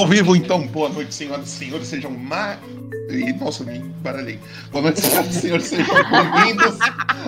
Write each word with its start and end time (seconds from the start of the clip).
Ao 0.00 0.08
vivo, 0.08 0.34
então, 0.34 0.66
boa 0.66 0.88
noite, 0.88 1.14
senhoras 1.14 1.46
e 1.46 1.50
senhores, 1.50 1.86
sejam 1.86 2.10
mais. 2.10 2.58
Nossa, 3.38 3.62
me 3.62 3.78
baralhei. 3.78 4.40
Boa 4.72 4.82
noite, 4.82 5.00
senhoras 5.00 5.36
e 5.36 5.40
senhores, 5.40 5.66
sejam 5.66 5.94
bem-vindos 6.10 6.80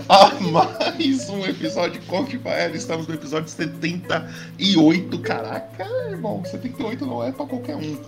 a 0.09 0.31
mais 0.41 1.31
um 1.31 1.47
episódio 1.47 2.01
de 2.01 2.07
Conte 2.09 2.37
Paella. 2.37 2.75
Estamos 2.75 3.07
no 3.07 3.15
episódio 3.15 3.49
78. 3.49 5.19
Caraca, 5.21 5.85
irmão, 6.11 6.45
78 6.45 7.07
não 7.07 7.23
é 7.23 7.31
pra 7.31 7.47
qualquer 7.47 7.77
um. 7.77 8.03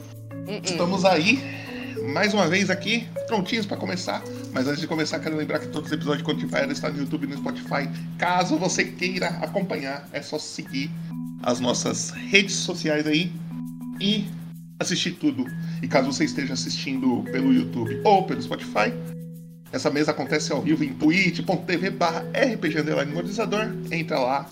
Estamos 0.65 1.05
aí, 1.05 1.39
mais 2.13 2.35
uma 2.35 2.49
vez 2.49 2.69
aqui, 2.69 3.07
prontinhos 3.29 3.65
para 3.65 3.77
começar. 3.77 4.25
Mas 4.53 4.67
antes 4.67 4.81
de 4.81 4.89
começar, 4.89 5.21
quero 5.21 5.37
lembrar 5.37 5.61
que 5.61 5.69
todos 5.69 5.87
os 5.87 5.93
episódios 5.93 6.27
de 6.27 6.35
Conte 6.35 6.49
Paella 6.49 6.73
estão 6.73 6.93
no 6.93 6.99
YouTube 6.99 7.23
e 7.23 7.27
no 7.29 7.37
Spotify. 7.37 7.89
Caso 8.19 8.59
você 8.59 8.87
queira 8.87 9.29
acompanhar, 9.41 10.09
é 10.13 10.21
só 10.21 10.37
seguir 10.37 10.91
as 11.45 11.61
nossas 11.61 12.11
redes 12.11 12.57
sociais 12.57 13.07
aí 13.07 13.33
e 14.01 14.27
assistir 14.79 15.13
tudo. 15.13 15.45
E 15.83 15.89
caso 15.89 16.13
você 16.13 16.25
esteja 16.25 16.55
assistindo 16.55 17.23
pelo 17.25 17.53
YouTube 17.53 18.01
ou 18.05 18.25
pelo 18.25 18.43
Spotify, 18.43 18.93
essa 19.73 19.91
mesa 19.91 20.13
acontece 20.13 20.53
ao 20.53 20.63
vivo 20.63 20.83
em 20.85 20.95
twitch.tv 20.95 21.91
barra 21.91 22.25
RPG 22.33 22.83
Monetizador. 23.13 23.73
Entra 23.91 24.19
lá 24.19 24.49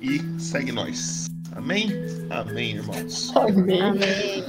e 0.00 0.20
segue 0.38 0.72
nós. 0.72 1.26
Amém? 1.52 1.90
Amém, 2.30 2.76
irmãos. 2.76 3.32
Amém. 3.34 3.82
Amém. 3.82 4.44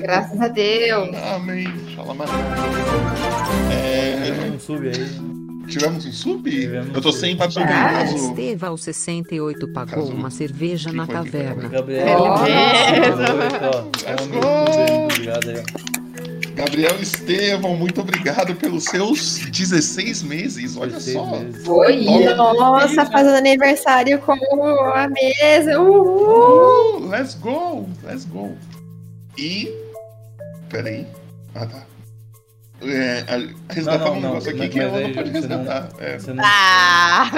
Graças 0.00 0.40
a 0.40 0.48
Deus. 0.48 1.14
Amém. 1.14 1.66
Shalom. 1.94 2.16
É, 3.70 4.50
Um 4.50 4.58
sub 4.58 4.88
aí. 4.88 5.45
Tivemos 5.66 6.04
um 6.06 6.12
sub? 6.12 6.50
Tivemos 6.50 6.94
Eu 6.94 7.00
tô 7.00 7.12
sem 7.12 7.36
papel 7.36 7.52
Já? 7.52 7.66
caso. 7.66 8.16
Esteval 8.16 8.76
68 8.76 9.68
pagou 9.68 9.94
Caso- 10.06 10.12
uma 10.12 10.30
cerveja 10.30 10.88
Quem 10.90 10.96
na 10.98 11.06
taverna. 11.06 11.68
Gabriel. 11.68 12.34
Let's 14.06 14.26
go. 14.28 15.04
Obrigado 15.04 15.50
aí. 15.50 15.62
Gabriel 16.54 16.96
Estevão, 17.02 17.76
muito 17.76 18.00
obrigado 18.00 18.54
pelos 18.54 18.84
seus 18.84 19.40
16 19.50 20.22
meses. 20.22 20.74
Olha 20.76 20.92
16 20.92 21.16
só. 21.16 21.26
meses. 21.38 21.66
Foi. 21.66 22.04
Nossa, 22.34 23.04
fazendo 23.06 23.36
aniversário 23.36 24.18
com 24.20 24.32
a 24.32 25.06
mesa. 25.08 25.78
Uhul. 25.78 26.96
Uh, 27.02 27.08
let's 27.10 27.34
go, 27.34 27.86
let's 28.04 28.24
go. 28.24 28.56
E. 29.36 29.70
Peraí. 30.70 31.06
Ah, 31.54 31.66
tá. 31.66 31.82
É, 32.82 33.20
a- 33.20 33.72
resgatar 33.74 33.98
Não, 34.04 34.06
não, 34.06 34.12
um 34.18 34.20
não, 34.20 34.28
negócio 34.30 34.50
aqui 34.50 34.58
mas- 34.58 34.68
que 34.70 34.80
ela 34.80 35.00
não 35.00 35.12
pode 35.14 35.30
você 35.30 35.48
não- 35.48 35.58
resgatar. 35.58 35.88
É, 35.98 36.18
Você 36.18 36.32
não, 36.34 36.44
Ah! 36.44 37.30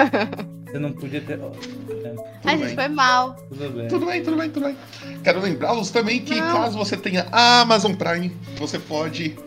você 0.65 0.79
não 0.79 0.91
podia 0.93 1.21
ter. 1.21 1.33
é, 1.33 1.37
tudo 1.37 2.19
A 2.43 2.51
gente 2.51 2.65
bem. 2.65 2.75
foi 2.75 2.87
mal. 2.89 3.33
tudo 3.49 3.69
bem. 3.71 3.87
Tudo 3.87 4.05
bem, 4.05 4.23
tudo 4.23 4.37
bem, 4.37 4.49
tudo 4.49 4.65
bem. 4.65 4.77
Quero 5.23 5.39
lembrá-los 5.41 5.91
também 5.91 6.21
que 6.21 6.35
Não. 6.35 6.53
caso 6.53 6.77
você 6.77 6.97
tenha 6.97 7.25
a 7.31 7.61
Amazon 7.61 7.93
Prime, 7.93 8.35
você 8.57 8.77
pode 8.77 9.37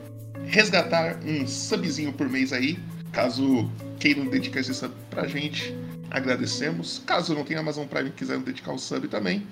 resgatar 0.47 1.19
um 1.25 1.47
subzinho 1.47 2.13
por 2.13 2.29
mês 2.29 2.53
aí. 2.53 2.79
Caso 3.13 3.71
queiram 4.01 4.27
dedicar 4.27 4.61
esse 4.61 4.73
sub 4.75 4.95
pra 5.11 5.27
gente, 5.27 5.77
agradecemos. 6.11 7.03
Caso 7.07 7.35
não 7.35 7.45
tenha 7.45 7.61
Amazon 7.61 7.87
Prime 7.87 8.09
e 8.09 8.13
quiserem 8.13 8.43
dedicar 8.43 8.73
o 8.73 8.79
sub 8.79 9.07
também, 9.09 9.47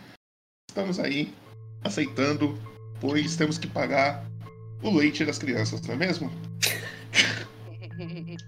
estamos 0.71 0.99
aí 0.99 1.33
aceitando, 1.85 2.59
pois 3.01 3.37
temos 3.37 3.59
que 3.59 3.67
pagar 3.67 4.25
o 4.83 4.97
leite 4.97 5.25
das 5.25 5.39
crianças, 5.39 5.81
não 5.83 5.95
é 5.95 5.97
mesmo? 5.97 6.31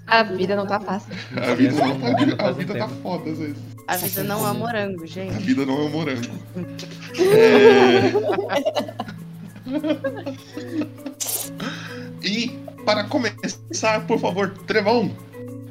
A 0.06 0.22
vida 0.22 0.56
não 0.56 0.66
tá 0.66 0.80
fácil. 0.80 1.12
A 1.36 1.55
vida, 1.55 1.75
não 1.75 2.00
tá, 2.36 2.48
a 2.48 2.52
vida 2.52 2.75
tá 2.75 2.88
foda 2.88 3.30
às 3.30 3.38
vezes. 3.38 3.56
A 3.86 3.97
vida 3.97 4.25
não 4.25 4.48
é 4.48 4.53
morango, 4.53 5.05
A 5.05 5.06
gente. 5.06 5.42
vida 5.44 5.66
não 5.66 5.75
é 5.78 5.83
um 5.83 5.91
morango. 5.91 6.22
É... 7.14 8.10
e 12.22 12.48
para 12.84 13.05
começar, 13.05 14.06
por 14.06 14.19
favor, 14.19 14.50
Trevão. 14.66 15.14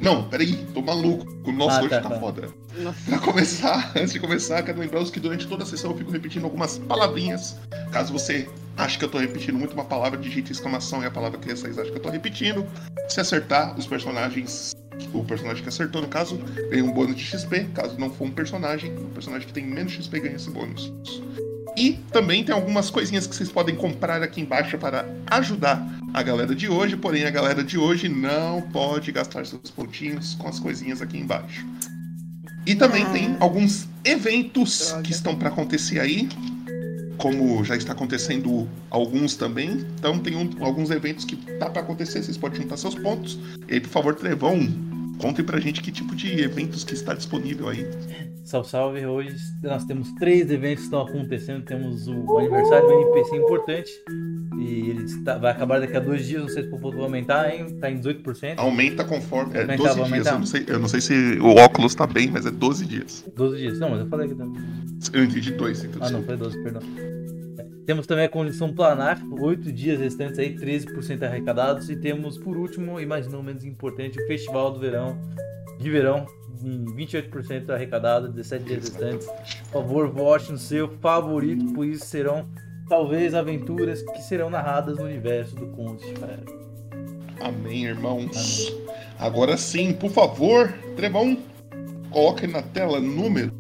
Não, 0.02 0.28
peraí, 0.28 0.56
tô 0.74 0.82
maluco. 0.82 1.26
O 1.46 1.52
nosso 1.52 1.78
Ah, 1.78 1.82
hoje 1.82 1.90
tá, 1.90 2.02
tá, 2.02 2.10
tá. 2.10 2.20
foda. 2.20 2.50
Nossa. 2.78 3.00
Pra 3.06 3.20
começar, 3.20 3.92
antes 3.96 4.14
de 4.14 4.20
começar, 4.20 4.64
quero 4.64 4.80
lembrar-os 4.80 5.12
que 5.12 5.20
durante 5.20 5.48
toda 5.48 5.64
a 5.64 5.66
sessão 5.66 5.92
eu 5.92 5.98
fico 5.98 6.12
repetindo 6.12 6.44
algumas 6.46 6.80
palavrinhas. 6.80 7.58
Caso 7.92 8.12
você 8.12 8.50
ache 8.78 8.98
que 8.98 9.06
eu 9.06 9.10
tô 9.10 9.20
repetindo 9.20 9.58
muito 9.58 9.74
uma 9.74 9.86
palavra, 9.86 10.18
digite 10.20 10.52
exclamação 10.52 11.04
e 11.04 11.06
a 11.06 11.12
palavra 11.12 11.38
que 11.38 11.48
vocês 11.54 11.78
acham 11.78 11.92
que 11.92 11.98
eu 12.00 12.02
tô 12.02 12.10
repetindo. 12.10 12.66
Se 13.10 13.20
acertar, 13.22 13.78
os 13.78 13.86
personagens. 13.86 14.74
O 15.14 15.24
personagem 15.24 15.64
que 15.64 15.70
acertou, 15.70 16.02
no 16.02 16.08
caso, 16.08 16.38
ganha 16.70 16.84
um 16.84 16.92
bônus 16.92 17.16
de 17.16 17.24
XP. 17.24 17.66
Caso 17.74 17.98
não 18.00 18.10
for 18.10 18.26
um 18.26 18.32
personagem, 18.32 18.94
o 18.96 19.06
personagem 19.10 19.48
que 19.48 19.54
tem 19.54 19.66
menos 19.66 19.92
XP 19.94 20.20
ganha 20.20 20.36
esse 20.36 20.50
bônus. 20.50 20.92
E 21.82 21.94
também 22.12 22.44
tem 22.44 22.54
algumas 22.54 22.92
coisinhas 22.92 23.26
que 23.26 23.36
vocês 23.36 23.52
podem 23.52 23.74
comprar 23.74 24.22
aqui 24.22 24.40
embaixo 24.40 24.78
para 24.78 25.04
ajudar 25.32 25.84
a 26.14 26.22
galera 26.22 26.54
de 26.54 26.70
hoje, 26.70 26.96
porém 26.96 27.24
a 27.24 27.32
galera 27.32 27.64
de 27.64 27.76
hoje 27.76 28.08
não 28.08 28.62
pode 28.62 29.12
gastar 29.12 29.44
seus 29.48 29.72
pontinhos 29.72 30.36
com 30.36 30.48
as 30.48 30.60
coisinhas 30.60 31.02
aqui 31.02 31.18
embaixo. 31.18 31.66
E 32.68 32.76
também 32.76 33.04
tem 33.08 33.36
alguns 33.40 33.88
eventos 34.06 34.94
que 35.04 35.12
estão 35.12 35.36
para 35.36 35.48
acontecer 35.50 36.00
aí, 36.00 36.30
como 37.18 37.64
já 37.64 37.76
está 37.76 37.94
acontecendo 37.94 38.70
alguns 38.92 39.36
também. 39.36 39.84
Então 39.98 40.20
tem 40.20 40.36
um- 40.36 40.64
alguns 40.64 40.92
eventos 40.92 41.26
que 41.26 41.36
tá 41.36 41.68
para 41.68 41.82
acontecer, 41.82 42.22
vocês 42.22 42.38
podem 42.38 42.62
juntar 42.62 42.78
seus 42.78 42.94
pontos. 42.94 43.40
E 43.68 43.74
aí, 43.74 43.80
por 43.80 43.90
favor, 43.90 44.14
Trevão, 44.14 44.70
contem 45.22 45.46
pra 45.46 45.60
gente 45.60 45.82
que 45.82 45.92
tipo 45.92 46.16
de 46.16 46.42
eventos 46.42 46.84
que 46.84 46.94
está 46.94 47.14
disponível 47.14 47.70
aí. 47.70 47.86
Salve, 48.44 48.70
salve. 48.70 49.06
Hoje 49.06 49.36
nós 49.64 49.86
temos 49.86 50.12
três 50.14 50.50
eventos 50.50 50.80
que 50.80 50.84
estão 50.86 51.02
acontecendo. 51.02 51.64
Temos 51.64 52.08
o 52.08 52.38
aniversário 52.40 52.88
do 52.88 52.94
NPC 52.94 53.36
importante. 53.38 53.92
E 54.60 54.90
ele 54.90 55.04
está- 55.04 55.38
vai 55.38 55.52
acabar 55.52 55.80
daqui 55.80 55.96
a 55.96 56.00
dois 56.00 56.26
dias. 56.28 56.42
Não 56.42 56.50
sei 56.50 56.64
se 56.64 56.70
o 56.70 56.78
ponto 56.80 56.96
vai 56.96 57.06
aumentar, 57.06 57.54
hein? 57.54 57.78
Tá 57.80 57.90
em 57.90 57.98
18%. 58.00 58.60
Aumenta 58.60 59.04
conforme. 59.04 59.56
É 59.58 59.62
Aumentar, 59.62 59.94
12 59.94 60.00
vai 60.00 60.10
dias. 60.12 60.28
Eu 60.28 60.40
não, 60.40 60.46
sei, 60.46 60.66
eu 60.68 60.80
não 60.80 60.88
sei 60.88 61.02
se 61.02 61.14
o 61.40 61.56
óculos 61.56 61.94
tá 61.96 62.08
bem, 62.08 62.30
mas 62.32 62.46
é 62.46 62.52
12 62.52 62.86
dias. 62.86 63.24
12 63.36 63.58
dias. 63.58 63.80
Não, 63.80 63.90
mas 63.92 64.00
eu 64.02 64.08
falei 64.08 64.26
aqui 64.26 64.36
também. 64.36 64.62
Eu 65.14 65.24
entendi 65.24 65.52
dois, 65.52 65.84
então. 65.84 66.02
Ah, 66.04 66.10
não, 66.10 66.24
foi 66.24 66.36
12, 66.36 66.62
perdão. 66.64 66.82
Temos 67.86 68.06
também 68.06 68.26
a 68.26 68.30
condição 68.30 68.74
planar, 68.74 69.22
8 69.32 69.72
dias 69.72 70.00
restantes 70.00 70.38
aí, 70.40 70.56
13% 70.56 71.24
arrecadados. 71.24 71.90
E 71.90 71.96
temos, 71.96 72.38
por 72.38 72.58
último, 72.58 73.00
e 73.00 73.06
mais 73.06 73.28
não 73.28 73.42
menos 73.42 73.66
importante, 73.66 74.22
o 74.22 74.28
Festival 74.28 74.72
do 74.72 74.80
Verão, 74.80 75.20
de 75.80 75.90
verão, 75.90 76.26
em 76.64 76.86
28% 76.86 77.70
arrecadado, 77.72 78.30
17 78.30 78.66
dias 78.66 78.90
restantes. 78.90 79.28
Por 79.72 79.82
favor, 79.82 80.10
vote 80.10 80.52
no 80.52 80.58
seu 80.58 80.90
favorito, 81.00 81.74
pois 81.74 82.04
serão 82.04 82.48
talvez 82.88 83.34
aventuras 83.34 84.02
que 84.02 84.22
serão 84.22 84.50
narradas 84.50 84.98
no 84.98 85.06
universo 85.06 85.56
do 85.56 85.68
Conde. 85.68 86.12
cara. 86.14 86.40
Amém, 87.40 87.86
irmãos. 87.86 88.72
Agora 89.18 89.58
sim, 89.58 89.94
por 89.94 90.12
favor, 90.12 90.72
Trevão, 90.96 91.38
coloque 92.12 92.46
na 92.46 92.62
tela 92.62 93.00
número 93.00 93.52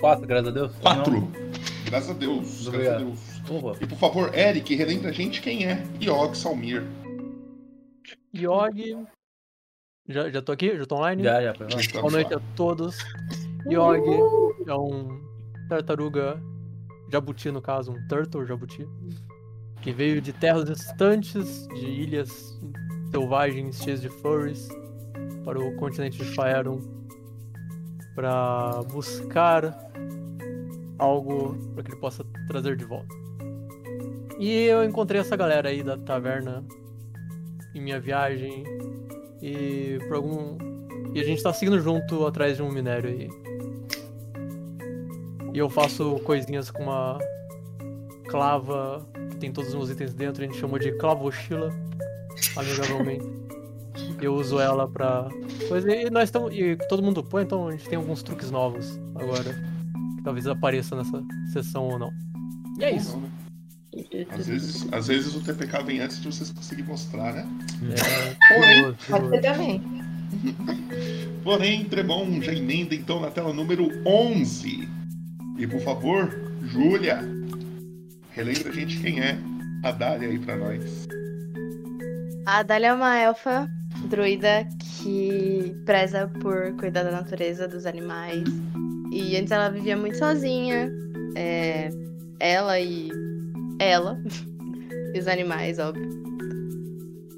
4, 0.00 0.26
graças 0.26 0.48
a 0.48 0.50
Deus. 0.50 0.72
4. 0.80 1.47
Graças 1.90 2.10
a 2.10 2.14
Deus. 2.14 2.68
Graças 2.68 2.88
a. 2.88 2.98
Deus. 2.98 3.20
Opa. 3.50 3.76
E 3.80 3.86
por 3.86 3.98
favor, 3.98 4.34
Eric, 4.34 4.74
relembra 4.74 5.10
a 5.10 5.12
gente 5.12 5.40
quem 5.40 5.66
é 5.66 5.82
Iog 6.00 6.36
Salmir. 6.36 6.84
Yog. 8.34 9.06
Já, 10.06 10.30
já 10.30 10.42
tô 10.42 10.52
aqui? 10.52 10.76
Já 10.76 10.86
tô 10.86 10.96
online? 10.96 11.22
Já, 11.22 11.42
já, 11.42 11.52
Boa 11.52 12.10
noite 12.10 12.32
lá. 12.32 12.38
a 12.38 12.56
todos. 12.56 12.96
Yog 13.66 14.02
é 14.66 14.74
um 14.74 15.20
tartaruga 15.68 16.40
jabuti, 17.10 17.50
no 17.50 17.60
caso, 17.60 17.92
um 17.92 18.06
turtle 18.06 18.46
jabuti, 18.46 18.86
que 19.82 19.92
veio 19.92 20.20
de 20.20 20.32
terras 20.32 20.64
distantes, 20.66 21.66
de 21.68 21.86
ilhas 21.86 22.58
selvagens 23.10 23.82
cheias 23.82 24.00
de 24.00 24.08
furries, 24.08 24.68
para 25.44 25.58
o 25.58 25.74
continente 25.76 26.18
de 26.18 26.24
Faerun, 26.34 26.80
para 28.14 28.82
buscar 28.90 29.87
algo 30.98 31.56
para 31.74 31.82
que 31.82 31.90
ele 31.90 32.00
possa 32.00 32.24
trazer 32.46 32.76
de 32.76 32.84
volta. 32.84 33.14
E 34.38 34.64
eu 34.64 34.84
encontrei 34.84 35.20
essa 35.20 35.36
galera 35.36 35.68
aí 35.68 35.82
da 35.82 35.96
taverna 35.96 36.64
em 37.74 37.80
minha 37.80 38.00
viagem 38.00 38.64
e 39.42 39.98
por 40.06 40.16
algum 40.16 40.56
e 41.14 41.20
a 41.20 41.24
gente 41.24 41.42
tá 41.42 41.52
seguindo 41.52 41.80
junto 41.80 42.26
atrás 42.26 42.56
de 42.56 42.62
um 42.62 42.70
minério 42.70 43.10
aí. 43.10 43.28
E 45.52 45.58
eu 45.58 45.68
faço 45.68 46.20
coisinhas 46.24 46.70
com 46.70 46.82
uma 46.82 47.18
clava 48.28 49.04
que 49.30 49.36
tem 49.36 49.52
todos 49.52 49.70
os 49.70 49.74
meus 49.74 49.90
itens 49.90 50.14
dentro, 50.14 50.42
a 50.42 50.46
gente 50.46 50.58
chamou 50.58 50.78
de 50.78 50.92
clavochila, 50.92 51.72
amigavelmente. 52.56 53.26
Eu 54.20 54.34
uso 54.34 54.58
ela 54.60 54.88
pra. 54.88 55.28
Coisa, 55.68 55.90
e 55.92 56.10
nós 56.10 56.24
estamos. 56.24 56.52
E 56.52 56.76
todo 56.88 57.02
mundo 57.02 57.22
põe, 57.22 57.44
então 57.44 57.68
a 57.68 57.72
gente 57.72 57.88
tem 57.88 57.96
alguns 57.96 58.22
truques 58.22 58.50
novos 58.50 58.98
agora. 59.14 59.77
Talvez 60.28 60.46
apareça 60.46 60.94
nessa 60.94 61.24
sessão 61.54 61.88
ou 61.88 61.98
não. 61.98 62.12
E 62.78 62.84
é 62.84 62.96
isso. 62.96 63.18
Às 64.30 64.46
vezes, 64.46 64.86
às 64.92 65.06
vezes 65.06 65.34
o 65.34 65.40
TPK 65.40 65.82
vem 65.84 66.00
antes 66.00 66.20
de 66.20 66.26
vocês 66.26 66.50
conseguirem 66.50 66.84
mostrar, 66.84 67.32
né? 67.32 67.48
É, 67.90 68.54
Porém, 68.54 68.94
Pode 69.08 69.30
ser 69.30 69.40
também. 69.40 69.82
porém, 71.42 71.84
Trevão 71.86 72.42
já 72.42 72.52
emenda 72.52 72.94
então 72.94 73.20
na 73.20 73.30
tela 73.30 73.54
número 73.54 73.88
11. 74.06 74.86
E 75.56 75.66
por 75.66 75.80
favor, 75.80 76.28
Júlia, 76.64 77.20
relembra 78.32 78.68
a 78.68 78.74
gente 78.74 79.00
quem 79.00 79.20
é 79.20 79.38
a 79.82 79.92
Dália 79.92 80.28
aí 80.28 80.38
pra 80.38 80.58
nós. 80.58 81.08
A 82.44 82.62
Dália 82.62 82.88
é 82.88 82.92
uma 82.92 83.16
elfa 83.16 83.66
druida 84.10 84.68
que 84.78 85.74
preza 85.86 86.30
por 86.42 86.76
cuidar 86.76 87.04
da 87.04 87.12
natureza, 87.12 87.66
dos 87.66 87.86
animais. 87.86 88.44
E 89.18 89.36
antes 89.36 89.50
ela 89.50 89.68
vivia 89.68 89.96
muito 89.96 90.16
sozinha. 90.16 90.92
é, 91.36 91.90
ela 92.38 92.78
e. 92.78 93.10
Ela. 93.80 94.16
e 95.12 95.18
os 95.18 95.26
animais, 95.26 95.80
óbvio. 95.80 96.08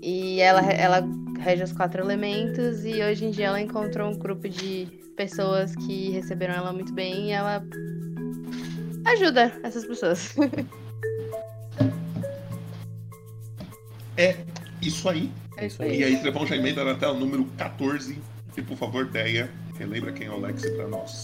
E 0.03 0.41
ela, 0.41 0.61
ela 0.61 1.09
rege 1.41 1.63
os 1.65 1.73
quatro 1.73 2.03
elementos. 2.03 2.85
E 2.85 3.03
hoje 3.03 3.25
em 3.25 3.31
dia 3.31 3.47
ela 3.47 3.61
encontrou 3.61 4.11
um 4.11 4.19
grupo 4.19 4.47
de 4.47 4.89
pessoas 5.17 5.75
que 5.75 6.11
receberam 6.11 6.55
ela 6.55 6.73
muito 6.73 6.93
bem. 6.93 7.29
E 7.29 7.33
ela 7.33 7.65
ajuda 9.07 9.51
essas 9.63 9.87
pessoas. 9.87 10.35
É 14.17 14.37
isso 14.83 15.09
aí. 15.09 15.31
É 15.57 15.67
isso 15.67 15.83
E 15.83 16.05
aí, 16.05 16.21
Trevão 16.21 16.47
já 16.47 16.55
emenda 16.55 16.85
na 16.85 16.95
tela 16.95 17.15
número 17.15 17.47
14. 17.57 18.19
E 18.55 18.61
por 18.61 18.77
favor, 18.77 19.07
Deia, 19.07 19.51
relembra 19.79 20.13
quem 20.13 20.27
é 20.27 20.31
o 20.31 20.39
Lexi 20.39 20.71
pra 20.73 20.87
nós. 20.89 21.23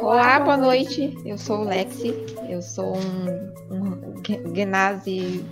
Olá, 0.00 0.40
boa 0.40 0.56
noite. 0.56 1.16
Eu 1.24 1.38
sou 1.38 1.60
o 1.60 1.64
Lexi. 1.64 2.14
Eu 2.48 2.60
sou 2.62 2.94
um, 2.96 3.74
um 3.74 4.54
Genasi 4.54 5.44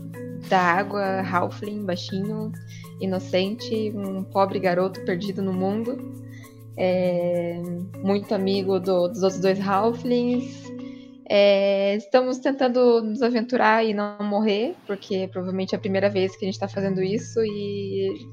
da 0.48 0.58
água, 0.60 1.20
Halfling, 1.22 1.84
baixinho, 1.84 2.52
inocente, 3.00 3.92
um 3.94 4.22
pobre 4.24 4.58
garoto 4.58 5.04
perdido 5.04 5.42
no 5.42 5.52
mundo. 5.52 5.96
É, 6.76 7.60
muito 8.02 8.34
amigo 8.34 8.78
do- 8.80 9.08
dos 9.08 9.22
outros 9.22 9.40
dois 9.40 9.60
Halflings. 9.60 10.62
É, 11.28 11.96
estamos 11.96 12.38
tentando 12.38 13.02
nos 13.02 13.22
aventurar 13.22 13.84
e 13.84 13.94
não 13.94 14.18
morrer, 14.20 14.74
porque 14.86 15.28
provavelmente 15.28 15.74
é 15.74 15.78
a 15.78 15.80
primeira 15.80 16.10
vez 16.10 16.36
que 16.36 16.44
a 16.44 16.46
gente 16.46 16.54
está 16.54 16.68
fazendo 16.68 17.02
isso 17.02 17.40
e 17.42 18.26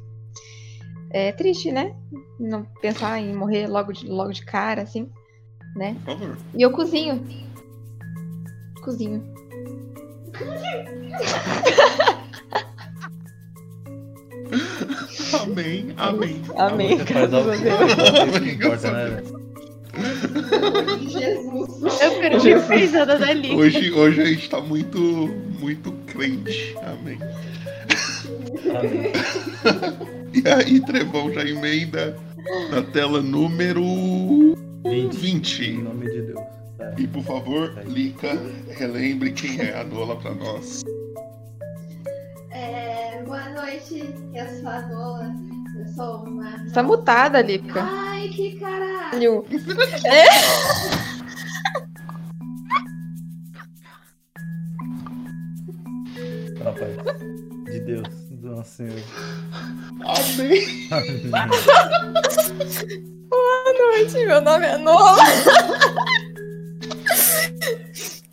é 1.11 1.31
triste, 1.31 1.71
né? 1.71 1.95
Não 2.39 2.63
pensar 2.81 3.19
em 3.19 3.33
morrer 3.33 3.67
logo 3.67 3.91
de, 3.93 4.07
logo 4.07 4.31
de 4.31 4.43
cara, 4.45 4.81
assim. 4.81 5.09
Por 5.73 5.95
favor. 6.05 6.37
E 6.55 6.61
eu 6.61 6.71
cozinho. 6.71 7.25
Cozinho. 8.83 9.23
Amém, 15.41 15.93
amém. 15.97 16.41
Amém. 16.57 16.93
Importa, 18.53 18.91
né? 18.91 19.23
Jesus. 21.07 22.01
Eu 22.01 22.19
perdi 22.19 22.53
a 22.53 22.59
risada 22.59 23.17
dali. 23.17 23.53
Hoje, 23.53 23.91
hoje 23.91 24.21
a 24.21 24.25
gente 24.25 24.49
tá 24.49 24.59
muito, 24.61 24.99
muito 25.59 25.91
crente. 26.07 26.75
Amém. 26.81 27.19
Amém. 28.77 30.09
E 30.31 30.47
aí, 30.47 30.79
Trevão 30.81 31.33
já 31.33 31.43
emenda 31.43 32.15
na 32.69 32.83
tela 32.83 33.19
número 33.19 33.83
20. 34.83 35.17
20. 35.17 35.63
Em 35.65 35.83
nome 35.83 36.09
de 36.09 36.21
Deus. 36.21 36.39
Tá. 36.77 36.93
E 36.97 37.07
por 37.07 37.23
favor, 37.23 37.73
Lica, 37.85 38.29
relembre 38.77 39.31
quem 39.33 39.59
é 39.59 39.79
a 39.79 39.83
Nola 39.83 40.15
pra 40.15 40.33
nós. 40.33 40.83
É, 42.51 43.21
boa 43.23 43.49
noite, 43.49 44.13
eu 44.33 44.47
sou 44.59 44.69
a 44.69 44.81
Nola. 44.87 45.33
Eu 45.77 45.87
sou 45.93 46.23
uma. 46.23 46.65
Tá 46.73 46.81
mutada, 46.81 47.41
Lipka. 47.41 47.81
Ai, 47.83 48.29
que 48.29 48.57
caralho! 48.59 49.45
Rapaz. 56.63 56.95
De 57.65 57.79
Deus. 57.81 58.07
Do 58.31 58.55
nosso 58.55 58.77
Senhor. 58.77 59.01
Amém. 60.05 60.87
Amém. 61.33 63.18
Boa 63.29 63.73
noite, 63.77 64.25
meu 64.25 64.41
nome 64.41 64.65
é 64.65 64.77
Nola. 64.77 65.17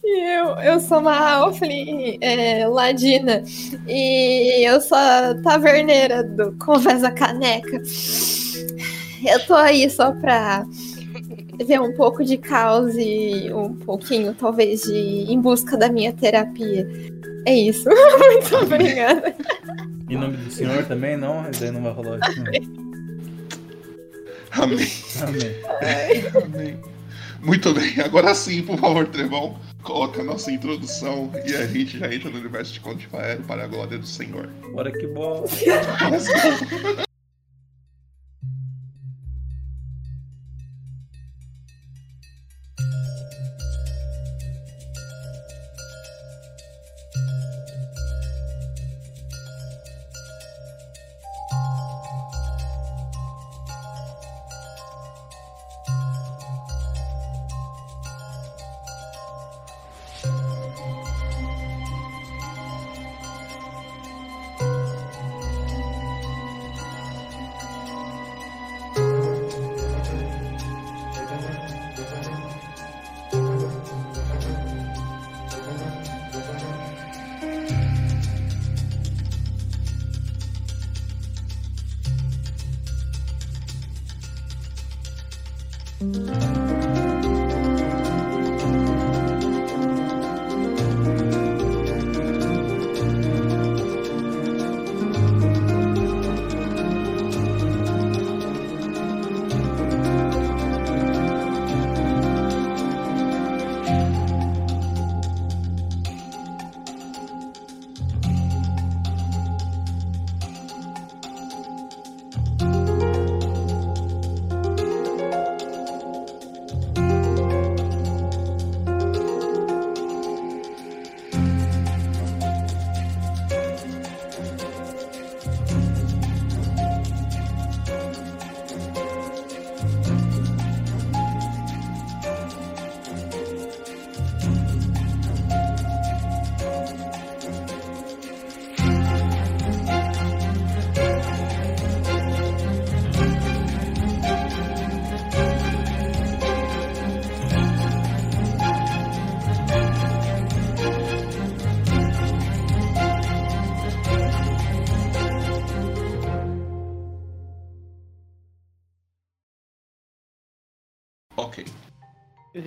E 0.09 0.39
eu, 0.39 0.47
eu 0.61 0.81
sou 0.81 1.01
uma 1.01 1.19
Alflin 1.19 2.17
é, 2.21 2.65
Ladina. 2.69 3.43
E 3.89 4.65
eu 4.65 4.81
sou 4.81 4.97
a 4.97 5.35
taverneira 5.43 6.23
do 6.23 6.53
Conversa 6.59 7.11
Caneca. 7.11 7.83
Eu 9.27 9.47
tô 9.47 9.55
aí 9.55 9.91
só 9.91 10.13
pra 10.13 10.65
ver 11.65 11.81
um 11.81 11.93
pouco 11.93 12.25
de 12.25 12.39
caos 12.39 12.95
e 12.97 13.53
um 13.53 13.75
pouquinho, 13.75 14.33
talvez, 14.33 14.83
de 14.83 15.27
em 15.29 15.41
busca 15.41 15.77
da 15.77 15.89
minha 15.89 16.13
terapia. 16.13 16.89
É 17.45 17.53
isso. 17.53 17.89
Muito 17.91 18.57
obrigada. 18.57 19.35
Em 20.09 20.17
nome 20.17 20.37
do 20.37 20.53
Senhor 20.53 20.85
também, 20.85 21.17
não? 21.17 21.51
Daí 21.59 21.73
não 21.73 21.83
vai 21.83 21.93
rolar 21.93 22.19
não. 22.19 22.77
Amém. 24.57 24.89
Amém. 25.23 26.45
Amém. 26.45 26.81
Muito 27.43 27.73
bem, 27.73 28.01
agora 28.01 28.35
sim, 28.35 28.63
por 28.63 28.79
favor, 28.79 29.07
Trevão, 29.07 29.59
coloca 29.83 30.21
a 30.21 30.25
nossa 30.25 30.51
introdução 30.51 31.31
e 31.47 31.55
a 31.55 31.67
gente 31.67 31.99
já 31.99 32.13
entra 32.13 32.31
no 32.31 32.39
universo 32.39 32.73
de 32.73 33.07
Faero 33.07 33.43
para 33.43 33.65
a 33.65 33.67
glória 33.67 33.99
do 33.99 34.07
Senhor. 34.07 34.49
Bora 34.73 34.91
que 34.91 35.07
bola. 35.07 35.47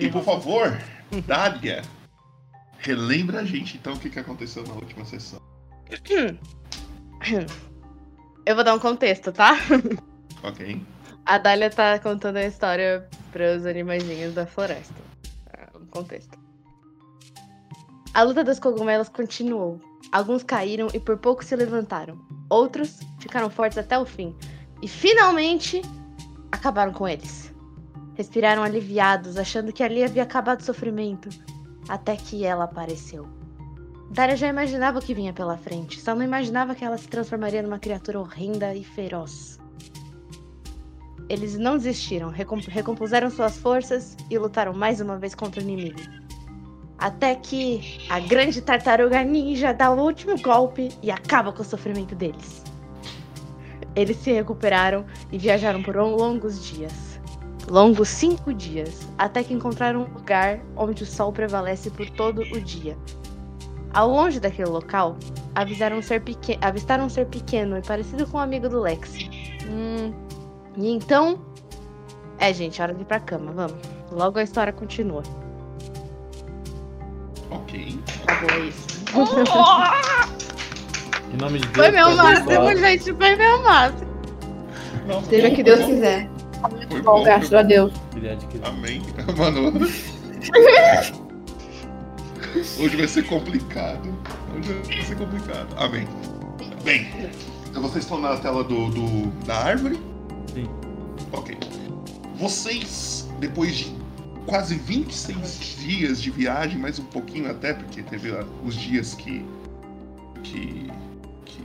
E 0.00 0.10
por 0.10 0.24
favor, 0.24 0.76
Dália, 1.26 1.82
relembra 2.78 3.40
a 3.40 3.44
gente 3.44 3.76
então 3.76 3.92
o 3.92 3.98
que, 3.98 4.08
que 4.08 4.18
aconteceu 4.18 4.64
na 4.66 4.72
última 4.74 5.04
sessão. 5.04 5.40
Eu 8.46 8.54
vou 8.54 8.64
dar 8.64 8.74
um 8.74 8.78
contexto, 8.78 9.30
tá? 9.30 9.56
Ok? 10.42 10.82
A 11.26 11.36
Dália 11.36 11.68
tá 11.68 11.98
contando 11.98 12.38
a 12.38 12.46
história 12.46 13.06
para 13.30 13.54
os 13.56 13.66
animaizinhos 13.66 14.32
da 14.34 14.46
floresta. 14.46 14.94
Ah, 15.52 15.68
Um 15.76 15.84
contexto. 15.84 16.38
A 18.14 18.22
luta 18.22 18.42
dos 18.42 18.58
cogumelos 18.58 19.10
continuou. 19.10 19.78
Alguns 20.10 20.42
caíram 20.42 20.88
e 20.94 20.98
por 20.98 21.18
pouco 21.18 21.44
se 21.44 21.54
levantaram. 21.54 22.18
Outros 22.48 23.00
ficaram 23.18 23.50
fortes 23.50 23.76
até 23.76 23.98
o 23.98 24.06
fim. 24.06 24.34
E 24.80 24.88
finalmente 24.88 25.82
acabaram 26.50 26.94
com 26.94 27.06
eles. 27.06 27.49
Respiraram 28.14 28.62
aliviados, 28.62 29.36
achando 29.36 29.72
que 29.72 29.82
ali 29.82 30.02
havia 30.04 30.22
acabado 30.22 30.60
o 30.60 30.64
sofrimento. 30.64 31.28
Até 31.88 32.16
que 32.16 32.44
ela 32.44 32.64
apareceu. 32.64 33.26
Dália 34.10 34.36
já 34.36 34.48
imaginava 34.48 34.98
o 34.98 35.02
que 35.02 35.14
vinha 35.14 35.32
pela 35.32 35.56
frente, 35.56 36.00
só 36.00 36.14
não 36.14 36.24
imaginava 36.24 36.74
que 36.74 36.84
ela 36.84 36.98
se 36.98 37.06
transformaria 37.08 37.62
numa 37.62 37.78
criatura 37.78 38.18
horrenda 38.18 38.74
e 38.74 38.82
feroz. 38.82 39.58
Eles 41.28 41.56
não 41.56 41.76
desistiram, 41.76 42.28
recom- 42.28 42.60
recompuseram 42.66 43.30
suas 43.30 43.56
forças 43.56 44.16
e 44.28 44.36
lutaram 44.36 44.72
mais 44.72 45.00
uma 45.00 45.16
vez 45.16 45.32
contra 45.32 45.60
o 45.60 45.62
inimigo. 45.62 46.00
Até 46.98 47.36
que 47.36 48.04
a 48.10 48.18
grande 48.18 48.60
tartaruga 48.60 49.22
ninja 49.22 49.72
dá 49.72 49.92
o 49.92 50.00
último 50.00 50.36
golpe 50.42 50.90
e 51.00 51.10
acaba 51.10 51.52
com 51.52 51.62
o 51.62 51.64
sofrimento 51.64 52.16
deles. 52.16 52.64
Eles 53.94 54.16
se 54.16 54.32
recuperaram 54.32 55.06
e 55.30 55.38
viajaram 55.38 55.82
por 55.84 55.96
longos 55.96 56.64
dias. 56.66 57.09
Longos 57.70 58.08
cinco 58.08 58.52
dias, 58.52 59.06
até 59.16 59.44
que 59.44 59.54
encontraram 59.54 60.00
um 60.00 60.12
lugar 60.12 60.58
onde 60.76 61.04
o 61.04 61.06
sol 61.06 61.32
prevalece 61.32 61.88
por 61.88 62.10
todo 62.10 62.40
o 62.42 62.60
dia. 62.60 62.98
Ao 63.94 64.08
longe 64.10 64.40
daquele 64.40 64.68
local, 64.68 65.16
avisaram 65.54 65.98
um 65.98 66.02
ser 66.02 66.20
peque- 66.20 66.58
avistaram 66.60 67.04
um 67.04 67.08
ser 67.08 67.26
pequeno 67.26 67.78
e 67.78 67.82
parecido 67.82 68.26
com 68.26 68.38
um 68.38 68.40
amigo 68.40 68.68
do 68.68 68.80
Lexi. 68.80 69.30
Hum, 69.68 70.12
e 70.76 70.90
então. 70.90 71.38
É, 72.40 72.52
gente, 72.52 72.82
hora 72.82 72.92
de 72.92 73.02
ir 73.02 73.04
pra 73.04 73.20
cama, 73.20 73.52
vamos. 73.52 73.78
Logo 74.10 74.40
a 74.40 74.42
história 74.42 74.72
continua. 74.72 75.22
Ok. 77.52 78.00
Acabou 78.26 78.64
isso. 78.64 78.88
Em 81.32 81.36
nome 81.36 81.60
de 81.60 81.66
Deus. 81.68 81.76
Foi 81.76 81.90
meu 81.92 82.16
máximo, 82.16 82.76
gente, 82.76 83.14
foi 83.14 83.36
meu 83.36 83.62
máximo. 83.62 84.10
Seja 85.28 85.48
o 85.48 85.54
que 85.54 85.62
Deus 85.62 85.84
quiser. 85.84 86.28
Foi 86.90 87.02
Bom, 87.02 87.18
bom, 87.18 87.24
graças 87.24 87.52
a 87.52 87.62
Deus. 87.62 87.92
Amém. 88.64 89.02
Mano. 89.36 89.72
Hoje 92.78 92.96
vai 92.96 93.08
ser 93.08 93.26
complicado. 93.26 94.08
Hoje 94.56 94.72
vai 94.96 95.04
ser 95.04 95.16
complicado. 95.16 95.74
Amém. 95.76 96.06
Bem, 96.84 97.06
então 97.68 97.82
vocês 97.82 98.04
estão 98.04 98.18
na 98.20 98.36
tela 98.38 98.64
do, 98.64 98.88
do- 98.90 99.26
da 99.46 99.56
árvore? 99.56 99.98
Sim. 100.52 100.68
Ok. 101.32 101.56
Vocês, 102.36 103.28
depois 103.38 103.76
de 103.76 103.94
quase 104.46 104.74
26 104.76 105.76
dias 105.78 106.22
de 106.22 106.30
viagem, 106.30 106.78
mais 106.78 106.98
um 106.98 107.04
pouquinho 107.04 107.50
até, 107.50 107.74
porque 107.74 108.02
teve 108.02 108.32
os 108.64 108.74
dias 108.74 109.14
que. 109.14 109.44
que. 110.42 110.90
que 111.44 111.62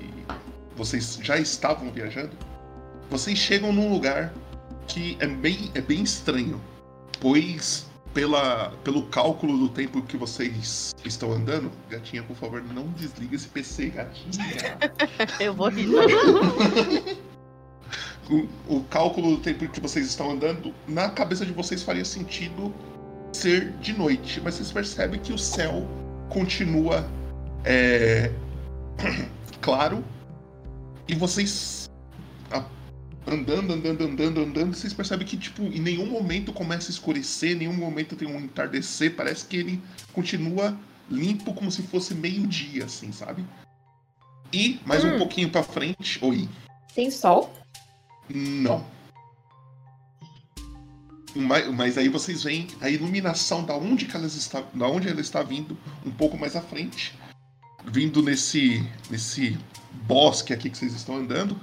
vocês 0.75 1.17
já 1.21 1.37
estavam 1.37 1.89
viajando, 1.91 2.31
vocês 3.09 3.37
chegam 3.37 3.71
num 3.71 3.89
lugar 3.91 4.33
que 4.87 5.17
é 5.19 5.27
bem, 5.27 5.71
é 5.73 5.81
bem 5.81 6.03
estranho, 6.03 6.61
pois 7.19 7.87
pela, 8.13 8.69
pelo 8.83 9.03
cálculo 9.07 9.57
do 9.57 9.69
tempo 9.69 10.01
que 10.01 10.15
vocês 10.15 10.95
estão 11.03 11.33
andando, 11.33 11.69
gatinha, 11.89 12.23
por 12.23 12.35
favor, 12.37 12.63
não 12.63 12.87
desliga 12.91 13.35
esse 13.35 13.47
PC, 13.49 13.89
gatinha. 13.89 14.77
Eu 15.39 15.53
vou 15.53 15.67
rir. 15.69 15.89
o, 18.29 18.47
o 18.67 18.83
cálculo 18.85 19.35
do 19.35 19.41
tempo 19.41 19.67
que 19.67 19.81
vocês 19.81 20.07
estão 20.07 20.31
andando, 20.31 20.73
na 20.87 21.09
cabeça 21.09 21.45
de 21.45 21.51
vocês 21.51 21.83
faria 21.83 22.05
sentido 22.05 22.73
ser 23.33 23.71
de 23.81 23.91
noite, 23.93 24.39
mas 24.41 24.55
vocês 24.55 24.71
percebem 24.71 25.19
que 25.19 25.33
o 25.33 25.37
céu 25.37 25.85
continua 26.29 27.05
é, 27.65 28.31
claro 29.61 30.03
e 31.07 31.15
vocês 31.15 31.84
andando, 33.27 33.73
andando, 33.73 34.03
andando, 34.03 34.41
andando, 34.41 34.75
vocês 34.75 34.93
percebem 34.93 35.25
que 35.27 35.37
tipo 35.37 35.63
em 35.63 35.79
nenhum 35.79 36.05
momento 36.05 36.53
começa 36.53 36.89
a 36.89 36.93
escurecer, 36.93 37.51
em 37.51 37.55
nenhum 37.59 37.73
momento 37.73 38.15
tem 38.15 38.27
um 38.27 38.39
entardecer, 38.39 39.15
parece 39.15 39.45
que 39.45 39.57
ele 39.57 39.81
continua 40.13 40.77
limpo 41.09 41.53
como 41.53 41.71
se 41.71 41.83
fosse 41.83 42.13
meio-dia, 42.13 42.85
assim, 42.85 43.11
sabe? 43.11 43.43
E 44.53 44.79
mais 44.85 45.03
um 45.03 45.15
Hum. 45.15 45.17
pouquinho 45.17 45.49
pra 45.49 45.63
frente, 45.63 46.19
oi. 46.21 46.47
Tem 46.93 47.09
sol? 47.11 47.53
Não. 48.29 48.85
Mas, 51.35 51.67
mas 51.73 51.97
aí 51.97 52.07
vocês 52.07 52.43
veem 52.43 52.67
a 52.79 52.89
iluminação 52.89 53.65
da 53.65 53.75
onde, 53.75 54.05
que 54.05 54.15
elas 54.15 54.35
está, 54.35 54.61
da 54.73 54.87
onde 54.87 55.09
ela 55.09 55.19
está 55.19 55.43
vindo, 55.43 55.77
um 56.05 56.11
pouco 56.11 56.37
mais 56.37 56.55
à 56.55 56.61
frente. 56.61 57.13
Vindo 57.83 58.23
nesse, 58.23 58.87
nesse 59.09 59.57
bosque 60.07 60.53
aqui 60.53 60.69
que 60.69 60.77
vocês 60.77 60.93
estão 60.93 61.17
andando. 61.17 61.59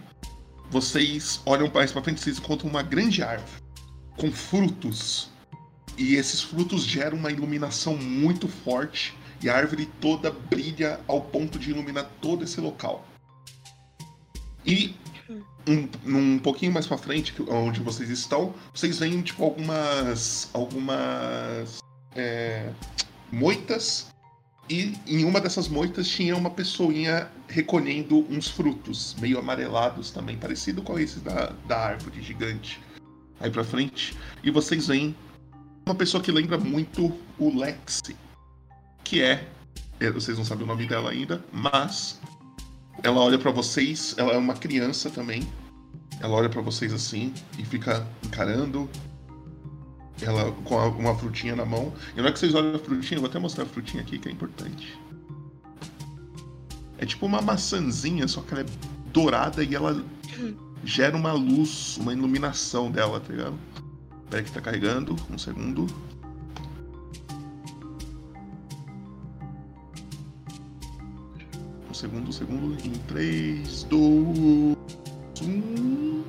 Vocês 0.73 1.38
olham 1.45 1.71
mais 1.73 1.93
pra 1.93 2.02
frente 2.02 2.17
e 2.17 2.23
vocês 2.23 2.38
encontram 2.38 2.71
uma 2.71 2.83
grande 2.83 3.23
árvore 3.23 3.61
com 4.17 4.33
frutos. 4.33 5.29
E 5.99 6.14
esses 6.14 6.41
frutos 6.41 6.83
geram 6.85 7.19
uma 7.19 7.31
iluminação 7.31 7.95
muito 7.95 8.49
forte. 8.49 9.14
E 9.43 9.50
a 9.50 9.55
árvore 9.55 9.85
toda 10.00 10.31
brilha 10.31 10.99
ao 11.07 11.21
ponto 11.21 11.59
de 11.59 11.69
iluminar 11.71 12.11
todo 12.23 12.43
esse 12.43 12.59
local. 12.59 13.07
E 14.64 14.95
um, 15.69 15.88
um 16.07 16.38
pouquinho 16.38 16.73
mais 16.73 16.87
pra 16.87 16.97
frente, 16.97 17.35
onde 17.49 17.81
vocês 17.81 18.09
estão, 18.09 18.55
vocês 18.73 18.99
veem, 18.99 19.21
tipo, 19.21 19.45
algumas. 19.45 20.49
algumas. 20.55 21.81
é, 22.17 22.73
moitas. 23.31 24.12
E 24.69 24.95
em 25.07 25.25
uma 25.25 25.40
dessas 25.40 25.69
moitas 25.69 26.09
tinha 26.09 26.37
uma 26.37 26.50
pessoinha 26.50 27.28
recolhendo 27.49 28.26
uns 28.31 28.49
frutos, 28.49 29.14
meio 29.21 29.38
amarelados 29.38 30.11
também, 30.11 30.37
parecido 30.37 30.83
com 30.83 30.99
esse 30.99 31.19
da, 31.21 31.52
da 31.66 31.78
árvore 31.78 32.23
gigante. 32.23 32.81
Aí 33.40 33.50
pra 33.50 33.64
frente. 33.64 34.16
E 34.42 34.50
vocês 34.50 34.87
veem 34.87 35.14
uma 35.85 35.95
pessoa 35.95 36.23
que 36.23 36.31
lembra 36.31 36.57
muito 36.57 37.12
o 37.38 37.59
Lexi. 37.59 38.16
Que 39.02 39.21
é. 39.21 39.49
é, 39.99 40.11
Vocês 40.11 40.38
não 40.38 40.45
sabem 40.45 40.64
o 40.64 40.66
nome 40.66 40.87
dela 40.87 41.11
ainda, 41.11 41.45
mas 41.52 42.21
ela 43.02 43.21
olha 43.21 43.38
pra 43.38 43.50
vocês, 43.50 44.14
ela 44.16 44.33
é 44.33 44.37
uma 44.37 44.54
criança 44.54 45.11
também. 45.11 45.42
Ela 46.21 46.35
olha 46.35 46.49
pra 46.49 46.62
vocês 46.62 46.92
assim 46.92 47.35
e 47.59 47.64
fica 47.64 48.07
encarando. 48.25 48.88
Ela 50.21 50.52
com 50.52 50.76
uma 50.76 51.16
frutinha 51.16 51.57
na 51.57 51.64
mão. 51.64 51.92
E 52.12 52.16
na 52.16 52.25
hora 52.25 52.33
que 52.33 52.38
vocês 52.38 52.54
olham 52.54 52.75
a 52.75 52.78
frutinha, 52.78 53.16
eu 53.16 53.23
vou 53.23 53.31
até 53.31 53.38
mostrar 53.38 53.64
a 53.64 53.66
frutinha 53.66 54.02
aqui 54.02 54.19
que 54.19 54.28
é 54.28 54.33
importante. 54.33 54.99
É 56.99 57.07
tipo 57.07 57.26
uma 57.26 57.40
maçãzinha, 57.42 58.28
só 58.28 58.42
que 58.42 58.54
ela 58.54 58.62
é 58.62 58.66
dourada 59.12 59.64
e 59.64 59.75
ela 59.75 60.04
gera 60.85 61.16
uma 61.16 61.33
luz, 61.33 61.97
uma 61.97 62.12
iluminação 62.12 62.90
dela, 62.90 63.19
tá 63.21 63.33
ligado? 63.33 63.59
Peraí 64.31 64.45
que 64.45 64.52
tá 64.52 64.61
carregando, 64.61 65.16
um 65.31 65.37
segundo. 65.37 65.87
Um 71.90 71.95
segundo, 71.95 72.28
um 72.28 72.33
segundo. 72.33 72.87
Em 72.87 72.92
3, 73.09 73.85
2, 73.85 74.76
1. 75.42 76.23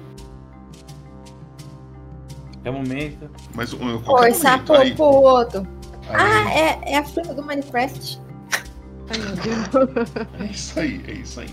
É 2.63 2.70
o 2.70 2.74
momento. 2.74 3.29
Mas 3.53 3.74
um, 3.74 4.01
qualquer 4.01 4.32
Oi, 4.32 4.34
sapo 4.34 4.74
aí, 4.74 4.96
pro 4.96 5.05
outro. 5.05 5.67
aí. 6.10 6.15
Ah, 6.15 6.53
é, 6.53 6.93
é 6.93 6.98
a 6.98 7.03
fruta 7.03 7.34
do 7.34 7.43
Minecraft. 7.43 8.20
Ai, 9.10 9.17
meu 9.17 9.36
Deus. 9.36 10.10
É 10.39 10.46
isso 10.46 10.79
aí, 10.79 11.03
é 11.08 11.12
isso 11.13 11.39
aí. 11.41 11.50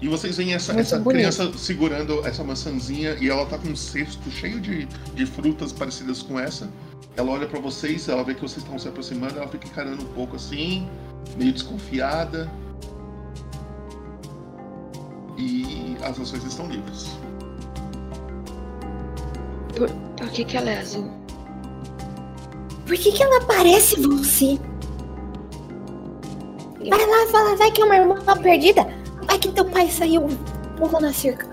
E 0.00 0.08
vocês 0.08 0.36
veem 0.36 0.52
essa, 0.54 0.72
Muito 0.74 0.86
essa 0.86 0.98
bonito. 0.98 1.18
criança 1.18 1.58
segurando 1.58 2.26
essa 2.26 2.44
maçãzinha 2.44 3.16
e 3.20 3.30
ela 3.30 3.46
tá 3.46 3.56
com 3.56 3.68
um 3.68 3.76
cesto 3.76 4.30
cheio 4.30 4.60
de, 4.60 4.86
de 5.14 5.24
frutas 5.24 5.72
parecidas 5.72 6.22
com 6.22 6.38
essa. 6.38 6.68
Ela 7.16 7.30
olha 7.30 7.46
pra 7.46 7.58
vocês, 7.58 8.08
ela 8.08 8.22
vê 8.22 8.34
que 8.34 8.42
vocês 8.42 8.62
estão 8.62 8.78
se 8.78 8.86
aproximando, 8.88 9.38
ela 9.38 9.48
fica 9.48 9.66
encarando 9.66 10.02
um 10.02 10.08
pouco 10.08 10.36
assim, 10.36 10.86
meio 11.38 11.52
desconfiada. 11.52 12.50
E 15.38 15.96
as 16.02 16.18
ações 16.20 16.44
estão 16.44 16.68
livres. 16.68 17.16
Por 20.16 20.28
que, 20.30 20.44
que 20.44 20.56
ela 20.56 20.70
é 20.70 20.78
azul? 20.78 21.10
Por 22.86 22.96
que, 22.96 23.12
que 23.12 23.22
ela 23.22 23.44
parece 23.46 24.00
você? 24.00 24.58
Vai 26.88 27.06
lá, 27.06 27.26
fala, 27.30 27.56
vai 27.56 27.70
que 27.70 27.82
é 27.82 27.84
uma 27.84 27.96
irmã 27.96 28.16
perdida. 28.40 28.86
Vai 29.26 29.38
que 29.38 29.50
teu 29.52 29.64
pai 29.64 29.90
saiu 29.90 30.26
pulando 30.76 31.00
na 31.02 31.12
cerca. 31.12 31.48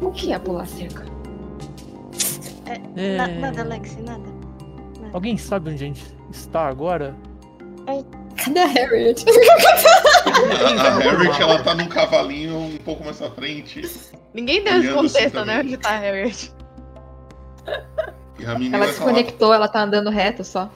O 0.00 0.10
que 0.10 0.32
é 0.32 0.38
pular 0.38 0.66
cerca? 0.66 1.04
É... 2.96 3.16
Na- 3.16 3.50
nada, 3.50 3.64
Lexi, 3.64 4.00
nada. 4.02 4.22
Alguém 5.12 5.36
sabe 5.36 5.70
onde 5.70 5.84
a 5.84 5.86
gente 5.86 6.04
está 6.30 6.68
agora? 6.68 7.14
Cadê 8.44 8.60
a 8.60 8.66
Harriet? 8.66 9.24
A, 10.78 10.88
a 10.88 10.98
Harriet, 10.98 11.40
ela 11.42 11.62
tá 11.62 11.74
num 11.74 11.86
cavalinho 11.86 12.56
um 12.56 12.76
pouco 12.78 13.04
mais 13.04 13.20
à 13.22 13.30
frente. 13.30 13.82
Ninguém 14.34 14.62
deu 14.64 14.78
esse 14.78 14.88
assim 14.88 14.96
contexto, 14.96 15.44
né? 15.44 15.60
Onde 15.60 15.76
tá 15.76 15.90
a 15.90 15.98
Harriet? 15.98 16.52
E 18.38 18.44
Ela 18.74 18.88
se 18.88 18.98
lá- 19.00 19.06
conectou, 19.06 19.52
ela 19.52 19.68
tá 19.68 19.82
andando 19.82 20.10
reto 20.10 20.42
só. 20.44 20.70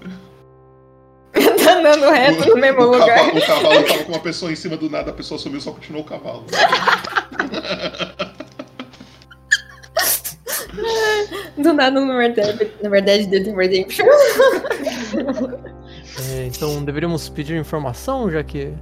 tá 1.33 1.73
andando 1.79 2.11
reto 2.11 2.49
no 2.49 2.57
mesmo 2.57 2.83
o 2.83 2.91
lugar. 2.93 3.17
Cavalo, 3.17 3.39
o 3.39 3.47
cavalo 3.47 3.83
tava 3.85 4.05
com 4.05 4.13
uma 4.13 4.21
pessoa 4.21 4.53
em 4.53 4.57
cima 4.57 4.77
do 4.77 4.89
nada, 4.91 5.11
a 5.11 5.15
pessoa 5.15 5.39
sumiu, 5.39 5.61
só 5.61 5.73
continuou 5.73 6.05
o 6.05 6.07
cavalo. 6.07 6.45
Do 11.57 11.73
nada 11.73 11.99
no 11.99 12.19
Red 12.19 12.31
Dead, 12.33 12.71
na 12.83 12.91
verdade, 12.91 13.27
Dead 13.27 13.47
Redemption. 13.57 14.05
É, 16.19 16.47
então 16.47 16.85
deveríamos 16.85 17.29
pedir 17.29 17.59
informação, 17.59 18.31
já 18.31 18.43
que. 18.43 18.73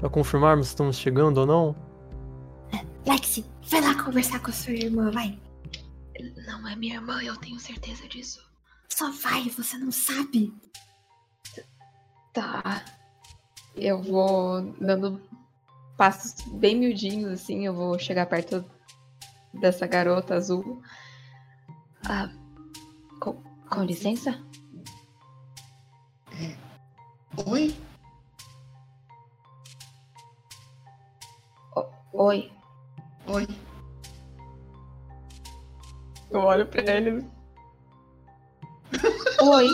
Pra 0.00 0.08
confirmarmos 0.08 0.66
se 0.66 0.72
estamos 0.72 0.96
chegando 0.96 1.38
ou 1.38 1.46
não. 1.46 1.76
Lexi, 3.06 3.44
vai 3.68 3.80
lá 3.80 4.02
conversar 4.02 4.40
com 4.40 4.50
a 4.50 4.52
sua 4.52 4.72
irmã, 4.72 5.10
vai. 5.10 5.38
Não 6.46 6.66
é 6.68 6.76
minha 6.76 6.96
irmã, 6.96 7.22
eu 7.22 7.36
tenho 7.36 7.58
certeza 7.58 8.08
disso. 8.08 8.40
Só 8.88 9.10
vai, 9.10 9.48
você 9.48 9.76
não 9.78 9.90
sabe. 9.90 10.52
Tá. 12.32 12.84
Eu 13.74 14.02
vou 14.02 14.62
dando 14.80 15.20
passos 15.96 16.34
bem 16.52 16.76
miudinhos, 16.76 17.32
assim. 17.32 17.66
Eu 17.66 17.74
vou 17.74 17.98
chegar 17.98 18.26
perto 18.26 18.64
dessa 19.54 19.86
garota 19.86 20.34
azul. 20.34 20.82
Ah, 22.04 22.30
com, 23.20 23.34
com 23.68 23.84
licença? 23.84 24.38
Oi? 27.36 27.74
Oi. 32.12 32.52
Oi? 33.26 33.48
Eu 36.30 36.40
olho 36.40 36.66
pra 36.66 36.82
ele. 36.82 37.24
Oi. 39.40 39.68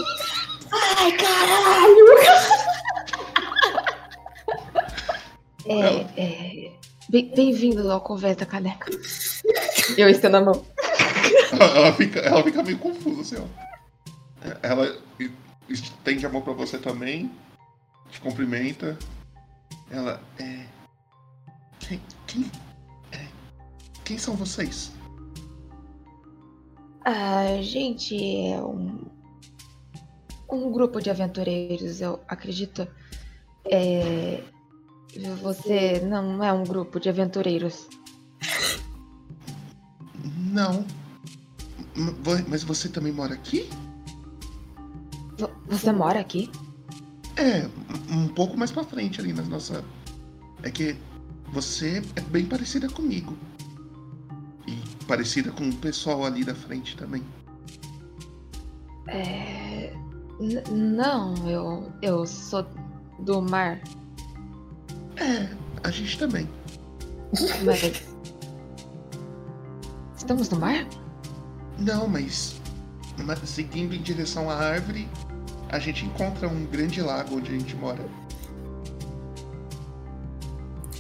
Ai, 0.73 1.13
caralho! 1.17 2.07
É, 5.67 6.23
é, 6.23 6.73
bem- 7.09 7.31
Bem-vindo 7.35 7.91
ao 7.91 8.01
Conversa 8.01 8.47
Caneca. 8.47 8.91
Eu 9.97 10.09
estendo 10.09 10.37
a 10.37 10.41
mão. 10.41 10.65
Ela, 11.53 11.93
fica, 11.95 12.21
ela 12.21 12.43
fica 12.43 12.63
meio 12.63 12.79
confusa, 12.79 13.21
assim, 13.23 13.37
ó. 13.37 14.49
Ela 14.63 14.97
estende 15.69 16.25
a 16.25 16.29
mão 16.29 16.41
pra 16.43 16.53
você 16.53 16.79
também, 16.79 17.31
te 18.11 18.21
cumprimenta. 18.21 18.99
Ela 19.91 20.21
é. 20.39 20.67
Quem. 21.81 22.01
Quem. 22.27 22.51
é, 23.13 23.27
quem 24.05 24.19
são 24.19 24.35
vocês? 24.35 24.93
A 27.05 27.63
gente 27.63 28.15
é 28.49 28.61
um, 28.63 29.07
um 30.51 30.71
grupo 30.71 31.01
de 31.01 31.09
aventureiros, 31.11 32.01
eu 32.01 32.21
acredito. 32.29 32.87
É, 33.71 34.43
você 35.41 36.01
não 36.01 36.43
é 36.45 36.53
um 36.53 36.65
grupo 36.65 37.01
de 37.01 37.09
aventureiros. 37.09 37.89
Não. 40.53 40.85
Mas 42.49 42.63
você 42.63 42.89
também 42.89 43.13
mora 43.13 43.35
aqui? 43.35 43.69
Vo- 45.39 45.51
Você 45.69 45.93
mora 45.93 46.21
aqui? 46.21 46.51
É, 47.39 47.69
um 48.13 48.27
pouco 48.29 48.57
mais 48.57 48.71
pra 48.71 48.83
frente 48.85 49.21
ali 49.21 49.33
na 49.33 49.43
nossa. 49.43 49.85
É 50.63 50.71
que 50.71 50.97
você 51.53 52.03
é 52.17 52.21
bem 52.21 52.45
parecida 52.45 52.89
comigo. 52.89 53.37
E 54.67 54.77
parecida 55.07 55.51
com 55.53 55.69
o 55.69 55.75
pessoal 55.77 56.25
ali 56.25 56.45
da 56.45 56.55
frente 56.55 56.97
também. 56.97 57.23
É, 59.07 59.95
não, 60.71 61.35
eu, 61.49 61.93
eu 62.03 62.27
sou 62.27 62.67
do 63.21 63.41
mar, 63.41 63.81
É, 65.17 65.49
a 65.83 65.91
gente 65.91 66.19
também. 66.19 66.49
mas. 67.65 68.03
Estamos 70.17 70.51
no 70.51 70.59
mar? 70.59 70.87
Não, 71.79 72.07
mas, 72.07 72.61
mas 73.25 73.39
seguindo 73.49 73.95
em 73.95 74.03
direção 74.03 74.51
à 74.51 74.55
árvore, 74.57 75.09
a 75.71 75.79
gente 75.79 76.05
encontra 76.05 76.49
um 76.49 76.65
grande 76.67 77.01
lago 77.01 77.37
onde 77.37 77.51
a 77.55 77.59
gente 77.59 77.77
mora. 77.77 78.05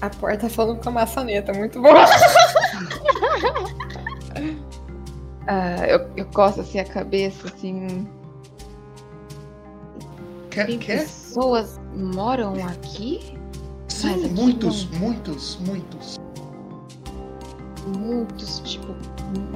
A 0.01 0.09
porta 0.11 0.49
falando 0.49 0.81
com 0.83 0.89
a 0.89 0.93
maçaneta, 0.93 1.53
muito 1.53 1.81
bom. 1.81 1.89
Ah, 5.51 5.87
eu, 5.87 6.11
eu 6.15 6.27
coço 6.27 6.61
assim 6.61 6.79
a 6.79 6.85
cabeça, 6.85 7.49
assim. 7.49 8.07
Quer? 10.51 10.67
Tem 10.67 10.79
quer? 10.79 10.99
pessoas 11.01 11.81
moram 11.97 12.53
aqui? 12.67 13.35
Sim, 13.89 14.27
aqui 14.27 14.29
muitos, 14.35 14.85
muitos, 14.91 15.57
muitos. 15.67 16.19
Muitos, 17.97 18.59
tipo, 18.61 18.95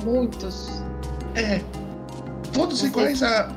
muitos. 0.02 0.82
É. 1.34 1.60
Todos 2.54 2.80
Você- 2.80 2.86
iguais 2.86 3.22
a. 3.22 3.52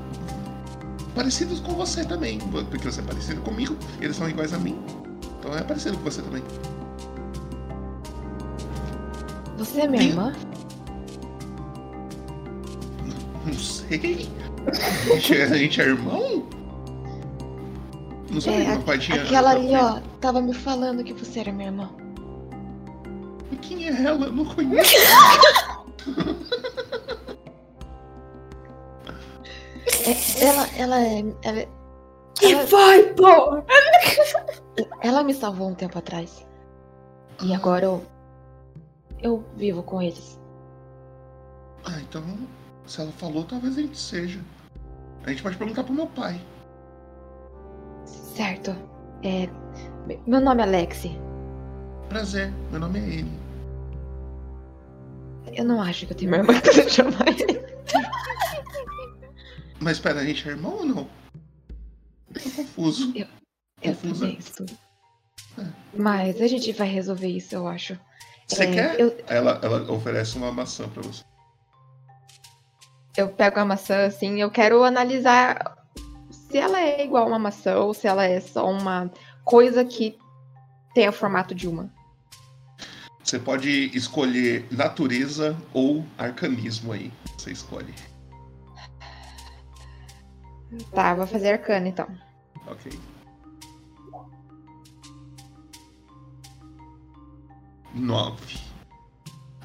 Parecidos 1.15 1.59
com 1.61 1.73
você 1.73 2.03
também. 2.03 2.39
Porque 2.39 2.89
você 2.91 2.99
é 2.99 3.03
parecido 3.03 3.41
comigo, 3.41 3.75
eles 4.01 4.15
são 4.17 4.29
iguais 4.29 4.53
a 4.53 4.57
mim. 4.59 4.77
Então 5.39 5.55
é 5.57 5.61
parecido 5.63 5.97
com 5.97 6.03
você 6.03 6.21
também. 6.21 6.43
Você 9.57 9.81
é 9.81 9.87
minha 9.87 9.99
Tem- 10.01 10.09
irmã? 10.09 10.33
Não 13.45 13.53
sei. 13.53 14.29
A 14.67 14.73
gente 15.15 15.35
é, 15.37 15.43
a 15.43 15.57
gente 15.57 15.81
é 15.81 15.85
irmão? 15.85 16.45
Não 18.29 18.41
que 18.41 18.49
É, 18.49 18.67
meu 18.67 18.81
pai 18.81 18.97
tinha. 18.97 19.21
aquela 19.21 19.51
ali, 19.51 19.73
ó, 19.75 19.99
tava 20.19 20.41
me 20.41 20.53
falando 20.53 21.03
que 21.03 21.13
você 21.13 21.39
era 21.41 21.51
minha 21.53 21.67
irmã. 21.69 21.89
E 23.51 23.55
quem 23.57 23.87
é 23.87 24.03
ela? 24.03 24.25
Eu 24.25 24.31
não 24.33 24.43
conheço. 24.43 24.95
ela, 30.41 30.67
ela 30.77 30.99
é. 31.01 31.19
Ela, 31.43 31.67
Que 32.35 32.53
ela, 32.53 32.67
foi, 32.67 33.13
pô? 33.13 33.63
ela 35.01 35.23
me 35.23 35.33
salvou 35.33 35.69
um 35.69 35.75
tempo 35.75 35.97
atrás. 35.97 36.45
E 37.41 37.53
agora 37.53 37.85
eu. 37.85 38.03
Eu 39.21 39.43
vivo 39.55 39.81
com 39.83 40.01
eles. 40.01 40.39
Ah, 41.85 41.99
então. 41.99 42.23
Se 42.85 43.01
ela 43.01 43.11
falou, 43.13 43.43
talvez 43.43 43.77
a 43.77 43.81
gente 43.81 43.97
seja. 43.97 44.39
A 45.25 45.29
gente 45.29 45.41
pode 45.41 45.57
perguntar 45.57 45.83
pro 45.83 45.93
meu 45.93 46.07
pai. 46.07 46.39
Certo. 48.05 48.75
É. 49.23 49.49
Meu 50.27 50.39
nome 50.39 50.61
é 50.61 50.65
Lexi. 50.65 51.17
Prazer, 52.09 52.51
meu 52.69 52.79
nome 52.79 52.99
é 52.99 53.03
ele. 53.03 53.31
Eu 55.53 55.63
não 55.65 55.81
acho 55.81 56.05
que 56.05 56.13
eu 56.13 56.17
tenho 56.17 56.31
uma 56.31 56.37
irmã 56.37 56.53
pra 56.61 56.71
chamar 56.89 57.27
ele. 57.27 57.65
Mas 59.85 59.99
pera, 59.99 60.19
a 60.21 60.25
gente 60.25 60.47
é 60.47 60.51
irmão 60.51 60.77
ou 60.77 60.83
não? 60.85 61.07
Eu 62.33 62.41
tô 62.41 62.49
confuso. 62.49 63.13
Eu 63.15 63.27
Confusa. 63.93 64.21
também 64.25 64.37
estou. 64.39 64.65
Mas 65.93 66.41
a 66.41 66.47
gente 66.47 66.71
vai 66.71 66.87
resolver 66.87 67.27
isso, 67.27 67.53
eu 67.53 67.67
acho. 67.67 67.95
Você 68.47 68.63
É, 68.63 68.73
quer? 68.73 68.99
Eu, 68.99 69.15
Ela, 69.27 69.59
ela 69.61 69.91
oferece 69.91 70.37
uma 70.37 70.51
maçã 70.51 70.89
pra 70.89 71.03
você. 71.03 71.23
Eu 73.15 73.29
pego 73.29 73.59
a 73.59 73.65
maçã 73.65 74.07
assim, 74.07 74.41
eu 74.41 74.49
quero 74.49 74.83
analisar 74.83 75.77
se 76.31 76.57
ela 76.57 76.81
é 76.81 77.05
igual 77.05 77.27
uma 77.27 77.37
maçã 77.37 77.77
ou 77.77 77.93
se 77.93 78.07
ela 78.07 78.25
é 78.25 78.41
só 78.41 78.67
uma 78.67 79.11
coisa 79.43 79.85
que 79.85 80.17
tem 80.95 81.07
o 81.07 81.13
formato 81.13 81.53
de 81.53 81.67
uma. 81.67 81.93
Você 83.23 83.37
pode 83.37 83.95
escolher 83.95 84.65
natureza 84.71 85.55
ou 85.71 86.03
arcanismo 86.17 86.91
aí. 86.91 87.13
Você 87.37 87.51
escolhe. 87.51 87.93
Tá, 90.91 91.13
vou 91.13 91.27
fazer 91.27 91.51
arcana 91.53 91.87
então. 91.87 92.07
Ok. 92.67 92.91
Nove. 97.93 98.57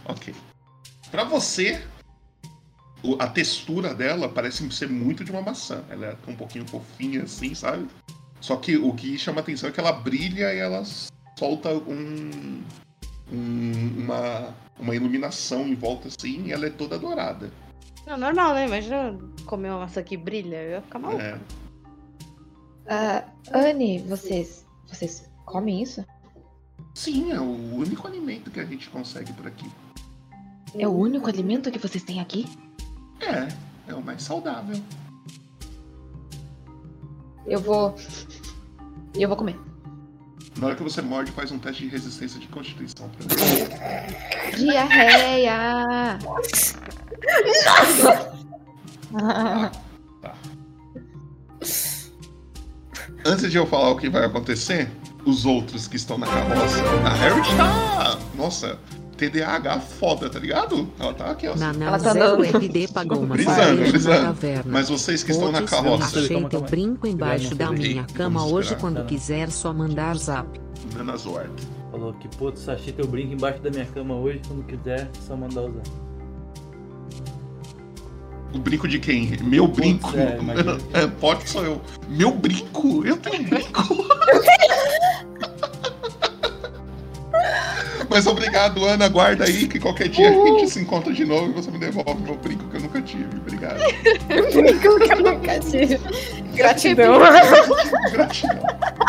Ok. 0.05 0.35
Pra 1.11 1.25
você, 1.25 1.83
a 3.19 3.27
textura 3.27 3.95
dela 3.95 4.29
parece 4.29 4.69
ser 4.71 4.89
muito 4.89 5.25
de 5.25 5.31
uma 5.33 5.43
maçã. 5.43 5.83
Ela 5.89 6.07
é 6.07 6.17
um 6.31 6.37
pouquinho 6.37 6.67
fofinha 6.67 7.25
assim, 7.25 7.55
sabe? 7.55 7.89
Só 8.41 8.57
que 8.57 8.77
o 8.77 8.95
que 8.95 9.19
chama 9.19 9.41
atenção 9.41 9.69
é 9.69 9.73
que 9.73 9.81
ela 9.81 9.93
brilha 9.93 10.53
e 10.55 10.59
ela 10.59 10.83
solta 11.39 11.71
um, 11.75 12.63
um- 13.33 13.95
uma, 13.99 14.55
uma 14.79 14.95
iluminação 14.95 15.67
em 15.67 15.75
volta 15.75 16.09
assim 16.09 16.45
e 16.47 16.53
ela 16.53 16.67
é 16.67 16.71
toda 16.71 16.99
dourada. 16.99 17.51
Não, 18.07 18.17
normal, 18.17 18.55
né? 18.55 18.67
Imagina 18.67 19.19
comer 19.47 19.71
uma 19.71 19.81
maçã 19.81 20.03
que 20.03 20.17
brilha, 20.17 20.57
eu 20.57 20.71
ia 20.73 20.83
ficar 20.83 20.99
maluco. 20.99 21.23
É. 21.23 21.39
Ah, 22.87 23.25
Anne, 23.53 24.01
vocês. 24.01 24.67
Vocês 24.87 25.31
comem 25.45 25.83
isso? 25.83 26.05
Sim, 26.95 27.31
é 27.31 27.41
o 27.41 27.75
único 27.75 28.07
alimento 28.07 28.51
que 28.51 28.59
a 28.59 28.65
gente 28.65 28.91
consegue 28.91 29.33
por 29.33 29.47
aqui. 29.47 29.71
É 30.75 30.87
o 30.87 30.93
único 30.93 31.29
alimento 31.29 31.71
que 31.71 31.79
vocês 31.79 32.03
têm 32.03 32.21
aqui? 32.21 32.47
É, 33.21 33.49
é 33.91 33.95
o 33.95 34.03
mais 34.03 34.23
saudável. 34.23 34.81
Eu 37.47 37.61
vou. 37.61 37.95
Eu 39.15 39.29
vou 39.29 39.37
comer. 39.37 39.59
Na 40.57 40.67
hora 40.67 40.77
que 40.77 40.83
você 40.83 41.01
morde, 41.01 41.31
faz 41.33 41.51
um 41.53 41.59
teste 41.59 41.85
de 41.85 41.89
resistência 41.89 42.39
de 42.39 42.47
constituição 42.49 43.09
pra 43.11 43.25
mim. 43.25 43.33
Diarreia! 44.57 46.19
Antes 53.25 53.51
de 53.51 53.57
eu 53.57 53.67
falar 53.67 53.91
o 53.91 53.97
que 53.97 54.09
vai 54.09 54.25
acontecer, 54.25 54.91
os 55.25 55.45
outros 55.47 55.87
que 55.87 55.97
estão 55.97 56.19
na 56.19 56.27
carroça. 56.27 56.83
A 57.05 57.11
Harriet 57.11 57.57
tá. 57.57 58.19
Nossa, 58.35 58.79
TDAH 59.29 59.81
foda, 59.81 60.31
tá 60.31 60.39
ligado? 60.39 60.89
Ela 60.99 61.13
tá 61.13 61.27
aqui, 61.31 61.47
ó. 61.47 61.55
Nanão 61.57 61.87
Ela 61.89 61.99
tá 61.99 62.13
0 62.13 62.37
dando- 62.39 62.59
RD 62.59 62.89
pagou 62.89 63.19
uma 63.21 63.35
Brisando, 63.35 63.83
brisando. 63.91 64.23
caverna. 64.23 64.65
Mas 64.73 64.89
vocês 64.89 65.23
que 65.23 65.33
estão 65.33 65.53
na 65.53 65.63
carroça. 65.63 65.99
Calma, 65.99 66.05
Achei 66.25 66.45
teu 66.49 66.61
brinco 66.63 67.07
embaixo 67.07 67.55
da 67.55 67.71
minha 67.71 68.05
cama 68.15 68.47
hoje 68.47 68.75
quando 68.77 69.05
quiser 69.05 69.51
só 69.51 69.73
mandar 69.73 70.17
zap. 70.17 70.61
Nana 70.97 71.17
Zwart. 71.17 71.51
Falou 71.91 72.13
que, 72.15 72.29
putz, 72.37 72.69
achei 72.69 72.93
teu 72.93 73.07
brinco 73.07 73.35
embaixo 73.35 73.61
da 73.61 73.69
minha 73.71 73.85
cama 73.87 74.15
hoje, 74.15 74.41
quando 74.47 74.63
quiser, 74.65 75.11
só 75.27 75.37
mandar 75.37 75.63
usar. 75.63 75.83
O 78.55 78.59
brinco 78.59 78.89
de 78.89 78.99
quem? 78.99 79.37
Meu 79.43 79.69
brinco? 79.69 80.11
é. 80.17 80.39
É, 81.03 81.07
pode 81.07 81.49
sou 81.49 81.65
eu. 81.65 81.81
Meu 82.09 82.33
brinco? 82.33 83.05
Eu 83.07 83.17
tenho 83.17 83.43
brinco? 83.49 83.83
Mas 88.11 88.27
obrigado, 88.27 88.85
Ana. 88.85 89.09
Guarda 89.09 89.45
aí 89.45 89.69
que 89.69 89.79
qualquer 89.79 90.09
dia 90.09 90.29
a 90.31 90.33
gente 90.33 90.69
se 90.69 90.81
encontra 90.81 91.13
de 91.13 91.25
novo 91.25 91.51
e 91.51 91.53
você 91.53 91.71
me 91.71 91.79
devolve 91.79 92.21
meu 92.23 92.35
brinco 92.37 92.65
que 92.69 92.77
eu 92.77 92.81
nunca 92.81 93.01
tive. 93.01 93.25
Obrigado. 93.37 93.79
Brinco 94.27 94.99
que 94.99 95.13
eu 95.13 95.23
nunca 95.23 95.59
tive. 95.61 95.99
Gratidão. 96.55 97.19
Gratidão. 98.11 98.59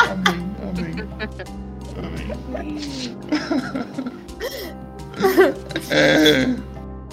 Amém, 0.08 0.46
amém. 0.70 0.96
Amém. 1.98 3.16
É, 5.90 6.48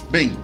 bem, 0.09 0.37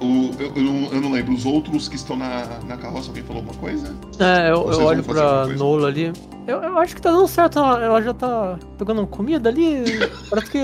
o- 0.00 0.30
eu, 0.38 0.52
eu 0.56 0.62
não, 0.62 0.92
eu 0.92 1.00
não 1.00 1.12
lembro. 1.12 1.34
Os 1.34 1.44
outros 1.46 1.88
que 1.88 1.96
estão 1.96 2.16
na, 2.16 2.58
na 2.66 2.76
carroça, 2.76 3.08
alguém 3.08 3.22
falou 3.22 3.42
alguma 3.42 3.58
coisa? 3.58 3.94
É, 4.18 4.50
eu, 4.50 4.70
eu 4.70 4.82
olho 4.84 5.02
pra? 5.02 5.46
Nola 5.46 5.88
ali. 5.88 6.12
Eu, 6.48 6.62
eu 6.62 6.78
acho 6.78 6.94
que 6.96 7.02
tá 7.02 7.10
dando 7.10 7.28
certo. 7.28 7.58
Ela, 7.58 7.84
ela 7.84 8.02
já 8.02 8.14
tá 8.14 8.58
pegando 8.78 9.06
comida 9.06 9.48
ali. 9.50 9.84
Parece 10.30 10.50
que. 10.50 10.58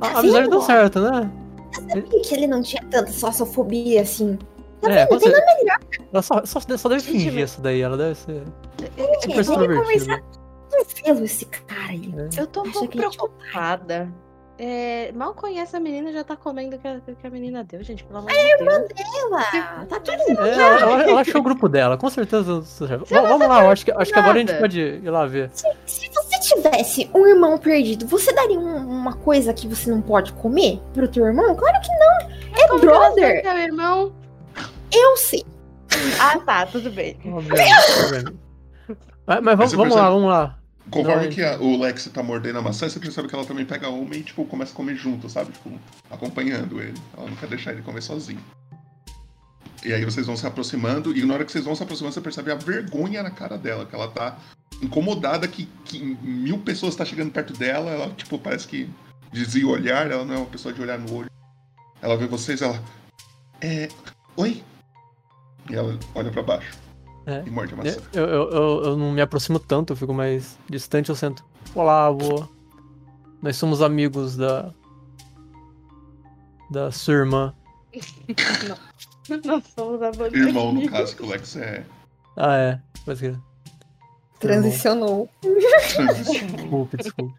A, 0.00 0.08
Tá 0.12 0.18
amizade 0.20 0.42
vendo? 0.44 0.50
deu 0.50 0.62
certo, 0.62 1.00
né? 1.00 1.30
Sabia 1.72 2.02
que 2.22 2.34
ele 2.34 2.46
não 2.46 2.62
tinha 2.62 2.82
tanta 2.90 3.10
sociofobia 3.10 4.02
assim. 4.02 4.38
Tá 4.80 4.90
É, 4.90 4.94
vendo? 5.06 5.08
com 5.08 5.18
Tem 5.18 5.32
certeza. 5.34 5.78
Ela 6.12 6.22
só, 6.22 6.44
só, 6.46 6.60
só 6.60 6.88
deve 6.88 7.00
Gente, 7.00 7.12
fingir 7.12 7.32
mas- 7.32 7.50
isso 7.50 7.60
daí. 7.60 7.80
Ela 7.80 7.96
deve 7.96 8.14
ser 8.14 8.42
Gente, 8.96 9.22
super 9.22 9.40
extrovertida. 9.40 10.22
tranquilo 10.70 11.24
esse 11.24 11.44
cara 11.46 11.90
aí. 11.90 12.14
Eu 12.36 12.46
tô 12.46 12.60
um 12.62 12.70
pouco 12.70 12.88
que 12.88 12.98
ele 12.98 13.06
é. 14.58 15.08
É, 15.08 15.12
mal 15.12 15.34
conhece 15.34 15.76
a 15.76 15.80
menina, 15.80 16.12
já 16.12 16.24
tá 16.24 16.34
comendo 16.36 16.76
o 16.76 16.78
que 16.78 16.88
a, 16.88 16.98
que 17.00 17.26
a 17.26 17.30
menina 17.30 17.62
deu, 17.62 17.82
gente. 17.82 18.02
Pelo 18.04 18.18
amor 18.20 18.30
de 18.30 18.36
Deus. 18.36 18.90
Ela, 19.54 19.86
tá 19.86 20.00
tudo 20.00 20.12
É, 20.42 20.52
ela, 20.54 20.80
ela- 20.80 21.02
ela 21.02 21.20
achou 21.20 21.40
o 21.40 21.44
grupo 21.44 21.68
dela, 21.68 21.96
com 21.96 22.08
certeza. 22.10 22.62
Vamos 23.10 23.48
lá, 23.48 23.64
eu 23.64 23.70
acho 23.70 23.84
que, 23.84 23.90
acho 23.92 24.12
que 24.12 24.18
agora 24.18 24.36
a 24.36 24.40
gente 24.40 24.54
pode 24.54 24.80
ir 24.80 25.10
lá 25.10 25.26
ver. 25.26 25.50
Se 25.52 26.08
você 26.10 26.38
tivesse 26.40 27.10
um 27.14 27.26
irmão 27.26 27.58
perdido, 27.58 28.06
você 28.06 28.32
daria 28.32 28.58
um- 28.58 28.88
uma 28.88 29.14
coisa 29.14 29.52
que 29.52 29.68
você 29.68 29.90
não 29.90 30.00
pode 30.00 30.32
comer 30.32 30.80
pro 30.94 31.06
teu 31.08 31.26
irmão? 31.26 31.54
Claro 31.54 31.80
que 31.80 31.88
não. 31.92 32.30
É 32.58 32.68
Como 32.68 32.80
que 32.80 32.86
ela 32.86 33.00
sabe 33.08 33.14
brother. 33.20 33.42
que 33.42 33.48
é 33.48 33.64
irmão? 33.64 34.12
Eu 34.92 35.16
sei. 35.16 35.44
Ah, 36.20 36.38
tá, 36.38 36.66
tudo 36.66 36.90
bem. 36.90 37.18
Obviamente, 37.24 37.72
obviamente. 38.04 38.36
Mas, 39.26 39.40
mas 39.42 39.56
vamos, 39.56 39.70
você 39.72 39.76
vamos 39.76 39.96
lá, 39.96 40.08
vamos 40.10 40.28
lá. 40.30 40.58
Conforme 40.90 41.24
Não, 41.24 41.32
que 41.32 41.42
a- 41.42 41.58
o 41.58 41.76
Lex 41.80 42.08
tá 42.12 42.22
mordendo 42.22 42.58
a 42.58 42.62
maçã, 42.62 42.88
você 42.88 43.00
percebe 43.00 43.26
que 43.28 43.34
ela 43.34 43.44
também 43.44 43.64
pega 43.66 43.88
uma 43.88 44.14
e, 44.14 44.22
tipo, 44.22 44.44
começa 44.44 44.72
a 44.72 44.76
comer 44.76 44.94
junto, 44.94 45.28
sabe? 45.28 45.52
Tipo, 45.52 45.78
acompanhando 46.10 46.80
ele. 46.80 46.94
Ela 47.16 47.28
não 47.28 47.36
quer 47.36 47.48
deixar 47.48 47.72
ele 47.72 47.82
comer 47.82 48.00
sozinho. 48.02 48.40
E 49.84 49.92
aí 49.92 50.04
vocês 50.04 50.26
vão 50.26 50.36
se 50.36 50.46
aproximando, 50.46 51.16
e 51.16 51.24
na 51.24 51.34
hora 51.34 51.44
que 51.44 51.52
vocês 51.52 51.64
vão 51.64 51.74
se 51.74 51.82
aproximando, 51.82 52.14
você 52.14 52.20
percebe 52.20 52.50
a 52.50 52.54
vergonha 52.54 53.22
na 53.22 53.30
cara 53.30 53.56
dela, 53.58 53.84
que 53.86 53.94
ela 53.94 54.08
tá 54.08 54.38
incomodada 54.82 55.46
que, 55.46 55.66
que 55.84 55.98
mil 56.22 56.58
pessoas 56.58 56.94
tá 56.96 57.04
chegando 57.04 57.30
perto 57.30 57.52
dela, 57.52 57.90
ela, 57.90 58.10
tipo, 58.10 58.38
parece 58.38 58.66
que 58.66 58.88
desvia 59.32 59.66
o 59.66 59.70
olhar, 59.70 60.10
ela 60.10 60.24
não 60.24 60.34
é 60.34 60.38
uma 60.38 60.46
pessoa 60.46 60.72
de 60.72 60.80
olhar 60.80 60.98
no 60.98 61.12
olho. 61.14 61.30
Ela 62.00 62.16
vê 62.16 62.26
vocês, 62.26 62.62
ela. 62.62 62.80
É. 63.60 63.88
Oi? 64.36 64.62
E 65.70 65.74
ela 65.74 65.98
olha 66.14 66.30
pra 66.30 66.42
baixo. 66.42 66.76
É. 67.26 67.42
E 67.44 67.50
morde 67.50 67.74
a 67.74 67.76
maçã. 67.76 68.00
Eu, 68.12 68.24
eu, 68.24 68.50
eu, 68.50 68.84
eu 68.84 68.96
não 68.96 69.10
me 69.10 69.20
aproximo 69.20 69.58
tanto, 69.58 69.92
eu 69.92 69.96
fico 69.96 70.14
mais 70.14 70.56
distante, 70.70 71.10
eu 71.10 71.16
sento. 71.16 71.44
Olá, 71.74 72.06
avô. 72.06 72.48
Nós 73.42 73.56
somos 73.56 73.82
amigos 73.82 74.36
da. 74.36 74.72
Da 76.70 76.90
sua 76.92 77.14
irmã. 77.14 77.54
Nós 79.44 79.64
somos 79.74 80.00
a 80.02 80.12
banda 80.12 80.36
Irmão, 80.36 80.72
no 80.72 80.88
caso, 80.88 81.16
que 81.16 81.22
o 81.22 81.26
Lex 81.26 81.56
é. 81.56 81.84
Ah, 82.36 82.56
é. 82.56 82.80
Mas 83.04 83.20
que. 83.20 83.36
Transicionou. 84.38 85.28
Desculpe, 85.42 86.96
desculpe. 86.96 87.34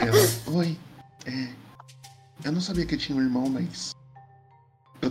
Ela, 0.00 0.56
oi. 0.58 0.78
É, 1.26 1.48
eu 2.44 2.52
não 2.52 2.60
sabia 2.60 2.86
que 2.86 2.94
eu 2.94 2.98
tinha 2.98 3.16
um 3.16 3.22
irmão, 3.22 3.48
mas. 3.48 3.92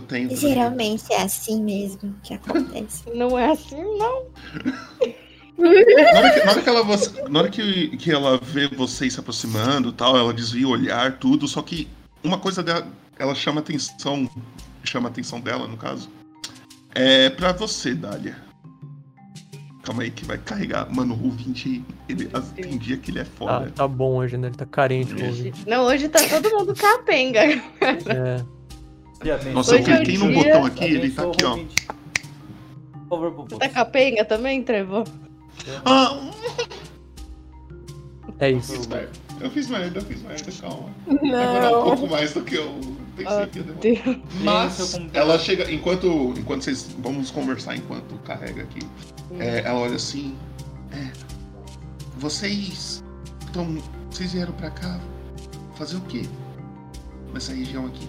Tenho. 0.08 0.34
Geralmente 0.36 1.12
é 1.12 1.22
assim 1.22 1.62
mesmo 1.62 2.14
que 2.22 2.34
acontece. 2.34 3.04
Não 3.14 3.38
é 3.38 3.50
assim, 3.52 3.76
não. 3.98 4.24
Na 5.58 5.68
hora 5.68 6.32
que, 6.32 6.44
na 6.44 6.50
hora 6.52 6.62
que 6.62 6.68
ela, 6.68 7.28
na 7.28 7.38
hora 7.40 7.48
que, 7.50 7.96
que 7.96 8.10
ela 8.12 8.38
vê 8.38 8.68
vocês 8.68 9.12
se 9.14 9.20
aproximando 9.20 9.92
tal, 9.92 10.16
ela 10.16 10.32
desvia 10.32 10.66
o 10.66 10.70
olhar, 10.70 11.18
tudo, 11.18 11.48
só 11.48 11.60
que 11.62 11.88
uma 12.22 12.38
coisa 12.38 12.62
dela, 12.62 12.86
ela 13.18 13.34
chama 13.34 13.60
atenção. 13.60 14.28
Chama 14.84 15.08
a 15.08 15.10
atenção 15.10 15.40
dela, 15.40 15.66
no 15.66 15.76
caso. 15.76 16.08
É 16.94 17.28
pra 17.30 17.52
você, 17.52 17.94
Dália. 17.94 18.36
Calma 19.82 20.02
aí 20.02 20.10
que 20.10 20.24
vai 20.24 20.38
carregar. 20.38 20.88
Mano, 20.94 21.14
o 21.14 21.30
20, 21.30 21.84
ele, 22.08 22.30
tem 22.54 22.78
dia 22.78 22.96
que 22.96 23.10
ele 23.10 23.18
é 23.18 23.22
Ah, 23.22 23.26
foda. 23.36 23.72
tá 23.74 23.88
bom 23.88 24.16
hoje, 24.16 24.36
né? 24.36 24.48
Ele 24.48 24.56
tá 24.56 24.66
carente 24.66 25.14
com 25.14 25.22
o 25.22 25.26
ouvinte. 25.26 25.64
Não, 25.66 25.84
hoje 25.84 26.08
tá 26.08 26.20
todo 26.28 26.50
mundo 26.56 26.74
capenga. 26.74 27.40
É. 27.80 28.57
Nossa, 29.52 29.74
eu 29.74 29.78
é 29.78 29.82
cliquei 29.82 30.18
num 30.18 30.32
botão 30.32 30.64
aqui, 30.64 30.84
ele 30.84 31.10
tá 31.10 31.22
aqui, 31.24 31.44
ó. 31.44 31.56
Por 33.08 33.08
favor, 33.08 33.32
Popô. 33.32 33.58
Tá 33.58 33.68
capenga 33.68 34.24
também, 34.24 34.62
Trevor? 34.62 35.04
Ah, 35.84 36.30
É 38.38 38.50
isso. 38.50 38.74
Eu 39.40 39.50
fiz 39.50 39.68
merda, 39.68 39.98
eu 40.00 40.04
fiz 40.04 40.22
merda, 40.22 40.52
calma. 40.60 40.90
Vai 41.06 41.18
demorar 41.18 41.78
um 41.78 41.84
pouco 41.84 42.08
mais 42.08 42.32
do 42.32 42.42
que 42.42 42.56
eu 42.56 42.80
pensei 43.16 43.46
que 43.46 43.58
ia 43.58 43.64
demorar. 43.64 44.20
Mas 44.40 45.00
ela 45.12 45.38
chega, 45.38 45.70
enquanto, 45.72 46.34
enquanto 46.36 46.62
vocês. 46.64 46.88
Vamos 46.98 47.30
conversar 47.30 47.76
enquanto 47.76 48.14
carrega 48.24 48.62
aqui. 48.62 48.80
É, 49.38 49.60
ela 49.64 49.80
olha 49.80 49.96
assim. 49.96 50.36
É, 50.92 51.10
vocês. 52.16 53.02
Estão. 53.46 53.78
Vocês 54.10 54.32
vieram 54.32 54.52
pra 54.54 54.70
cá 54.70 55.00
fazer 55.76 55.96
o 55.96 56.00
quê? 56.02 56.22
Nessa 57.32 57.52
região 57.52 57.86
aqui. 57.86 58.08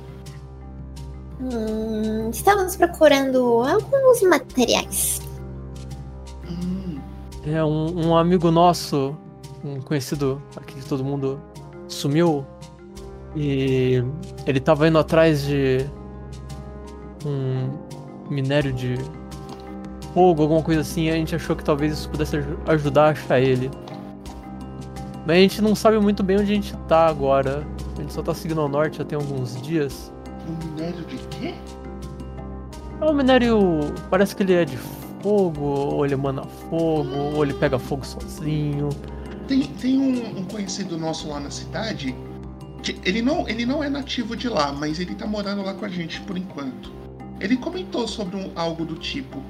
Hum, 1.42 2.30
estávamos 2.32 2.76
procurando 2.76 3.64
alguns 3.64 4.22
materiais. 4.24 5.22
Hum, 6.50 7.00
É 7.46 7.64
um, 7.64 8.08
um 8.10 8.18
amigo 8.18 8.52
nosso, 8.52 9.16
um 9.64 9.80
conhecido 9.82 10.42
aqui 10.58 10.76
de 10.76 10.86
todo 10.86 11.04
mundo, 11.04 11.40
sumiu. 11.88 12.46
E 13.36 14.04
ele 14.46 14.60
tava 14.60 14.88
indo 14.88 14.98
atrás 14.98 15.44
de 15.46 15.86
um 17.26 17.70
minério 18.30 18.74
de 18.74 18.96
fogo, 20.14 20.42
alguma 20.42 20.62
coisa 20.62 20.82
assim. 20.82 21.04
E 21.06 21.10
a 21.12 21.14
gente 21.14 21.36
achou 21.36 21.56
que 21.56 21.64
talvez 21.64 21.94
isso 21.94 22.10
pudesse 22.10 22.38
aju- 22.38 22.58
ajudar 22.68 23.06
a 23.06 23.10
achar 23.12 23.40
ele. 23.40 23.70
Mas 25.26 25.38
a 25.38 25.40
gente 25.40 25.62
não 25.62 25.76
sabe 25.76 26.00
muito 26.00 26.24
bem 26.24 26.38
onde 26.38 26.52
a 26.52 26.56
gente 26.56 26.76
tá 26.88 27.06
agora. 27.08 27.66
A 27.98 28.02
gente 28.02 28.12
só 28.14 28.22
tá 28.24 28.34
seguindo 28.34 28.60
ao 28.62 28.68
norte 28.68 28.98
já 28.98 29.06
tem 29.06 29.16
alguns 29.18 29.62
dias. 29.62 30.12
Um 30.50 30.58
minério 30.66 31.06
de 31.06 31.18
quê? 31.28 31.54
É 33.02 33.06
um 33.06 33.14
minério. 33.14 33.60
Parece 34.10 34.36
que 34.36 34.44
ele 34.44 34.54
é 34.54 34.66
de 34.66 34.78
fogo, 35.22 35.62
ou 35.64 36.06
ele 36.06 36.14
emana 36.16 36.44
fogo, 36.44 37.16
ou 37.36 37.44
ele 37.44 37.54
pega 37.54 37.78
fogo 37.80 38.06
sozinho. 38.06 38.90
Tem, 39.48 39.64
tem 39.64 39.98
um, 40.00 40.40
um 40.40 40.46
conhecido 40.46 40.98
nosso 40.98 41.28
lá 41.30 41.40
na 41.40 41.50
cidade 41.50 42.16
ele 43.04 43.22
não, 43.22 43.48
ele 43.48 43.66
não 43.66 43.84
é 43.84 43.90
nativo 43.90 44.36
de 44.36 44.48
lá, 44.48 44.72
mas 44.72 45.00
ele 45.00 45.16
tá 45.16 45.28
morando 45.28 45.62
lá 45.62 45.74
com 45.74 45.86
a 45.86 45.90
gente 45.90 46.22
por 46.22 46.38
enquanto. 46.38 46.92
Ele 47.40 47.58
comentou 47.58 48.08
sobre 48.08 48.36
um, 48.38 48.52
algo 48.56 48.86
do 48.86 48.96
tipo. 48.96 49.42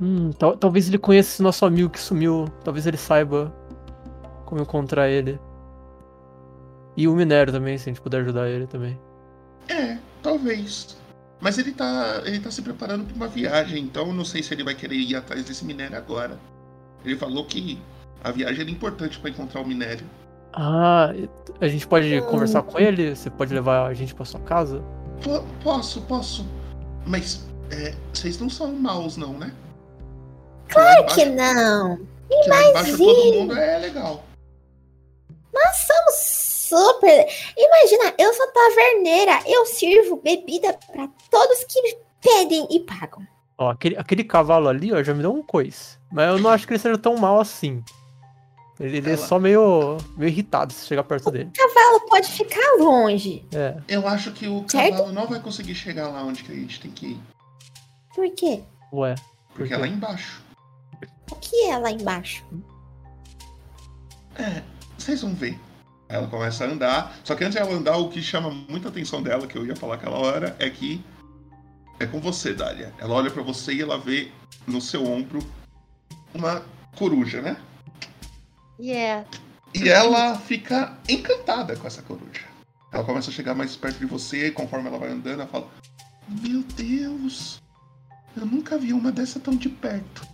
Hum, 0.00 0.30
tal- 0.38 0.56
talvez 0.56 0.88
ele 0.88 0.98
conheça 0.98 1.30
esse 1.30 1.42
nosso 1.42 1.64
amigo 1.64 1.90
que 1.90 2.00
sumiu. 2.00 2.46
Talvez 2.64 2.86
ele 2.86 2.96
saiba 2.96 3.52
como 4.44 4.60
encontrar 4.62 5.08
ele. 5.08 5.38
E 6.96 7.06
o 7.08 7.14
minério 7.14 7.52
também, 7.52 7.76
se 7.76 7.88
a 7.88 7.92
gente 7.92 8.00
puder 8.00 8.22
ajudar 8.22 8.48
ele 8.48 8.66
também. 8.66 8.98
É, 9.68 9.98
talvez. 10.22 10.96
Mas 11.40 11.58
ele 11.58 11.72
tá, 11.72 12.22
ele 12.24 12.40
tá 12.40 12.50
se 12.50 12.62
preparando 12.62 13.04
para 13.04 13.14
uma 13.14 13.28
viagem, 13.28 13.82
então 13.82 14.06
eu 14.06 14.14
não 14.14 14.24
sei 14.24 14.42
se 14.42 14.54
ele 14.54 14.64
vai 14.64 14.74
querer 14.74 14.96
ir 14.96 15.14
atrás 15.16 15.44
desse 15.44 15.64
minério 15.64 15.96
agora. 15.96 16.38
Ele 17.04 17.16
falou 17.16 17.44
que 17.44 17.78
a 18.24 18.30
viagem 18.30 18.62
era 18.62 18.70
importante 18.70 19.18
para 19.18 19.30
encontrar 19.30 19.60
o 19.60 19.66
minério. 19.66 20.06
Ah, 20.52 21.12
a 21.60 21.68
gente 21.68 21.86
pode 21.86 22.20
conversar 22.22 22.62
com 22.62 22.78
ele? 22.78 23.14
Você 23.14 23.28
pode 23.28 23.52
levar 23.52 23.86
a 23.86 23.92
gente 23.94 24.14
pra 24.14 24.24
sua 24.24 24.40
casa? 24.40 24.82
Po- 25.22 25.44
posso, 25.62 26.00
posso. 26.02 26.46
Mas 27.04 27.44
é, 27.70 27.94
vocês 28.12 28.38
não 28.40 28.48
são 28.48 28.72
maus, 28.72 29.16
não, 29.18 29.34
né? 29.34 29.52
Claro 30.68 31.06
Que 31.06 31.26
não. 31.26 31.98
Que 32.28 32.48
lá 32.48 32.62
embaixo 32.70 32.96
todo 32.98 33.34
mundo 33.34 33.56
é 33.56 33.78
legal. 33.78 34.24
Nós 35.54 35.76
somos 35.86 36.45
super. 36.68 37.26
Imagina, 37.56 38.14
eu 38.18 38.32
sou 38.34 38.46
taverneira. 38.52 39.40
Eu 39.46 39.66
sirvo 39.66 40.16
bebida 40.16 40.78
pra 40.92 41.08
todos 41.30 41.64
que 41.64 41.98
pedem 42.20 42.66
e 42.70 42.80
pagam. 42.80 43.26
Ó, 43.58 43.70
aquele, 43.70 43.96
aquele 43.96 44.24
cavalo 44.24 44.68
ali, 44.68 44.92
ó, 44.92 45.02
já 45.02 45.14
me 45.14 45.22
deu 45.22 45.32
um 45.32 45.42
coice. 45.42 45.96
Mas 46.12 46.28
eu 46.28 46.38
não 46.38 46.50
acho 46.50 46.66
que 46.66 46.72
ele 46.74 46.78
seja 46.80 46.98
tão 46.98 47.16
mal 47.16 47.40
assim. 47.40 47.82
Ele, 48.78 48.98
ele 48.98 49.10
é 49.12 49.16
só 49.16 49.38
meio, 49.38 49.96
meio 50.18 50.28
irritado 50.28 50.70
se 50.72 50.86
chegar 50.86 51.02
perto 51.04 51.30
dele. 51.30 51.48
O 51.48 51.52
cavalo 51.52 52.00
pode 52.08 52.30
ficar 52.30 52.76
longe. 52.78 53.42
É. 53.54 53.76
Eu 53.88 54.06
acho 54.06 54.32
que 54.32 54.46
o 54.46 54.64
Certo? 54.68 54.90
cavalo 54.96 55.12
não 55.12 55.26
vai 55.26 55.40
conseguir 55.40 55.74
chegar 55.74 56.08
lá 56.08 56.22
onde 56.24 56.44
que 56.44 56.52
a 56.52 56.54
gente 56.54 56.80
tem 56.80 56.90
que 56.90 57.06
ir. 57.12 57.20
Por 58.14 58.30
quê? 58.34 58.62
Ué. 58.92 59.14
Porque 59.54 59.72
é 59.72 59.76
lá 59.78 59.86
embaixo. 59.86 60.42
O 61.30 61.36
que 61.36 61.64
é 61.64 61.78
lá 61.78 61.90
embaixo? 61.90 62.44
É, 64.38 64.62
vocês 64.98 65.22
vão 65.22 65.34
ver. 65.34 65.58
Ela 66.08 66.26
começa 66.28 66.64
a 66.64 66.68
andar. 66.68 67.16
Só 67.24 67.34
que 67.34 67.44
antes 67.44 67.56
dela 67.56 67.72
andar, 67.72 67.96
o 67.96 68.08
que 68.08 68.22
chama 68.22 68.50
muita 68.50 68.88
atenção 68.88 69.22
dela, 69.22 69.46
que 69.46 69.56
eu 69.56 69.66
ia 69.66 69.76
falar 69.76 69.96
aquela 69.96 70.18
hora, 70.18 70.56
é 70.58 70.70
que 70.70 71.04
é 71.98 72.06
com 72.06 72.20
você, 72.20 72.52
Dália. 72.52 72.92
Ela 72.98 73.14
olha 73.14 73.30
pra 73.30 73.42
você 73.42 73.74
e 73.74 73.82
ela 73.82 73.98
vê 73.98 74.30
no 74.66 74.80
seu 74.80 75.04
ombro 75.06 75.38
uma 76.34 76.62
coruja, 76.96 77.40
né? 77.40 77.56
Yeah. 78.78 79.26
E 79.74 79.88
ela 79.88 80.38
fica 80.38 80.96
encantada 81.08 81.76
com 81.76 81.86
essa 81.86 82.02
coruja. 82.02 82.44
Ela 82.92 83.04
começa 83.04 83.30
a 83.30 83.32
chegar 83.32 83.54
mais 83.54 83.76
perto 83.76 83.98
de 83.98 84.06
você 84.06 84.48
e 84.48 84.50
conforme 84.50 84.88
ela 84.88 84.98
vai 84.98 85.10
andando, 85.10 85.40
ela 85.40 85.46
fala: 85.46 85.68
Meu 86.28 86.62
Deus, 86.62 87.62
eu 88.36 88.46
nunca 88.46 88.78
vi 88.78 88.92
uma 88.92 89.10
dessa 89.10 89.40
tão 89.40 89.56
de 89.56 89.68
perto. 89.68 90.26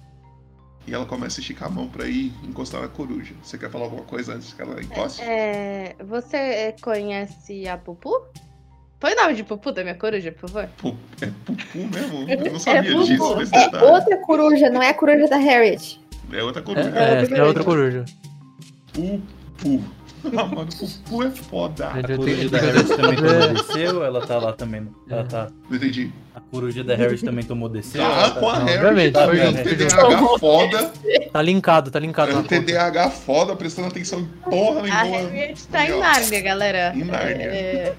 E 0.87 0.93
ela 0.93 1.07
começa 1.07 1.39
a 1.39 1.43
esticar 1.43 1.69
a 1.69 1.71
mão 1.71 1.89
pra 1.89 2.07
ir 2.07 2.33
encostar 2.43 2.81
na 2.81 2.89
coruja. 2.89 3.35
Você 3.43 3.57
quer 3.57 3.71
falar 3.71 3.85
alguma 3.85 4.03
coisa 4.03 4.35
antes 4.35 4.53
que 4.53 4.61
ela 4.63 4.81
encoste? 4.83 5.23
É, 5.23 5.95
você 6.05 6.75
conhece 6.83 7.69
a 7.69 7.77
Pupu? 7.79 8.11
Põe 8.99 9.13
o 9.13 9.17
nome 9.17 9.35
de 9.35 9.45
Pupu 9.45 9.71
da 9.73 9.83
minha 9.83 9.95
coruja, 9.95 10.33
por 10.33 10.49
favor. 10.51 10.69
É 11.21 11.27
pupu 11.45 11.79
mesmo? 11.79 12.29
Eu 12.29 12.53
não 12.53 12.59
sabia 12.61 12.93
pupu. 12.93 13.05
disso. 13.05 13.37
Mas 13.37 13.53
É 13.53 13.85
outra 13.85 14.17
coruja, 14.19 14.71
não 14.71 14.83
é 14.83 14.89
a 14.91 14.95
coruja 14.95 15.29
da 15.29 15.37
Harriet. 15.37 16.01
É 16.33 16.43
outra 16.43 16.61
É, 16.63 16.65
coruja. 16.65 16.89
é, 16.99 17.23
essa 17.23 17.35
é 17.37 17.43
outra 17.45 17.65
coruja. 17.65 18.05
Pupu. 18.93 19.85
Ah, 20.37 20.45
mano, 20.47 20.69
pupu 20.79 21.23
é 21.23 21.31
foda. 21.31 21.89
A 21.89 21.93
A 21.95 21.97
gente 21.97 22.17
coruja 22.17 22.49
da 22.49 22.59
Harris 22.59 22.89
também 22.89 23.17
tomou 23.17 23.33
É. 23.43 23.53
desceu, 23.55 24.05
ela 24.05 24.27
tá 24.27 24.39
lá 24.39 24.53
também. 24.53 24.89
Ela 25.11 25.25
tá. 25.25 25.49
Não 25.69 25.77
entendi. 25.77 26.13
A 26.35 26.41
coruja 26.41 26.85
da 26.85 26.95
Harris 26.95 27.23
também 27.23 27.45
tomou 27.45 27.69
desceu. 27.69 28.05
Ah, 28.05 28.31
tá- 28.31 28.41
com 28.41 28.49
a 28.49 28.59
Harry, 28.61 28.81
obviamente, 28.83 29.13
tá 29.13 29.27
junto, 29.35 29.63
foi 29.63 29.77
TDAH 29.77 30.39
foda. 30.39 30.93
Tá 31.33 31.43
linkado, 31.43 31.91
tá 31.91 31.99
linkado 31.99 32.39
Um. 32.39 32.43
TDAH 32.45 33.11
foda, 33.11 33.57
prestando 33.57 33.89
atenção 33.89 34.21
em 34.21 34.27
porra 34.51 34.81
A 34.81 34.83
nenhuma. 34.83 35.29
Harriet 35.31 35.67
tá 35.69 35.85
em 35.87 35.93
ó. 35.93 35.99
Nárnia, 36.01 36.41
galera. 36.41 36.93
Em 36.95 37.05
Nárnia. 37.05 37.45
É, 37.47 37.95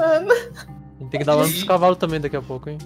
A 0.00 0.18
gente 1.00 1.10
tem 1.10 1.20
que 1.20 1.24
dar 1.26 1.34
lance 1.34 1.54
dos 1.54 1.64
cavalos 1.64 1.98
também 1.98 2.20
daqui 2.20 2.36
a 2.36 2.42
pouco, 2.42 2.70
hein? 2.70 2.78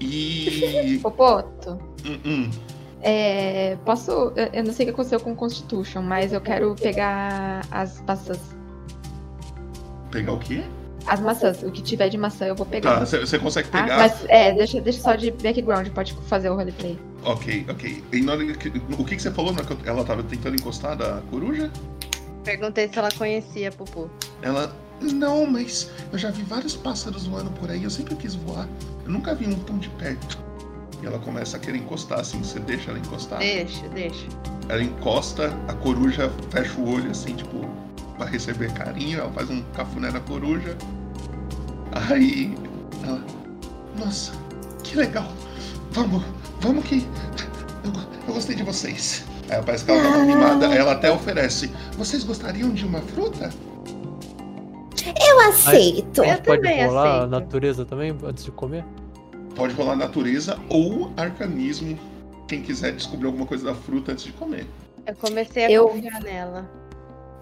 E. 0.00 0.98
Popoto, 1.02 1.78
Hum, 2.04 2.18
hum. 2.24 2.50
É, 3.04 3.76
posso. 3.84 4.32
eu- 4.34 4.64
não 4.64 4.72
sei 4.72 4.84
o 4.84 4.88
que 4.88 4.90
aconteceu 4.94 5.20
com 5.20 5.32
o 5.32 5.36
Constitution, 5.36 6.02
mas 6.02 6.32
eu 6.32 6.40
quero 6.40 6.74
pegar 6.74 7.60
as 7.70 8.00
maçãs. 8.02 8.40
Pegar 10.10 10.32
o 10.32 10.38
quê? 10.38 10.62
As 11.06 11.20
maçãs, 11.20 11.62
o 11.62 11.70
que 11.70 11.82
tiver 11.82 12.08
de 12.08 12.16
maçã 12.16 12.46
eu 12.46 12.54
vou 12.54 12.64
pegar. 12.64 13.00
Tá, 13.00 13.04
você 13.04 13.38
consegue 13.38 13.68
Tá? 13.68 13.82
pegar? 13.82 13.98
Mas 13.98 14.24
é, 14.28 14.52
deixa, 14.52 14.80
deixa 14.80 15.00
só 15.02 15.14
de 15.14 15.30
background, 15.30 15.88
pode 15.88 16.14
fazer 16.28 16.48
o 16.48 16.54
roleplay. 16.56 16.98
Ok, 17.24 17.66
ok. 17.68 18.02
E 18.12 18.20
na 18.22 18.32
hora 18.32 18.44
que- 18.54 18.68
o 18.98 19.04
que, 19.04 19.16
que 19.16 19.22
você 19.22 19.30
falou? 19.30 19.52
na 19.52 19.60
hora 19.60 19.76
que 19.76 19.88
Ela 19.88 20.04
tava 20.04 20.22
tentando 20.22 20.56
encostar 20.56 20.96
da 20.96 21.20
coruja? 21.30 21.70
Perguntei 22.42 22.88
se 22.88 22.98
ela 22.98 23.10
conhecia 23.10 23.68
a 23.68 23.72
Pupu. 23.72 24.08
Ela. 24.42 24.74
Não, 25.00 25.44
mas 25.46 25.90
eu 26.12 26.18
já 26.18 26.30
vi 26.30 26.42
vários 26.42 26.76
pássaros 26.76 27.26
voando 27.26 27.50
por 27.50 27.70
aí, 27.70 27.82
eu 27.84 27.90
sempre 27.90 28.14
quis 28.14 28.34
voar. 28.34 28.66
Eu 29.04 29.10
nunca 29.10 29.34
vi 29.34 29.46
um 29.46 29.54
tão 29.58 29.76
de 29.76 29.88
perto. 29.90 30.38
E 31.04 31.06
ela 31.06 31.18
começa 31.18 31.58
a 31.58 31.60
querer 31.60 31.76
encostar 31.76 32.20
assim, 32.20 32.42
você 32.42 32.58
deixa 32.58 32.90
ela 32.90 32.98
encostar? 32.98 33.38
Deixa, 33.38 33.86
deixa. 33.88 34.26
Ela 34.70 34.82
encosta, 34.82 35.52
a 35.68 35.74
coruja 35.74 36.32
fecha 36.48 36.80
o 36.80 36.94
olho 36.94 37.10
assim, 37.10 37.34
tipo, 37.34 37.60
pra 38.16 38.24
receber 38.24 38.72
carinho, 38.72 39.20
ela 39.20 39.30
faz 39.30 39.50
um 39.50 39.62
cafuné 39.74 40.10
na 40.10 40.20
coruja. 40.20 40.74
Aí 41.92 42.56
ela. 43.04 43.22
Nossa, 43.98 44.32
que 44.82 44.96
legal! 44.96 45.30
Vamos, 45.90 46.22
vamos 46.60 46.82
que. 46.86 47.06
Eu, 47.84 47.92
eu 48.26 48.32
gostei 48.34 48.56
de 48.56 48.62
vocês. 48.62 49.26
Aí 49.50 49.62
parece 49.62 49.84
que 49.84 49.90
ela 49.90 50.08
uma 50.08 50.24
mimada, 50.24 50.66
ela 50.74 50.92
até 50.92 51.12
oferece. 51.12 51.70
Vocês 51.98 52.24
gostariam 52.24 52.70
de 52.70 52.86
uma 52.86 53.00
fruta? 53.02 53.50
Eu 55.28 55.40
aceito. 55.50 56.24
Eu 56.24 56.38
Pode 56.40 56.62
também 56.62 56.86
rolar 56.86 57.02
a 57.06 57.16
aceito. 57.18 57.30
natureza 57.30 57.84
também 57.84 58.16
antes 58.24 58.42
de 58.42 58.50
comer? 58.50 58.82
Pode 59.54 59.74
rolar 59.74 59.96
natureza 59.96 60.58
ou 60.68 61.12
arcanismo. 61.16 61.98
Quem 62.48 62.60
quiser 62.62 62.92
descobrir 62.92 63.26
alguma 63.26 63.46
coisa 63.46 63.64
da 63.64 63.74
fruta 63.74 64.12
antes 64.12 64.24
de 64.24 64.32
comer. 64.32 64.66
Eu 65.06 65.14
comecei 65.16 65.64
a 65.66 65.70
Eu- 65.70 65.88
confiar 65.88 66.20
nela. 66.22 66.68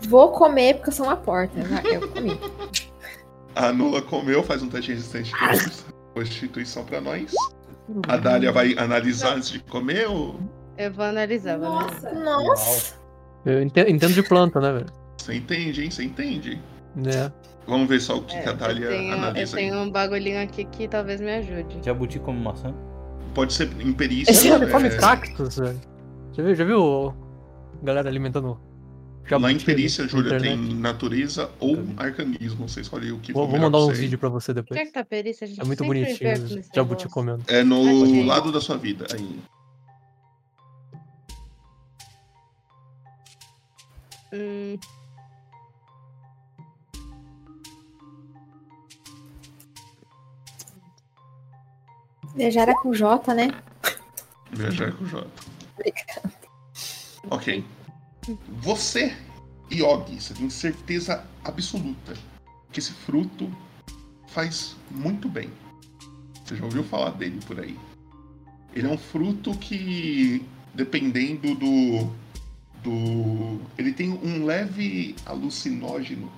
Vou 0.08 0.30
comer 0.32 0.74
porque 0.74 0.90
eu 0.90 0.94
sou 0.94 1.06
uma 1.06 1.16
porta. 1.16 1.60
já- 1.62 1.82
Eu 1.82 2.08
comi. 2.08 2.38
A 3.54 3.70
Nula 3.72 4.00
comeu, 4.00 4.42
faz 4.42 4.62
um 4.62 4.68
teste 4.68 4.86
de 4.86 4.94
resistência 4.94 5.36
de 5.36 5.84
constituição 6.14 6.84
pra 6.84 7.00
nós. 7.02 7.32
A 8.08 8.16
Dália 8.16 8.50
vai 8.50 8.74
analisar 8.78 9.36
antes 9.36 9.50
de 9.50 9.58
comer 9.60 10.08
ou. 10.08 10.40
Eu 10.78 10.90
vou 10.92 11.04
analisar, 11.04 11.58
vou 11.58 11.68
analisar. 11.68 12.14
Nossa. 12.14 12.94
Eu 13.44 13.60
ente- 13.62 13.80
entendo 13.90 14.14
de 14.14 14.22
planta, 14.22 14.58
né, 14.60 14.72
velho? 14.72 14.86
Você 15.18 15.34
entende, 15.34 15.84
hein? 15.84 15.90
Você 15.90 16.02
entende. 16.02 16.62
Né? 16.96 17.30
Vamos 17.66 17.88
ver 17.88 18.00
só 18.00 18.18
o 18.18 18.22
que, 18.22 18.34
É, 18.34 18.42
que 18.42 18.48
a 18.48 18.52
Dália 18.52 18.88
tenho, 18.88 19.12
eu 19.12 19.18
analisa 19.18 19.56
aí. 19.56 19.62
tenho 19.70 19.80
um 19.82 19.90
bagulhinho 19.90 20.42
aqui 20.42 20.64
que 20.64 20.88
talvez 20.88 21.20
me 21.20 21.30
ajude. 21.32 21.78
Jabuti 21.84 22.18
como 22.18 22.38
maçã. 22.40 22.74
Pode 23.34 23.52
ser 23.52 23.70
em 23.80 23.92
perícia. 23.92 24.30
Esse 24.32 24.50
homem 24.50 24.68
é, 24.68 24.70
come 24.72 24.90
cactos, 24.90 25.56
velho. 25.56 25.80
Já 26.32 26.42
viu, 26.42 26.54
já 26.54 26.64
viu 26.64 27.14
galera 27.82 28.08
alimentando 28.08 28.58
jabuti 29.24 29.42
Lá 29.42 29.52
em 29.52 29.58
perícia, 29.60 30.06
Júlia, 30.08 30.38
tem 30.38 30.56
natureza 30.74 31.50
ou 31.60 31.78
arcanismo. 31.96 32.68
Você 32.68 32.80
escolhe 32.80 33.12
o 33.12 33.18
que 33.20 33.32
Vou, 33.32 33.44
for 33.46 33.52
vou 33.52 33.60
mandar 33.60 33.78
uns 33.78 33.86
você. 33.94 34.00
vídeos 34.02 34.20
pra 34.20 34.28
você 34.28 34.52
depois. 34.52 34.78
Onde 34.78 34.88
é 34.88 34.90
que 34.90 34.92
tá 34.98 35.04
perícia? 35.04 35.44
A 35.44 35.48
gente 35.48 35.60
É 35.60 35.64
muito 35.64 35.84
bonitinho 35.84 36.18
jabuti 36.74 37.04
negócio. 37.04 37.10
comendo. 37.10 37.44
É 37.48 37.62
no 37.62 38.24
lado 38.24 38.50
da 38.52 38.60
sua 38.60 38.76
vida. 38.76 39.06
Aí. 39.14 39.38
Hum, 44.32 44.78
Viajar 52.34 52.68
é 52.68 52.74
com 52.74 52.94
J, 52.94 53.34
né? 53.34 53.50
Viajar 54.50 54.92
com 54.92 55.04
J. 55.04 55.26
Ok. 57.30 57.64
Você, 58.60 59.16
Yogi, 59.70 60.20
você 60.20 60.34
tem 60.34 60.50
certeza 60.50 61.24
absoluta 61.44 62.14
que 62.70 62.80
esse 62.80 62.92
fruto 62.92 63.50
faz 64.28 64.76
muito 64.90 65.28
bem. 65.28 65.50
Você 66.44 66.56
já 66.56 66.64
ouviu 66.64 66.82
falar 66.84 67.10
dele 67.10 67.38
por 67.46 67.60
aí? 67.60 67.78
Ele 68.74 68.86
é 68.86 68.90
um 68.90 68.98
fruto 68.98 69.56
que, 69.58 70.44
dependendo 70.74 71.54
do. 71.54 72.10
do 72.82 73.60
ele 73.76 73.92
tem 73.92 74.10
um 74.10 74.44
leve 74.44 75.14
alucinógeno, 75.26 76.32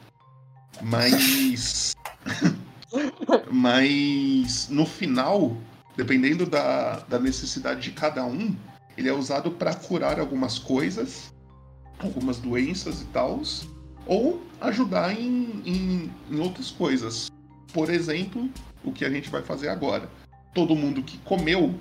mas. 0.83 1.95
mas 3.51 4.69
no 4.69 4.85
final, 4.85 5.57
dependendo 5.97 6.47
da, 6.47 7.01
da 7.09 7.19
necessidade 7.19 7.81
de 7.81 7.91
cada 7.93 8.25
um, 8.25 8.55
ele 8.97 9.09
é 9.09 9.13
usado 9.13 9.51
para 9.51 9.75
curar 9.75 10.19
algumas 10.21 10.59
coisas, 10.59 11.33
algumas 11.99 12.39
doenças 12.39 13.03
e 13.03 13.07
tal. 13.07 13.41
ou 14.07 14.43
ajudar 14.61 15.13
em, 15.13 15.63
em, 15.65 16.11
em 16.31 16.41
outras 16.41 16.71
coisas. 16.71 17.31
Por 17.73 17.91
exemplo, 17.91 18.49
o 18.85 18.93
que 18.93 19.05
a 19.05 19.11
gente 19.11 19.29
vai 19.31 19.43
fazer 19.43 19.69
agora. 19.69 20.09
Todo 20.55 20.77
mundo 20.77 21.03
que 21.03 21.19
comeu 21.19 21.75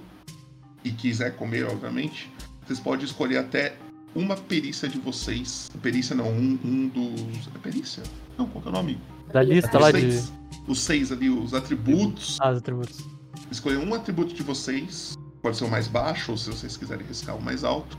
e 0.83 0.91
quiser 0.91 1.35
comer, 1.35 1.65
obviamente, 1.65 2.31
vocês 2.65 2.79
podem 2.79 3.05
escolher 3.05 3.37
até 3.37 3.75
uma 4.15 4.35
perícia 4.35 4.87
de 4.87 4.97
vocês. 4.99 5.69
Perícia 5.81 6.15
não, 6.15 6.29
um, 6.29 6.59
um 6.63 6.87
dos. 6.87 7.47
É 7.53 7.57
perícia? 7.59 8.03
Não, 8.37 8.47
qual 8.47 8.63
é 8.65 8.69
o 8.69 8.71
nome? 8.71 8.99
Da 9.31 9.43
lista 9.43 9.77
Os 9.77 9.81
lá 9.81 9.91
de. 9.91 10.01
seis. 10.01 10.33
Os 10.67 10.81
seis 10.81 11.11
ali, 11.11 11.29
os 11.29 11.53
atributos. 11.53 12.37
Ah, 12.41 12.51
os 12.51 12.57
atributos. 12.57 13.05
Escolher 13.53 13.77
um 13.77 13.93
atributo 13.93 14.33
de 14.33 14.41
vocês. 14.41 15.15
Pode 15.39 15.57
ser 15.57 15.65
o 15.65 15.69
mais 15.69 15.87
baixo, 15.87 16.31
ou 16.31 16.37
se 16.37 16.49
vocês 16.49 16.75
quiserem 16.75 17.05
riscar 17.05 17.37
o 17.37 17.41
mais 17.41 17.63
alto. 17.63 17.95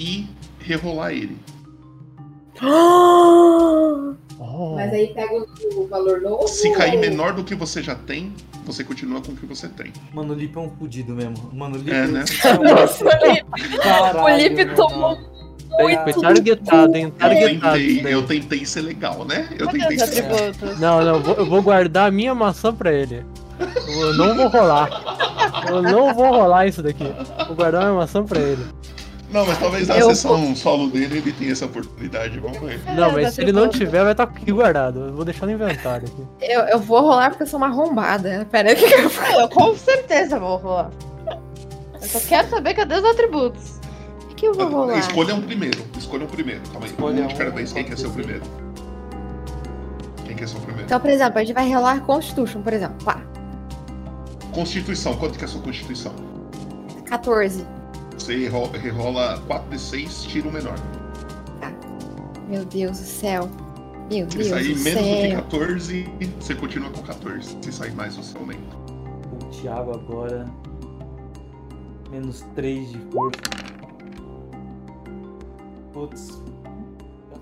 E 0.00 0.26
rerolar 0.58 1.12
ele. 1.12 1.38
Oh. 4.38 4.74
Mas 4.74 4.92
aí 4.92 5.14
pega 5.14 5.32
o, 5.74 5.86
valor 5.86 6.20
novo. 6.20 6.46
Se 6.46 6.70
cair 6.72 6.98
menor 6.98 7.32
do 7.32 7.42
que 7.42 7.54
você 7.54 7.82
já 7.82 7.94
tem, 7.94 8.34
você 8.66 8.84
continua 8.84 9.22
com 9.22 9.32
o 9.32 9.36
que 9.36 9.46
você 9.46 9.66
tem. 9.66 9.92
Mano, 10.12 10.34
o 10.34 10.36
Lipe 10.36 10.58
é 10.58 10.60
um 10.60 10.70
fudido 10.70 11.14
mesmo. 11.14 11.50
Mano, 11.54 11.76
o 11.76 11.78
Lipe 11.78 11.90
É, 11.90 12.06
né? 12.06 12.24
Nossa, 12.62 13.04
Caralho, 13.82 14.18
o 14.18 14.22
mano. 14.22 14.76
tomou 14.76 15.18
Foi 15.70 16.12
targetado, 16.20 16.96
hein? 16.96 17.04
Eu 17.04 17.10
Targetado. 17.12 17.76
tentei, 17.76 17.86
isso 17.86 18.02
daí. 18.02 18.12
eu 18.12 18.26
tentei 18.26 18.66
ser 18.66 18.80
legal, 18.82 19.24
né? 19.24 19.48
Eu 19.58 19.66
Cadê 19.66 19.78
tentei 19.78 19.98
ser 19.98 20.04
atributos? 20.04 20.78
Não, 20.80 21.02
não, 21.02 21.14
eu 21.16 21.22
vou, 21.22 21.34
eu 21.36 21.46
vou 21.46 21.62
guardar 21.62 22.08
a 22.08 22.10
minha 22.10 22.34
maçã 22.34 22.74
pra 22.74 22.92
ele. 22.92 23.24
Eu 23.88 24.14
não 24.14 24.34
vou 24.36 24.48
rolar. 24.48 24.88
Eu 25.68 25.82
não 25.82 26.14
vou 26.14 26.26
rolar 26.26 26.66
isso 26.66 26.82
daqui. 26.82 27.04
Vou 27.46 27.56
guardar 27.56 27.82
minha 27.82 27.94
maçã 27.94 28.24
pra 28.24 28.38
ele. 28.38 28.64
Não, 29.30 29.44
mas 29.44 29.58
talvez 29.58 29.88
na 29.88 29.98
Eu 29.98 30.08
sessão 30.10 30.54
solo 30.54 30.88
dele 30.88 31.18
ele 31.18 31.32
tenha 31.32 31.52
essa 31.52 31.66
oportunidade. 31.66 32.38
Vamos 32.38 32.58
ver. 32.58 32.80
Não, 32.94 33.08
os 33.08 33.14
mas 33.14 33.34
se 33.34 33.42
ele 33.42 33.52
não 33.52 33.68
tiver, 33.68 34.02
vai 34.02 34.12
estar 34.12 34.24
aqui 34.24 34.52
guardado. 34.52 35.06
Eu 35.06 35.14
vou 35.14 35.24
deixar 35.24 35.46
no 35.46 35.52
inventário 35.52 36.06
aqui. 36.06 36.22
Eu, 36.40 36.60
eu 36.62 36.78
vou 36.78 37.00
rolar 37.00 37.30
porque 37.30 37.42
eu 37.42 37.46
sou 37.46 37.58
uma 37.58 37.66
arrombada. 37.66 38.46
Pera 38.50 38.70
aí, 38.70 38.74
o 38.74 38.78
que 38.78 38.86
que 38.86 39.00
eu 39.00 39.10
faço? 39.10 39.40
Eu 39.40 39.48
com 39.48 39.74
certeza 39.74 40.38
vou 40.38 40.56
rolar. 40.56 40.90
Eu 41.94 42.08
só 42.08 42.20
quero 42.20 42.48
saber 42.48 42.74
cadê 42.74 42.94
os 42.94 43.04
atributos. 43.04 43.80
O 44.30 44.34
que 44.34 44.46
eu 44.46 44.54
vou 44.54 44.68
rolar? 44.68 44.98
Escolha 44.98 45.34
um 45.34 45.42
primeiro. 45.42 45.82
Escolha 45.98 46.24
um 46.24 46.28
primeiro. 46.28 46.60
Calma 46.70 46.86
aí. 46.86 46.92
Escolha 46.92 47.24
um 47.24 47.26
de 47.26 47.34
cada 47.34 47.50
vez. 47.50 47.72
Quem 47.72 47.84
quer 47.84 47.98
ser 47.98 48.06
o 48.06 48.10
primeiro? 48.10 48.42
Quem 50.24 50.36
quer 50.36 50.48
ser 50.48 50.56
o 50.56 50.60
primeiro? 50.60 50.84
Então, 50.84 51.00
por 51.00 51.10
exemplo, 51.10 51.38
a 51.38 51.44
gente 51.44 51.54
vai 51.54 51.72
rolar 51.72 52.00
Constitution, 52.02 52.62
por 52.62 52.72
exemplo. 52.72 52.96
Pá, 53.04 53.20
Constituição. 54.56 55.14
Quanto 55.16 55.36
que 55.36 55.44
é 55.44 55.46
a 55.46 55.48
sua 55.50 55.60
constituição? 55.60 56.14
14. 57.04 57.66
Você 58.14 58.36
rerola, 58.38 58.78
rerola 58.78 59.42
4d6, 59.46 60.26
tira 60.28 60.48
o 60.48 60.52
menor. 60.52 60.76
Meu 62.48 62.64
Deus 62.64 62.98
do 62.98 63.04
céu. 63.04 63.50
Meu 64.10 64.30
Se 64.30 64.38
Deus 64.38 64.48
sair 64.48 64.74
do 64.74 64.80
menos 64.80 65.02
do 65.02 65.08
que 65.08 65.28
céu. 65.28 65.42
14, 65.42 66.08
você 66.40 66.54
continua 66.54 66.88
com 66.88 67.02
14. 67.02 67.58
Se 67.60 67.70
sair 67.70 67.92
mais, 67.92 68.16
você 68.16 68.34
aumenta. 68.38 68.76
O 69.30 69.44
Thiago 69.50 69.92
agora. 69.92 70.46
Menos 72.10 72.42
3 72.54 72.92
de 72.92 72.98
força. 73.12 73.40
Putz. 75.92 76.42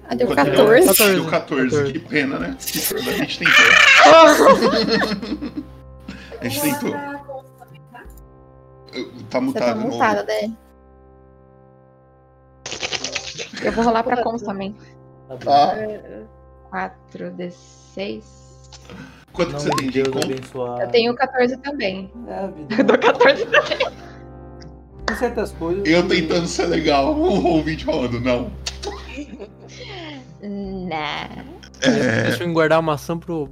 Ah, 0.09 0.16
deu 0.16 0.27
Deu 0.27 0.35
14. 0.35 0.87
14. 0.88 1.14
Deu 1.14 1.27
14. 1.27 1.70
14. 1.77 1.92
Que 1.92 1.98
pena, 2.00 2.38
né? 2.40 2.57
Que 2.59 2.81
pena. 2.92 3.11
A 3.11 3.12
gente 3.12 3.38
tentou. 3.38 3.55
a 6.40 6.49
gente 6.49 6.61
tentou. 6.61 6.92
Tá 9.31 9.40
mutado 9.40 9.64
tá 9.64 9.73
de 9.73 9.79
novo. 9.79 9.90
montada, 9.92 10.23
né? 10.25 10.53
Eu 13.62 13.73
vou 13.73 13.85
rolar 13.85 14.03
pra 14.05 14.23
Cons 14.23 14.42
também. 14.42 14.75
Tá 15.29 15.37
bom. 15.37 15.75
Ah, 16.73 16.90
4d6. 17.12 18.23
quanto 19.33 19.49
que 19.49 19.53
Não 19.55 19.61
você 19.61 19.70
tem 19.70 19.90
de 19.90 20.01
abençoado. 20.03 20.83
Eu 20.83 20.88
tenho 20.90 21.14
14 21.14 21.57
também. 21.59 22.12
É. 22.29 22.81
Eu 22.81 22.85
dou 22.85 22.99
14 22.99 23.47
também. 23.47 23.79
Tem 25.07 25.16
certas 25.16 25.53
coisas. 25.53 25.83
Eu 25.87 26.03
que- 26.07 26.09
tentando 26.23 26.47
ser 26.47 26.66
legal, 26.66 27.14
o 27.18 27.44
ouvinte 27.47 27.85
falando, 27.85 28.20
não. 28.20 28.51
Nah. 30.42 31.44
É, 31.83 32.23
Deixa 32.25 32.44
eu 32.44 32.53
guardar 32.53 32.79
a 32.79 32.83
maçã 32.83 33.18
pro 33.18 33.49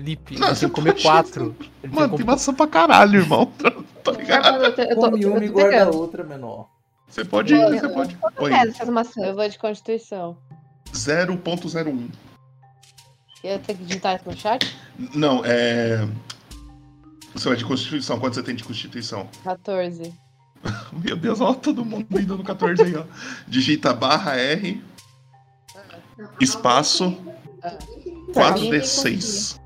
Lip. 0.00 0.38
Não, 0.38 0.46
Ele 0.48 0.54
você 0.56 0.60
tem 0.60 0.68
que 0.68 0.74
comer 0.74 1.02
quatro. 1.02 1.56
Ele 1.60 1.70
tem 1.82 1.90
mano, 1.90 2.08
tem 2.08 2.18
comer- 2.18 2.24
maçã 2.32 2.54
pra 2.54 2.66
caralho, 2.66 3.20
irmão. 3.20 3.52
Tá 4.02 4.12
ligado? 4.12 4.64
Eu 4.64 4.74
tô, 4.74 4.80
eu 4.82 4.88
tô, 4.94 5.00
Come 5.10 5.22
eu 5.22 5.30
uma 5.30 5.44
e 5.44 5.48
tô 5.48 5.52
guarda 5.52 5.84
a 5.84 5.90
outra 5.90 6.24
menor. 6.24 6.68
Você 7.06 7.22
pode. 7.22 7.54
Você 7.54 7.88
pode. 7.90 8.16
É, 8.54 8.66
essas 8.66 8.88
maçãs. 8.88 9.26
Eu 9.28 9.34
vou 9.34 9.46
de 9.46 9.58
Constituição. 9.58 10.38
0.01. 10.94 12.08
Eu 13.44 13.58
tenho 13.58 13.78
que 13.78 13.84
digitar 13.84 14.16
isso 14.16 14.24
no 14.26 14.34
chat? 14.34 14.74
Não, 15.14 15.42
é. 15.44 16.08
Você 17.34 17.48
vai 17.48 17.58
de 17.58 17.64
Constituição. 17.66 18.18
Quanto 18.18 18.34
você 18.34 18.42
tem 18.42 18.54
de 18.54 18.64
Constituição? 18.64 19.28
14. 19.44 20.14
Meu 20.92 21.14
Deus, 21.14 21.42
ó, 21.42 21.52
todo 21.52 21.84
mundo 21.84 22.18
indo 22.18 22.38
no 22.38 22.42
14 22.42 22.82
aí, 22.82 22.96
ó. 22.96 23.04
Digita 23.46 23.92
barra 23.92 24.36
R, 24.36 24.82
espaço, 26.40 27.14
4D6. 28.32 29.59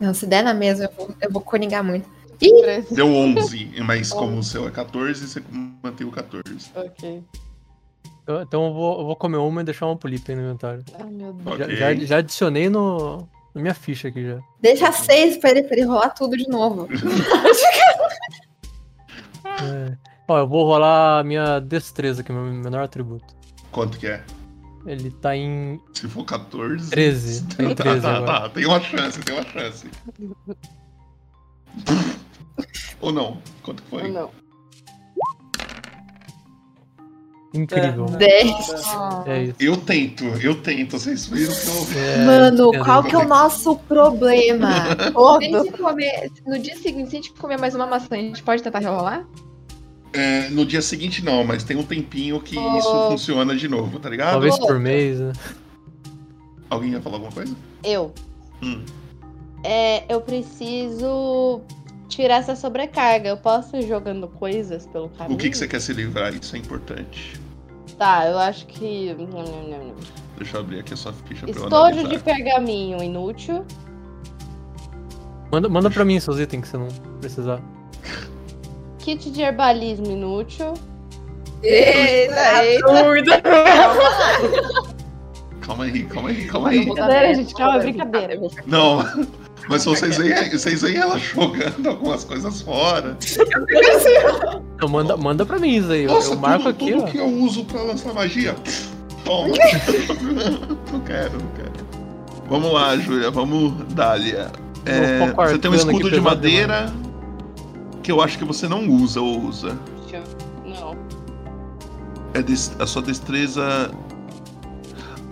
Não, 0.00 0.12
se 0.12 0.26
der 0.26 0.42
na 0.42 0.52
mesa, 0.54 0.84
eu 0.84 0.90
vou, 0.96 1.14
eu 1.20 1.30
vou 1.30 1.40
coringar 1.42 1.84
muito. 1.84 2.08
Deu 2.90 3.06
11, 3.06 3.70
mas 3.84 4.10
como 4.12 4.38
o 4.38 4.42
seu 4.42 4.66
é 4.66 4.70
14, 4.72 5.28
você 5.28 5.40
mantém 5.82 6.04
o 6.04 6.10
14. 6.10 6.72
Ok. 6.74 7.22
Eu- 8.26 8.42
Então 8.42 8.66
eu 8.66 8.72
vou, 8.74 8.98
eu 9.00 9.06
vou 9.06 9.14
comer 9.16 9.36
uma 9.36 9.60
e 9.60 9.64
deixar 9.64 9.86
uma 9.86 9.96
pro 9.96 10.08
Lip 10.08 10.28
aí 10.28 10.36
no 10.36 10.42
inventário. 10.42 10.84
Ai, 10.98 11.08
meu 11.08 11.32
Deus. 11.32 11.58
Já, 11.58 11.64
Ok. 11.64 11.76
já, 11.76 11.94
já 11.94 12.16
adicionei 12.18 12.68
no, 12.68 13.28
na 13.54 13.60
minha 13.62 13.74
ficha 13.74 14.08
aqui 14.08 14.26
já. 14.26 14.40
Deixa 14.60 14.90
seis 14.90 15.36
pra 15.36 15.50
ele, 15.50 15.62
pra 15.62 15.76
ele 15.76 15.86
rolar 15.86 16.10
tudo 16.10 16.36
de 16.36 16.48
novo. 16.48 16.88
É. 19.44 19.96
Ó, 20.26 20.38
eu 20.38 20.48
vou 20.48 20.64
rolar 20.64 21.20
a 21.20 21.24
minha 21.24 21.60
destreza, 21.60 22.22
que 22.22 22.32
é 22.32 22.34
o 22.34 22.38
meu 22.38 22.52
menor 22.52 22.82
atributo. 22.84 23.34
Quanto 23.70 23.98
que 23.98 24.06
é? 24.06 24.24
Ele 24.86 25.10
tá 25.10 25.36
em 25.36 25.80
Se 25.92 26.08
for 26.08 26.24
14. 26.24 26.90
13. 26.90 27.46
Tá 27.56 27.62
em 27.64 27.74
13 27.74 28.00
tá, 28.00 28.16
agora. 28.16 28.40
tá, 28.40 28.48
tem 28.48 28.66
uma 28.66 28.80
chance, 28.80 29.20
tem 29.20 29.34
uma 29.34 29.44
chance. 29.44 29.88
Ou 33.00 33.12
não? 33.12 33.38
Quanto 33.62 33.82
foi? 33.84 34.10
Não. 34.10 34.30
Incrível. 37.54 38.06
É, 38.14 38.16
Dez. 38.16 38.50
É 39.26 39.42
isso. 39.42 39.56
Eu 39.60 39.76
tento, 39.76 40.24
eu 40.24 40.54
tento, 40.62 40.98
vocês 40.98 41.26
viram 41.26 41.52
que 41.52 41.66
eu. 41.66 42.00
É, 42.00 42.24
Mano, 42.24 42.68
entendo. 42.68 42.84
qual 42.84 43.04
que 43.04 43.14
é 43.14 43.18
o 43.18 43.28
nosso 43.28 43.76
problema? 43.76 44.70
Se 44.86 45.54
a 45.54 45.62
gente 45.62 45.72
comer, 45.72 46.30
no 46.46 46.58
dia 46.58 46.76
seguinte, 46.76 47.10
se 47.10 47.16
a 47.16 47.20
gente 47.20 47.32
comer 47.34 47.58
mais 47.58 47.74
uma 47.74 47.86
maçã, 47.86 48.14
a 48.14 48.16
gente 48.16 48.42
pode 48.42 48.62
tentar 48.62 48.78
rerolar? 48.78 49.26
É, 50.12 50.48
no 50.50 50.66
dia 50.66 50.82
seguinte 50.82 51.24
não, 51.24 51.42
mas 51.44 51.64
tem 51.64 51.76
um 51.76 51.82
tempinho 51.82 52.38
que 52.40 52.56
Oh. 52.58 52.76
isso 52.78 53.08
funciona 53.08 53.56
de 53.56 53.66
novo, 53.68 53.98
tá 53.98 54.10
ligado? 54.10 54.32
Talvez 54.32 54.58
por 54.58 54.78
mês, 54.78 55.18
né? 55.18 55.32
Alguém 56.68 56.90
ia 56.90 57.00
falar 57.00 57.16
alguma 57.16 57.32
coisa? 57.32 57.54
Eu. 57.82 58.12
Hum. 58.62 58.82
É, 59.64 60.04
eu 60.12 60.20
preciso 60.20 61.60
tirar 62.08 62.36
essa 62.36 62.54
sobrecarga. 62.56 63.28
Eu 63.28 63.36
posso 63.36 63.76
ir 63.76 63.86
jogando 63.88 64.26
coisas 64.28 64.86
pelo 64.86 65.08
caminho? 65.10 65.34
O 65.34 65.38
que, 65.38 65.48
que 65.50 65.56
você 65.56 65.66
quer 65.68 65.80
se 65.80 65.92
livrar? 65.92 66.34
Isso 66.34 66.54
é 66.56 66.58
importante. 66.58 67.40
Tá, 67.98 68.26
eu 68.26 68.38
acho 68.38 68.66
que. 68.66 69.14
não, 69.14 69.26
não, 69.26 69.62
não, 69.68 69.84
não. 69.88 69.94
Deixa 70.36 70.56
eu 70.56 70.60
abrir 70.60 70.80
aqui 70.80 70.92
a 70.94 70.96
sua 70.96 71.12
ficha 71.12 71.46
pra 71.46 71.50
eu 71.56 71.62
Estojo 71.64 72.00
analisar. 72.00 72.08
de 72.08 72.18
pergaminho 72.18 73.02
inútil. 73.02 73.64
Manda, 75.50 75.68
manda 75.68 75.90
pra 75.90 76.04
mim 76.04 76.18
seus 76.18 76.38
itens 76.38 76.62
que 76.62 76.68
você 76.68 76.78
não 76.78 76.88
precisar. 77.20 77.60
Kit 79.02 79.30
de 79.30 79.42
herbalismo 79.42 80.06
inútil. 80.06 80.74
Eita, 81.62 82.64
eita. 82.64 83.42
Calma 85.60 85.84
aí, 85.84 86.02
calma 86.04 86.28
aí, 86.30 86.44
calma 86.46 86.68
aí. 86.70 86.84
Brincadeira, 86.84 87.34
gente, 87.34 87.54
calma, 87.54 87.76
é 87.76 87.80
brincadeira. 87.80 88.40
Não, 88.66 89.04
mas 89.68 89.84
vocês 89.84 90.16
veem, 90.16 90.50
vocês 90.50 90.82
veem 90.82 90.96
ela 90.96 91.18
jogando 91.18 91.88
algumas 91.88 92.24
coisas 92.24 92.62
fora. 92.62 93.16
Não, 94.80 94.88
manda, 94.88 95.16
manda 95.16 95.46
pra 95.46 95.58
mim 95.58 95.76
isso 95.76 95.92
aí. 95.92 96.02
eu- 96.04 96.10
Nossa, 96.12 96.32
eu 96.34 96.38
marco 96.38 96.64
tudo, 96.64 96.68
aqui, 96.70 96.92
tudo 96.92 97.04
ó. 97.04 97.06
que 97.06 97.18
eu 97.18 97.26
uso 97.28 97.64
pra 97.64 97.82
lançar 97.82 98.12
magia. 98.12 98.54
Toma. 99.24 99.48
não 100.92 101.00
quero, 101.00 101.32
não 101.34 101.48
quero. 101.56 101.72
Vamos 102.48 102.72
lá, 102.72 102.96
Júlia, 102.96 103.30
vamos, 103.30 103.72
Dália. 103.94 104.50
É, 104.84 105.30
você 105.32 105.58
tem 105.58 105.70
um 105.70 105.74
escudo 105.74 106.10
de 106.10 106.20
madeira 106.20 106.92
que 108.02 108.10
eu 108.10 108.20
acho 108.20 108.38
que 108.38 108.44
você 108.44 108.66
não 108.68 108.88
usa 108.88 109.20
ou 109.20 109.40
usa. 109.42 109.78
Não. 110.64 110.96
É 112.34 112.42
des- 112.42 112.74
a 112.80 112.86
sua 112.86 113.02
destreza. 113.02 113.90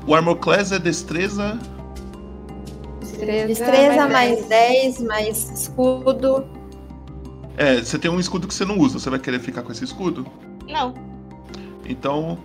O 0.07 0.15
Armor 0.15 0.37
Class 0.37 0.73
é 0.73 0.79
destreza. 0.79 1.59
Destreza 3.47 4.09
mais 4.09 4.47
10, 4.47 5.01
mais 5.03 5.51
escudo. 5.51 6.45
É, 7.57 7.77
você 7.77 7.99
tem 7.99 8.11
um 8.11 8.19
escudo 8.19 8.47
que 8.49 8.55
você 8.55 8.65
não 8.65 8.79
usa. 8.79 8.99
Você 8.99 9.11
vai 9.11 9.19
querer 9.19 9.41
ficar 9.41 9.63
com 9.63 9.73
esse 9.73 9.85
escudo? 9.85 10.27
Não. 10.69 10.95
Então, 11.85 12.39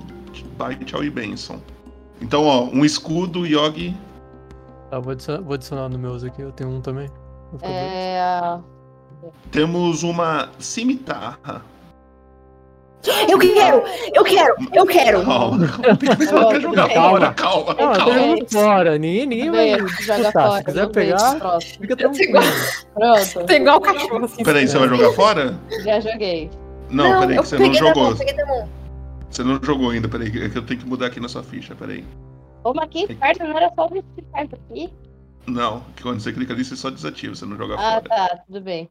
bye, 0.58 0.76
tchau 0.84 1.04
e 1.04 1.10
benção. 1.10 1.62
Então, 2.22 2.44
ó, 2.46 2.64
um 2.66 2.84
escudo, 2.84 3.46
Yogi. 3.46 3.96
Tá, 4.90 5.00
vou 5.00 5.12
adicionar, 5.14 5.42
vou 5.42 5.54
adicionar 5.54 5.90
no 5.90 5.98
meus 6.00 6.24
aqui, 6.24 6.42
eu 6.42 6.52
tenho 6.52 6.70
um 6.70 6.82
também. 6.82 7.08
Vou 7.52 7.60
ficar 7.60 7.72
dois. 7.72 8.75
É. 9.24 9.28
a- 9.28 9.32
Temos 9.52 10.04
uma 10.04 10.50
cimitarra. 10.60 11.62
Eu 13.30 13.38
quero! 13.38 13.84
Eu 14.16 14.24
quero! 14.24 14.56
Eu 14.74 14.86
quero! 14.88 15.24
Calma, 15.24 15.68
calma. 15.68 15.96
Tem 16.50 16.62
jogar 16.62 16.90
Calma. 16.90 17.10
fora, 17.12 17.34
calma, 17.36 17.72
Ah, 17.74 17.98
calma. 17.98 18.38
fora, 18.52 18.98
ninguém, 18.98 19.28
ninguém 19.28 19.52
vai 19.52 19.70
Joga 19.78 19.86
disputar. 19.86 20.32
fora. 20.34 20.58
Se 20.58 20.64
quiser 20.66 20.88
pegar, 20.90 21.60
fica 21.62 21.96
tranquilo. 21.96 22.40
Pronto, 22.96 23.46
Tô 23.46 23.54
igual 23.54 23.78
o 23.78 23.82
cachorro 23.82 24.26
assim. 24.26 24.44
Peraí, 24.44 24.68
você 24.68 24.80
vai 24.80 24.88
jogar 24.90 25.14
fora? 25.14 25.60
já 25.84 26.00
joguei. 26.00 26.50
Não, 26.90 27.20
peraí, 27.20 27.36
eu 27.38 27.44
que 27.44 27.50
você 27.50 27.60
não 27.60 27.74
jogou. 27.76 28.16
Você 29.30 29.44
não 29.44 29.60
jogou 29.62 29.90
ainda, 29.92 30.08
peraí, 30.10 30.32
que 30.32 30.58
eu 30.58 30.66
tenho 30.66 30.80
que 30.80 30.88
mudar 30.88 31.06
aqui 31.08 31.20
na 31.20 31.30
sua 31.30 31.44
ficha, 31.44 31.76
peraí. 31.76 32.04
Ô, 32.64 32.74
mas 32.74 32.90
que 32.90 33.04
inferno, 33.04 33.50
não 33.50 33.58
era 33.58 33.72
só 33.76 33.86
inferno 33.86 34.50
aqui? 34.72 34.90
Não, 35.46 35.82
que 35.96 36.02
quando 36.02 36.20
você 36.22 36.34
clica 36.34 36.54
ali, 36.54 36.66
você 36.66 36.76
só 36.76 36.90
desativa, 36.90 37.36
você 37.36 37.46
não 37.46 37.56
joga 37.56 37.76
Ah, 37.76 38.02
fora. 38.02 38.02
tá, 38.10 38.40
tudo 38.48 38.62
bem. 38.62 38.90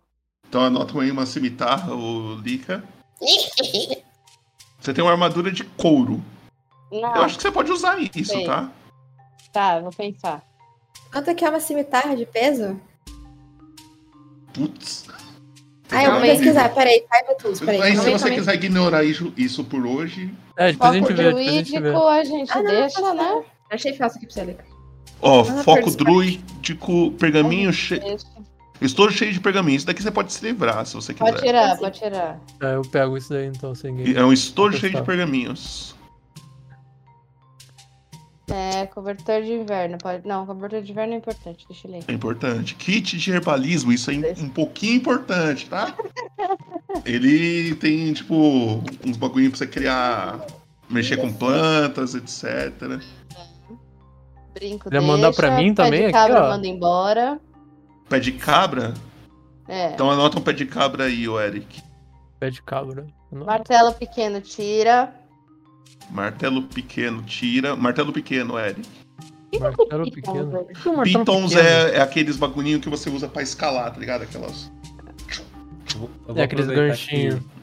Então 0.55 0.63
anota 0.63 1.01
aí 1.01 1.11
uma 1.11 1.27
cimitarra, 1.27 1.93
o 1.93 2.37
Lika. 2.37 2.85
Você 4.79 4.95
tem 4.95 5.03
uma 5.03 5.11
armadura 5.11 5.51
de 5.51 5.65
couro. 5.65 6.23
Eu 6.93 7.01
Não, 7.01 7.23
acho 7.23 7.37
que 7.39 7.43
você 7.43 7.51
pode 7.51 7.73
usar 7.73 7.99
isso, 7.99 8.31
Sei. 8.31 8.45
tá? 8.47 8.71
tá, 9.53 9.81
vou 9.81 9.91
pensar. 9.91 10.45
Quanto 11.11 11.31
é 11.31 11.35
que 11.35 11.45
é 11.45 11.51
uma 11.51 11.59
cimitarra 11.59 12.15
de 12.15 12.25
peso? 12.25 12.81
Putz. 14.53 15.07
Ah, 15.91 16.05
eu 16.05 16.13
vou 16.13 16.21
pesquisar. 16.21 16.69
Peraí, 16.73 17.05
saiba 17.11 17.35
tudo. 17.35 17.59
Peraí. 17.59 17.83
Aí, 17.83 17.97
se 17.97 18.11
você 18.11 18.31
quiser 18.31 18.55
ignorar 18.55 19.03
isso, 19.03 19.33
isso 19.37 19.65
por 19.65 19.85
hoje. 19.85 20.33
É, 20.57 20.71
depois 20.71 20.91
a 20.91 20.95
Foco 20.95 21.09
gente 21.09 21.17
vê, 21.17 21.25
depois 21.25 21.49
a 21.49 21.51
gente 21.51 21.73
vê. 21.73 21.81
druídico 21.81 22.07
a 22.07 22.25
gente 22.25 22.53
Ah, 22.53 22.63
não, 22.63 22.71
deixa, 22.71 23.01
não, 23.01 23.15
né? 23.41 23.45
Achei 23.73 23.93
fácil 23.95 24.19
aqui 24.19 24.27
pra 24.27 24.35
você, 24.35 24.45
Lica. 24.45 24.65
Ó, 25.21 25.43
foco 25.43 25.91
druídico, 25.91 27.11
pergaminho 27.13 27.73
cheio. 27.73 28.17
Deixa. 28.81 28.93
Estou 28.93 29.11
cheio 29.11 29.33
de 29.33 29.41
pergaminhos. 29.41 29.81
Isso 29.81 29.87
daqui 29.87 30.03
você 30.03 30.11
pode 30.11 30.33
se 30.33 30.45
livrar, 30.45 30.85
se 30.85 30.95
você 30.95 31.15
quiser. 31.15 31.31
Pode 31.31 31.43
tirar, 31.43 31.79
pode 31.79 31.99
tirar. 31.99 32.41
É, 32.61 32.75
eu 32.75 32.83
pego 32.83 33.17
isso 33.17 33.31
daí 33.31 33.47
então, 33.47 33.75
sem 33.75 33.93
ninguém. 33.93 34.17
É 34.17 34.25
um 34.25 34.33
estojo 34.33 34.79
cheio 34.79 34.95
de 34.95 35.03
pergaminhos. 35.03 35.95
É, 38.51 38.87
cobertor 38.87 39.43
de 39.43 39.53
inverno. 39.53 39.97
Pode... 39.99 40.27
Não, 40.27 40.45
cobertor 40.45 40.83
de 40.83 40.93
inverno 40.93 41.15
é 41.15 41.17
importante, 41.17 41.65
deixa 41.69 41.89
eu 41.89 41.93
ler. 41.93 42.05
É 42.07 42.13
importante. 42.13 42.75
Kit 42.75 43.17
de 43.17 43.31
herbalismo, 43.31 43.91
isso 43.93 44.11
é 44.11 44.15
um 44.39 44.49
pouquinho 44.49 44.97
importante, 44.97 45.67
tá? 45.67 45.95
Ele 47.07 47.75
tem, 47.77 48.13
tipo, 48.13 48.83
uns 49.05 49.17
bagulhinhos 49.17 49.53
pra 49.53 49.59
você 49.59 49.67
criar. 49.67 50.41
Mexer 50.91 51.17
com 51.17 51.33
plantas, 51.33 52.15
etc. 52.15 53.01
Brinco 54.53 54.85
Queria 54.85 55.01
mandar 55.01 55.33
pra 55.33 55.49
deixa, 55.49 55.63
mim 55.63 55.75
pé 55.75 55.85
também 55.85 56.07
aqui, 56.07 56.33
ó. 56.33 56.51
manda 56.51 56.67
embora. 56.67 57.41
Pé 58.09 58.21
de 58.21 58.33
cabra? 58.33 58.95
É. 59.69 59.93
Então 59.93 60.11
anota 60.11 60.39
um 60.39 60.43
pé 60.43 60.53
de 60.53 60.67
cabra 60.67 61.05
aí, 61.05 61.29
ô 61.29 61.41
Eric. 61.41 61.83
Pé 62.39 62.51
de 62.51 62.63
cabra. 62.63 63.07
Não. 63.33 63.47
Martelo 63.47 63.93
pequeno 63.95 64.41
tira. 64.41 65.13
Martelo 66.11 66.63
pequeno, 66.65 67.23
tira. 67.23 67.75
Martelo 67.75 68.13
pequeno, 68.13 68.59
Eric. 68.59 68.87
Martelo 69.59 70.11
pequeno. 70.11 70.51
Por 70.51 70.67
que 70.67 70.89
martelo 70.91 71.25
Pitons 71.25 71.57
é, 71.57 71.97
é 71.97 72.01
aqueles 72.03 72.37
bagulhinhos 72.37 72.83
que 72.83 72.89
você 72.91 73.09
usa 73.09 73.27
pra 73.27 73.43
escalar, 73.43 73.91
tá 73.93 73.99
ligado? 73.99 74.23
Aquelas. 74.23 74.71
Eu 75.95 76.01
vou, 76.01 76.11
eu 76.29 76.35
vou 76.35 76.43
É 76.43 76.45
aqueles 76.45 76.67
ganchinhos. 76.67 77.35
que- 77.37 77.55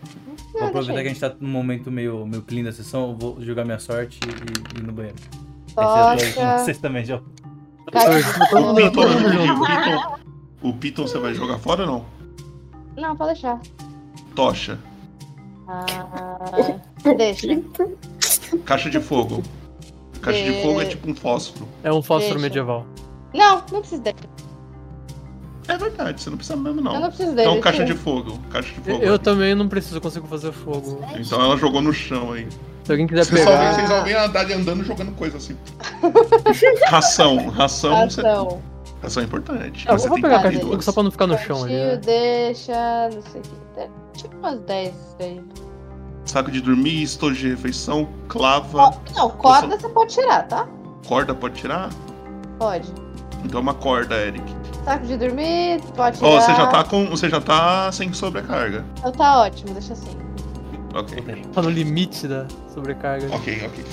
Vou 0.53 0.67
aproveitar 0.67 1.01
que 1.01 1.07
a 1.07 1.11
gente 1.11 1.19
tá 1.19 1.33
num 1.39 1.47
momento 1.49 1.89
meio, 1.89 2.25
meio 2.25 2.41
clean 2.41 2.63
da 2.63 2.73
sessão, 2.73 3.11
eu 3.11 3.15
vou 3.17 3.41
jogar 3.41 3.63
minha 3.63 3.79
sorte 3.79 4.19
e, 4.25 4.77
e 4.77 4.79
ir 4.79 4.83
no 4.83 4.91
banheiro. 4.91 5.15
Vocês- 6.57 6.77
também 6.79 7.05
já. 7.05 7.17
O 7.17 7.85
Piton, 7.85 8.71
o 8.71 8.75
Piton, 8.75 9.01
o 10.61 10.73
Piton 10.73 11.07
você 11.07 11.17
vai 11.19 11.33
jogar 11.33 11.57
fora 11.59 11.83
ou 11.83 11.87
não? 11.87 12.05
Não, 12.97 13.15
pode 13.15 13.33
deixar. 13.33 13.59
Tocha. 14.35 14.77
Ah, 15.67 15.85
deixa. 17.17 17.47
Caixa 18.65 18.89
de 18.89 18.99
fogo. 18.99 19.41
Caixa 20.21 20.43
de 20.43 20.61
fogo 20.61 20.81
é 20.81 20.85
tipo 20.85 21.09
um 21.09 21.15
fósforo. 21.15 21.67
É 21.83 21.91
um 21.91 22.01
fósforo 22.01 22.33
Deixa. 22.35 22.39
medieval. 22.39 22.85
Não, 23.33 23.63
não 23.71 23.79
precisa 23.79 24.01
deixar. 24.01 24.19
É 25.67 25.77
verdade, 25.77 26.21
você 26.21 26.29
não 26.29 26.37
precisa 26.37 26.57
mesmo 26.57 26.81
não. 26.81 26.95
Eu 26.95 26.99
não 26.99 27.07
preciso 27.07 27.33
dele. 27.33 27.47
Então 27.49 27.61
caixa 27.61 27.83
tira. 27.85 27.93
de 27.93 27.99
fogo. 28.01 28.37
Caixa 28.49 28.73
de 28.73 28.89
Eu, 28.89 28.95
fogo. 28.95 29.05
eu 29.07 29.19
também 29.19 29.55
não 29.55 29.67
preciso, 29.69 29.97
eu 29.97 30.01
consigo 30.01 30.27
fazer 30.27 30.51
fogo. 30.51 31.03
Então 31.17 31.41
ela 31.41 31.55
jogou 31.57 31.81
no 31.81 31.93
chão 31.93 32.33
aí. 32.33 32.47
Se 32.83 32.91
alguém 32.91 33.07
quiser 33.07 33.23
Vocês 33.25 33.41
só, 33.43 33.49
veem, 33.57 33.59
pegar. 33.75 34.03
vocês 34.03 34.17
só 34.21 34.27
Dali 34.27 34.53
andando 34.53 34.83
jogando 34.83 35.11
coisa 35.15 35.37
assim. 35.37 35.55
ração. 36.87 37.47
Ração. 37.49 38.09
você- 38.09 38.21
Ação. 39.03 39.21
É 39.21 39.25
importante. 39.25 39.85
Ah, 39.87 39.93
eu 39.93 39.99
você 39.99 40.07
vou 40.09 40.21
pegar 40.21 40.37
a 40.45 40.51
fogo 40.51 40.65
duas. 40.71 40.85
só 40.85 40.91
pra 40.91 41.03
não 41.03 41.11
ficar 41.11 41.27
no 41.27 41.37
chão 41.37 41.63
ali. 41.63 41.73
Né? 41.73 41.97
deixa. 41.97 43.09
Não 43.13 43.21
sei 43.21 43.41
o 43.41 43.43
que. 43.43 43.79
é, 43.79 43.89
Tipo 44.13 44.35
umas 44.37 44.59
10 44.59 44.93
aí. 45.19 45.41
Saco 46.25 46.51
de 46.51 46.61
dormir, 46.61 47.01
estojo 47.01 47.35
de 47.35 47.49
refeição, 47.49 48.07
clava, 48.27 48.93
Não, 49.15 49.29
corda 49.31 49.75
você 49.77 49.89
pode 49.89 50.13
tirar, 50.13 50.47
tá? 50.47 50.67
corda 51.07 51.33
pode 51.33 51.55
tirar? 51.55 51.89
Pode. 52.59 52.87
Então 53.43 53.57
é 53.59 53.61
uma 53.63 53.73
corda, 53.73 54.15
Eric. 54.15 54.43
Saco 54.85 55.05
de 55.07 55.17
dormir, 55.17 55.81
pode 55.95 56.17
tirar. 56.19 56.29
Ó, 56.29 56.39
você 56.39 56.53
já 56.53 56.67
tá 56.67 56.83
com. 56.83 57.05
Você 57.07 57.27
já 57.27 57.41
tá 57.41 57.91
sem 57.91 58.13
sobrecarga. 58.13 58.85
Então 58.99 59.11
tá 59.11 59.41
ótimo, 59.41 59.73
deixa 59.73 59.93
assim. 59.93 60.15
Ok. 60.93 61.23
Tá 61.53 61.61
no 61.63 61.69
limite 61.71 62.27
da 62.27 62.45
sobrecarga. 62.71 63.27
Ok, 63.35 63.63
ok. 63.65 63.85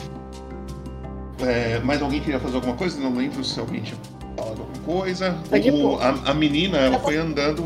É, 1.47 1.79
mais 1.81 2.03
alguém 2.03 2.21
queria 2.21 2.39
fazer 2.41 2.57
alguma 2.57 2.75
coisa? 2.77 3.01
Não 3.01 3.15
lembro 3.15 3.43
se 3.45 3.59
alguém 3.59 3.81
tinha 3.83 3.99
falado 4.39 4.61
alguma 4.63 4.85
coisa. 4.85 5.33
Tá 5.51 5.57
O- 5.73 5.99
a, 6.01 6.31
a 6.31 6.35
menina, 6.35 6.79
ela 6.79 6.99
foi 6.99 7.17
andando 7.17 7.63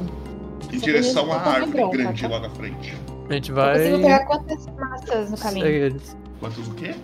em 0.70 0.77
Essa 0.77 0.85
direção 0.85 1.33
à 1.33 1.41
tá 1.41 1.51
árvore 1.53 1.73
bronca, 1.73 1.97
grande 1.99 2.23
tá? 2.23 2.29
lá 2.29 2.41
na 2.41 2.51
frente. 2.51 2.95
A 3.29 3.33
gente 3.35 3.51
Eu 3.51 3.57
vai. 3.57 3.79
consigo 3.79 4.03
pegar 4.03 4.27
quantas 4.27 4.66
massas 4.66 5.31
no 5.31 5.39
caminho? 5.39 5.66
Eles. 5.66 6.16
Quantos 6.41 6.68
o 6.68 6.75
quê? 6.75 6.95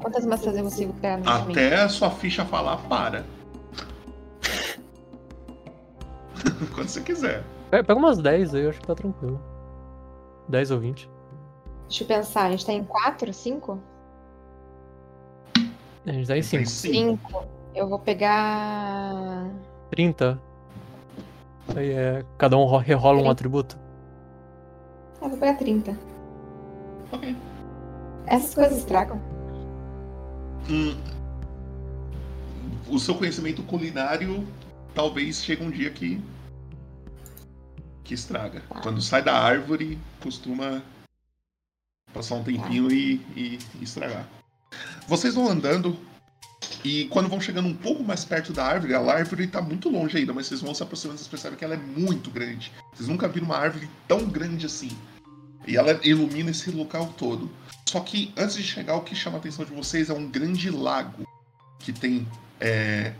Quantas 0.00 0.26
maçãs 0.26 0.56
eu 0.56 0.64
consigo 0.64 0.92
pegar 0.94 1.18
no 1.18 1.24
caminho? 1.24 1.50
Até 1.50 1.76
a 1.80 1.88
sua 1.88 2.10
ficha 2.10 2.44
falar 2.44 2.76
para. 2.88 3.24
Quando 6.74 6.88
você 6.88 7.00
quiser. 7.00 7.42
Pega 7.70 7.94
umas 7.94 8.18
10 8.18 8.54
aí, 8.54 8.62
eu 8.64 8.70
acho 8.70 8.80
que 8.80 8.86
tá 8.86 8.94
tranquilo. 8.94 9.40
10 10.48 10.70
ou 10.72 10.78
20. 10.78 11.10
Deixa 11.88 12.04
eu 12.04 12.08
pensar, 12.08 12.44
a 12.44 12.50
gente 12.50 12.66
tá 12.66 12.72
em 12.72 12.84
4, 12.84 13.32
5? 13.32 13.78
A 16.06 16.12
gente 16.12 16.26
tá 16.28 16.36
em 16.36 16.42
Tem 16.42 16.64
5. 16.64 16.66
cinco. 16.66 17.28
5. 17.30 17.44
Eu 17.74 17.88
vou 17.88 17.98
pegar. 17.98 19.50
30. 19.90 20.40
Aí 21.76 21.90
é. 21.90 22.24
Cada 22.38 22.56
um 22.56 22.64
ro- 22.64 22.78
rerola 22.78 23.20
um 23.22 23.30
atributo. 23.30 23.78
Ah, 25.20 25.28
vou 25.28 25.38
pegar 25.38 25.54
30. 25.54 25.96
Ok. 27.12 27.36
Essas 28.26 28.54
coisas 28.54 28.78
estragam. 28.78 29.20
Hum, 30.70 30.96
o 32.88 32.98
seu 32.98 33.14
conhecimento 33.14 33.62
culinário 33.64 34.46
talvez 34.94 35.44
chegue 35.44 35.64
um 35.64 35.70
dia 35.70 35.90
que. 35.90 36.20
que 38.02 38.14
estraga. 38.14 38.62
Quando 38.82 39.00
sai 39.00 39.22
da 39.22 39.34
árvore, 39.34 39.98
costuma 40.22 40.82
passar 42.12 42.36
um 42.36 42.44
tempinho 42.44 42.90
e, 42.92 43.14
e- 43.36 43.58
e 43.80 43.84
estragar. 43.84 44.26
Vocês 45.08 45.34
vão 45.34 45.48
andando 45.48 45.96
e 46.84 47.06
quando 47.06 47.30
vão 47.30 47.40
chegando 47.40 47.66
um 47.66 47.74
pouco 47.74 48.04
mais 48.04 48.26
perto 48.26 48.52
da 48.52 48.62
árvore, 48.62 48.94
a 48.94 49.00
árvore 49.00 49.44
está 49.44 49.62
muito 49.62 49.88
longe 49.88 50.18
ainda, 50.18 50.34
mas 50.34 50.46
vocês 50.46 50.60
vão 50.60 50.74
se 50.74 50.82
aproximando 50.82 51.18
vocês 51.18 51.28
percebem 51.28 51.56
que 51.56 51.64
ela 51.64 51.74
é 51.74 51.78
muito 51.78 52.30
grande. 52.30 52.70
Vocês 52.92 53.08
nunca 53.08 53.26
viram 53.26 53.46
uma 53.46 53.56
árvore 53.56 53.88
tão 54.06 54.26
grande 54.26 54.66
assim. 54.66 54.90
E 55.66 55.78
ela 55.78 55.98
ilumina 56.04 56.50
esse 56.50 56.70
local 56.70 57.06
todo. 57.16 57.50
Só 57.88 58.00
que 58.00 58.34
antes 58.36 58.56
de 58.56 58.62
chegar, 58.62 58.96
o 58.96 59.00
que 59.00 59.14
chama 59.14 59.38
a 59.38 59.40
atenção 59.40 59.64
de 59.64 59.72
vocês 59.72 60.10
é 60.10 60.12
um 60.12 60.28
grande 60.28 60.68
lago 60.68 61.26
que 61.78 61.90
tem 61.90 62.28
é, 62.60 63.14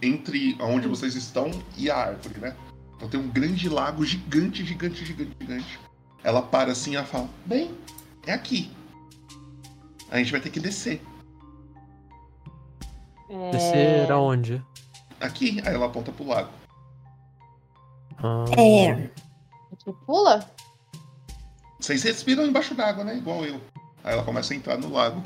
entre 0.00 0.56
onde 0.58 0.88
vocês 0.88 1.14
estão 1.14 1.50
e 1.76 1.90
a 1.90 1.96
árvore, 1.96 2.40
né? 2.40 2.56
Então 2.96 3.06
tem 3.06 3.20
um 3.20 3.28
grande 3.28 3.68
lago 3.68 4.02
gigante, 4.02 4.64
gigante, 4.64 5.04
gigante, 5.04 5.36
gigante. 5.38 5.78
Ela 6.24 6.40
para 6.40 6.72
assim 6.72 6.96
e 6.96 7.04
fala: 7.04 7.28
Bem, 7.44 7.70
é 8.26 8.32
aqui. 8.32 8.70
A 10.10 10.16
gente 10.16 10.32
vai 10.32 10.40
ter 10.40 10.48
que 10.48 10.58
descer. 10.58 11.02
É... 13.28 13.50
Descer 13.50 14.12
aonde? 14.12 14.62
Aqui, 15.20 15.60
aí 15.64 15.74
ela 15.74 15.86
aponta 15.86 16.12
pro 16.12 16.26
lago. 16.26 16.50
Ah, 18.18 18.44
É. 18.56 18.94
Gente 18.94 19.92
pula? 20.06 20.48
Vocês 21.80 22.02
respiram 22.02 22.46
embaixo 22.46 22.74
d'água, 22.74 23.04
né? 23.04 23.16
Igual 23.16 23.44
eu. 23.44 23.60
Aí 24.02 24.12
ela 24.12 24.24
começa 24.24 24.52
a 24.52 24.56
entrar 24.56 24.78
no 24.78 24.90
lago. 24.90 25.22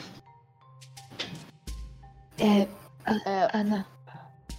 É, 2.39 2.67
É, 3.27 3.49
Ana, 3.57 3.87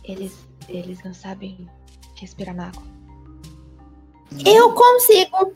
eles, 0.03 0.37
eles 0.67 1.01
não 1.03 1.13
sabem 1.13 1.69
respirar 2.15 2.55
na 2.55 2.67
água. 2.67 2.83
Eu 4.45 4.73
consigo. 4.73 5.53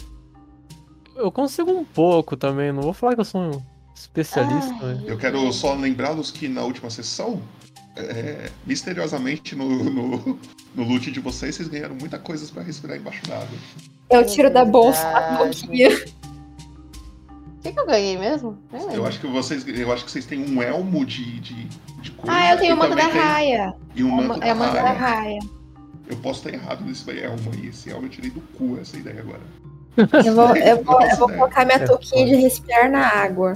Eu 1.15 1.31
consigo 1.31 1.71
um 1.71 1.83
pouco 1.83 2.37
também, 2.37 2.71
não 2.71 2.83
vou 2.83 2.93
falar 2.93 3.15
que 3.15 3.21
eu 3.21 3.25
sou 3.25 3.41
um 3.41 3.61
Especialista, 3.95 4.93
né? 4.93 5.03
Eu 5.07 5.17
quero 5.17 5.51
só 5.51 5.73
lembrá-los 5.73 6.29
que 6.29 6.47
na 6.47 6.61
última 6.61 6.87
sessão, 6.89 7.41
é, 7.97 8.49
misteriosamente 8.65 9.55
no, 9.55 9.67
no, 9.83 10.39
no 10.75 10.83
loot 10.83 11.11
de 11.11 11.19
vocês, 11.19 11.55
vocês 11.55 11.67
ganharam 11.67 11.95
muita 11.95 12.17
coisa 12.19 12.45
pra 12.53 12.63
respirar 12.63 12.97
embaixo 12.97 13.21
d'água. 13.27 13.47
Eu 14.09 14.25
tiro 14.25 14.49
da 14.49 14.63
bolsa 14.63 15.05
a 15.07 15.37
boquinha. 15.43 15.89
O 15.89 17.59
que, 17.61 17.73
que 17.73 17.79
eu 17.79 17.85
ganhei 17.85 18.17
mesmo? 18.17 18.57
Eu 18.71 18.87
lembro. 18.87 19.05
acho 19.07 19.19
que 19.19 19.27
vocês, 19.27 19.67
eu 19.67 19.91
acho 19.91 20.05
que 20.05 20.11
vocês 20.11 20.25
têm 20.25 20.39
um 20.39 20.61
elmo 20.61 21.05
de, 21.05 21.39
de, 21.41 21.65
de 22.01 22.11
coisa. 22.11 22.31
Ah, 22.37 22.53
eu 22.53 22.57
tenho 22.57 22.75
o 22.75 22.77
manto 22.77 22.95
da 22.95 23.07
raia. 23.07 23.73
E 23.95 24.03
um 24.03 24.09
manto 24.11 24.41
É 24.43 24.47
da 24.47 24.53
o 24.53 24.57
manto 24.57 24.73
da 24.73 24.81
raia. 24.91 24.97
raia. 24.97 25.39
Eu 26.07 26.15
posso 26.17 26.47
estar 26.47 26.57
errado 26.57 26.85
nesse 26.85 27.09
elmo 27.11 27.51
aí. 27.53 27.67
Esse 27.67 27.89
elmo 27.89 28.05
eu 28.05 28.09
tirei 28.09 28.29
do 28.29 28.39
cu 28.57 28.77
essa 28.81 28.95
ideia 28.95 29.19
agora. 29.19 29.41
Eu 30.25 30.33
vou, 30.35 30.55
eu 30.55 30.83
vou, 30.83 31.01
eu 31.01 31.17
vou 31.17 31.29
É. 31.31 31.33
colocar 31.35 31.65
minha 31.65 31.77
É, 31.79 31.85
touquinha 31.85 32.25
de 32.25 32.35
respirar 32.35 32.89
na 32.89 33.05
água. 33.05 33.51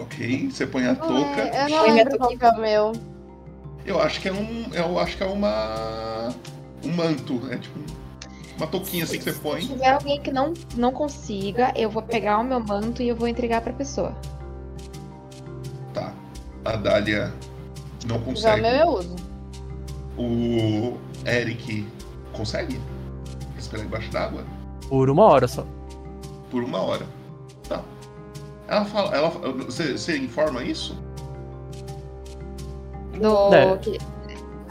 Ok, 0.00 0.48
você 0.50 0.66
põe 0.66 0.86
a 0.86 0.94
touca. 0.94 1.40
é, 1.42 1.64
eu 1.64 1.68
não 1.68 1.94
lembro 1.94 2.16
qual 2.16 2.30
que 2.38 2.42
é 2.44 2.48
o 2.48 2.58
meu. 2.60 2.92
Eu 3.84 4.00
acho 4.00 4.20
que 4.20 4.28
é 4.28 4.32
um. 4.32 4.68
Eu 4.72 4.98
acho 4.98 5.16
que 5.16 5.22
é 5.22 5.26
uma. 5.26 6.28
Um 6.84 6.92
manto. 6.92 7.40
É 7.50 7.56
tipo 7.58 7.78
uma 8.56 8.66
touquinha 8.66 9.04
assim 9.04 9.16
que 9.18 9.24
você 9.24 9.32
Se 9.32 9.40
põe. 9.40 9.60
tiver 9.60 9.88
alguém 9.88 10.20
que 10.20 10.30
não, 10.30 10.52
não 10.76 10.92
consiga, 10.92 11.72
eu 11.74 11.88
vou 11.88 12.02
pegar 12.02 12.38
o 12.38 12.44
meu 12.44 12.60
manto 12.60 13.02
e 13.02 13.08
eu 13.08 13.16
vou 13.16 13.26
entregar 13.26 13.62
pra 13.62 13.72
pessoa. 13.72 14.14
Tá. 15.94 16.12
A 16.64 16.76
Dália 16.76 17.32
não 18.06 18.16
Já 18.16 18.20
o 18.20 18.24
consegue. 18.24 18.60
meu 18.62 18.70
eu 18.72 18.88
uso. 18.88 19.16
O 20.18 20.98
Eric 21.26 21.86
consegue 22.32 22.78
respirar 23.56 23.86
embaixo 23.86 24.10
d'água 24.10 24.44
Por 24.88 25.08
uma 25.08 25.24
hora 25.24 25.48
só. 25.48 25.64
por 26.50 26.62
uma 26.62 26.80
hora. 26.82 27.06
Tá. 27.68 27.82
Ela 28.68 28.84
fala. 28.84 29.16
Ela, 29.16 29.30
você, 29.30 29.92
você 29.96 30.18
informa 30.18 30.62
isso? 30.62 30.94
Do. 33.20 33.54
É. 33.54 33.76
que- 33.78 33.98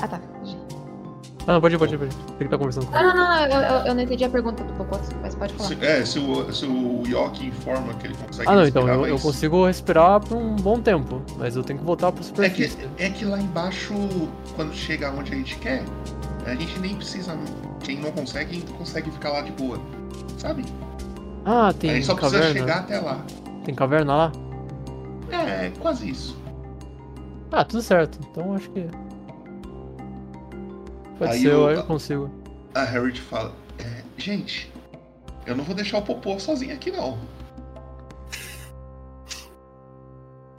Ah, 0.02 0.08
tá. 0.08 0.20
Ah, 1.48 1.54
não, 1.54 1.62
pode 1.62 1.74
ir, 1.76 1.78
pode 1.80 1.96
ir, 1.96 1.98
pode 1.98 2.12
ir. 2.12 2.16
Tem 2.16 2.38
que 2.38 2.44
estar 2.44 2.58
conversando 2.60 2.86
com 2.86 2.96
Ah, 2.96 3.00
ele. 3.00 3.08
não, 3.08 3.16
não, 3.16 3.26
não, 3.26 3.48
eu, 3.48 3.62
eu- 3.80 3.86
eu 3.88 3.96
não 3.96 4.04
entendi 4.04 4.24
a 4.24 4.30
pergunta 4.30 4.64
do 4.64 4.72
Popoto, 4.74 5.04
mas 5.22 5.34
pode 5.34 5.54
falar. 5.54 5.70
Se, 5.70 5.86
é, 5.86 6.06
se 6.06 6.20
o, 6.20 6.54
se 6.54 6.66
o 6.66 7.04
Yoki 7.08 7.48
informa 7.48 7.92
que 7.96 8.06
ele 8.08 8.16
consegue 8.16 8.48
Ah, 8.48 8.56
não, 8.56 8.68
então 8.68 8.88
eu, 8.88 9.08
eu 9.08 9.14
mas- 9.14 9.24
consigo 9.24 9.66
respirar 9.66 10.20
por 10.20 10.38
um 10.38 10.56
bom 10.58 10.80
tempo, 10.80 11.22
mas 11.40 11.56
eu 11.56 11.64
tenho 11.64 11.80
que 11.80 11.86
voltar 11.86 12.12
pra 12.12 12.20
É 12.20 12.22
que, 12.22 12.28
superfície. 12.68 12.78
é 13.00 13.10
que 13.10 13.26
lá 13.26 13.40
embaixo, 13.42 13.94
quando 14.56 14.74
chega 14.76 15.10
onde 15.12 15.34
a 15.34 15.36
gente 15.36 15.56
quer, 15.58 15.82
a 16.46 16.54
gente 16.54 16.78
nem 16.80 16.96
precisa. 16.96 17.36
Quem 17.84 17.98
não 17.98 18.12
consegue, 18.12 18.62
consegue 18.78 19.10
ficar 19.10 19.30
lá 19.32 19.42
de 19.42 19.52
boa. 19.54 19.80
Sabe? 20.38 20.64
Ah, 21.46 21.70
a 21.70 21.74
tem 21.74 21.92
gente 21.96 22.06
só 22.06 22.14
precisa 22.14 22.38
caverna. 22.42 22.60
chegar 22.60 22.80
até 22.82 23.00
lá. 23.00 23.22
Tem 23.66 23.74
caverna 23.74 24.16
lá? 24.16 24.32
É, 25.32 25.72
quase 25.80 26.10
isso. 26.10 26.38
Ah, 27.52 27.64
tudo 27.66 27.82
certo. 27.82 28.20
Então 28.30 28.54
acho 28.54 28.70
que. 28.72 28.86
Pode 31.18 31.32
Aí 31.34 31.40
ser, 31.42 31.48
eu, 31.48 31.62
eu- 31.64 31.72
eu 31.72 31.84
consigo. 31.84 32.30
A 32.76 32.84
Harriet 32.84 33.20
fala: 33.22 33.52
é, 33.80 34.04
Gente, 34.18 34.72
eu 35.46 35.56
não 35.56 35.64
vou 35.64 35.76
deixar 35.76 35.98
o 35.98 36.02
Popô 36.02 36.40
sozinho 36.40 36.74
aqui, 36.74 36.92
não. 36.92 37.18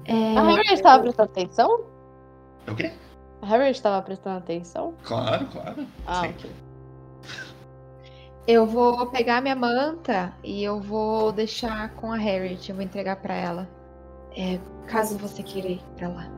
É, 0.04 0.36
A 0.36 0.42
Harriet 0.42 0.82
tava 0.82 1.02
prestando 1.02 1.30
atenção? 1.30 1.84
O 2.68 2.74
quê? 2.74 2.92
A 3.42 3.46
Harriet 3.46 3.80
tava 3.80 4.02
prestando 4.02 4.38
atenção? 4.38 4.94
Claro, 5.04 5.46
claro. 5.46 5.86
Ah, 6.06 6.22
Sim. 6.22 6.28
ok. 6.30 6.50
eu 8.46 8.66
vou 8.66 9.06
pegar 9.06 9.40
minha 9.40 9.54
manta 9.54 10.32
e 10.42 10.64
eu 10.64 10.80
vou 10.80 11.30
deixar 11.30 11.90
com 11.94 12.12
a 12.12 12.16
Harriet, 12.16 12.68
eu 12.68 12.74
vou 12.74 12.84
entregar 12.84 13.16
pra 13.16 13.34
ela. 13.34 13.68
É, 14.36 14.58
caso 14.86 15.16
você 15.16 15.42
queira 15.42 15.68
ir 15.68 15.82
pra 15.96 16.08
lá. 16.08 16.28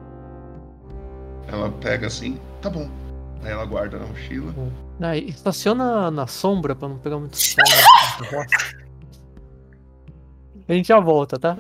Ela 1.49 1.71
pega 1.71 2.07
assim, 2.07 2.39
tá 2.61 2.71
bom. 2.71 2.89
Aí 3.43 3.51
ela 3.51 3.65
guarda 3.65 3.99
na 3.99 4.07
mochila. 4.07 4.55
Ah, 5.01 5.17
e 5.17 5.29
estaciona 5.31 6.11
na 6.11 6.27
sombra 6.27 6.75
pra 6.77 6.89
não 6.89 6.97
pegar 6.99 7.19
muito 7.19 7.37
sol. 7.37 7.57
A 10.69 10.73
gente 10.73 10.89
já 10.89 11.01
volta, 11.01 11.39
tá? 11.39 11.57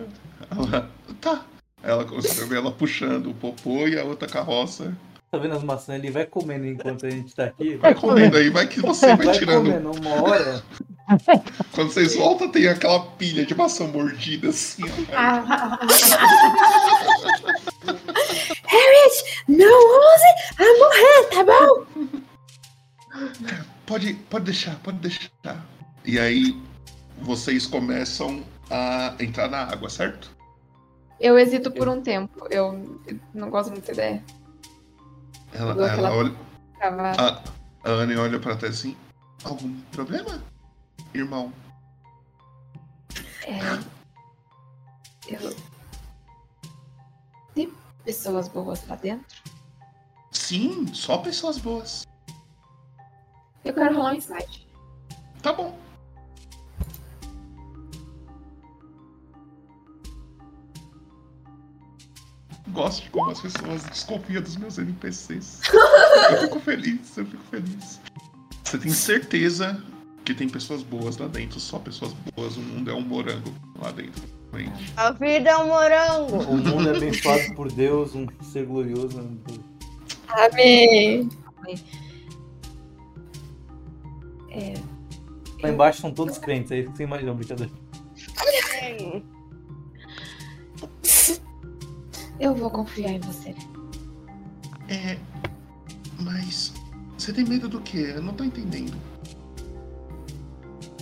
Ela, 0.50 0.88
tá. 1.20 1.42
Ela, 1.82 2.04
você 2.04 2.44
vê 2.46 2.56
ela 2.56 2.70
puxando 2.70 3.30
o 3.30 3.34
Popô 3.34 3.88
e 3.88 3.98
a 3.98 4.04
outra 4.04 4.28
carroça. 4.28 4.96
Tá 5.32 5.38
vendo 5.38 5.54
as 5.56 5.64
maçãs? 5.64 5.98
Ele 5.98 6.10
vai 6.10 6.24
comendo 6.26 6.66
enquanto 6.66 7.06
a 7.06 7.10
gente 7.10 7.34
tá 7.34 7.46
aqui. 7.46 7.76
Vai 7.76 7.94
comendo 7.94 8.36
aí, 8.36 8.48
vai 8.50 8.66
que 8.68 8.80
você 8.80 9.08
vai 9.16 9.26
Vai 9.26 9.38
tirando. 9.38 9.64
comendo 9.64 9.90
uma 9.90 10.22
hora. 10.22 10.62
Quando 11.72 11.90
vocês 11.90 12.14
voltam, 12.14 12.48
tem 12.50 12.68
aquela 12.68 13.00
pilha 13.00 13.44
de 13.44 13.54
maçã 13.54 13.86
mordida 13.86 14.50
assim. 14.50 14.82
Harriet, 18.72 19.44
não 19.48 19.66
ouse 20.00 20.30
a 20.58 20.64
morrer, 20.78 21.28
tá 21.30 21.44
bom? 21.44 22.22
Pode, 23.86 24.14
pode 24.14 24.44
deixar, 24.46 24.76
pode 24.78 24.96
deixar. 24.98 25.30
E 26.04 26.18
aí, 26.18 26.58
vocês 27.18 27.66
começam 27.66 28.42
a 28.70 29.14
entrar 29.20 29.48
na 29.48 29.64
água, 29.64 29.90
certo? 29.90 30.34
Eu 31.20 31.38
hesito 31.38 31.70
por 31.70 31.86
um 31.88 32.00
tempo, 32.00 32.46
eu 32.50 32.98
não 33.34 33.50
gosto 33.50 33.70
muito 33.70 33.84
da 33.86 33.92
ideia. 33.92 34.24
Ela, 35.52 35.72
ela 35.72 35.86
aquela- 35.92 36.14
olha. 36.16 36.34
A, 37.18 37.42
a 37.84 37.90
Anne 37.92 38.16
olha 38.16 38.40
pra 38.40 38.56
trás 38.56 38.76
assim. 38.78 38.96
Algum 39.44 39.78
problema? 39.92 40.42
Irmão. 41.12 41.52
É, 43.46 43.60
eu... 45.28 45.54
Pessoas 48.04 48.48
boas 48.48 48.86
lá 48.88 48.96
dentro? 48.96 49.42
Sim, 50.30 50.92
só 50.92 51.18
pessoas 51.18 51.58
boas. 51.58 52.04
Eu 53.64 53.72
quero 53.72 53.94
rolar 53.94 54.12
um 54.12 54.16
insight. 54.16 54.66
Tá 55.40 55.52
bom. 55.52 55.78
Gosto 62.68 63.02
de 63.02 63.10
como 63.10 63.30
as 63.30 63.40
pessoas 63.40 63.84
desconfiam 63.84 64.42
dos 64.42 64.56
meus 64.56 64.78
NPCs. 64.78 65.60
eu 66.32 66.40
fico 66.40 66.58
feliz, 66.60 67.16
eu 67.16 67.26
fico 67.26 67.42
feliz. 67.50 68.00
Você 68.64 68.78
tem 68.78 68.90
certeza 68.90 69.84
que 70.24 70.34
tem 70.34 70.48
pessoas 70.48 70.82
boas 70.82 71.18
lá 71.18 71.28
dentro, 71.28 71.60
só 71.60 71.78
pessoas 71.78 72.12
boas. 72.34 72.56
O 72.56 72.60
mundo 72.60 72.90
é 72.90 72.94
um 72.94 73.02
morango 73.02 73.52
lá 73.78 73.92
dentro. 73.92 74.41
A 74.96 75.10
vida 75.12 75.50
é 75.50 75.56
um 75.56 75.68
morango. 75.68 76.36
O 76.42 76.56
mundo 76.58 76.88
é 76.90 76.96
abençoado 76.96 77.54
por 77.54 77.70
Deus, 77.72 78.14
um 78.14 78.26
ser 78.42 78.66
glorioso. 78.66 79.18
um- 79.20 79.38
Amém. 80.28 81.28
Lá 85.62 85.70
embaixo 85.70 86.00
são 86.00 86.12
todos 86.12 86.38
crentes, 86.38 86.70
é 86.72 86.80
isso 86.80 86.90
que 86.90 86.96
você 86.98 87.02
imagina, 87.04 87.32
brincadeira. 87.32 87.72
Eu 92.40 92.54
vou 92.54 92.70
confiar 92.70 93.12
em 93.12 93.20
você. 93.20 93.54
É. 94.88 95.16
Mas. 96.20 96.72
Você 97.16 97.32
tem 97.32 97.44
medo 97.44 97.68
do 97.68 97.80
quê? 97.80 98.12
Eu 98.16 98.22
não 98.22 98.34
tô 98.34 98.42
entendendo. 98.42 98.96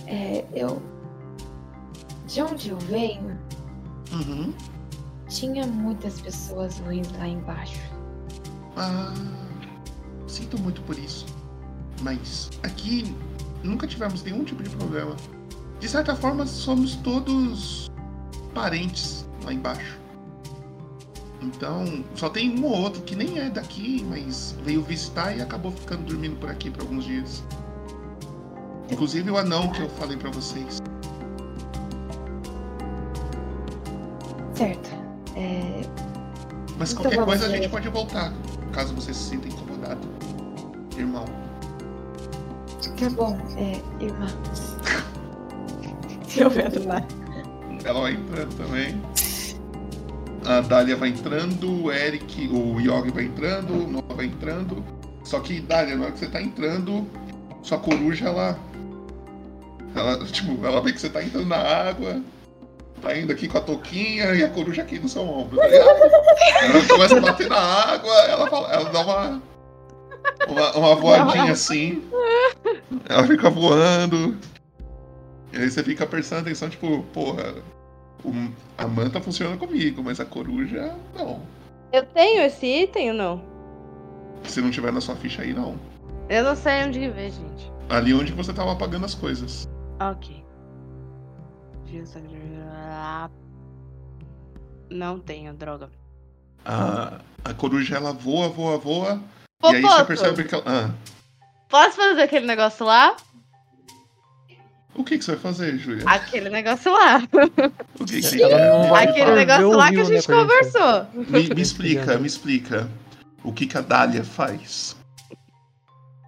É, 0.05 0.45
eu. 0.53 0.79
De 2.31 2.41
onde 2.41 2.69
eu 2.69 2.77
venho, 2.77 3.37
Uhum. 4.13 4.53
tinha 5.27 5.67
muitas 5.67 6.21
pessoas 6.21 6.79
ruins 6.79 7.11
lá 7.17 7.27
embaixo. 7.27 7.81
Ah, 8.77 9.13
sinto 10.27 10.57
muito 10.57 10.81
por 10.83 10.97
isso. 10.97 11.25
Mas 12.01 12.49
aqui 12.63 13.13
nunca 13.63 13.85
tivemos 13.85 14.23
nenhum 14.23 14.45
tipo 14.45 14.63
de 14.63 14.69
problema. 14.69 15.15
De 15.81 15.89
certa 15.89 16.15
forma, 16.15 16.45
somos 16.45 16.95
todos 16.97 17.91
parentes 18.53 19.27
lá 19.43 19.51
embaixo. 19.53 19.99
Então, 21.41 22.03
só 22.15 22.29
tem 22.29 22.57
um 22.57 22.63
ou 22.65 22.71
outro 22.77 23.01
que 23.01 23.15
nem 23.15 23.39
é 23.39 23.49
daqui, 23.49 24.05
mas 24.07 24.55
veio 24.63 24.81
visitar 24.83 25.35
e 25.35 25.41
acabou 25.41 25.71
ficando 25.71 26.03
dormindo 26.05 26.37
por 26.39 26.49
aqui 26.49 26.69
por 26.69 26.81
alguns 26.81 27.03
dias. 27.03 27.43
Inclusive 28.89 29.29
o 29.31 29.37
anão 29.37 29.69
que 29.71 29.81
eu 29.81 29.89
falei 29.89 30.15
pra 30.15 30.29
vocês. 30.29 30.79
Certo. 34.61 34.89
É, 35.35 35.81
Mas 36.77 36.91
Então 36.91 37.03
qualquer 37.03 37.25
coisa 37.25 37.45
a 37.45 37.49
ver. 37.49 37.63
gente 37.63 37.69
pode 37.69 37.89
voltar, 37.89 38.31
caso 38.71 38.93
você 38.93 39.11
se 39.11 39.29
sinta 39.31 39.47
incomodado. 39.47 40.07
Irmão. 40.95 41.25
tá 42.99 43.09
bom, 43.09 43.39
é, 43.57 43.81
irmã. 44.03 44.27
Eu 46.37 46.49
vendo 46.49 46.87
lá. 46.87 47.03
Ela 47.83 48.01
vai 48.01 48.13
entrando 48.13 48.55
também. 48.55 49.01
A 50.45 50.61
Dália 50.61 50.95
vai 50.95 51.09
entrando, 51.09 51.85
o 51.85 51.91
Eric, 51.91 52.47
o 52.47 52.79
Yogi 52.79 53.11
vai 53.11 53.25
entrando, 53.25 53.73
o 53.73 53.87
Noah 53.87 54.13
vai 54.13 54.25
entrando. 54.27 54.83
Só 55.23 55.39
que, 55.39 55.59
Dália, 55.59 55.95
na 55.95 56.03
hora 56.03 56.11
que 56.11 56.19
você 56.19 56.27
tá 56.27 56.41
entrando, 56.41 57.07
sua 57.63 57.79
coruja, 57.79 58.27
ela. 58.27 58.59
Ela, 59.95 60.23
tipo, 60.25 60.63
ela 60.65 60.81
vê 60.81 60.93
que 60.93 61.01
você 61.01 61.09
tá 61.09 61.23
entrando 61.23 61.47
na 61.47 61.57
água. 61.57 62.21
Tá 63.01 63.17
indo 63.17 63.31
aqui 63.31 63.47
com 63.47 63.57
a 63.57 63.61
touquinha 63.61 64.35
e 64.35 64.43
a 64.43 64.49
coruja 64.49 64.83
aqui 64.83 64.99
no 64.99 65.09
seu 65.09 65.23
ombro, 65.23 65.57
tá 65.57 65.67
ligado? 65.67 65.89
Ela 66.61 66.87
começa 66.87 67.17
a 67.17 67.21
bater 67.21 67.49
na 67.49 67.57
água, 67.59 68.13
ela, 68.25 68.47
fala- 68.47 68.71
ela 68.73 68.89
dá 68.91 68.99
uma, 69.01 69.41
uma, 70.47 70.71
uma 70.77 70.95
voadinha 70.95 71.51
assim. 71.51 72.03
Ela 73.09 73.25
fica 73.25 73.49
voando. 73.49 74.37
E 75.51 75.57
aí 75.57 75.69
você 75.71 75.83
fica 75.83 76.05
prestando 76.05 76.41
atenção, 76.41 76.69
tipo, 76.69 77.01
porra, 77.11 77.55
o- 78.23 78.51
a 78.77 78.87
manta 78.87 79.19
funciona 79.19 79.57
comigo, 79.57 80.03
mas 80.03 80.19
a 80.19 80.25
coruja 80.25 80.93
não. 81.15 81.41
Eu 81.91 82.05
tenho 82.05 82.43
esse 82.43 82.65
item 82.65 83.09
ou 83.11 83.17
não? 83.17 83.41
Se 84.43 84.61
não 84.61 84.69
tiver 84.69 84.91
na 84.93 85.01
sua 85.01 85.15
ficha 85.15 85.41
aí, 85.41 85.53
não. 85.53 85.75
Eu 86.29 86.43
não 86.43 86.55
sei 86.55 86.83
onde 86.85 86.99
ver, 87.09 87.31
gente. 87.31 87.71
Ali 87.89 88.13
onde 88.13 88.31
você 88.31 88.53
tava 88.53 88.71
apagando 88.71 89.05
as 89.05 89.15
coisas. 89.15 89.67
Ok. 89.99 90.41
Não 94.89 95.19
tenho, 95.19 95.53
droga. 95.53 95.89
A, 96.65 97.19
a 97.43 97.53
coruja 97.53 97.95
ela 97.95 98.11
voa, 98.11 98.49
voa, 98.49 98.77
voa. 98.77 99.21
E 99.63 99.75
aí 99.75 99.81
você 99.81 100.03
percebe 100.03 100.43
que 100.43 100.55
ela. 100.55 100.63
Ah, 100.65 100.89
posso 101.69 101.95
fazer 101.95 102.23
aquele 102.23 102.45
negócio 102.45 102.85
lá? 102.85 103.15
o 104.93 105.03
que, 105.03 105.17
que 105.17 105.23
você 105.23 105.31
vai 105.31 105.39
fazer, 105.39 105.77
Júlia? 105.77 106.03
Aquele 106.05 106.49
negócio 106.49 106.91
lá. 106.91 107.23
O 107.99 108.05
que, 108.05 108.21
que 108.21 108.43
Aquele 108.43 109.35
negócio 109.35 109.71
lá 109.71 109.89
que 109.89 109.95
a 109.99 110.03
né, 110.03 110.05
gente 110.05 110.27
conversou. 110.27 111.07
Me, 111.13 111.49
me 111.55 111.61
explica, 111.61 112.17
me 112.17 112.27
explica. 112.27 112.89
O 113.43 113.51
que, 113.53 113.65
que 113.65 113.77
a 113.77 113.81
Dália 113.81 114.23
faz? 114.23 114.95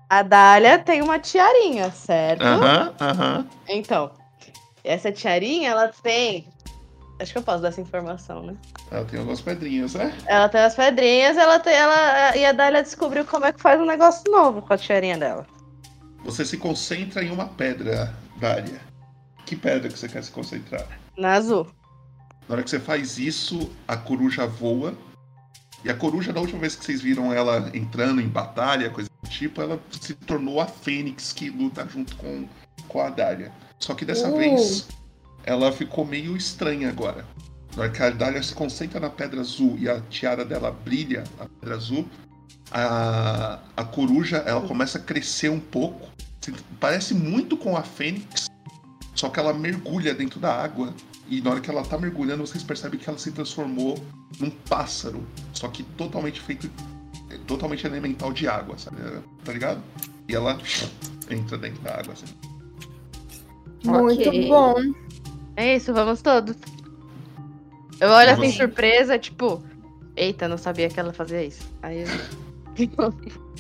A 0.10 0.22
Dália 0.22 0.80
tem 0.80 1.02
uma 1.02 1.20
tiarinha, 1.20 1.92
certo? 1.92 2.44
Aham, 2.44 2.94
aham. 3.00 3.48
Então, 3.68 4.12
essa 4.84 5.12
tiarinha, 5.12 5.72
ela 5.72 5.88
tem. 5.88 6.48
Acho 7.20 7.32
que 7.32 7.38
eu 7.38 7.44
posso 7.44 7.62
dar 7.62 7.70
essa 7.70 7.80
informação, 7.82 8.44
né? 8.44 8.56
Ela 8.92 9.06
tem 9.06 9.20
algumas 9.20 9.40
pedrinhas, 9.40 9.94
né? 9.94 10.14
Ela 10.26 10.50
tem 10.50 10.62
as 10.62 10.76
pedrinhas, 10.76 11.38
ela 11.38 11.60
tem. 11.60 11.74
Ela, 11.74 12.36
e 12.36 12.46
a 12.46 12.52
Dália 12.52 12.82
descobriu 12.84 13.24
como 13.26 13.46
é 13.46 13.54
que 13.54 13.62
faz 13.62 13.80
um 13.80 13.86
negócio 13.86 14.30
novo 14.32 14.62
com 14.62 14.74
a 14.74 14.78
tiarinha 14.78 15.18
dela. 15.18 15.46
Você 16.26 16.44
se 16.44 16.58
concentra 16.58 17.24
em 17.24 17.32
uma 17.32 17.46
pedra, 17.48 18.14
Dália. 18.38 18.82
Que 19.46 19.56
pedra 19.56 19.90
que 19.90 19.98
você 20.00 20.08
quer 20.08 20.24
se 20.24 20.32
concentrar? 20.32 20.88
Na 21.18 21.34
azul. 21.34 21.68
Na 22.48 22.56
hora 22.56 22.64
que 22.64 22.70
você 22.70 22.80
faz 22.80 23.18
isso, 23.18 23.70
a 23.88 23.96
coruja 23.96 24.46
voa. 24.48 24.94
E 25.84 25.90
a 25.90 25.94
coruja, 25.94 26.32
da 26.32 26.40
última 26.40 26.60
vez 26.60 26.76
que 26.76 26.84
vocês 26.86 27.02
viram 27.02 27.32
ela 27.34 27.70
entrando 27.74 28.22
em 28.22 28.28
batalha, 28.28 28.90
coisa 28.90 29.10
do 29.22 29.30
tipo, 29.30 29.62
ela 29.62 29.80
se 30.00 30.14
tornou 30.14 30.62
a 30.62 30.66
fênix 30.66 31.34
que 31.34 31.50
luta 31.50 31.86
junto 31.88 32.16
com, 32.16 32.48
com 32.88 33.02
a 33.02 33.10
Dália. 33.10 33.52
Só 33.80 33.94
que 33.94 34.06
dessa 34.06 34.30
Uh. 34.30 34.38
vez, 34.38 34.88
ela 35.44 35.72
ficou 35.72 36.06
meio 36.06 36.36
estranha 36.36 36.90
agora. 36.90 37.26
Na 37.76 37.84
hora 37.84 37.92
que 37.92 38.02
a 38.02 38.10
Dália 38.10 38.42
se 38.42 38.54
concentra 38.54 39.00
na 39.00 39.10
pedra 39.10 39.42
azul 39.42 39.76
e 39.80 39.90
a 39.90 40.00
tiara 40.02 40.46
dela 40.46 40.72
brilha, 40.72 41.24
a 41.40 41.46
pedra 41.46 41.76
azul, 41.76 42.08
a, 42.72 43.60
a 43.76 43.84
coruja 43.84 44.38
ela 44.38 44.62
começa 44.62 44.98
a 44.98 45.02
crescer 45.02 45.50
um 45.50 45.60
pouco. 45.60 46.10
Parece 46.80 47.14
muito 47.14 47.58
com 47.58 47.76
a 47.76 47.82
fênix, 47.82 48.48
só 49.16 49.30
que 49.30 49.40
ela 49.40 49.54
mergulha 49.54 50.14
dentro 50.14 50.40
da 50.40 50.54
água. 50.54 50.94
E 51.28 51.42
na 51.42 51.52
hora 51.52 51.62
que 51.62 51.70
ela 51.70 51.84
tá 51.84 51.98
mergulhando, 51.98 52.46
vocês 52.46 52.64
percebem 52.64 53.00
que 53.00 53.10
ela 53.10 53.18
se 53.18 53.32
transformou 53.32 53.98
num 54.40 54.50
pássaro. 54.50 55.26
Só 55.54 55.68
que 55.68 55.84
totalmente 55.84 56.42
feito. 56.42 56.70
Totalmente 57.48 57.88
elemental 57.88 58.32
de 58.32 58.48
água, 58.48 58.78
sabe? 58.78 58.98
Tá 59.44 59.52
ligado? 59.52 59.82
E 60.28 60.36
ela 60.36 60.60
entra 61.30 61.58
dentro 61.58 61.82
da 61.82 61.96
água, 62.00 62.14
assim. 62.14 62.26
Muito 63.84 64.30
Ok. 64.30 64.48
bom. 64.50 64.76
É 65.56 65.76
isso, 65.76 65.94
vamos 65.94 66.22
todos. 66.22 66.56
Eu 68.00 68.10
olho 68.10 68.32
assim, 68.32 68.52
Você- 68.52 68.58
surpresa, 68.58 69.18
tipo. 69.20 69.64
Eita, 70.16 70.48
não 70.48 70.58
sabia 70.58 70.90
que 70.90 71.00
ela 71.00 71.14
fazia 71.14 71.44
isso. 71.44 71.68
Aí 71.82 72.04
eu. 72.04 72.08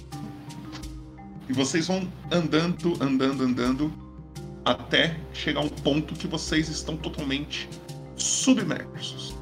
E 1.50 1.52
vocês 1.52 1.88
vão 1.88 2.08
andando, 2.32 2.94
andando, 3.04 3.44
andando, 3.44 3.94
até 4.64 5.20
chegar 5.34 5.60
a 5.60 5.64
um 5.64 5.70
ponto 5.70 6.14
que 6.14 6.26
vocês 6.26 6.70
estão 6.70 6.96
totalmente 6.96 7.70
submersos. 8.16 9.36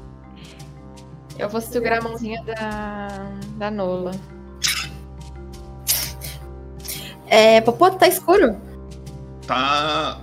Eu 1.38 1.48
vou 1.48 1.60
segurar 1.60 2.00
a 2.00 2.02
mãozinha 2.02 2.42
da, 2.42 3.32
da 3.56 3.70
Nola. 3.70 4.10
É, 7.28 7.60
Popoto, 7.60 7.98
tá 7.98 8.08
escuro? 8.08 8.56
Tá 9.46 10.20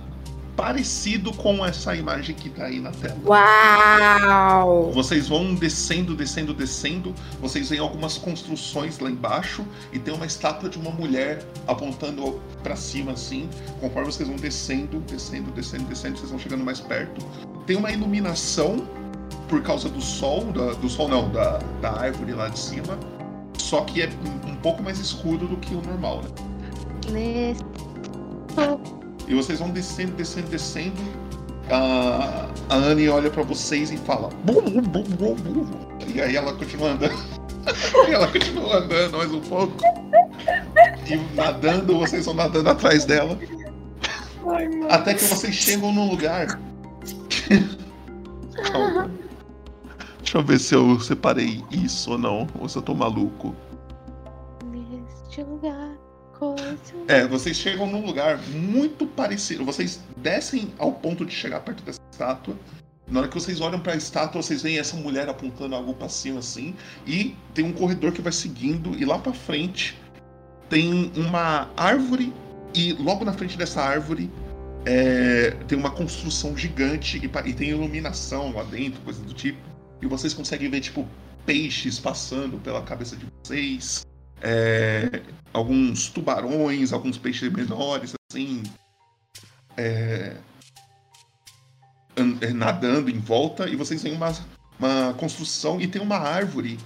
parecido 0.60 1.32
com 1.32 1.64
essa 1.64 1.96
imagem 1.96 2.34
que 2.34 2.50
tá 2.50 2.64
aí 2.66 2.80
na 2.80 2.90
tela. 2.90 3.16
Uau! 3.24 4.90
Vocês 4.92 5.26
vão 5.26 5.54
descendo, 5.54 6.14
descendo, 6.14 6.52
descendo. 6.52 7.14
Vocês 7.40 7.70
veem 7.70 7.80
algumas 7.80 8.18
construções 8.18 8.98
lá 8.98 9.08
embaixo 9.10 9.64
e 9.90 9.98
tem 9.98 10.12
uma 10.12 10.26
estátua 10.26 10.68
de 10.68 10.76
uma 10.76 10.90
mulher 10.90 11.42
apontando 11.66 12.38
pra 12.62 12.76
cima 12.76 13.12
assim. 13.12 13.48
Conforme 13.80 14.12
vocês 14.12 14.28
vão 14.28 14.36
descendo, 14.36 15.00
descendo, 15.00 15.50
descendo, 15.52 15.84
descendo, 15.84 16.18
vocês 16.18 16.30
vão 16.30 16.38
chegando 16.38 16.62
mais 16.62 16.78
perto. 16.78 17.24
Tem 17.66 17.76
uma 17.76 17.90
iluminação 17.90 18.86
por 19.48 19.62
causa 19.62 19.88
do 19.88 20.02
sol, 20.02 20.44
da- 20.52 20.74
do 20.74 20.90
sol 20.90 21.08
não, 21.08 21.30
da, 21.30 21.58
da 21.80 21.90
árvore 22.02 22.32
lá 22.34 22.48
de 22.48 22.58
cima. 22.58 22.98
Só 23.56 23.80
que 23.80 24.02
é 24.02 24.10
um- 24.46 24.50
um 24.50 24.56
pouco 24.56 24.82
mais 24.82 24.98
escuro 24.98 25.48
do 25.48 25.56
que 25.56 25.74
o 25.74 25.80
normal, 25.80 26.22
né? 26.22 26.28
Nesse. 27.10 27.64
E 29.30 29.34
vocês 29.34 29.60
vão 29.60 29.70
descendo, 29.70 30.10
descendo, 30.16 30.48
descendo. 30.48 31.00
A, 31.70 32.48
a 32.68 32.74
Anne 32.74 33.08
olha 33.08 33.30
pra 33.30 33.44
vocês 33.44 33.92
e 33.92 33.96
fala. 33.96 34.28
"Bum, 34.44 34.60
bum, 34.60 34.82
bum, 34.82 35.04
bum, 35.04 35.34
bum." 35.36 35.66
E 36.12 36.20
aí 36.20 36.34
ela 36.34 36.52
continua 36.52 36.90
andando. 36.90 37.14
e 38.08 38.12
ela 38.12 38.26
continua 38.26 38.78
andando 38.78 39.16
mais 39.16 39.32
um 39.32 39.40
pouco. 39.40 39.76
E 41.06 41.36
nadando, 41.36 41.96
vocês 41.96 42.26
vão 42.26 42.34
nadando 42.34 42.70
atrás 42.70 43.04
dela. 43.04 43.38
Até 44.88 45.14
que 45.14 45.22
vocês 45.22 45.54
chegam 45.54 45.92
num 45.92 46.10
lugar. 46.10 46.60
Calma. 48.72 49.08
Deixa 50.18 50.38
eu 50.38 50.42
ver 50.42 50.58
se 50.58 50.74
eu 50.74 50.98
separei 50.98 51.62
isso 51.70 52.10
ou 52.10 52.18
não. 52.18 52.48
Ou 52.58 52.68
se 52.68 52.76
eu 52.76 52.82
tô 52.82 52.96
maluco. 52.96 53.54
Neste 54.64 55.44
lugar. 55.44 55.99
É, 57.06 57.26
vocês 57.26 57.56
chegam 57.56 57.86
num 57.86 58.04
lugar 58.04 58.38
muito 58.48 59.06
parecido. 59.06 59.64
Vocês 59.64 60.00
descem 60.16 60.72
ao 60.78 60.92
ponto 60.92 61.24
de 61.24 61.32
chegar 61.32 61.60
perto 61.60 61.82
dessa 61.82 62.00
estátua. 62.10 62.56
Na 63.06 63.20
hora 63.20 63.28
que 63.28 63.34
vocês 63.34 63.60
olham 63.60 63.80
pra 63.80 63.96
estátua, 63.96 64.40
vocês 64.40 64.62
veem 64.62 64.78
essa 64.78 64.96
mulher 64.96 65.28
apontando 65.28 65.74
algo 65.74 65.92
pra 65.94 66.08
cima 66.08 66.38
assim. 66.38 66.74
E 67.06 67.36
tem 67.52 67.64
um 67.64 67.72
corredor 67.72 68.12
que 68.12 68.22
vai 68.22 68.32
seguindo. 68.32 68.96
E 68.96 69.04
lá 69.04 69.18
pra 69.18 69.32
frente 69.32 69.98
tem 70.68 71.12
uma 71.16 71.68
árvore. 71.76 72.32
E 72.74 72.92
logo 72.92 73.24
na 73.24 73.32
frente 73.32 73.58
dessa 73.58 73.82
árvore 73.82 74.30
é, 74.86 75.50
tem 75.66 75.76
uma 75.76 75.90
construção 75.90 76.56
gigante. 76.56 77.18
E, 77.18 77.48
e 77.48 77.52
tem 77.52 77.70
iluminação 77.70 78.52
lá 78.54 78.62
dentro, 78.62 79.00
coisa 79.02 79.22
do 79.22 79.34
tipo. 79.34 79.58
E 80.00 80.06
vocês 80.06 80.32
conseguem 80.32 80.70
ver, 80.70 80.80
tipo, 80.80 81.06
peixes 81.44 81.98
passando 81.98 82.58
pela 82.58 82.80
cabeça 82.82 83.16
de 83.16 83.26
vocês. 83.42 84.06
É, 84.40 85.22
alguns 85.52 86.08
tubarões, 86.08 86.92
alguns 86.92 87.18
peixes 87.18 87.52
menores, 87.52 88.14
assim, 88.30 88.62
é, 89.76 90.36
é, 92.40 92.52
nadando 92.52 93.10
em 93.10 93.18
volta, 93.18 93.68
e 93.68 93.76
vocês 93.76 94.02
veem 94.02 94.16
uma, 94.16 94.32
uma 94.78 95.14
construção 95.14 95.80
e 95.80 95.86
tem 95.86 96.00
uma 96.00 96.18
árvore 96.18 96.78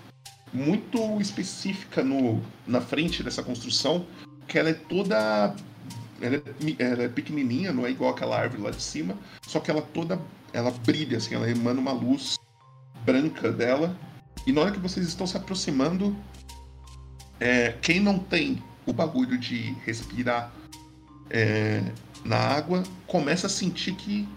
muito 0.52 1.20
específica 1.20 2.04
no, 2.04 2.40
na 2.66 2.80
frente 2.80 3.22
dessa 3.22 3.42
construção, 3.42 4.06
que 4.46 4.58
ela 4.58 4.70
é 4.70 4.74
toda. 4.74 5.54
Ela 6.20 6.36
é, 6.36 6.42
ela 6.78 7.02
é 7.02 7.08
pequenininha, 7.08 7.72
não 7.72 7.84
é 7.84 7.90
igual 7.90 8.12
aquela 8.12 8.38
árvore 8.38 8.62
lá 8.62 8.70
de 8.70 8.80
cima, 8.80 9.18
só 9.46 9.58
que 9.58 9.70
ela 9.70 9.82
toda. 9.82 10.20
Ela 10.52 10.70
brilha, 10.70 11.18
assim, 11.18 11.34
ela 11.34 11.50
emana 11.50 11.80
uma 11.80 11.90
luz 11.90 12.36
branca 13.04 13.50
dela. 13.50 13.96
E 14.46 14.52
na 14.52 14.60
hora 14.60 14.70
que 14.70 14.78
vocês 14.78 15.06
estão 15.08 15.26
se 15.26 15.36
aproximando, 15.36 16.16
é, 17.40 17.72
quem 17.82 18.00
não 18.00 18.18
tem 18.18 18.62
o 18.86 18.92
bagulho 18.92 19.38
de 19.38 19.72
respirar 19.84 20.52
é, 21.30 21.82
na 22.24 22.36
água 22.36 22.82
começa 23.06 23.46
a 23.46 23.50
sentir 23.50 23.94
que, 23.94 24.28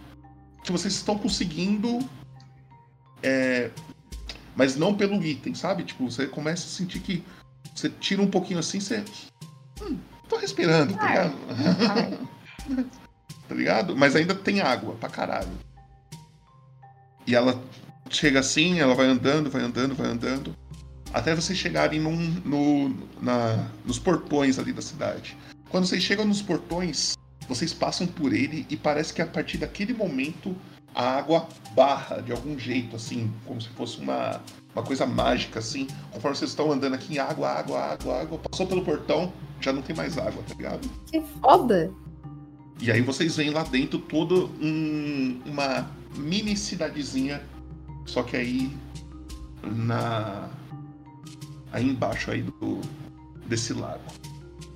que 0.64 0.72
vocês 0.72 0.94
estão 0.94 1.18
conseguindo. 1.18 2.00
é, 3.22 3.70
mas 4.56 4.76
não 4.76 4.96
pelo 4.96 5.24
item, 5.24 5.54
sabe? 5.54 5.84
Tipo, 5.84 6.10
você 6.10 6.26
começa 6.26 6.66
a 6.66 6.70
sentir 6.70 7.00
que 7.00 7.24
você 7.76 7.90
tira 7.90 8.22
um 8.22 8.30
pouquinho 8.30 8.60
assim, 8.60 8.80
você. 8.80 9.04
Hum, 9.82 9.98
tô 10.28 10.38
respirando, 10.38 10.96
tá 10.96 11.08
ligado? 11.08 12.30
tá 13.48 13.56
ligado? 13.56 13.96
Mas 13.96 14.16
ainda 14.16 14.34
tem 14.34 14.62
água 14.62 14.96
pra 14.96 15.10
caralho. 15.10 15.52
E 17.28 17.36
ela 17.36 17.62
chega 18.10 18.40
assim, 18.40 18.80
ela 18.80 18.96
vai 18.96 19.06
andando, 19.06 19.52
vai 19.52 19.62
andando, 19.62 19.94
vai 19.94 20.08
andando 20.08 20.56
até 21.14 21.34
vocês 21.36 21.58
chegarem 21.58 22.00
num, 22.00 22.16
no, 22.46 22.96
na, 23.22 23.68
nos 23.86 24.00
portões 24.00 24.60
ali 24.60 24.74
da 24.74 24.82
cidade. 24.82 25.38
Quando 25.70 25.86
vocês 25.86 26.04
chegam 26.04 26.26
nos 26.26 26.42
portões, 26.42 27.18
vocês 27.48 27.74
passam 27.74 28.08
por 28.08 28.34
ele 28.34 28.66
e 28.70 28.76
parece 28.76 29.14
que 29.14 29.22
a 29.22 29.26
partir 29.28 29.58
daquele 29.58 29.94
momento 29.94 30.56
a 30.94 31.18
água 31.18 31.48
barra 31.76 32.22
de 32.22 32.32
algum 32.32 32.58
jeito, 32.58 32.96
assim, 32.96 33.32
como 33.46 33.62
se 33.62 33.70
fosse 33.70 34.00
uma, 34.00 34.42
uma 34.74 34.84
coisa 34.84 35.06
mágica, 35.06 35.60
assim. 35.60 35.88
Conforme 36.12 36.38
vocês 36.38 36.52
estão 36.52 36.72
andando 36.72 36.96
aqui, 36.96 37.20
água, 37.20 37.50
água, 37.50 37.80
água, 37.80 38.22
água. 38.22 38.40
Passou 38.40 38.66
pelo 38.66 38.84
portão, 38.84 39.32
já 39.62 39.72
não 39.72 39.82
tem 39.82 39.96
mais 39.96 40.18
água, 40.18 40.42
tá 40.48 40.56
ligado? 40.56 40.90
Que 41.12 41.22
foda. 41.42 41.92
E 42.82 42.92
aí 42.92 43.02
vocês 43.02 43.36
veem 43.36 43.52
lá 43.52 43.64
dentro 43.64 44.00
toda 44.00 44.36
um- 44.36 45.42
uma 45.46 45.90
mini 46.16 46.56
cidadezinha, 46.58 47.42
só 48.06 48.24
que 48.24 48.36
aí 48.36 48.76
na 49.64 50.50
aí 51.78 51.88
embaixo 51.88 52.32
aí 52.32 52.42
do 52.42 52.82
desse 53.46 53.72
lago. 53.72 54.02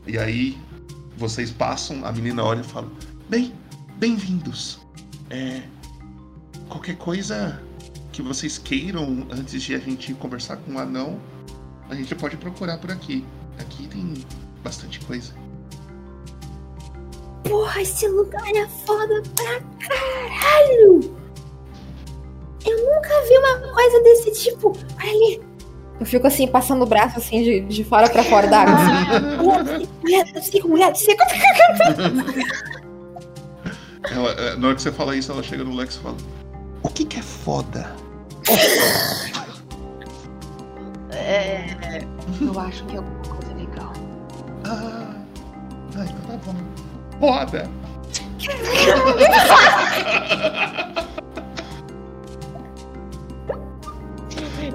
E 0.05 0.17
aí 0.17 0.57
vocês 1.17 1.51
passam, 1.51 2.05
a 2.05 2.11
menina 2.11 2.43
olha 2.43 2.61
e 2.61 2.63
fala: 2.63 2.89
"Bem, 3.27 3.53
bem-vindos. 3.97 4.79
É 5.29 5.63
qualquer 6.69 6.97
coisa 6.97 7.61
que 8.11 8.21
vocês 8.21 8.57
queiram 8.57 9.27
antes 9.31 9.61
de 9.63 9.73
a 9.73 9.79
gente 9.79 10.13
conversar 10.13 10.57
com 10.57 10.73
o 10.73 10.79
anão, 10.79 11.19
a 11.89 11.95
gente 11.95 12.13
pode 12.15 12.37
procurar 12.37 12.77
por 12.77 12.91
aqui. 12.91 13.25
Aqui 13.59 13.87
tem 13.87 14.13
bastante 14.63 14.99
coisa." 15.01 15.33
Porra, 17.43 17.81
esse 17.81 18.07
lugar 18.07 18.47
é 18.55 18.67
foda 18.67 19.23
pra 19.35 19.59
caralho! 19.79 21.19
Eu 22.63 22.77
nunca 22.77 23.21
vi 23.27 23.37
uma 23.39 23.73
coisa 23.73 24.03
desse 24.03 24.43
tipo. 24.43 24.77
Olha 24.99 25.09
ali. 25.09 25.50
Eu 25.99 26.05
fico 26.05 26.25
assim, 26.25 26.47
passando 26.47 26.81
o 26.83 26.85
braço 26.87 27.19
assim, 27.19 27.43
de, 27.43 27.59
de 27.61 27.83
fora 27.83 28.09
pra 28.09 28.23
fora 28.23 28.47
da 28.47 28.61
água. 28.61 28.75
Assim. 28.75 29.87
Mulher, 30.01 30.25
seco, 30.41 30.67
mulher, 30.67 30.95
seco. 30.95 31.23
Ela, 34.11 34.31
é, 34.31 34.55
na 34.55 34.67
hora 34.67 34.75
que 34.75 34.81
você 34.81 34.91
fala 34.91 35.15
isso, 35.15 35.31
ela 35.31 35.43
chega 35.43 35.63
no 35.63 35.75
Lex 35.75 35.95
e 35.95 35.99
fala: 35.99 36.17
O 36.81 36.89
que, 36.89 37.05
que 37.05 37.19
é 37.19 37.21
foda? 37.21 37.95
É, 41.11 42.03
Eu 42.41 42.59
acho 42.59 42.83
que 42.85 42.95
é 42.95 42.97
alguma 42.97 43.23
coisa 43.23 43.53
legal. 43.53 43.93
Ah, 44.65 45.13
ah, 45.95 46.05
então 46.05 46.37
tá 46.37 46.37
bom. 46.45 46.55
Foda! 47.19 47.69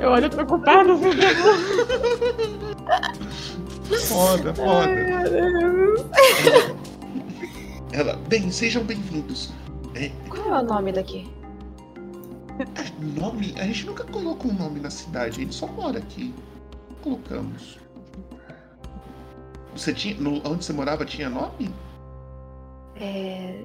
Eu 0.07 0.13
olho 0.13 0.31
preocupada. 0.31 0.97
Foda, 4.07 4.55
foda. 4.55 4.89
Ela, 7.93 8.15
bem, 8.29 8.49
sejam 8.53 8.85
bem-vindos. 8.85 9.53
É, 9.97 10.11
Qual 10.29 10.59
é 10.59 10.63
o 10.63 10.65
nome 10.65 10.93
daqui? 10.93 11.29
nome? 13.17 13.53
A 13.59 13.65
gente 13.65 13.85
nunca 13.87 14.05
colocou 14.05 14.53
um 14.53 14.55
nome 14.55 14.79
na 14.79 14.91
cidade, 14.91 15.41
a 15.41 15.41
gente 15.43 15.57
só 15.57 15.67
mora 15.67 15.99
aqui. 15.99 16.33
Colocamos. 17.03 17.77
Você 19.75 19.93
tinha. 19.93 20.15
No, 20.21 20.37
onde 20.49 20.65
você 20.65 20.73
morava 20.73 21.05
tinha 21.05 21.29
nome? 21.29 21.75
É. 22.95 23.65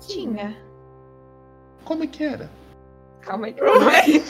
Tinha. 0.00 0.56
Como 1.84 2.02
é 2.02 2.08
que 2.08 2.24
era? 2.24 2.50
Calma 3.22 3.46
aí. 3.46 3.54
Calma 3.54 3.90
aí. 3.90 4.22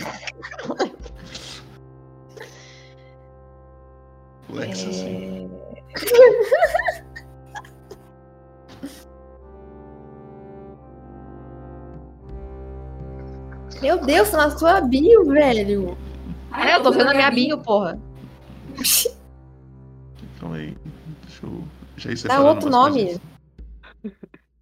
Lex, 4.50 4.84
assim. 4.84 5.50
É... 5.96 7.02
Meu 13.80 13.98
Deus, 13.98 14.30
tá 14.30 14.36
na 14.36 14.56
sua 14.56 14.80
bio, 14.80 15.24
velho. 15.24 15.98
É, 16.56 16.76
eu 16.76 16.82
tô 16.82 16.92
vendo 16.92 17.08
a 17.08 17.14
minha 17.14 17.30
bio, 17.30 17.58
porra. 17.58 17.98
Calma 20.38 20.56
aí. 20.56 20.76
Deixa 21.26 21.46
eu. 21.46 21.64
Já 21.96 22.10
ia 22.10 22.16
Dá 22.28 22.40
outro 22.40 22.70
nome. 22.70 23.04
coisas. 23.04 23.20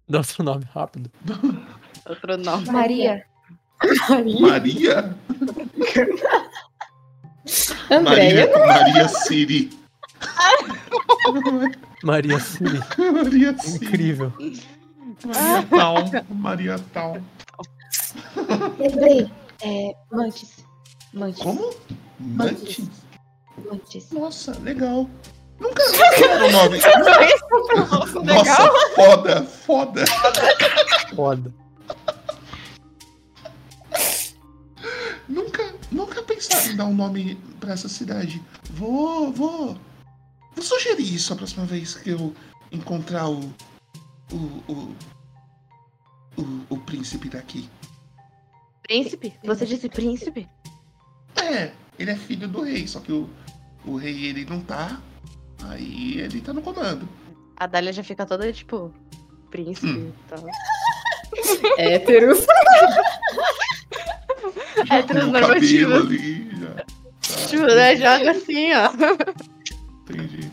Dá 0.09 0.17
outro 0.19 0.43
nome 0.43 0.65
rápido. 0.73 1.11
outro 2.07 2.37
nome. 2.37 2.71
Maria. 2.71 3.25
Maria? 4.39 5.15
Andréia. 7.89 8.47
Maria, 8.47 8.67
Maria 8.67 9.07
Siri. 9.07 9.69
Maria 12.03 12.39
Siri. 12.39 12.79
Maria 12.97 13.57
Siri. 13.57 13.85
Incrível. 13.85 14.33
Maria 15.25 15.67
Tal. 15.69 15.95
Maria 16.29 16.79
Tal. 16.93 17.21
Lembrei. 18.79 19.31
É. 19.63 19.91
Mantis. 20.11 20.63
Mantis. 21.13 21.43
Como? 21.43 21.73
Mantis? 22.19 22.89
Mantis. 23.69 24.11
Nossa, 24.11 24.57
legal. 24.63 25.09
Nunca 25.59 25.83
vi 25.91 26.23
o 26.25 26.51
nome. 26.51 26.79
Nossa, 28.25 28.71
foda, 28.95 29.43
foda. 29.43 30.05
Foda. 31.15 31.53
Nunca, 35.31 35.73
nunca 35.91 36.21
pensaram 36.23 36.71
em 36.71 36.75
dar 36.75 36.85
um 36.85 36.93
nome 36.93 37.35
pra 37.59 37.71
essa 37.73 37.87
cidade. 37.87 38.41
Vou, 38.71 39.31
vou. 39.31 39.77
Vou 40.53 40.63
sugerir 40.63 41.15
isso 41.15 41.31
a 41.31 41.35
próxima 41.37 41.65
vez 41.65 41.95
que 41.95 42.09
eu 42.09 42.35
encontrar 42.71 43.29
o. 43.29 43.39
O. 44.31 44.35
O, 44.71 44.95
o, 46.37 46.65
o 46.69 46.77
príncipe 46.79 47.29
daqui. 47.29 47.69
Príncipe? 48.83 49.33
Você 49.43 49.65
disse 49.65 49.87
príncipe? 49.87 50.49
É, 51.35 51.71
ele 51.97 52.11
é 52.11 52.15
filho 52.15 52.47
do 52.47 52.61
rei, 52.61 52.85
só 52.87 52.99
que 52.99 53.11
o, 53.13 53.29
o 53.85 53.95
rei 53.95 54.25
ele 54.25 54.43
não 54.45 54.59
tá. 54.61 54.99
Aí 55.63 56.19
ele 56.19 56.41
tá 56.41 56.51
no 56.51 56.61
comando. 56.61 57.07
A 57.55 57.67
Dália 57.67 57.93
já 57.93 58.03
fica 58.03 58.25
toda 58.25 58.51
tipo. 58.51 58.93
Príncipe 59.49 59.87
Hum. 59.87 60.11
e 60.11 60.29
tal. 60.29 60.45
Héteros. 61.77 62.39
Já 64.87 64.95
Héteros 64.97 65.23
arruma 65.23 65.37
o 65.37 65.41
cabelo 65.41 65.89
normativos. 65.89 66.05
ali, 66.05 66.49
já. 66.59 66.85
Tipo, 67.47 67.65
né? 67.65 67.95
Joga 67.95 68.31
assim, 68.31 68.67
ó. 68.73 70.11
Entendi. 70.11 70.51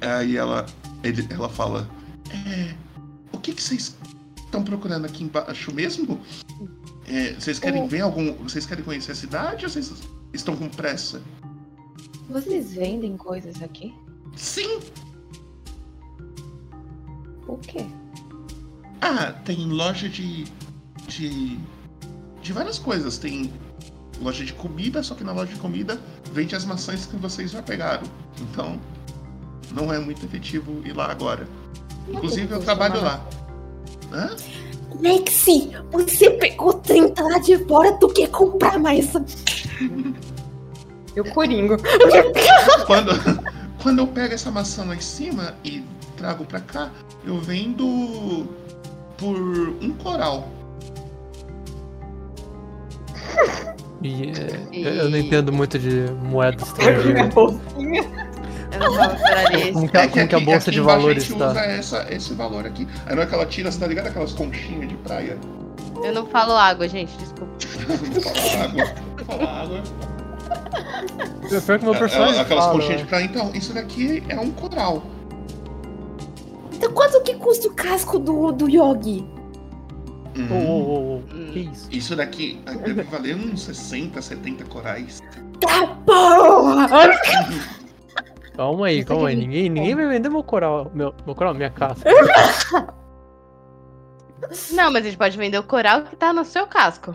Aí 0.00 0.36
ela, 0.36 0.66
ele- 1.02 1.26
ela 1.30 1.48
fala: 1.48 1.88
É, 2.46 2.74
o 3.32 3.38
que, 3.38 3.52
que 3.52 3.62
vocês 3.62 3.96
estão 4.36 4.62
procurando 4.64 5.04
aqui 5.06 5.24
embaixo 5.24 5.72
mesmo? 5.74 6.20
É, 7.06 7.32
vocês 7.34 7.58
querem 7.58 7.82
O- 7.82 7.88
ver 7.88 8.00
algum. 8.00 8.32
Vocês 8.34 8.64
querem 8.66 8.84
conhecer 8.84 9.12
a 9.12 9.14
cidade 9.16 9.64
ou 9.64 9.70
vocês 9.70 9.92
estão 10.32 10.56
com 10.56 10.68
pressa? 10.68 11.20
Vocês 12.28 12.72
vendem 12.74 13.16
coisas 13.16 13.60
aqui? 13.62 13.92
Sim! 14.36 14.78
O 17.48 17.56
quê? 17.58 17.84
Ah, 19.00 19.32
tem 19.44 19.66
loja 19.66 20.08
de. 20.08 20.44
de. 21.06 21.58
de 22.42 22.52
várias 22.52 22.78
coisas. 22.78 23.18
Tem 23.18 23.52
loja 24.20 24.44
de 24.44 24.52
comida, 24.52 25.02
só 25.02 25.14
que 25.14 25.24
na 25.24 25.32
loja 25.32 25.52
de 25.52 25.60
comida 25.60 25.98
vende 26.32 26.54
as 26.54 26.64
maçãs 26.64 27.06
que 27.06 27.16
vocês 27.16 27.50
já 27.50 27.62
pegaram. 27.62 28.06
Então, 28.40 28.78
não 29.72 29.92
é 29.92 29.98
muito 29.98 30.24
efetivo 30.24 30.82
ir 30.84 30.92
lá 30.92 31.10
agora. 31.10 31.48
Inclusive, 32.08 32.52
eu 32.52 32.60
trabalho 32.60 33.00
lá. 33.02 33.24
Hã? 34.12 34.36
Lexi, 35.00 35.70
você 35.90 36.30
pegou 36.30 36.74
30 36.74 37.22
lá 37.22 37.38
de 37.38 37.64
fora, 37.66 37.92
tu 37.94 38.08
quer 38.08 38.28
comprar 38.28 38.78
mais? 38.78 39.12
Eu 41.14 41.24
coringo. 41.32 41.76
Quando, 42.86 43.12
quando 43.82 43.98
eu 44.00 44.06
pego 44.06 44.34
essa 44.34 44.50
maçã 44.50 44.84
lá 44.84 44.94
em 44.94 45.00
cima 45.00 45.54
e 45.64 45.82
trago 46.16 46.44
pra 46.44 46.60
cá, 46.60 46.90
eu 47.24 47.38
vendo 47.38 48.46
por 49.20 49.36
um 49.36 49.92
coral. 50.02 50.48
E 54.02 54.30
é, 54.30 54.66
eu- 54.72 54.94
eu 54.94 55.10
não 55.10 55.18
entendo 55.18 55.52
muito 55.52 55.78
de 55.78 56.10
moeda 56.24 56.62
estrangeira. 56.62 57.28
Eu 58.72 58.78
não 58.78 59.58
isso. 59.58 59.72
Como 59.74 59.88
que, 59.90 59.96
a- 59.98 60.08
como 60.08 60.28
que 60.28 60.34
a 60.34 60.38
aqui- 60.38 60.44
bolsa 60.46 60.70
aqui 60.70 60.70
de 60.70 60.80
valores 60.80 61.24
a 61.24 61.26
gente 61.26 61.38
tá? 61.38 61.50
usa 61.50 61.60
essa, 61.60 62.06
esse 62.14 62.32
valor 62.34 62.64
aqui. 62.64 62.86
Aí 63.04 63.14
não 63.16 63.22
é 63.24 63.26
que 63.26 63.34
ela 63.34 63.44
tira, 63.44 63.70
você 63.70 63.78
tá 63.80 63.86
ligado? 63.86 64.06
Aquelas 64.06 64.32
conchinhas 64.32 64.88
de 64.88 64.94
praia. 64.96 65.36
Eu 66.04 66.14
não 66.14 66.24
falo 66.24 66.52
água, 66.54 66.88
gente, 66.88 67.12
desculpa. 67.18 67.52
Fala 68.22 68.64
água. 68.64 68.94
Fala 69.26 69.62
água. 69.62 69.82
Pior 71.66 71.78
que 71.78 71.84
meu 71.84 71.94
personagem 71.96 72.34
Ela- 72.34 72.42
Aquelas 72.42 72.64
fala, 72.64 72.76
conchinhas 72.78 73.00
de 73.00 73.06
praia. 73.06 73.24
Então, 73.24 73.50
isso 73.54 73.74
daqui 73.74 74.22
é 74.28 74.38
um 74.40 74.50
coral. 74.52 75.02
Então 76.80 76.92
quanto 76.92 77.20
que 77.22 77.34
custa 77.34 77.68
o 77.68 77.74
casco 77.74 78.18
do, 78.18 78.52
do 78.52 78.66
Yogi? 78.66 79.22
Hum, 80.34 80.48
ô, 80.50 81.16
ô, 81.18 81.22
que 81.52 81.58
isso? 81.58 81.88
Isso 81.92 82.16
daqui 82.16 82.58
deve 82.64 83.02
valer 83.02 83.36
uns 83.36 83.64
60, 83.64 84.22
70 84.22 84.64
corais. 84.64 85.20
Tá 85.60 85.86
porra! 86.06 86.88
Calma 88.56 88.86
aí, 88.86 89.04
calma 89.04 89.28
aí. 89.28 89.36
Ninguém, 89.36 89.68
ninguém 89.68 89.94
vai 89.94 90.08
vender 90.08 90.30
meu 90.30 90.42
coral. 90.42 90.90
Meu, 90.94 91.14
meu 91.26 91.34
coral, 91.34 91.52
minha 91.52 91.68
caça. 91.68 92.02
Não, 94.72 94.90
mas 94.90 95.04
a 95.04 95.08
gente 95.10 95.18
pode 95.18 95.36
vender 95.36 95.58
o 95.58 95.62
coral 95.62 96.04
que 96.04 96.16
tá 96.16 96.32
no 96.32 96.46
seu 96.46 96.66
casco. 96.66 97.14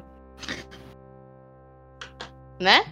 Né? 2.60 2.86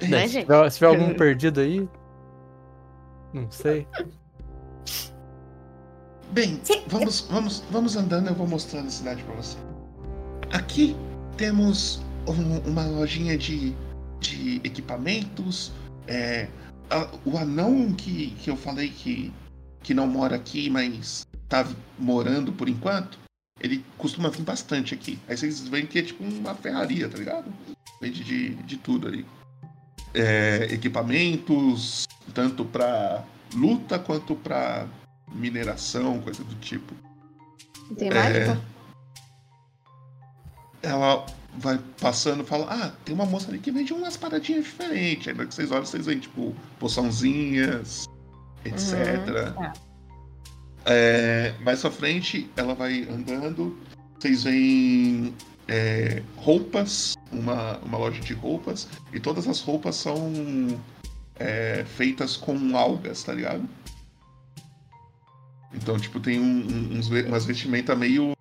Né, 0.00 0.28
Se 0.28 0.34
gente? 0.34 0.46
se 0.70 0.78
tiver 0.78 0.86
algum 0.86 1.12
perdido 1.12 1.58
aí. 1.58 1.88
Não 3.32 3.50
sei. 3.50 3.84
Bem, 6.32 6.60
vamos, 6.86 7.22
vamos, 7.30 7.62
vamos 7.70 7.96
andando, 7.96 8.28
eu 8.28 8.34
vou 8.34 8.46
mostrando 8.46 8.86
a 8.86 8.90
cidade 8.90 9.22
pra 9.24 9.34
você. 9.34 9.56
Aqui 10.52 10.94
temos 11.36 12.00
um- 12.26 12.70
uma 12.70 12.84
lojinha 12.86 13.36
de, 13.36 13.74
de 14.20 14.60
equipamentos. 14.64 15.72
é, 16.10 16.48
a- 16.88 17.10
o 17.22 17.36
anão 17.36 17.92
que, 17.92 18.30
que 18.40 18.48
eu 18.48 18.56
falei 18.56 18.88
que, 18.88 19.30
que 19.82 19.92
não 19.92 20.06
mora 20.06 20.36
aqui, 20.36 20.70
mas 20.70 21.26
tá 21.46 21.66
morando 21.98 22.50
por 22.50 22.66
enquanto, 22.66 23.18
ele 23.60 23.84
costuma 23.98 24.30
vir 24.30 24.40
bastante 24.40 24.94
aqui. 24.94 25.18
Aí 25.28 25.36
vocês 25.36 25.68
veem 25.68 25.84
que 25.84 25.98
é 25.98 26.02
tipo 26.02 26.24
uma 26.24 26.54
ferraria, 26.54 27.06
tá 27.10 27.18
ligado? 27.18 27.52
Vende 28.00 28.24
de, 28.24 28.54
de 28.54 28.76
tudo 28.78 29.06
ali. 29.06 29.26
É, 30.14 30.68
equipamentos, 30.72 32.06
tanto 32.32 32.64
pra 32.64 33.22
luta 33.54 33.98
quanto 33.98 34.34
pra 34.34 34.86
mineração, 35.32 36.20
coisa 36.20 36.42
do 36.44 36.54
tipo. 36.56 36.94
Tem 37.96 38.08
É, 38.08 38.14
mágica? 38.14 38.60
ela 40.82 41.26
vai 41.54 41.78
passando 42.00 42.42
e 42.42 42.46
fala: 42.46 42.66
Ah, 42.70 42.92
tem 43.04 43.14
uma 43.14 43.26
moça 43.26 43.48
ali 43.48 43.58
que 43.58 43.70
vende 43.70 43.92
umas 43.92 44.16
paradinhas 44.16 44.64
diferentes. 44.64 45.28
Aí 45.28 45.34
na 45.34 45.46
que 45.46 45.54
vocês 45.54 45.70
olham, 45.70 45.84
vocês 45.84 46.06
veem, 46.06 46.18
tipo, 46.18 46.54
poçãozinhas, 46.78 48.06
etc. 48.64 49.54
tá. 49.54 49.72
É, 50.84 51.54
mais 51.60 51.80
pra 51.80 51.90
frente, 51.90 52.50
ela 52.56 52.74
vai 52.74 53.02
andando. 53.10 53.78
Vocês 54.18 54.44
veem 54.44 55.34
é, 55.68 56.22
roupas, 56.36 57.14
uma, 57.30 57.76
uma 57.78 57.98
loja 57.98 58.20
de 58.20 58.32
roupas, 58.32 58.88
e 59.12 59.20
todas 59.20 59.46
as 59.46 59.60
roupas 59.60 59.96
são 59.96 60.32
é, 61.36 61.84
feitas 61.84 62.36
com 62.36 62.76
algas, 62.76 63.22
tá 63.22 63.32
ligado? 63.32 63.68
Então, 65.72 65.98
tipo, 65.98 66.18
tem 66.20 66.40
um- 66.40 66.98
uns, 66.98 67.08
umas 67.10 67.44
vestimentas 67.44 67.96
meio, 67.98 68.32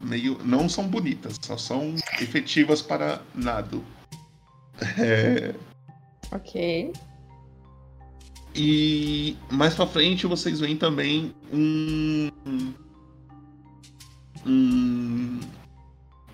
meio. 0.00 0.38
Não 0.44 0.68
são 0.68 0.86
bonitas, 0.86 1.36
só 1.40 1.56
são 1.56 1.94
efetivas 2.20 2.82
para 2.82 3.20
nado. 3.34 3.82
É, 4.98 5.54
Ok. 6.32 6.92
E 8.54 9.36
mais 9.50 9.74
pra 9.74 9.86
frente 9.86 10.26
vocês 10.26 10.60
veem 10.60 10.76
também 10.76 11.34
um. 11.52 12.30
Um. 14.44 15.40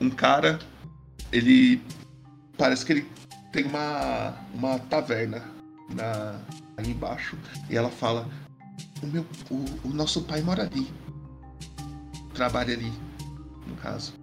Um 0.01 0.11
cara. 0.11 0.59
Ele. 1.33 1.81
Parece 2.57 2.85
que 2.85 2.93
ele 2.93 3.07
tem 3.53 3.65
uma. 3.65 4.35
Uma 4.55 4.79
taverna 4.79 5.43
na, 5.95 6.41
aí 6.77 6.91
embaixo. 6.91 7.37
E 7.69 7.77
ela 7.77 7.91
fala: 7.91 8.29
O 9.03 9.07
meu. 9.07 9.27
O, 9.51 9.89
o 9.89 9.93
nosso 9.93 10.23
pai 10.23 10.41
mora 10.43 10.65
ali. 10.65 10.93
Trabalha 12.35 12.75
ali. 12.75 12.93
No 13.67 13.77
caso. 13.77 14.15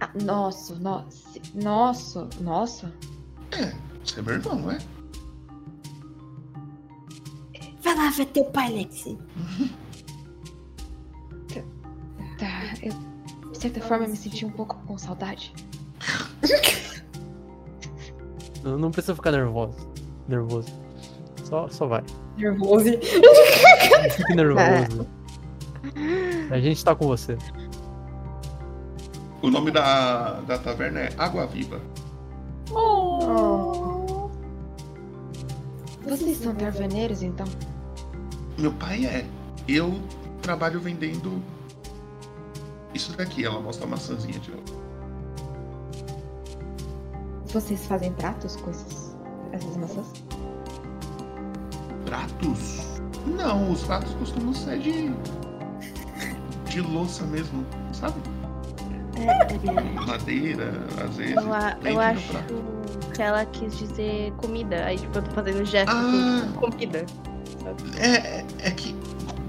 Ah, 0.00 0.10
nossa, 0.22 0.74
nossa, 0.76 1.40
nossa, 1.54 2.28
nossa. 2.40 2.92
É, 3.52 3.74
você 4.02 4.20
é 4.20 4.22
meu 4.22 4.34
irmão, 4.34 4.56
não 4.56 4.70
é? 4.70 4.78
Vai 7.82 7.94
lá 7.94 8.10
ver 8.10 8.26
teu 8.26 8.44
pai, 8.46 8.72
Lexi. 8.72 9.18
Tá, 12.38 12.74
eu, 12.82 13.50
de 13.50 13.58
certa 13.58 13.82
forma, 13.82 14.08
me 14.08 14.16
senti 14.16 14.46
um 14.46 14.50
pouco 14.50 14.76
com 14.86 14.96
saudade. 14.96 15.52
Não, 18.62 18.78
não 18.78 18.90
precisa 18.90 19.14
ficar 19.14 19.32
nervoso. 19.32 19.76
Nervoso. 20.28 20.68
Só, 21.44 21.68
só 21.68 21.86
vai. 21.86 22.02
Nervoso. 22.40 22.90
Não 22.90 24.10
fique 24.10 24.34
nervoso. 24.34 25.06
A 26.50 26.58
gente 26.58 26.84
tá 26.84 26.94
com 26.94 27.06
você. 27.06 27.36
O 29.42 29.50
nome 29.50 29.70
da, 29.70 30.40
da 30.40 30.58
taverna 30.58 31.00
é 31.00 31.12
Água 31.16 31.46
Viva. 31.46 31.80
Oh. 32.70 34.28
Vocês 36.02 36.38
são 36.38 36.54
taverneros, 36.54 37.22
então? 37.22 37.46
Meu 38.58 38.72
pai 38.72 39.06
é. 39.06 39.26
Eu 39.68 40.00
trabalho 40.42 40.80
vendendo 40.80 41.42
isso 42.94 43.16
daqui. 43.16 43.44
Ela 43.44 43.60
mostra 43.60 43.86
a 43.86 43.88
maçãzinha 43.88 44.38
de 44.38 44.50
novo. 44.50 44.80
Vocês 47.52 47.86
fazem 47.86 48.12
pratos 48.12 48.56
com 48.56 48.70
esses, 48.70 49.16
essas 49.52 49.76
maçãs? 49.76 50.06
Pratos? 52.10 52.80
Não, 53.24 53.70
os 53.70 53.84
pratos 53.84 54.12
costumam 54.14 54.52
ser 54.52 54.80
de. 54.80 55.12
de 56.68 56.80
louça 56.80 57.22
mesmo, 57.24 57.64
sabe? 57.92 58.14
Madeira, 60.06 60.72
às 61.04 61.16
vezes. 61.16 61.36
Eu, 61.36 61.52
a- 61.54 61.76
eu 61.84 62.00
acho 62.00 62.32
que 63.14 63.22
ela 63.22 63.44
quis 63.46 63.78
dizer 63.78 64.32
comida. 64.38 64.84
Aí, 64.86 64.98
tipo, 64.98 65.18
eu 65.18 65.22
tô 65.22 65.30
fazendo 65.36 65.64
gesto 65.64 65.92
Ah. 65.94 66.48
comida. 66.58 67.06
É, 67.96 68.44
é 68.58 68.70
que, 68.72 68.92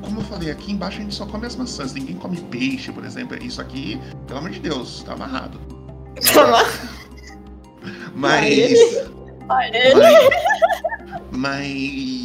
como 0.03 0.20
eu 0.20 0.24
falei, 0.26 0.51
aqui 0.51 0.72
embaixo 0.74 0.99
a 0.99 1.01
gente 1.01 1.16
só 1.16 1.26
come 1.26 1.47
as 1.47 1.55
maçãs. 1.55 1.93
Ninguém 1.93 2.16
come 2.18 2.38
peixe, 2.41 2.91
por 2.91 3.03
exemplo. 3.03 3.36
Isso 3.43 3.59
aqui, 3.59 3.99
pelo 4.28 4.38
amor 4.38 4.51
de 4.51 4.59
Deus, 4.59 5.01
tá 5.03 5.14
amarrado. 5.14 5.59
Mas. 8.14 8.78
Mas, 9.47 9.72
mas 11.32 12.20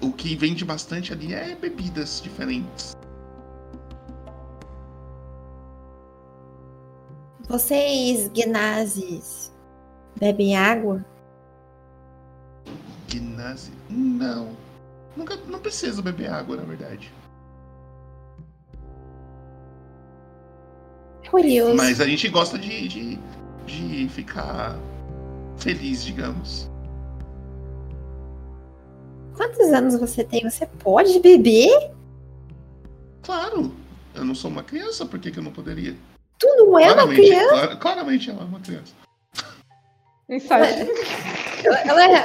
o 0.00 0.12
que 0.12 0.34
vende 0.34 0.64
bastante 0.64 1.12
ali 1.12 1.34
é 1.34 1.54
bebidas 1.54 2.20
diferentes. 2.22 2.96
Vocês, 7.48 8.28
Gnazes, 8.28 9.52
bebem 10.18 10.56
água? 10.56 11.04
Ginásio? 13.08 13.74
Não. 13.88 14.56
Nunca, 15.16 15.36
não 15.48 15.58
preciso 15.58 16.00
beber 16.00 16.30
água, 16.30 16.56
na 16.56 16.62
verdade. 16.62 17.12
Curioso. 21.28 21.76
Mas 21.76 22.00
a 22.00 22.06
gente 22.06 22.28
gosta 22.28 22.56
de, 22.56 22.88
de, 22.88 23.18
de 23.66 24.08
ficar 24.08 24.78
feliz, 25.58 26.04
digamos. 26.04 26.69
Quantos 29.40 29.72
anos 29.72 29.98
você 29.98 30.22
tem? 30.22 30.42
Você 30.42 30.66
pode 30.66 31.18
beber? 31.18 31.70
Claro, 33.22 33.72
eu 34.14 34.22
não 34.22 34.34
sou 34.34 34.50
uma 34.50 34.62
criança, 34.62 35.06
por 35.06 35.18
que, 35.18 35.30
que 35.30 35.38
eu 35.38 35.42
não 35.42 35.50
poderia? 35.50 35.96
Tu 36.38 36.46
não 36.58 36.78
é 36.78 36.84
uma 36.84 36.92
claramente, 36.94 37.26
criança? 37.26 37.48
clara- 37.48 37.76
claramente 37.76 38.30
ela 38.30 38.42
é 38.42 38.44
uma 38.44 38.60
criança. 38.60 38.92
Insight. 40.28 40.90
Ela, 41.64 41.78
ela 41.80 42.04
é, 42.04 42.24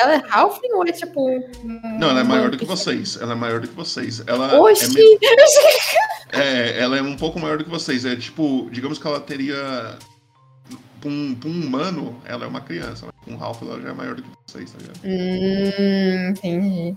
ela 0.00 0.14
é 0.14 0.22
Halfling 0.30 0.72
ou 0.72 0.86
é 0.86 0.92
tipo. 0.92 1.28
Não, 1.98 2.08
ela 2.10 2.20
é 2.20 2.24
maior 2.24 2.50
do 2.50 2.56
que 2.56 2.64
vocês. 2.64 3.18
Ela 3.20 3.32
é 3.32 3.34
maior 3.36 3.60
do 3.60 3.68
que 3.68 3.74
vocês. 3.74 4.22
Ela 4.26 4.54
é, 4.54 4.58
Oxi! 4.58 4.88
me- 4.94 5.18
é, 6.32 6.80
ela 6.80 6.96
é 6.96 7.02
um 7.02 7.16
pouco 7.16 7.38
maior 7.38 7.58
do 7.58 7.64
que 7.64 7.70
vocês. 7.70 8.06
É 8.06 8.16
tipo, 8.16 8.68
digamos 8.70 8.98
que 8.98 9.06
ela 9.06 9.20
teria. 9.20 9.98
Pra 11.04 11.10
um, 11.12 11.34
pra 11.34 11.50
um 11.50 11.66
humano, 11.66 12.18
ela 12.24 12.46
é 12.46 12.48
uma 12.48 12.62
criança. 12.62 13.12
Com 13.26 13.32
um 13.32 13.36
Ralph, 13.36 13.60
ela 13.60 13.78
já 13.78 13.90
é 13.90 13.92
maior 13.92 14.14
do 14.14 14.22
que 14.22 14.28
vocês, 14.46 14.70
tá 14.72 14.78
ligado? 14.78 15.00
Hum, 15.04 16.30
entendi. 16.30 16.96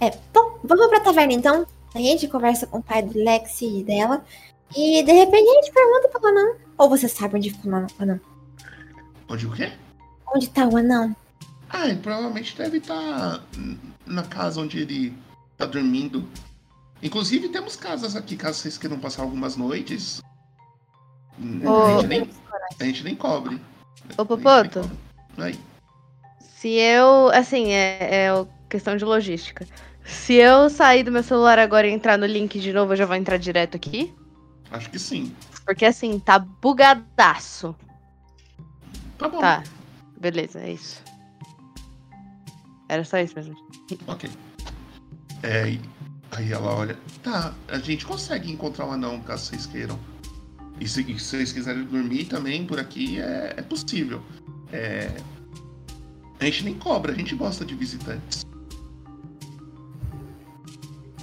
É, 0.00 0.10
bom, 0.32 0.60
vamos 0.62 0.86
pra 0.86 1.00
taverna 1.00 1.32
então. 1.32 1.66
A 1.92 1.98
gente 1.98 2.28
conversa 2.28 2.68
com 2.68 2.78
o 2.78 2.82
pai 2.82 3.02
do 3.02 3.18
Lexi 3.18 3.80
e 3.80 3.82
dela. 3.82 4.24
E 4.76 5.02
de 5.02 5.10
repente 5.12 5.48
a 5.50 5.54
gente 5.54 5.72
pergunta 5.72 6.08
pro 6.08 6.28
anão. 6.28 6.54
Ou 6.78 6.88
você 6.88 7.08
sabe 7.08 7.34
onde 7.36 7.50
fica 7.50 7.68
o 7.68 7.74
anão- 7.74 7.86
anão? 7.98 8.20
Onde 9.28 9.46
o 9.46 9.50
quê? 9.50 9.72
Onde 10.32 10.48
tá 10.50 10.68
o 10.68 10.76
anão? 10.76 11.16
Ah, 11.68 11.88
ele 11.88 11.98
provavelmente 11.98 12.56
deve 12.56 12.78
estar 12.78 13.42
na 14.06 14.22
casa 14.22 14.60
onde 14.60 14.78
ele 14.78 15.12
tá 15.56 15.66
dormindo. 15.66 16.24
Inclusive, 17.02 17.48
temos 17.48 17.74
casas 17.74 18.14
aqui, 18.14 18.36
caso 18.36 18.60
vocês 18.60 18.78
queiram 18.78 19.00
passar 19.00 19.22
algumas 19.22 19.56
noites. 19.56 20.22
A, 21.40 22.00
gente 22.00 22.06
nem, 22.06 22.30
a 22.80 22.84
gente 22.84 23.04
nem 23.04 23.14
cobre. 23.14 23.60
Ô, 24.16 24.24
Popoto. 24.24 24.90
Aí. 25.36 25.58
Se 26.40 26.68
eu. 26.68 27.28
Assim, 27.32 27.70
é, 27.70 28.26
é 28.26 28.46
questão 28.68 28.96
de 28.96 29.04
logística. 29.04 29.66
Se 30.04 30.34
eu 30.34 30.70
sair 30.70 31.02
do 31.02 31.12
meu 31.12 31.22
celular 31.22 31.58
agora 31.58 31.86
e 31.86 31.92
entrar 31.92 32.16
no 32.16 32.26
link 32.26 32.58
de 32.58 32.72
novo, 32.72 32.92
eu 32.92 32.96
já 32.96 33.06
vou 33.06 33.14
entrar 33.14 33.36
direto 33.36 33.76
aqui? 33.76 34.14
Acho 34.70 34.90
que 34.90 34.98
sim. 34.98 35.34
Porque 35.64 35.84
assim, 35.84 36.18
tá 36.18 36.38
bugadaço. 36.38 37.76
Tá 39.18 39.28
bom. 39.28 39.40
Tá. 39.40 39.62
Beleza, 40.18 40.60
é 40.60 40.72
isso. 40.72 41.02
Era 42.88 43.04
só 43.04 43.18
isso 43.18 43.34
mesmo. 43.36 43.54
Ok. 44.06 44.30
É, 45.42 45.78
Aí 46.32 46.52
ela 46.52 46.74
olha, 46.74 46.96
tá, 47.22 47.54
a 47.68 47.78
gente 47.78 48.04
consegue 48.04 48.50
encontrar 48.52 48.86
um 48.86 48.92
anão 48.92 49.20
caso 49.20 49.46
vocês 49.46 49.66
queiram. 49.66 49.98
E 50.80 50.88
se, 50.88 51.02
e 51.02 51.18
se 51.18 51.24
vocês 51.24 51.52
quiserem 51.52 51.84
dormir 51.84 52.24
também 52.26 52.64
por 52.66 52.78
aqui, 52.78 53.20
é, 53.20 53.54
é 53.56 53.62
possível. 53.62 54.22
É, 54.72 55.10
a 56.40 56.44
gente 56.44 56.64
nem 56.64 56.74
cobra, 56.74 57.12
a 57.12 57.14
gente 57.14 57.34
gosta 57.34 57.64
de 57.64 57.74
visitantes. 57.74 58.46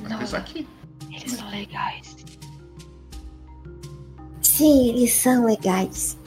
Não, 0.10 0.20
pensar 0.20 0.40
aqui. 0.40 0.68
Eles 1.10 1.32
são 1.32 1.50
legais. 1.50 2.16
Sim, 4.42 4.90
eles 4.90 5.12
são 5.14 5.46
legais. 5.46 6.18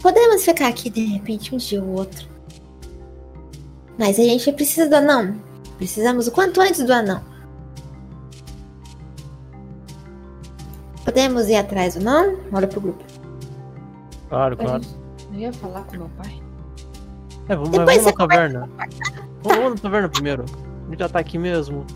Podemos 0.00 0.44
ficar 0.44 0.68
aqui 0.68 0.88
de 0.88 1.04
repente 1.04 1.54
um 1.54 1.58
dia 1.58 1.82
ou 1.82 1.90
outro. 1.90 2.28
Mas 3.98 4.18
a 4.18 4.22
gente 4.22 4.52
precisa 4.52 4.88
do 4.88 4.94
anão. 4.94 5.36
Precisamos 5.76 6.28
o 6.28 6.32
quanto 6.32 6.60
antes 6.60 6.84
do 6.84 6.92
anão. 6.92 7.22
Podemos 11.08 11.48
ir 11.48 11.56
atrás 11.56 11.96
ou 11.96 12.02
não? 12.02 12.36
Olha 12.52 12.66
pro 12.66 12.82
grupo. 12.82 13.02
Claro, 14.28 14.58
claro. 14.58 14.82
Não 15.30 15.38
ia 15.38 15.50
falar 15.54 15.82
com 15.84 15.96
meu 15.96 16.10
pai? 16.22 16.38
É, 17.48 17.56
vamos, 17.56 17.70
Depois 17.70 17.86
vamos 17.96 18.02
você 18.04 18.10
na 18.10 18.16
taverna. 18.28 18.70
Vamos, 19.42 19.58
vamos 19.58 19.70
na 19.70 19.76
taverna 19.80 20.08
primeiro. 20.10 20.44
A 20.86 20.90
gente 20.90 20.98
já 20.98 21.08
tá 21.08 21.18
aqui 21.18 21.38
mesmo. 21.38 21.86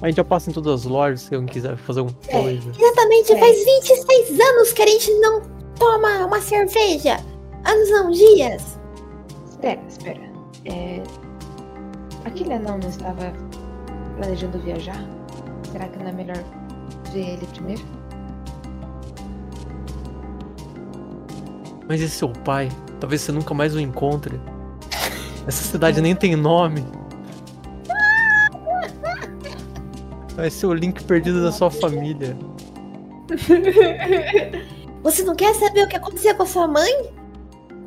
A 0.00 0.06
gente 0.06 0.18
já 0.18 0.24
passa 0.24 0.50
em 0.50 0.52
todas 0.52 0.72
as 0.72 0.84
lojas 0.84 1.22
se 1.22 1.34
alguém 1.34 1.48
quiser 1.52 1.76
fazer 1.78 1.98
alguma 1.98 2.16
É. 2.28 2.40
coisa. 2.42 2.70
Exatamente, 2.78 3.32
É. 3.32 3.38
faz 3.40 3.64
26 3.64 4.40
anos 4.40 4.72
que 4.72 4.82
a 4.82 4.86
gente 4.86 5.12
não 5.18 5.42
toma 5.76 6.26
uma 6.26 6.40
cerveja. 6.40 7.16
Anos 7.64 7.90
não, 7.90 8.08
dias. 8.12 8.78
Espera, 9.50 9.80
espera. 9.88 10.20
É... 10.64 11.02
Aquele 12.24 12.52
anão 12.52 12.78
não 12.78 12.88
estava 12.88 13.32
planejando 14.16 14.60
viajar? 14.60 15.04
Será 15.72 15.88
que 15.88 15.98
não 15.98 16.06
é 16.06 16.12
melhor 16.12 16.38
ver 17.10 17.34
ele 17.34 17.46
primeiro? 17.46 17.82
Mas 21.88 22.00
esse 22.00 22.16
seu 22.16 22.28
pai, 22.28 22.68
talvez 23.00 23.20
você 23.20 23.32
nunca 23.32 23.52
mais 23.52 23.74
o 23.74 23.80
encontre. 23.80 24.40
Essa 25.46 25.64
cidade 25.64 26.00
nem 26.00 26.14
tem 26.14 26.36
nome. 26.36 26.84
Vai 30.36 30.50
ser 30.50 30.66
o 30.66 30.72
link 30.72 31.02
perdido 31.04 31.42
da 31.42 31.50
sua 31.50 31.70
família. 31.70 32.36
Você 35.02 35.24
não 35.24 35.34
quer 35.34 35.54
saber 35.54 35.84
o 35.84 35.88
que 35.88 35.96
aconteceu 35.96 36.34
com 36.34 36.42
a 36.44 36.46
sua 36.46 36.68
mãe? 36.68 37.12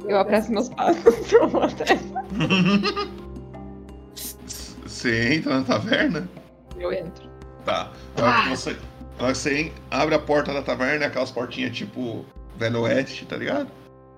Eu 0.06 0.20
apresso 0.20 0.52
meus 0.52 0.70
passos 0.70 1.16
pra 1.30 1.46
uma 1.46 1.66
atrás. 1.66 2.00
Você 4.86 5.36
entra 5.36 5.60
na 5.60 5.64
taverna? 5.64 6.30
Eu 6.78 6.92
entro. 6.92 7.30
Tá. 7.66 7.92
Que 8.16 8.50
você, 8.50 8.78
na 9.18 9.26
hora 9.26 9.34
que 9.34 9.40
você 9.40 9.72
abre 9.92 10.16
a 10.16 10.20
porta 10.20 10.54
da 10.54 10.62
taverna, 10.62 11.06
aquelas 11.06 11.32
portinhas 11.32 11.76
tipo 11.76 12.26
Velho 12.58 12.82
Oeste, 12.82 13.26
tá 13.26 13.38
ligado? 13.38 13.70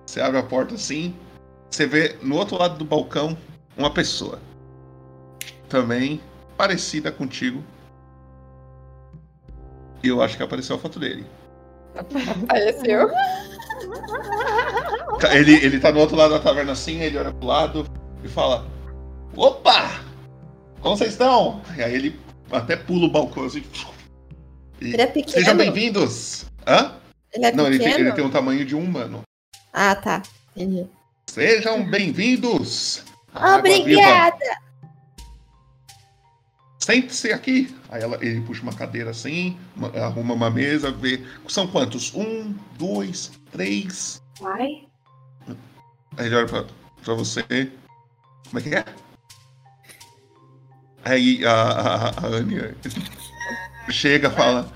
Você 0.06 0.20
abre 0.20 0.38
a 0.38 0.42
porta 0.42 0.74
assim, 0.74 1.14
você 1.70 1.86
vê 1.86 2.16
no 2.22 2.36
outro 2.36 2.58
lado 2.58 2.78
do 2.78 2.84
balcão 2.84 3.36
uma 3.76 3.90
pessoa. 3.90 4.40
Também 5.68 6.20
parecida 6.56 7.10
contigo. 7.12 7.62
E 10.02 10.08
eu 10.08 10.22
acho 10.22 10.36
que 10.36 10.42
apareceu 10.42 10.76
a 10.76 10.78
foto 10.78 10.98
dele. 10.98 11.26
Apareceu. 11.96 13.10
Tá, 15.20 15.34
Ele, 15.34 15.54
ele 15.64 15.80
tá 15.80 15.90
no 15.90 16.00
outro 16.00 16.16
lado 16.16 16.30
da 16.30 16.40
taverna 16.40 16.72
assim, 16.72 17.00
ele 17.00 17.18
olha 17.18 17.32
pro 17.32 17.46
lado 17.46 17.86
e 18.22 18.28
fala: 18.28 18.66
Opa! 19.34 20.00
Como 20.80 20.96
vocês 20.96 21.12
estão? 21.12 21.60
E 21.76 21.82
aí 21.82 21.94
ele 21.94 22.20
até 22.52 22.76
pula 22.76 23.06
o 23.06 23.10
balcão 23.10 23.44
assim. 23.44 23.64
Ele 24.80 25.00
é 25.00 25.06
pequeno. 25.06 25.32
Sejam 25.38 25.56
bem-vindos! 25.56 26.46
Hã? 26.66 26.96
Ele 27.32 27.44
é 27.46 27.52
Não, 27.52 27.66
ele 27.66 27.78
tem, 27.78 27.88
pequeno? 27.88 28.08
ele 28.08 28.14
tem 28.16 28.24
um 28.24 28.30
tamanho 28.30 28.64
de 28.64 28.74
um 28.74 28.82
humano. 28.82 29.22
Ah, 29.72 29.94
tá. 29.94 30.22
Entendi. 30.54 30.86
Sejam 31.26 31.84
bem-vindos! 31.88 33.02
Viva. 33.34 33.56
Obrigada. 33.58 34.66
Sente-se 36.78 37.32
aqui. 37.32 37.74
Aí 37.88 38.02
ela- 38.02 38.18
ele 38.24 38.40
puxa 38.42 38.62
uma 38.62 38.72
cadeira 38.72 39.10
assim, 39.10 39.58
uma- 39.76 39.88
arruma 39.98 40.34
uma 40.34 40.50
mesa, 40.50 40.90
vê. 40.90 41.24
São 41.48 41.66
quantos? 41.66 42.14
Um, 42.14 42.54
dois, 42.78 43.32
três. 43.50 44.22
Pai? 44.38 44.86
Aí 46.16 46.26
ele 46.26 46.36
olha 46.36 46.46
pra, 46.46 46.64
pra 47.02 47.14
você. 47.14 47.42
Como 48.48 48.58
é 48.58 48.62
que 48.62 48.74
é? 48.74 48.84
Aí 51.04 51.44
a, 51.44 51.52
a, 51.52 52.08
a 52.08 52.26
Anya 52.26 52.74
chega 53.90 54.28
e 54.28 54.32
fala: 54.32 54.70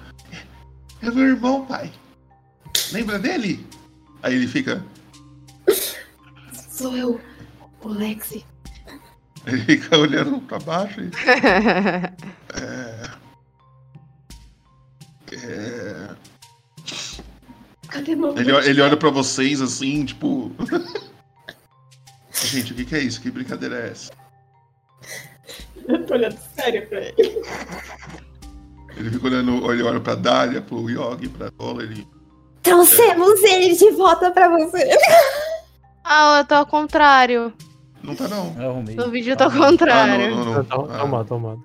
É 1.02 1.11
meu 1.11 1.26
irmão, 1.26 1.66
pai. 1.66 1.92
Lembra 2.92 3.18
dele? 3.18 3.66
Aí 4.22 4.34
ele 4.34 4.46
fica. 4.46 4.84
Sou 6.52 6.96
eu, 6.96 7.20
o 7.82 7.88
Lexi. 7.88 8.44
Ele 9.46 9.58
fica 9.62 9.96
olhando 9.96 10.40
pra 10.40 10.58
baixo 10.58 11.00
e. 11.00 11.11
É. 12.52 13.11
É. 15.32 16.16
Cadê 17.88 18.16
meu 18.16 18.36
Ele, 18.36 18.50
ele 18.68 18.80
olha 18.80 18.96
pra 18.96 19.11
vocês 19.11 19.61
assim, 19.61 20.04
tipo. 20.04 20.52
Gente, 22.32 22.72
o 22.72 22.76
que, 22.76 22.84
que 22.84 22.94
é 22.96 23.00
isso? 23.00 23.20
Que 23.20 23.30
brincadeira 23.30 23.76
é 23.76 23.90
essa? 23.90 24.12
Eu 25.86 26.04
tô 26.06 26.14
olhando 26.14 26.38
sério 26.56 26.86
pra 26.88 27.00
ele. 27.00 27.42
Ele 28.97 29.11
fica 29.11 29.26
olhando, 29.26 29.72
ele 29.72 29.82
olha 29.82 30.01
pra 30.01 30.14
Dália, 30.14 30.61
pro 30.61 30.88
Yogi, 30.91 31.28
pra 31.28 31.51
Ola, 31.59 31.82
ele. 31.82 32.07
Trouxemos 32.62 33.43
ele 33.43 33.74
de 33.74 33.91
volta 33.93 34.30
pra 34.30 34.49
você. 34.49 34.88
Ah, 36.05 36.38
eu 36.38 36.45
tô 36.45 36.55
ao 36.55 36.66
contrário. 36.66 37.53
Não 38.03 38.14
tá 38.14 38.26
não. 38.28 38.55
Eu 38.61 38.70
arrumei. 38.70 38.95
No 38.97 39.11
vídeo 39.11 39.32
eu 39.32 39.36
tô 39.36 39.45
ao 39.45 39.51
Ah, 39.51 39.55
não, 39.55 39.66
contrário. 39.70 40.36
não, 40.36 40.45
não. 40.45 40.64
Tá, 40.64 40.74
Ah, 40.76 40.99
Toma, 40.99 41.24
toma. 41.24 41.64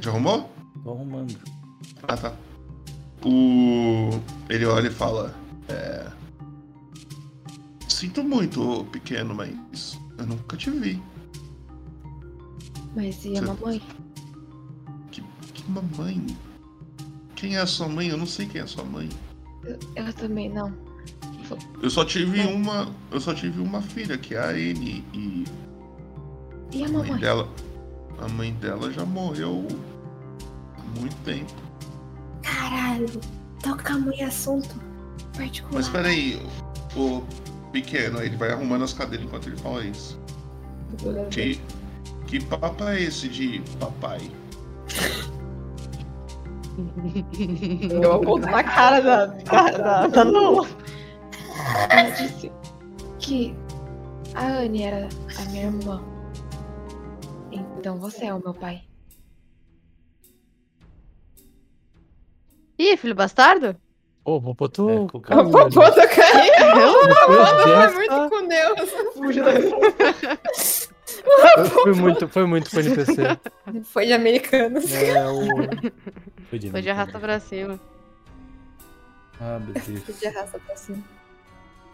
Já 0.00 0.10
arrumou? 0.10 0.50
Tô 0.82 0.90
arrumando. 0.90 1.36
Ah, 2.08 2.16
tá. 2.16 2.32
O. 3.24 4.10
Ele 4.48 4.64
olha 4.66 4.88
e 4.88 4.90
fala. 4.90 5.34
É. 5.68 6.06
Sinto 7.88 8.22
muito, 8.24 8.84
pequeno, 8.90 9.34
mas 9.34 9.98
eu 10.18 10.26
nunca 10.26 10.56
te 10.56 10.70
vi. 10.70 11.02
Mas 12.96 13.24
e 13.24 13.36
a 13.36 13.40
Você- 13.40 13.46
mamãe? 13.46 13.82
Mamãe? 15.70 16.26
Quem 17.36 17.56
é 17.56 17.60
a 17.60 17.66
sua 17.66 17.88
mãe? 17.88 18.08
Eu 18.08 18.18
não 18.18 18.26
sei 18.26 18.46
quem 18.46 18.60
é 18.60 18.64
a 18.64 18.66
sua 18.66 18.84
mãe. 18.84 19.08
Eu, 19.64 19.78
eu 19.96 20.12
também 20.14 20.48
não. 20.48 20.72
Eu 21.82 21.90
só 21.90 22.04
tive 22.04 22.40
uma. 22.42 22.92
Eu 23.10 23.20
só 23.20 23.34
tive 23.34 23.60
uma 23.60 23.80
filha, 23.82 24.16
que 24.18 24.34
é 24.34 24.40
a 24.40 24.56
N, 24.58 25.04
e 25.12 25.44
E 26.72 26.82
a 26.82 26.86
a 26.86 26.90
mãe 26.90 27.02
mamãe? 27.06 27.20
dela. 27.20 27.48
A 28.20 28.28
mãe 28.28 28.52
dela 28.54 28.92
já 28.92 29.04
morreu 29.04 29.66
há 30.76 30.98
muito 31.00 31.16
tempo. 31.24 31.52
Caralho. 32.42 33.08
Tocamos 33.62 34.14
em 34.18 34.22
assunto 34.24 34.74
particular. 35.36 35.74
Mas 35.74 35.88
peraí, 35.88 36.40
o, 36.96 37.18
o 37.18 37.26
pequeno, 37.72 38.18
aí 38.18 38.26
ele 38.26 38.36
vai 38.36 38.50
arrumando 38.52 38.84
as 38.84 38.92
cadeiras 38.92 39.26
enquanto 39.26 39.48
ele 39.48 39.56
fala 39.56 39.84
isso. 39.84 40.18
Que, 41.30 41.60
que 42.26 42.44
papo 42.44 42.84
é 42.84 43.02
esse 43.02 43.28
de 43.28 43.62
papai? 43.78 44.30
Eu 48.02 48.12
aponto 48.12 48.46
na 48.46 48.62
cara 48.64 49.00
da, 49.00 49.26
da, 49.26 50.06
da, 50.06 50.24
Nola. 50.24 50.66
Ela 51.90 52.10
disse 52.10 52.50
que 53.18 53.54
a 54.34 54.46
Anne 54.46 54.82
era 54.82 55.08
a 55.38 55.44
minha 55.50 55.66
irmã. 55.66 56.02
Então 57.52 57.98
você 57.98 58.26
é 58.26 58.34
o 58.34 58.40
meu 58.40 58.54
pai. 58.54 58.82
Ih, 62.78 62.96
filho 62.96 63.14
bastardo? 63.14 63.76
Ô, 64.24 64.38
vou 64.40 64.54
botar 64.54 64.82
É, 64.82 64.84
o. 64.84 65.04
o 65.12 65.20
cara. 65.20 65.44
popota 65.44 66.06
caiu! 66.08 67.08
Depois 67.08 67.48
Foi 67.50 67.66
dessa, 67.66 67.94
muito 67.94 68.30
com 68.30 68.48
Deus! 68.48 68.90
Foi 71.82 71.92
muito, 71.92 72.28
foi 72.28 72.46
muito 72.46 72.70
pro 72.70 72.80
NPC. 72.80 73.38
Foi 73.84 74.06
de 74.06 74.12
americanos. 74.12 74.90
É, 74.92 75.26
o... 75.28 75.40
Foi 76.50 76.58
de, 76.58 76.70
Foi 76.70 76.82
de 76.82 76.90
arrasta 76.90 77.18
pra 77.18 77.38
cima. 77.40 77.78
Ah, 79.40 79.58
meu 79.58 79.72
Deus. 79.86 80.18
De 80.20 80.28
raça 80.28 80.58
pra 80.58 80.76
cima. 80.76 81.02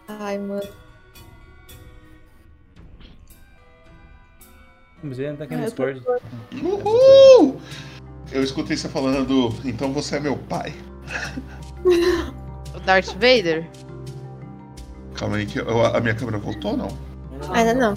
Ai, 0.07 0.37
mano. 0.39 0.67
Mas 5.03 5.19
ele 5.19 5.27
ainda 5.27 5.37
tá 5.39 5.43
aqui 5.45 5.55
no 5.55 5.61
Ah, 5.61 5.65
Discord. 5.65 6.03
Uhul! 6.63 7.61
Eu 8.31 8.43
escutei 8.43 8.75
você 8.75 8.89
falando, 8.89 9.53
então 9.63 9.93
você 9.93 10.17
é 10.17 10.19
meu 10.19 10.35
pai. 10.35 10.73
O 12.75 12.79
Darth 12.79 13.13
Vader? 13.13 13.69
Calma 15.13 15.37
aí 15.37 15.45
que 15.45 15.59
eu- 15.59 15.85
a 15.85 15.99
minha 16.01 16.15
câmera 16.15 16.37
voltou 16.39 16.71
ou 16.71 16.77
não? 16.77 16.97
Ainda 17.53 17.73
não. 17.73 17.93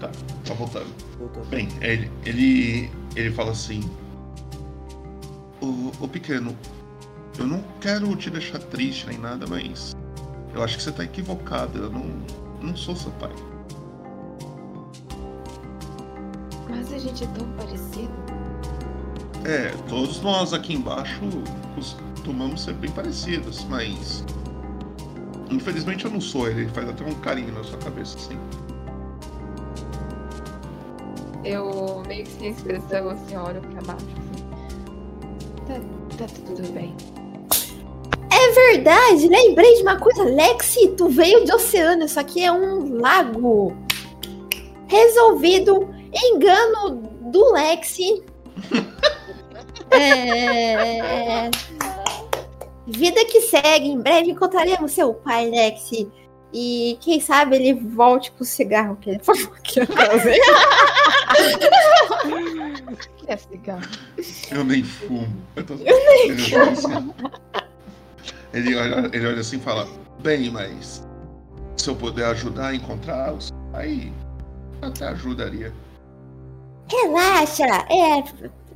Tá. 0.00 0.10
Tá 0.44 0.54
voltando. 0.54 0.92
Voltou. 1.18 1.44
Bem, 1.46 1.68
ele, 1.80 2.10
ele, 2.26 2.90
ele 3.16 3.30
fala 3.30 3.52
assim: 3.52 3.80
o, 5.64 5.92
o 6.00 6.08
pequeno, 6.08 6.56
eu 7.38 7.46
não 7.46 7.62
quero 7.80 8.14
te 8.16 8.30
deixar 8.30 8.58
triste 8.58 9.06
nem 9.06 9.18
nada, 9.18 9.46
mas 9.46 9.94
eu 10.54 10.62
acho 10.62 10.76
que 10.76 10.82
você 10.82 10.92
tá 10.92 11.04
equivocado. 11.04 11.78
Eu 11.78 11.90
não, 11.90 12.04
não 12.62 12.76
sou 12.76 12.94
seu 12.94 13.10
pai. 13.12 13.32
Mas 16.68 16.92
a 16.92 16.98
gente 16.98 17.24
é 17.24 17.26
tão 17.28 17.46
parecido. 17.52 18.12
É, 19.44 19.68
todos 19.88 20.20
nós 20.22 20.52
aqui 20.54 20.74
embaixo 20.74 21.20
costumamos 21.74 22.62
ser 22.62 22.74
bem 22.74 22.90
parecidos, 22.90 23.64
mas. 23.64 24.24
Infelizmente 25.50 26.04
eu 26.04 26.10
não 26.10 26.20
sou, 26.20 26.48
ele 26.48 26.68
faz 26.70 26.88
até 26.88 27.04
um 27.04 27.14
carinho 27.14 27.52
na 27.52 27.62
sua 27.62 27.78
cabeça, 27.78 28.16
assim. 28.16 28.38
Eu 31.44 32.02
meio 32.06 32.24
que 32.24 32.32
sem 32.32 32.50
expressão, 32.50 33.10
assim, 33.10 33.36
olho 33.36 33.60
pra 33.60 33.82
baixo, 33.82 34.06
assim. 34.06 34.33
Tá, 36.18 36.26
tudo 36.46 36.70
bem. 36.72 36.94
É 38.30 38.52
verdade, 38.52 39.28
lembrei 39.28 39.76
de 39.76 39.82
uma 39.82 39.98
coisa. 39.98 40.24
Lexi, 40.24 40.88
tu 40.88 41.08
veio 41.08 41.44
de 41.44 41.52
oceano, 41.52 42.04
isso 42.04 42.20
aqui 42.20 42.44
é 42.44 42.52
um 42.52 43.00
lago. 43.00 43.74
Resolvido. 44.86 45.88
Engano 46.12 47.02
do 47.32 47.52
Lexi. 47.52 48.22
É... 49.90 51.50
Vida 52.84 53.24
que 53.26 53.42
segue. 53.42 53.90
Em 53.90 54.00
breve 54.00 54.30
encontraremos 54.30 54.90
seu 54.90 55.14
pai, 55.14 55.48
Lexi. 55.48 56.10
E 56.52 56.98
quem 57.00 57.20
sabe 57.20 57.56
ele 57.56 57.74
volte 57.74 58.32
com 58.32 58.42
o 58.42 58.46
cigarro 58.46 58.96
que 59.00 59.10
ele 59.10 59.18
falou 59.22 59.50
que 59.62 59.80
ia 59.80 59.86
fazer. 59.86 60.40
Eu 64.50 64.64
nem 64.64 64.82
fumo. 64.84 65.26
Eu 65.56 65.64
tô... 65.66 65.74
ele, 65.74 66.38
fala 66.50 66.70
assim- 66.70 67.14
ele 68.52 68.76
olha, 68.76 69.10
ele 69.12 69.26
olha 69.26 69.40
assim 69.40 69.56
e 69.56 69.60
fala: 69.60 69.88
Bem, 70.22 70.50
mas 70.50 71.06
se 71.76 71.88
eu 71.88 71.96
puder 71.96 72.26
ajudar 72.26 72.68
a 72.68 72.74
encontrá-los, 72.74 73.52
aí 73.72 74.12
até 74.82 75.08
ajudaria. 75.08 75.72
Relaxa. 76.90 77.64
É. 77.64 78.22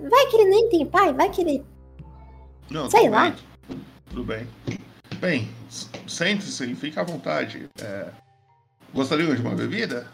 Vai 0.09 0.27
que 0.27 0.37
ele 0.37 0.51
nem 0.51 0.69
tem 0.69 0.87
pai, 0.87 1.13
vai 1.13 1.31
que 1.31 1.41
ele. 1.43 1.65
Não, 2.71 2.91
Sei 2.91 3.09
lá. 3.09 3.31
bem. 3.31 3.79
Tudo 4.11 4.25
bem. 4.25 4.47
Bem, 5.21 5.49
sente-se 6.07 6.65
e 6.71 6.75
fique 6.75 6.99
à 6.99 7.03
vontade. 7.03 7.69
É, 7.81 8.09
Gostaria 8.95 9.35
de 9.35 9.43
uma 9.43 9.55
bebida? 9.55 10.07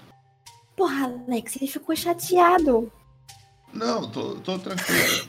Porra, 0.77 1.05
Alex, 1.29 1.57
ele 1.57 1.67
ficou 1.71 1.95
chateado. 1.95 2.91
Não, 3.75 4.09
tô, 4.11 4.37
tô 4.37 4.59
tranquilo. 4.59 5.29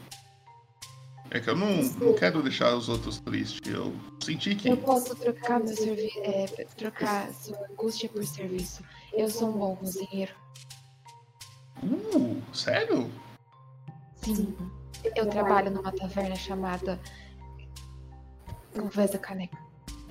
É 1.31 1.39
que 1.39 1.49
eu 1.49 1.55
não, 1.55 1.81
não 1.99 2.13
quero 2.13 2.41
deixar 2.41 2.75
os 2.75 2.87
outros 2.87 3.19
tristes. 3.19 3.59
Eu 3.65 3.93
senti 4.23 4.55
que. 4.55 4.69
Eu 4.69 4.77
posso 4.77 5.15
trocar 5.15 5.59
meu 5.59 5.75
serviço. 5.75 6.19
É, 6.19 6.45
trocar 6.77 7.33
sua 7.33 7.57
angústia 7.69 8.07
por 8.07 8.23
serviço. 8.23 8.83
Eu 9.11 9.29
sou 9.29 9.49
um 9.49 9.57
bom 9.57 9.75
cozinheiro. 9.75 10.33
Uh, 11.83 12.41
sério? 12.53 13.11
Sim. 14.17 14.55
Eu 15.15 15.29
trabalho 15.29 15.71
numa 15.71 15.91
taverna 15.91 16.35
chamada. 16.35 16.99
Conversa 18.73 19.17
Caneca. 19.17 19.57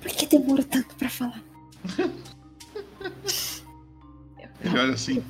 Por 0.01 0.11
que 0.11 0.27
demorou 0.27 0.65
tanto 0.65 0.93
pra 0.95 1.09
falar? 1.09 1.41
Ele 4.61 4.79
olha 4.79 4.93
assim. 4.93 5.23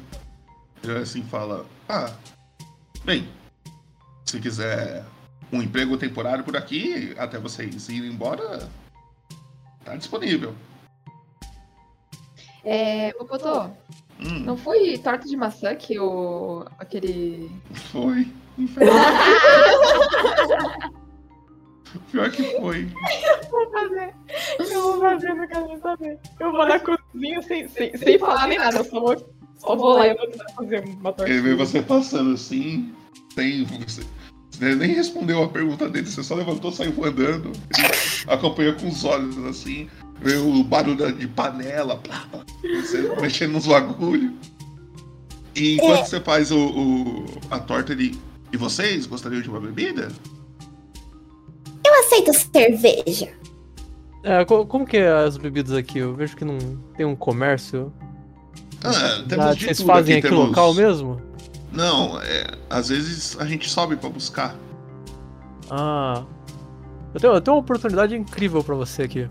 Ele 0.84 0.94
olha 0.94 1.02
assim 1.02 1.22
e 1.22 1.26
fala: 1.26 1.66
Ah, 1.88 2.14
bem, 3.06 3.28
se 4.26 4.40
quiser 4.40 5.06
um 5.52 5.62
emprego 5.62 5.98
temporário 5.98 6.44
por 6.44 6.58
aqui, 6.58 7.14
até 7.18 7.38
vocês 7.38 7.88
irem 7.88 8.12
embora, 8.12 8.68
tá 9.84 9.96
disponível. 9.96 10.56
É, 12.64 13.14
ô 13.20 13.26
Potô, 13.26 13.70
Hum, 14.20 14.40
não 14.40 14.58
foi 14.58 14.98
torta 14.98 15.28
de 15.28 15.36
maçã 15.36 15.76
que 15.76 16.00
o. 16.00 16.66
aquele. 16.80 17.52
foi. 17.92 18.28
Pior 22.12 22.30
que 22.32 22.44
foi. 22.60 22.92
vou 23.50 23.72
fazer. 23.72 24.14
Eu 24.60 24.82
vou 24.82 25.00
fazer, 25.00 25.30
eu 25.30 25.48
quero 25.48 25.80
saber. 25.82 26.20
Eu 26.40 26.52
vou 26.52 26.68
na 26.68 26.80
cozinha 26.80 27.42
sem, 27.42 27.68
sem, 27.70 27.96
sem 27.98 28.20
falar 28.20 28.48
nem 28.48 28.58
nada. 28.58 28.80
Eu 28.80 28.84
só 28.86 29.00
vou, 29.00 29.16
só 29.58 29.76
vou 29.76 29.94
lá 29.94 30.08
e 30.08 30.14
vou 30.16 30.28
tentar 30.28 30.50
fazer 30.56 30.84
uma 30.86 31.14
torta. 31.14 31.32
Ele 31.32 31.42
vê 31.42 31.56
você 31.56 31.82
passando 31.82 32.34
assim, 32.34 32.94
sem. 33.34 33.66
Você, 33.66 34.02
você 34.52 34.76
nem 34.76 34.94
respondeu 34.94 35.44
a 35.44 35.50
pergunta 35.50 35.90
dele, 35.90 36.08
você 36.08 36.24
só 36.24 36.36
levantou, 36.36 36.72
saiu 36.72 36.94
andando. 37.04 37.52
Acompanhou 38.28 38.74
com 38.76 38.88
os 38.88 39.04
olhos 39.04 39.38
assim, 39.46 39.90
vê 40.22 40.36
o 40.38 40.64
barulho 40.64 41.12
de 41.14 41.28
panela, 41.28 41.98
plá, 41.98 42.26
plá, 42.32 42.46
você 42.82 43.02
mexendo 43.22 43.52
nos 43.54 43.68
bagulhos. 43.68 44.32
E 45.56 45.76
enquanto 45.76 46.06
você 46.06 46.20
faz 46.20 46.52
o, 46.52 46.58
o- 46.68 47.26
a 47.50 47.60
torta, 47.60 47.94
ele. 47.94 48.18
E 48.54 48.58
vocês 48.58 49.06
gostariam 49.06 49.42
de 49.42 49.50
uma 49.50 49.60
bebida? 49.60 50.10
Eu 51.86 51.94
aceito 52.00 52.32
cerveja. 52.34 53.32
É, 54.24 54.44
co- 54.46 54.66
como 54.66 54.86
que 54.86 54.98
é 54.98 55.12
as 55.12 55.38
bebidas 55.38 55.74
aqui? 55.74 56.00
Eu 56.00 56.14
vejo 56.16 56.36
que 56.36 56.44
não 56.46 56.58
tem 56.98 57.06
um 57.06 57.16
comércio. 57.16 57.92
Ah, 58.86 59.50
Ah, 59.50 59.54
de 59.54 59.66
vocês 59.66 59.78
tudo 59.78 59.88
fazem 59.88 60.18
aqui, 60.18 60.28
aqui 60.28 60.36
temos... 60.36 60.50
local 60.50 60.74
mesmo? 60.74 61.22
Não, 61.72 62.20
é, 62.22 62.48
às 62.70 62.90
vezes 62.90 63.38
a 63.40 63.46
gente 63.46 63.70
sobe 63.70 63.96
pra 63.96 64.10
buscar. 64.10 64.56
Ah. 65.70 66.24
Eu 67.14 67.20
tenho, 67.20 67.34
eu 67.34 67.42
tenho 67.42 67.56
uma 67.56 67.62
oportunidade 67.62 68.16
incrível 68.16 68.64
pra 68.64 68.76
você 68.76 69.04
aqui. 69.04 69.28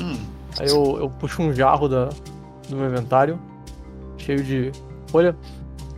Hum, 0.00 0.16
Aí 0.58 0.68
eu, 0.68 0.98
eu 0.98 1.10
puxo 1.10 1.42
um 1.42 1.52
jarro 1.52 1.88
da, 1.88 2.06
do 2.68 2.76
meu 2.76 2.86
inventário, 2.86 3.38
cheio 4.16 4.42
de 4.42 4.72
folha. 5.08 5.36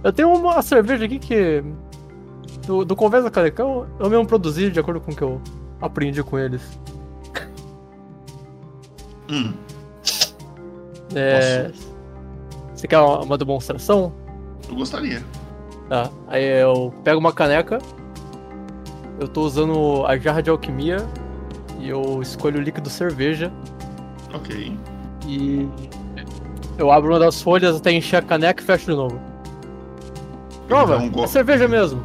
Eu 0.02 0.12
tenho 0.12 0.32
uma 0.32 0.60
cerveja 0.62 1.04
aqui 1.04 1.18
que. 1.18 1.62
Do, 2.66 2.84
do 2.84 2.94
Conversa 2.96 3.30
Carecão, 3.30 3.86
eu 3.98 4.10
mesmo 4.10 4.26
produzi 4.26 4.70
de 4.70 4.78
acordo 4.80 5.00
com 5.00 5.12
o 5.12 5.16
que 5.16 5.22
eu 5.22 5.40
aprendi 5.80 6.22
com 6.22 6.38
eles. 6.38 6.62
hum. 9.30 9.52
É, 11.14 11.70
você 12.80 12.88
quer 12.88 12.98
uma, 12.98 13.36
demonstração? 13.36 14.12
Eu 14.68 14.74
gostaria. 14.74 15.22
Tá. 15.88 16.10
Aí 16.28 16.44
eu 16.44 16.92
pego 17.04 17.18
uma 17.20 17.32
caneca. 17.32 17.78
Eu 19.18 19.28
tô 19.28 19.42
usando 19.42 20.04
a 20.06 20.16
jarra 20.16 20.42
de 20.42 20.50
alquimia. 20.50 20.98
E 21.78 21.88
eu 21.88 22.20
escolho 22.22 22.58
o 22.58 22.62
líquido 22.62 22.88
cerveja. 22.88 23.52
Ok. 24.32 24.76
E 25.26 25.68
eu 26.78 26.90
abro 26.90 27.10
uma 27.12 27.18
das 27.18 27.42
folhas 27.42 27.76
até 27.76 27.92
encher 27.92 28.16
a 28.16 28.22
caneca 28.22 28.62
e 28.62 28.66
fecho 28.66 28.86
de 28.86 28.96
novo. 28.96 29.20
Prova, 30.66 30.96
um 30.98 31.10
go- 31.10 31.24
é 31.24 31.26
cerveja 31.26 31.66
mesmo. 31.68 32.02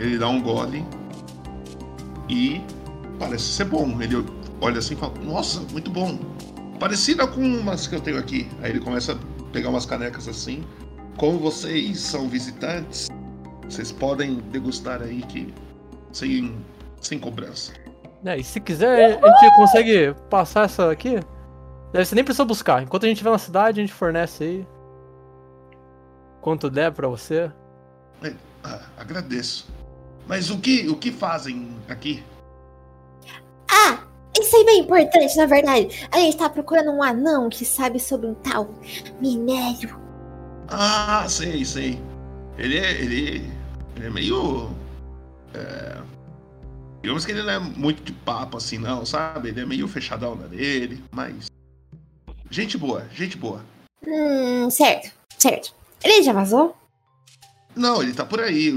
Ele 0.00 0.18
dá 0.18 0.28
um 0.28 0.40
gole 0.42 0.84
e 2.28 2.60
parece 3.18 3.44
ser 3.44 3.64
bom. 3.64 3.96
Ele 4.00 4.24
olha 4.60 4.78
assim 4.78 4.94
e 4.94 4.96
fala: 4.96 5.12
Nossa, 5.22 5.60
muito 5.72 5.90
bom. 5.90 6.18
Parecida 6.80 7.26
com 7.26 7.40
umas 7.40 7.86
que 7.86 7.94
eu 7.94 8.00
tenho 8.00 8.18
aqui. 8.18 8.48
Aí 8.62 8.70
ele 8.70 8.80
começa 8.80 9.12
a 9.12 9.16
pegar 9.52 9.70
umas 9.70 9.86
canecas 9.86 10.28
assim. 10.28 10.64
Como 11.16 11.38
vocês 11.38 11.98
são 11.98 12.28
visitantes, 12.28 13.08
vocês 13.64 13.90
podem 13.90 14.36
degustar 14.50 15.02
aí 15.02 15.22
que 15.22 15.52
sem, 16.12 16.56
sem 17.00 17.18
cobrança. 17.18 17.72
É, 18.24 18.36
e 18.36 18.44
se 18.44 18.60
quiser, 18.60 19.18
a 19.22 19.38
gente 19.38 19.56
consegue 19.56 20.14
passar 20.28 20.64
essa 20.64 20.90
aqui. 20.90 21.20
Você 21.92 22.14
nem 22.14 22.24
precisa 22.24 22.44
buscar. 22.44 22.82
Enquanto 22.82 23.04
a 23.04 23.06
gente 23.06 23.16
estiver 23.16 23.30
na 23.30 23.38
cidade, 23.38 23.80
a 23.80 23.82
gente 23.82 23.92
fornece 23.92 24.44
aí. 24.44 24.66
Quanto 26.40 26.68
der 26.68 26.92
pra 26.92 27.08
você. 27.08 27.50
Ah, 28.62 28.80
agradeço. 28.96 29.68
Mas 30.26 30.50
o 30.50 30.58
que, 30.58 30.88
o 30.88 30.96
que 30.96 31.12
fazem 31.12 31.76
aqui? 31.88 32.24
Ah, 33.70 34.00
isso 34.40 34.56
aí 34.56 34.62
é 34.62 34.64
bem 34.64 34.80
importante, 34.80 35.36
na 35.36 35.46
verdade. 35.46 36.08
A 36.10 36.18
gente 36.18 36.36
tá 36.36 36.48
procurando 36.48 36.90
um 36.90 37.02
anão 37.02 37.48
que 37.48 37.64
sabe 37.64 37.98
sobre 38.00 38.26
um 38.26 38.34
tal 38.34 38.70
minério. 39.20 39.98
Ah, 40.68 41.26
sei, 41.28 41.64
sei. 41.64 42.00
Ele 42.58 42.78
é. 42.78 42.92
Ele, 42.92 43.50
ele 43.96 44.06
é 44.06 44.10
meio. 44.10 44.70
É, 45.54 45.98
digamos 47.02 47.24
que 47.24 47.32
ele 47.32 47.42
não 47.42 47.50
é 47.50 47.58
muito 47.58 48.02
de 48.02 48.12
papo 48.12 48.56
assim, 48.56 48.78
não, 48.78 49.06
sabe? 49.06 49.48
Ele 49.48 49.60
é 49.60 49.66
meio 49.66 49.86
fechadão 49.88 50.34
na 50.34 50.46
dele, 50.46 51.02
mas. 51.10 51.46
Gente 52.50 52.78
boa, 52.78 53.06
gente 53.12 53.36
boa. 53.36 53.64
Hum, 54.06 54.70
certo, 54.70 55.10
certo. 55.38 55.74
Ele 56.02 56.22
já 56.22 56.32
vazou? 56.32 56.76
Não, 57.74 58.02
ele 58.02 58.14
tá 58.14 58.24
por 58.24 58.40
aí. 58.40 58.72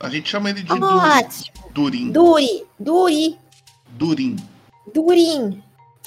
A 0.00 0.08
gente 0.08 0.28
chama 0.28 0.50
ele 0.50 0.62
de 0.62 0.72
Ótimo. 0.72 1.70
Durin. 1.72 2.10
Duri, 2.10 2.66
Duri, 2.78 3.38
Durin. 3.90 4.36
Durim. 4.36 4.55
Durinho. 4.92 5.62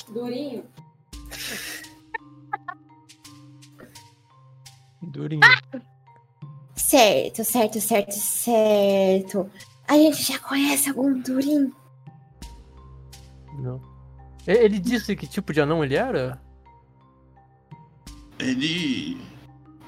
Durinho. 5.02 5.42
Certo, 6.76 7.44
certo, 7.44 7.80
certo, 7.80 8.14
certo. 8.14 9.50
A 9.88 9.96
gente 9.96 10.24
já 10.24 10.40
conhece 10.40 10.90
algum 10.90 11.22
Turim? 11.22 11.72
Não. 13.60 13.82
Ele 14.48 14.80
disse 14.80 15.16
que 15.16 15.28
tipo 15.28 15.54
de 15.54 15.62
anão 15.62 15.84
ele 15.84 15.96
era? 15.96 16.42
Ele. 18.40 19.22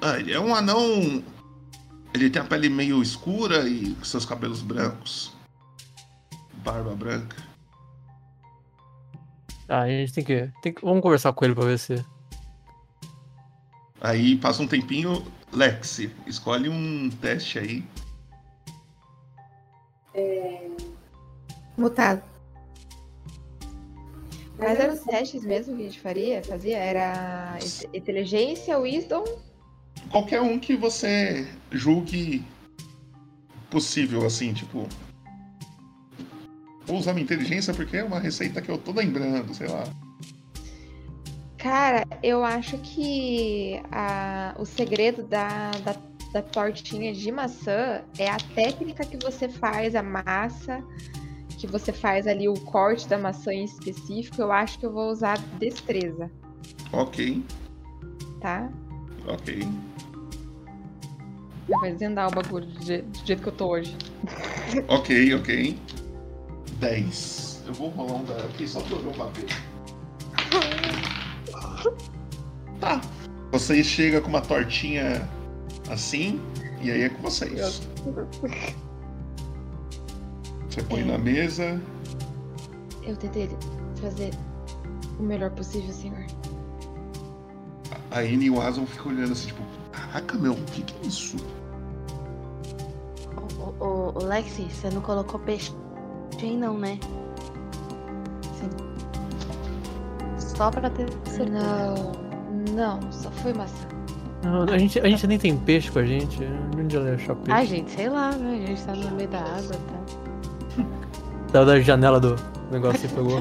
Ah, 0.00 0.18
ele 0.18 0.32
é 0.32 0.40
um 0.40 0.54
anão. 0.54 1.22
Ele 2.14 2.28
tem 2.30 2.42
a 2.42 2.44
pele 2.44 2.68
meio 2.68 3.02
escura 3.02 3.68
e 3.68 3.96
seus 4.04 4.26
cabelos 4.26 4.60
brancos. 4.60 5.32
Barba 6.62 6.94
branca. 6.94 7.51
Ah, 9.68 9.82
a 9.82 9.88
gente 9.88 10.12
tem 10.12 10.24
que, 10.24 10.50
tem 10.62 10.72
que. 10.72 10.82
Vamos 10.84 11.02
conversar 11.02 11.32
com 11.32 11.44
ele 11.44 11.54
pra 11.54 11.64
ver 11.64 11.78
se. 11.78 12.04
Aí 14.00 14.36
passa 14.36 14.62
um 14.62 14.66
tempinho. 14.66 15.24
Lexi, 15.52 16.10
escolhe 16.26 16.68
um 16.68 17.10
teste 17.10 17.58
aí. 17.58 17.84
Mutado. 21.76 22.22
Mas 24.58 24.78
eram 24.78 24.94
os 24.94 25.00
testes 25.00 25.44
mesmo 25.44 25.74
que 25.76 25.82
a 25.82 25.84
gente 25.86 26.00
faria, 26.00 26.42
fazia? 26.44 26.78
Era 26.78 27.58
inte- 27.60 27.88
inteligência, 27.92 28.78
wisdom. 28.78 29.24
Qualquer 30.10 30.40
um 30.40 30.58
que 30.58 30.76
você 30.76 31.48
julgue 31.70 32.44
possível, 33.70 34.24
assim, 34.26 34.52
tipo. 34.52 34.86
Vou 36.86 36.98
usar 36.98 37.12
minha 37.12 37.24
inteligência 37.24 37.72
porque 37.72 37.96
é 37.96 38.04
uma 38.04 38.18
receita 38.18 38.60
que 38.60 38.70
eu 38.70 38.76
tô 38.78 38.92
lembrando, 38.92 39.54
sei 39.54 39.68
lá. 39.68 39.84
Cara, 41.58 42.04
eu 42.22 42.44
acho 42.44 42.76
que 42.78 43.80
a- 43.92 44.54
o 44.58 44.64
segredo 44.64 45.22
da, 45.22 45.70
da, 45.84 45.94
da 46.32 46.42
tortinha 46.42 47.12
de 47.12 47.30
maçã 47.30 48.02
é 48.18 48.28
a 48.28 48.36
técnica 48.54 49.04
que 49.04 49.16
você 49.22 49.48
faz, 49.48 49.94
a 49.94 50.02
massa, 50.02 50.82
que 51.58 51.66
você 51.68 51.92
faz 51.92 52.26
ali 52.26 52.48
o 52.48 52.54
corte 52.54 53.06
da 53.08 53.16
maçã 53.16 53.52
em 53.52 53.64
específico. 53.64 54.42
Eu 54.42 54.50
acho 54.50 54.76
que 54.80 54.86
eu 54.86 54.92
vou 54.92 55.08
usar 55.10 55.38
destreza, 55.60 56.28
Ok, 56.92 57.44
tá? 58.40 58.68
ok. 59.28 59.60
Vai 61.68 61.92
desvendar 61.92 62.26
o 62.28 62.30
bagulho 62.34 62.66
do 62.66 62.84
je- 62.84 63.02
do 63.02 63.24
jeito 63.24 63.40
que 63.40 63.48
eu 63.48 63.52
tô 63.52 63.68
hoje. 63.68 63.96
Ok, 64.88 65.34
ok. 65.36 65.78
10. 66.82 67.62
Eu 67.68 67.74
vou 67.74 67.90
rolar 67.90 68.14
um 68.14 68.24
dado 68.24 68.42
aqui 68.42 68.66
só 68.66 68.80
pra 68.80 68.96
eu 68.96 69.12
papel. 69.12 69.46
Tá. 72.80 73.00
Você 73.52 73.84
chega 73.84 74.20
com 74.20 74.28
uma 74.28 74.40
tortinha 74.40 75.28
assim, 75.88 76.40
e 76.80 76.90
aí 76.90 77.02
é 77.02 77.08
com 77.08 77.22
vocês. 77.22 77.80
Você 80.68 80.82
põe 80.88 81.04
na 81.04 81.16
mesa. 81.16 81.80
Eu 83.04 83.16
tentei 83.16 83.48
fazer 84.00 84.32
o 85.20 85.22
melhor 85.22 85.50
possível, 85.50 85.92
senhor. 85.92 86.26
A 88.10 88.18
Anne 88.18 88.46
e 88.46 88.50
o 88.50 88.60
Ason 88.60 88.84
ficam 88.84 89.12
olhando 89.12 89.30
assim, 89.30 89.46
tipo, 89.46 89.62
caraca, 89.92 90.36
meu, 90.36 90.54
o 90.54 90.64
que, 90.64 90.82
que 90.82 90.94
é 91.04 91.06
isso? 91.06 91.36
O, 93.60 93.84
o, 93.84 94.18
o 94.18 94.24
Lexi, 94.24 94.64
você 94.64 94.90
não 94.90 95.02
colocou 95.02 95.38
peixe 95.38 95.70
aí 96.44 96.56
não, 96.56 96.78
né? 96.78 96.98
Sim. 98.58 98.70
Só 100.38 100.70
pra 100.70 100.90
ter 100.90 101.08
certeza. 101.24 101.50
Não, 101.50 102.12
não, 102.74 103.12
só 103.12 103.30
foi 103.30 103.52
maçã. 103.52 103.86
Não, 104.44 104.62
a, 104.64 104.78
gente, 104.78 104.98
a 104.98 105.08
gente 105.08 105.26
nem 105.26 105.38
tem 105.38 105.56
peixe 105.56 105.90
com 105.90 106.00
a 106.00 106.04
gente. 106.04 106.38
Onde 106.76 106.96
ela 106.96 107.08
ia 107.10 107.14
achar 107.14 107.34
peixe? 107.36 107.52
Ai, 107.52 107.66
gente, 107.66 107.90
sei 107.90 108.08
lá, 108.08 108.32
né? 108.32 108.60
A 108.62 108.66
gente 108.66 108.82
tá 108.82 108.94
no 108.94 109.10
meio 109.12 109.28
da 109.28 109.38
água, 109.38 109.76
tá? 109.76 110.02
Saiu 111.52 111.66
da 111.66 111.80
janela 111.80 112.18
do 112.18 112.36
negócio 112.70 113.06
e 113.06 113.08
pegou. 113.08 113.40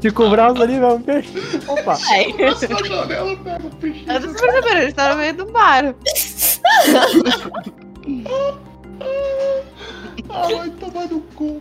Ficou 0.00 0.26
o 0.26 0.30
braço 0.30 0.62
ali, 0.62 0.80
velho, 0.80 0.94
um 0.94 1.02
peixe. 1.02 1.32
Opa! 1.68 1.98
Ai. 2.10 2.32
Passa 2.32 2.68
na 2.68 2.82
janela, 2.82 3.36
pega 3.36 3.66
o 3.66 3.70
peixe. 3.76 4.04
Eu 4.08 4.20
tô 4.20 4.28
percebendo, 4.40 4.76
a 4.76 4.82
gente 4.82 4.94
tá 4.94 5.10
no 5.10 5.16
meio 5.20 5.34
do 5.34 5.46
bar. 5.46 5.94
Ah, 10.28 10.48
vai 10.48 10.70
tomar 10.70 11.06
no 11.08 11.20
cu. 11.34 11.60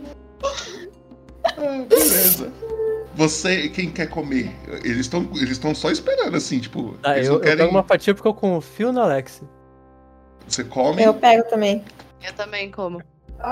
Ah, 1.44 1.86
beleza. 1.88 2.52
Você, 3.16 3.70
quem 3.70 3.92
quer 3.92 4.08
comer? 4.08 4.56
Eles 4.84 5.02
estão 5.02 5.28
eles 5.36 5.52
estão 5.52 5.76
só 5.76 5.92
esperando 5.92 6.38
assim, 6.38 6.60
tipo. 6.60 6.98
Ah, 7.04 7.16
eles 7.16 7.28
eu, 7.28 7.34
não 7.34 7.40
eu 7.40 7.44
querem. 7.44 7.58
pego 7.58 7.72
uma 7.72 7.84
fatia 7.84 8.14
porque 8.16 8.28
eu 8.28 8.34
confio 8.34 8.92
na 8.94 9.04
Alex. 9.04 9.42
Você 10.48 10.64
come, 10.64 11.04
Eu 11.04 11.14
pego 11.14 11.44
também. 11.50 11.84
Eu 12.26 12.34
também 12.34 12.72
como. 12.72 13.02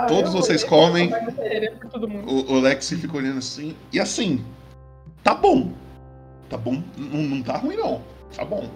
todos 0.08 0.34
vocês 0.34 0.64
comem. 0.64 1.12
O, 2.26 2.54
o 2.54 2.60
Lexi 2.60 2.96
fica 2.96 3.18
olhando 3.18 3.40
assim. 3.40 3.76
E 3.92 4.00
assim, 4.00 4.44
tá 5.24 5.34
bom. 5.34 5.72
Tá 6.50 6.58
bom. 6.58 6.82
Não, 6.98 7.22
não 7.22 7.44
tá 7.44 7.58
ruim, 7.58 7.76
não. 7.76 8.02
Tá 8.36 8.44
bom. 8.46 8.70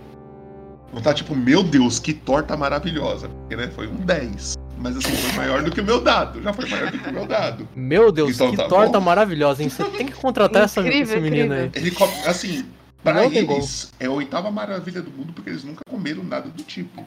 Não 0.93 1.01
tá 1.01 1.13
tipo, 1.13 1.35
meu 1.35 1.63
Deus, 1.63 1.99
que 1.99 2.13
torta 2.13 2.55
maravilhosa. 2.55 3.27
Porque, 3.29 3.55
né, 3.55 3.67
foi 3.69 3.87
um 3.87 3.95
10. 3.95 4.55
Mas 4.83 4.97
assim, 4.97 5.15
foi 5.15 5.31
maior 5.37 5.63
do 5.63 5.71
que 5.71 5.79
o 5.79 5.83
meu 5.83 6.01
dado. 6.01 6.41
Já 6.41 6.51
foi 6.51 6.67
maior 6.69 6.91
do 6.91 6.99
que 6.99 7.09
o 7.09 7.13
meu 7.13 7.25
dado. 7.25 7.69
Meu 7.73 8.11
Deus, 8.11 8.35
Então 8.35 8.51
que 8.51 8.57
tá 8.57 8.67
torta 8.67 8.99
bom. 8.99 9.05
maravilhosa, 9.05 9.63
hein? 9.63 9.69
Você 9.69 9.83
tem 9.91 10.05
que 10.07 10.11
contratar 10.13 10.63
essa, 10.63 10.81
Incrível, 10.81 11.15
esse 11.15 11.23
menino 11.23 11.53
aí. 11.53 11.71
Ele 11.73 11.95
assim, 12.27 12.65
pra 13.01 13.13
Não 13.13 13.23
eles, 13.31 13.93
é 13.97 14.07
a 14.07 14.11
oitava 14.11 14.51
maravilha 14.51 15.01
do 15.01 15.09
mundo 15.09 15.31
porque 15.31 15.49
eles 15.49 15.63
nunca 15.63 15.81
comeram 15.89 16.21
nada 16.21 16.49
do 16.49 16.63
tipo. 16.63 17.05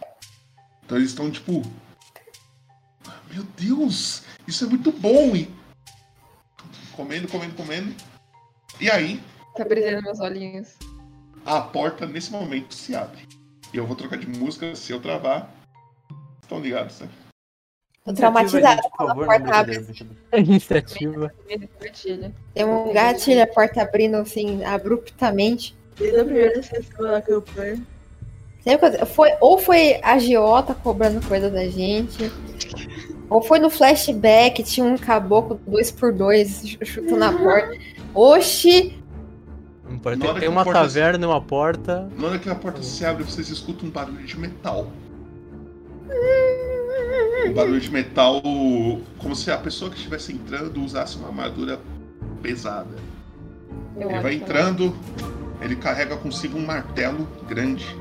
Então 0.86 0.96
eles 0.96 1.10
estão 1.10 1.30
tipo. 1.30 1.62
Meu 3.30 3.44
Deus, 3.58 4.22
isso 4.48 4.64
é 4.64 4.68
muito 4.68 4.90
bom! 4.90 5.36
E... 5.36 5.50
Comendo, 6.92 7.28
comendo, 7.28 7.54
comendo. 7.54 7.94
E 8.80 8.90
aí, 8.90 9.20
Tá 9.54 9.64
brilhando 9.64 10.02
meus 10.02 10.18
olhinhos. 10.20 10.68
a 11.44 11.60
porta 11.60 12.06
nesse 12.06 12.30
momento 12.30 12.72
se 12.74 12.94
abre. 12.96 13.20
E 13.72 13.76
eu 13.76 13.86
vou 13.86 13.94
trocar 13.96 14.16
de 14.16 14.26
música 14.26 14.74
se 14.74 14.92
eu 14.92 15.00
travar. 15.00 15.50
Estão 16.42 16.58
ligados, 16.60 17.00
né? 17.00 17.08
Tô 18.06 18.12
traumatizada 18.14 18.80
Por 18.96 19.04
a 19.04 19.06
favor, 19.08 19.26
porta 19.26 19.54
abre. 19.54 19.78
brincadeira. 19.80 20.12
Iniciativa. 20.36 21.34
Tem 22.54 22.64
um 22.64 22.92
gatilho, 22.92 23.42
a 23.42 23.46
porta 23.46 23.82
abrindo 23.82 24.14
assim, 24.16 24.64
abruptamente. 24.64 25.76
Desde 25.98 26.20
a 26.20 26.24
primeira 26.24 26.62
sessão 26.62 27.02
da 27.04 27.20
campanha. 27.20 27.82
Foi, 29.06 29.30
ou 29.40 29.58
foi 29.58 29.98
a 30.02 30.18
Giota 30.18 30.74
cobrando 30.74 31.24
coisa 31.26 31.48
da 31.50 31.66
gente, 31.68 32.30
ou 33.30 33.40
foi 33.40 33.58
no 33.60 33.70
flashback, 33.70 34.62
tinha 34.64 34.84
um 34.84 34.96
caboclo 34.98 35.60
dois 35.66 35.90
por 35.92 36.12
dois 36.12 36.62
ch- 36.66 36.78
chutando 36.84 37.24
a 37.24 37.32
porta. 37.32 37.76
Oxi! 38.12 39.00
Não 39.88 39.98
pode 40.00 40.16
Na 40.18 40.24
ter- 40.24 40.30
hora 40.30 40.40
tem 40.40 40.48
que 40.48 40.52
uma 40.52 40.64
porta- 40.64 40.80
taverna 40.80 41.24
e 41.24 41.28
uma 41.28 41.40
porta. 41.40 42.08
Na 42.18 42.26
hora 42.28 42.38
que 42.40 42.50
a 42.50 42.54
porta 42.56 42.82
se 42.82 43.04
abre, 43.04 43.22
vocês 43.22 43.48
escutam 43.50 43.88
um 43.88 43.90
barulho 43.92 44.24
de 44.26 44.36
metal. 44.38 44.90
Um 47.44 47.52
barulho 47.52 47.80
de 47.80 47.90
metal, 47.90 48.42
como 49.18 49.36
se 49.36 49.50
a 49.50 49.58
pessoa 49.58 49.90
que 49.90 49.96
estivesse 49.96 50.32
entrando 50.32 50.82
usasse 50.82 51.16
uma 51.16 51.28
armadura 51.28 51.78
pesada. 52.42 52.96
Eu 53.96 54.10
Ele 54.10 54.20
vai 54.20 54.36
que 54.36 54.42
entrando, 54.42 54.96
ele 55.60 55.76
carrega 55.76 56.16
consigo 56.16 56.58
um 56.58 56.64
martelo 56.64 57.26
grande. 57.48 57.96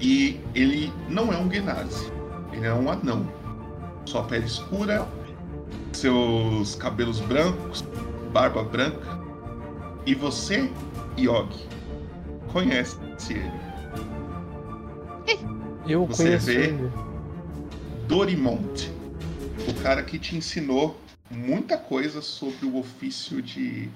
E 0.00 0.40
ele 0.54 0.92
não 1.08 1.32
é 1.32 1.36
um 1.36 1.50
Genasi, 1.50 2.10
ele 2.52 2.66
é 2.66 2.72
um 2.72 2.90
anão. 2.90 3.26
Sua 4.06 4.24
pele 4.24 4.46
escura, 4.46 5.06
seus 5.92 6.74
cabelos 6.74 7.20
brancos, 7.20 7.82
barba 8.32 8.64
branca. 8.64 9.20
E 10.06 10.14
você, 10.14 10.70
Yogi, 11.18 11.66
conhece 12.52 12.98
ele. 13.28 13.60
Eu 15.86 16.06
Você 16.06 16.24
conheço 16.24 16.46
vê? 16.46 16.66
ele. 16.68 16.90
Dorimont, 18.10 18.90
o 19.68 19.82
cara 19.84 20.02
que 20.02 20.18
te 20.18 20.36
ensinou 20.36 21.00
muita 21.30 21.78
coisa 21.78 22.20
sobre 22.20 22.66
o 22.66 22.76
ofício 22.76 23.40
de 23.40 23.88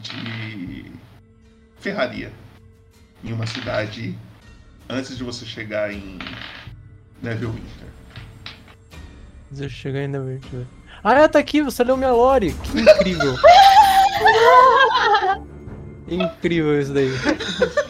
de 0.00 0.90
ferraria 1.78 2.32
em 3.22 3.32
uma 3.32 3.46
cidade 3.46 4.18
antes 4.88 5.16
de 5.16 5.22
você 5.22 5.46
chegar 5.46 5.92
em 5.92 6.18
Neverwinter. 7.22 7.86
Deixa 9.48 9.64
eu 9.64 9.92
chegar 9.92 10.12
eu 10.12 10.24
ver. 10.24 10.40
Ah, 11.04 11.14
é, 11.14 11.28
tá 11.28 11.38
aqui, 11.38 11.62
você 11.62 11.84
leu 11.84 11.96
minha 11.96 12.10
lore. 12.10 12.52
Que 12.52 12.80
incrível. 12.80 13.36
incrível 16.10 16.80
isso 16.80 16.92
daí. 16.92 17.10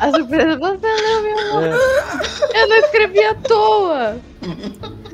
A 0.00 0.10
surpresa 0.10 0.58
você 0.58 0.86
leu, 0.86 1.22
meu 1.22 1.38
amor. 1.38 1.64
É. 1.64 2.62
Eu 2.62 2.68
não 2.68 2.76
escrevi 2.76 3.22
à 3.22 3.34
toa. 3.34 4.16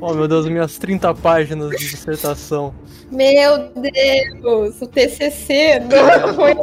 Oh 0.01 0.15
meu 0.15 0.29
Deus, 0.29 0.47
minhas 0.47 0.79
30 0.79 1.13
páginas 1.15 1.71
de 1.71 1.91
dissertação. 1.91 2.73
Meu 3.11 3.71
Deus, 3.75 4.81
o 4.81 4.87
TCC 4.87 5.81
não 5.81 6.35
foi 6.35 6.55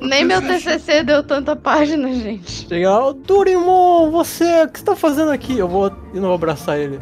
Nem 0.00 0.24
meu 0.24 0.40
TCC 0.40 1.02
deu 1.04 1.22
tanta 1.22 1.54
página, 1.56 2.12
gente. 2.12 2.66
"Ô, 2.86 3.12
Durimon, 3.12 4.10
você, 4.10 4.62
o 4.62 4.68
que 4.68 4.78
você 4.78 4.84
tá 4.84 4.96
fazendo 4.96 5.30
aqui? 5.30 5.58
Eu 5.58 5.68
vou 5.68 5.92
e 6.12 6.16
não 6.16 6.26
vou 6.28 6.34
abraçar 6.34 6.78
ele. 6.78 7.00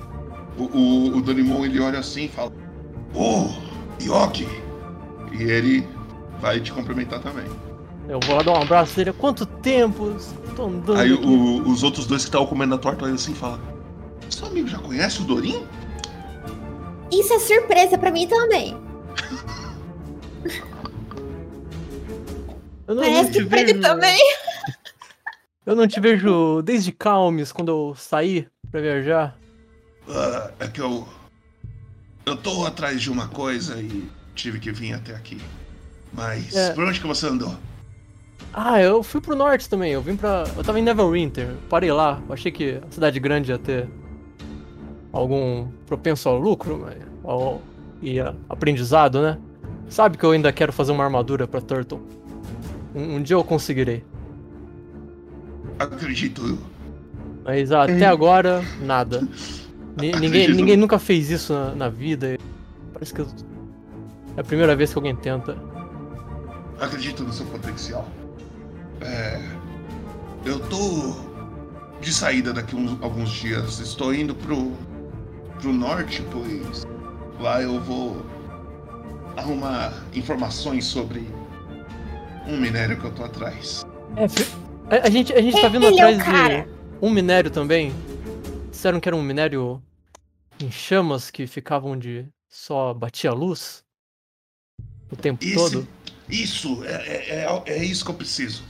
O, 0.58 0.64
o, 0.64 1.18
o 1.18 1.64
ele 1.64 1.80
olha 1.80 1.98
assim 1.98 2.24
e 2.24 2.28
fala: 2.28 2.52
Ô, 3.14 3.48
Yogi! 4.02 4.48
E 5.32 5.42
ele 5.42 5.86
vai 6.40 6.60
te 6.60 6.72
cumprimentar 6.72 7.20
também. 7.20 7.44
Eu 8.08 8.20
vou 8.20 8.36
lá 8.36 8.42
dar 8.42 8.52
um 8.52 8.62
abraço 8.62 8.96
nele. 8.98 9.10
Há 9.10 9.12
quanto 9.12 9.44
tempo? 9.46 10.16
Tô 10.54 10.66
andando. 10.66 10.98
Aí 10.98 11.12
aqui." 11.12 11.24
o- 11.26 11.68
os 11.68 11.82
outros 11.82 12.06
dois 12.06 12.22
que 12.22 12.28
estavam 12.28 12.46
comendo 12.46 12.74
a 12.74 12.78
torta 12.78 13.04
olham 13.04 13.14
assim 13.16 13.32
e 13.32 13.34
falam: 13.34 13.60
Seu 14.30 14.46
amigo 14.46 14.68
já 14.68 14.78
conhece 14.78 15.20
o 15.20 15.24
Dorim? 15.24 15.66
Isso 17.10 17.32
é 17.32 17.38
surpresa 17.38 17.96
pra 17.98 18.10
mim 18.10 18.26
também. 18.26 18.76
Eu 22.86 22.94
não, 22.94 23.02
Parece 23.02 23.30
que 23.32 23.44
pra 23.44 23.60
ele 23.60 23.74
também. 23.74 24.18
Eu 25.66 25.74
não 25.74 25.88
te 25.88 25.98
vejo 25.98 26.62
desde 26.62 26.92
Calmes, 26.92 27.50
quando 27.50 27.70
eu 27.72 27.94
saí 27.96 28.46
pra 28.70 28.80
viajar. 28.80 29.36
Ah, 30.08 30.52
é 30.60 30.68
que 30.68 30.80
eu. 30.80 31.08
Eu 32.24 32.36
tô 32.36 32.64
atrás 32.64 33.02
de 33.02 33.10
uma 33.10 33.26
coisa 33.26 33.80
e 33.80 34.08
tive 34.36 34.60
que 34.60 34.70
vir 34.70 34.92
até 34.92 35.12
aqui. 35.12 35.40
Mas 36.12 36.54
É. 36.54 36.72
por 36.72 36.84
onde 36.84 37.00
que 37.00 37.06
você 37.08 37.26
andou? 37.26 37.52
Ah, 38.58 38.80
eu 38.80 39.02
fui 39.02 39.20
pro 39.20 39.36
norte 39.36 39.68
também. 39.68 39.92
Eu 39.92 40.00
vim 40.00 40.16
pra. 40.16 40.44
Eu 40.56 40.64
tava 40.64 40.78
em 40.78 40.82
Neverwinter. 40.82 41.54
Parei 41.68 41.92
lá. 41.92 42.22
Eu 42.26 42.32
achei 42.32 42.50
que 42.50 42.80
a 42.82 42.90
cidade 42.90 43.20
grande 43.20 43.50
ia 43.52 43.58
ter 43.58 43.86
algum 45.12 45.68
propenso 45.86 46.26
ao 46.28 46.38
lucro. 46.38 46.86
Ao... 47.22 47.60
e 48.00 48.18
a- 48.18 48.34
aprendizado, 48.48 49.20
né? 49.20 49.36
Sabe 49.90 50.16
que 50.16 50.24
eu 50.24 50.30
ainda 50.30 50.50
quero 50.52 50.72
fazer 50.72 50.90
uma 50.92 51.04
armadura 51.04 51.46
pra 51.46 51.60
Turtle. 51.60 52.00
Um, 52.94 53.16
um 53.16 53.22
dia 53.22 53.36
eu 53.36 53.44
conseguirei. 53.44 54.02
Acredito. 55.78 56.58
Mas 57.44 57.70
até 57.70 58.06
agora, 58.06 58.64
nada. 58.80 59.20
Ni- 60.00 60.12
ninguém, 60.12 60.26
Acredito. 60.42 60.56
ninguém 60.56 60.76
nunca 60.76 60.98
fez 60.98 61.30
isso 61.30 61.52
na, 61.54 61.74
na 61.74 61.88
vida. 61.88 62.38
Parece 62.92 63.12
que 63.14 63.20
eu- 63.20 63.26
é 64.36 64.40
a 64.40 64.44
primeira 64.44 64.74
vez 64.76 64.92
que 64.92 64.98
alguém 64.98 65.14
tenta. 65.16 65.56
Acredito 66.80 67.22
no 67.22 67.32
seu 67.32 67.46
potencial. 67.46 68.06
É. 69.00 69.40
Eu 70.44 70.60
tô 70.68 71.16
de 72.00 72.12
saída 72.12 72.52
daqui 72.52 72.76
uns, 72.76 73.00
alguns 73.02 73.30
dias. 73.30 73.78
Estou 73.80 74.14
indo 74.14 74.34
pro. 74.34 74.72
pro 75.60 75.72
norte, 75.72 76.22
pois 76.30 76.86
lá 77.40 77.62
eu 77.62 77.80
vou 77.80 78.24
arrumar 79.36 79.92
informações 80.14 80.84
sobre 80.84 81.28
um 82.46 82.58
minério 82.58 82.98
que 82.98 83.04
eu 83.04 83.12
tô 83.12 83.24
atrás. 83.24 83.84
É, 84.16 84.96
a, 84.96 85.06
a 85.06 85.10
gente, 85.10 85.32
a 85.32 85.42
gente 85.42 85.60
tá 85.60 85.68
vindo 85.68 85.86
atrás 85.86 86.16
de 86.16 86.68
um 87.02 87.10
minério 87.10 87.50
também. 87.50 87.92
Disseram 88.70 89.00
que 89.00 89.08
era 89.08 89.16
um 89.16 89.22
minério 89.22 89.82
em 90.60 90.70
chamas 90.70 91.30
que 91.30 91.46
ficavam 91.46 91.92
onde 91.92 92.26
só 92.48 92.94
batia 92.94 93.30
a 93.30 93.34
luz 93.34 93.84
o 95.10 95.16
tempo 95.16 95.44
Esse- 95.44 95.54
todo. 95.54 95.88
Isso, 96.28 96.82
é, 96.84 96.92
é, 96.92 97.44
é, 97.44 97.62
é 97.66 97.84
isso 97.84 98.04
que 98.04 98.10
eu 98.10 98.14
preciso. 98.14 98.64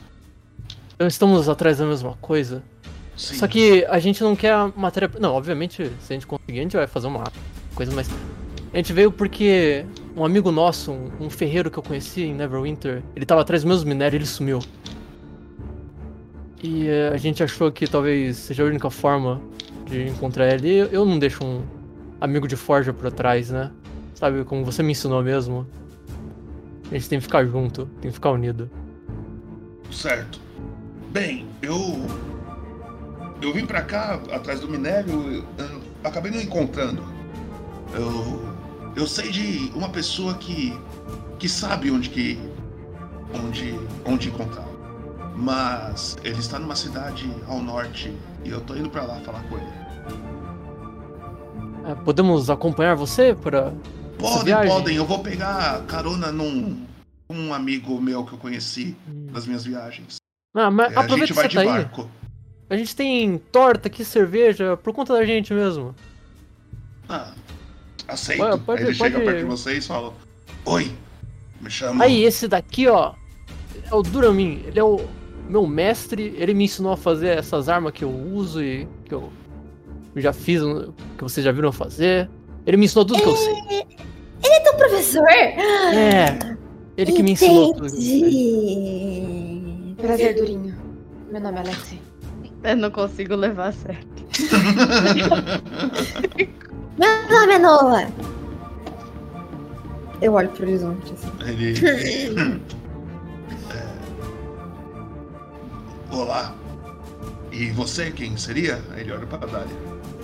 Então 0.97 1.07
estamos 1.07 1.49
atrás 1.49 1.79
da 1.79 1.87
mesma 1.87 2.15
coisa. 2.21 2.63
Sim. 3.17 3.37
Só 3.37 3.47
que 3.47 3.85
a 3.89 3.99
gente 3.99 4.23
não 4.23 4.35
quer 4.35 4.53
a 4.53 4.73
matéria. 4.77 5.11
Não, 5.21 5.33
obviamente, 5.35 5.91
se 6.01 6.13
a 6.13 6.15
gente 6.15 6.27
conseguir, 6.27 6.59
a 6.59 6.63
gente 6.63 6.77
vai 6.77 6.87
fazer 6.87 7.07
uma 7.07 7.25
coisa, 7.75 7.93
mas. 7.95 8.09
A 8.73 8.77
gente 8.79 8.93
veio 8.93 9.11
porque 9.13 9.87
um 10.17 10.25
amigo 10.25 10.51
nosso, 10.51 10.93
um, 11.21 11.31
ferreiro 11.31 11.71
que 11.71 11.79
eu 11.79 11.83
conheci 11.83 12.23
em 12.25 12.35
Neverwinter, 12.35 13.03
ele 13.15 13.25
tava 13.25 13.41
atrás 13.41 13.63
dos 13.63 13.69
meus 13.69 13.85
minérios 13.85 14.15
e 14.15 14.17
ele 14.19 14.27
sumiu. 14.27 14.59
E 16.63 16.87
eh, 16.89 17.11
a 17.13 17.17
gente 17.17 17.43
achou 17.43 17.71
que 17.71 17.87
talvez 17.87 18.37
seja 18.37 18.63
a 18.63 18.67
única 18.67 18.91
forma 18.91 19.41
de 19.87 20.09
encontrar 20.09 20.53
ele. 20.53 20.71
Eu- 20.75 20.87
eu 20.87 21.05
não 21.07 21.19
deixo 21.19 21.45
um 21.45 21.63
amigo 22.21 22.47
de 22.49 22.57
forja 22.57 22.93
pra 22.93 23.11
trás, 23.11 23.51
né? 23.51 23.71
Sabe, 24.15 24.45
como 24.45 24.65
você 24.65 24.83
me 24.83 24.93
ensinou 24.93 25.23
mesmo. 25.23 25.67
A 26.91 26.95
gente 26.95 27.09
tem 27.09 27.19
que 27.19 27.25
ficar 27.25 27.45
junto, 27.45 27.87
tem 28.01 28.11
que 28.11 28.15
ficar 28.15 28.31
unido. 28.31 28.71
Certo. 29.91 30.41
Bem, 31.11 31.47
eu. 31.63 32.07
Eu 33.41 33.53
vim 33.53 33.67
pra 33.67 33.83
cá 33.83 34.15
atrás 34.33 34.61
do 34.61 34.69
minério, 34.69 35.45
acabei 36.03 36.31
não 36.31 36.41
encontrando. 36.41 37.03
Eu. 37.95 38.57
Eu 38.97 39.07
sei 39.07 39.31
de 39.31 39.71
uma 39.75 39.89
pessoa 39.91 40.35
que. 40.35 40.79
que 41.39 41.49
sabe 41.49 41.91
onde 41.91 42.09
que. 42.11 42.39
onde. 43.35 43.79
onde 44.05 44.29
encontrá-lo. 44.29 44.77
Mas 45.37 46.17
ele 46.25 46.39
está 46.39 46.59
numa 46.59 46.75
cidade 46.75 47.31
ao 47.47 47.61
norte 47.63 48.11
e 48.43 48.49
eu 48.51 48.61
tô 48.63 48.75
indo 48.75 48.89
pra 48.89 49.03
lá 49.03 49.21
falar 49.21 49.43
com 49.49 49.57
ele. 49.57 49.87
Eh, 51.87 51.95
podemos 52.05 52.49
acompanhar 52.49 52.95
você 52.95 53.35
para 53.35 53.73
Podem, 54.19 54.55
podem, 54.67 54.97
eu 54.97 55.05
vou 55.05 55.19
pegar 55.19 55.83
carona 55.83 56.33
num. 56.33 56.87
um 57.29 57.53
amigo 57.53 58.01
meu 58.01 58.25
que 58.25 58.33
eu 58.33 58.39
conheci 58.39 58.97
nas 59.31 59.47
minhas 59.47 59.65
viagens. 59.65 60.17
Ah, 60.59 60.71
mas 60.71 60.97
a 60.97 61.01
aproveita 61.01 61.27
gente 61.27 61.29
que 61.29 61.33
vai 61.35 61.45
você 61.45 61.49
de 61.49 61.55
tá 61.55 61.61
aí. 61.61 61.69
barco. 61.69 62.11
A 62.69 62.77
gente 62.77 62.97
tem 62.97 63.39
torta 63.53 63.87
aqui, 63.89 64.05
cerveja, 64.05 64.77
por 64.79 64.93
conta 64.93 65.13
da 65.13 65.25
gente 65.25 65.53
mesmo. 65.55 65.95
Ah, 67.09 67.33
aceito. 68.09 68.39
Pode- 68.41 68.61
pode- 68.63 68.81
Aí 68.83 68.87
ele 68.89 68.95
chega 68.95 69.11
pode- 69.19 69.25
perto 69.27 69.39
de 69.39 69.45
vocês 69.45 69.85
e 69.85 69.87
fala: 69.87 70.13
Oi, 70.65 70.91
me 71.61 71.71
chamo. 71.71 72.03
Aí, 72.03 72.25
esse 72.25 72.49
daqui, 72.49 72.89
ó, 72.89 73.13
é 73.89 73.95
o 73.95 74.03
Duramin. 74.03 74.63
Ele 74.67 74.81
é 74.81 74.83
o 74.83 75.01
meu 75.49 75.65
mestre. 75.67 76.35
Ele 76.39 76.55
me 76.55 76.65
ensinou 76.65 76.93
a 76.93 76.97
fazer 76.97 77.39
essas 77.39 77.69
armas 77.69 77.93
que 77.93 78.03
eu 78.03 78.11
uso 78.11 78.61
e 78.63 78.89
que 79.05 79.15
eu 79.15 79.31
já 80.17 80.33
fiz, 80.33 80.61
que 81.17 81.23
vocês 81.23 81.45
já 81.45 81.53
viram 81.53 81.71
fazer. 81.71 82.29
Ele 82.67 82.79
me 82.79 82.87
ensinou 82.87 83.05
tudo 83.05 83.23
que 83.23 83.29
eu 83.29 83.37
sei. 83.37 83.55
Ele 84.43 84.55
é 84.55 84.61
teu 84.61 84.75
professor? 84.75 85.29
É, 85.29 86.57
ele 86.97 87.13
que 87.13 87.23
me 87.23 87.31
ensinou 87.33 87.75
tudo. 87.75 87.87
que 87.89 87.95
eu 87.95 88.01
sei. 88.01 89.46
Prazer, 90.07 90.35
Durinho. 90.35 90.75
Meu 91.31 91.41
nome 91.41 91.59
é 91.59 91.61
Alexi. 91.61 92.01
Eu 92.63 92.77
não 92.77 92.91
consigo 92.91 93.35
levar 93.35 93.69
a 93.69 93.73
sério. 93.73 94.07
Meu 96.99 97.31
nome 97.31 97.55
é 97.55 97.59
Nola. 97.59 98.07
Eu 100.21 100.35
olho 100.35 100.49
pro 100.51 100.65
horizonte 100.65 101.13
assim. 101.13 101.31
Ele. 101.47 101.75
É. 106.11 106.15
Olá. 106.15 106.55
E 107.53 107.71
você, 107.71 108.11
quem 108.11 108.37
seria? 108.37 108.81
Aí 108.93 109.01
ele 109.03 109.13
olha 109.13 109.27
pra 109.27 109.39
Dália. 109.39 109.77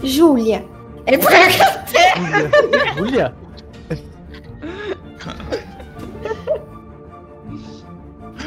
Júlia. 0.02 0.64
Ele 1.06 1.18
Júlia. 1.20 2.94
Júlia? 2.96 3.34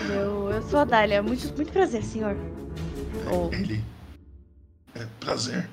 Eu, 0.10 0.45
eu 0.56 0.64
sou 0.64 0.80
a 0.80 0.86
Dália. 0.86 1.22
Muito, 1.22 1.54
muito 1.56 1.72
prazer, 1.72 2.04
senhor. 2.04 2.36
Oh. 3.32 3.54
Ele. 3.54 3.84
É, 4.94 5.06
prazer. 5.20 5.70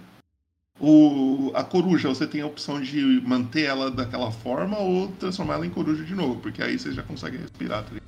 O, 0.80 1.52
a 1.54 1.62
coruja, 1.62 2.08
você 2.08 2.26
tem 2.26 2.40
a 2.40 2.46
opção 2.46 2.80
de 2.80 3.20
manter 3.24 3.62
ela 3.62 3.90
daquela 3.90 4.32
forma 4.32 4.78
ou 4.78 5.08
transformar 5.12 5.54
ela 5.54 5.66
em 5.66 5.70
coruja 5.70 6.04
de 6.04 6.14
novo, 6.14 6.40
porque 6.40 6.60
aí 6.62 6.78
você 6.78 6.92
já 6.92 7.02
consegue 7.02 7.36
respirar. 7.36 7.84
Tá 7.84 7.90
ligado? 7.90 8.02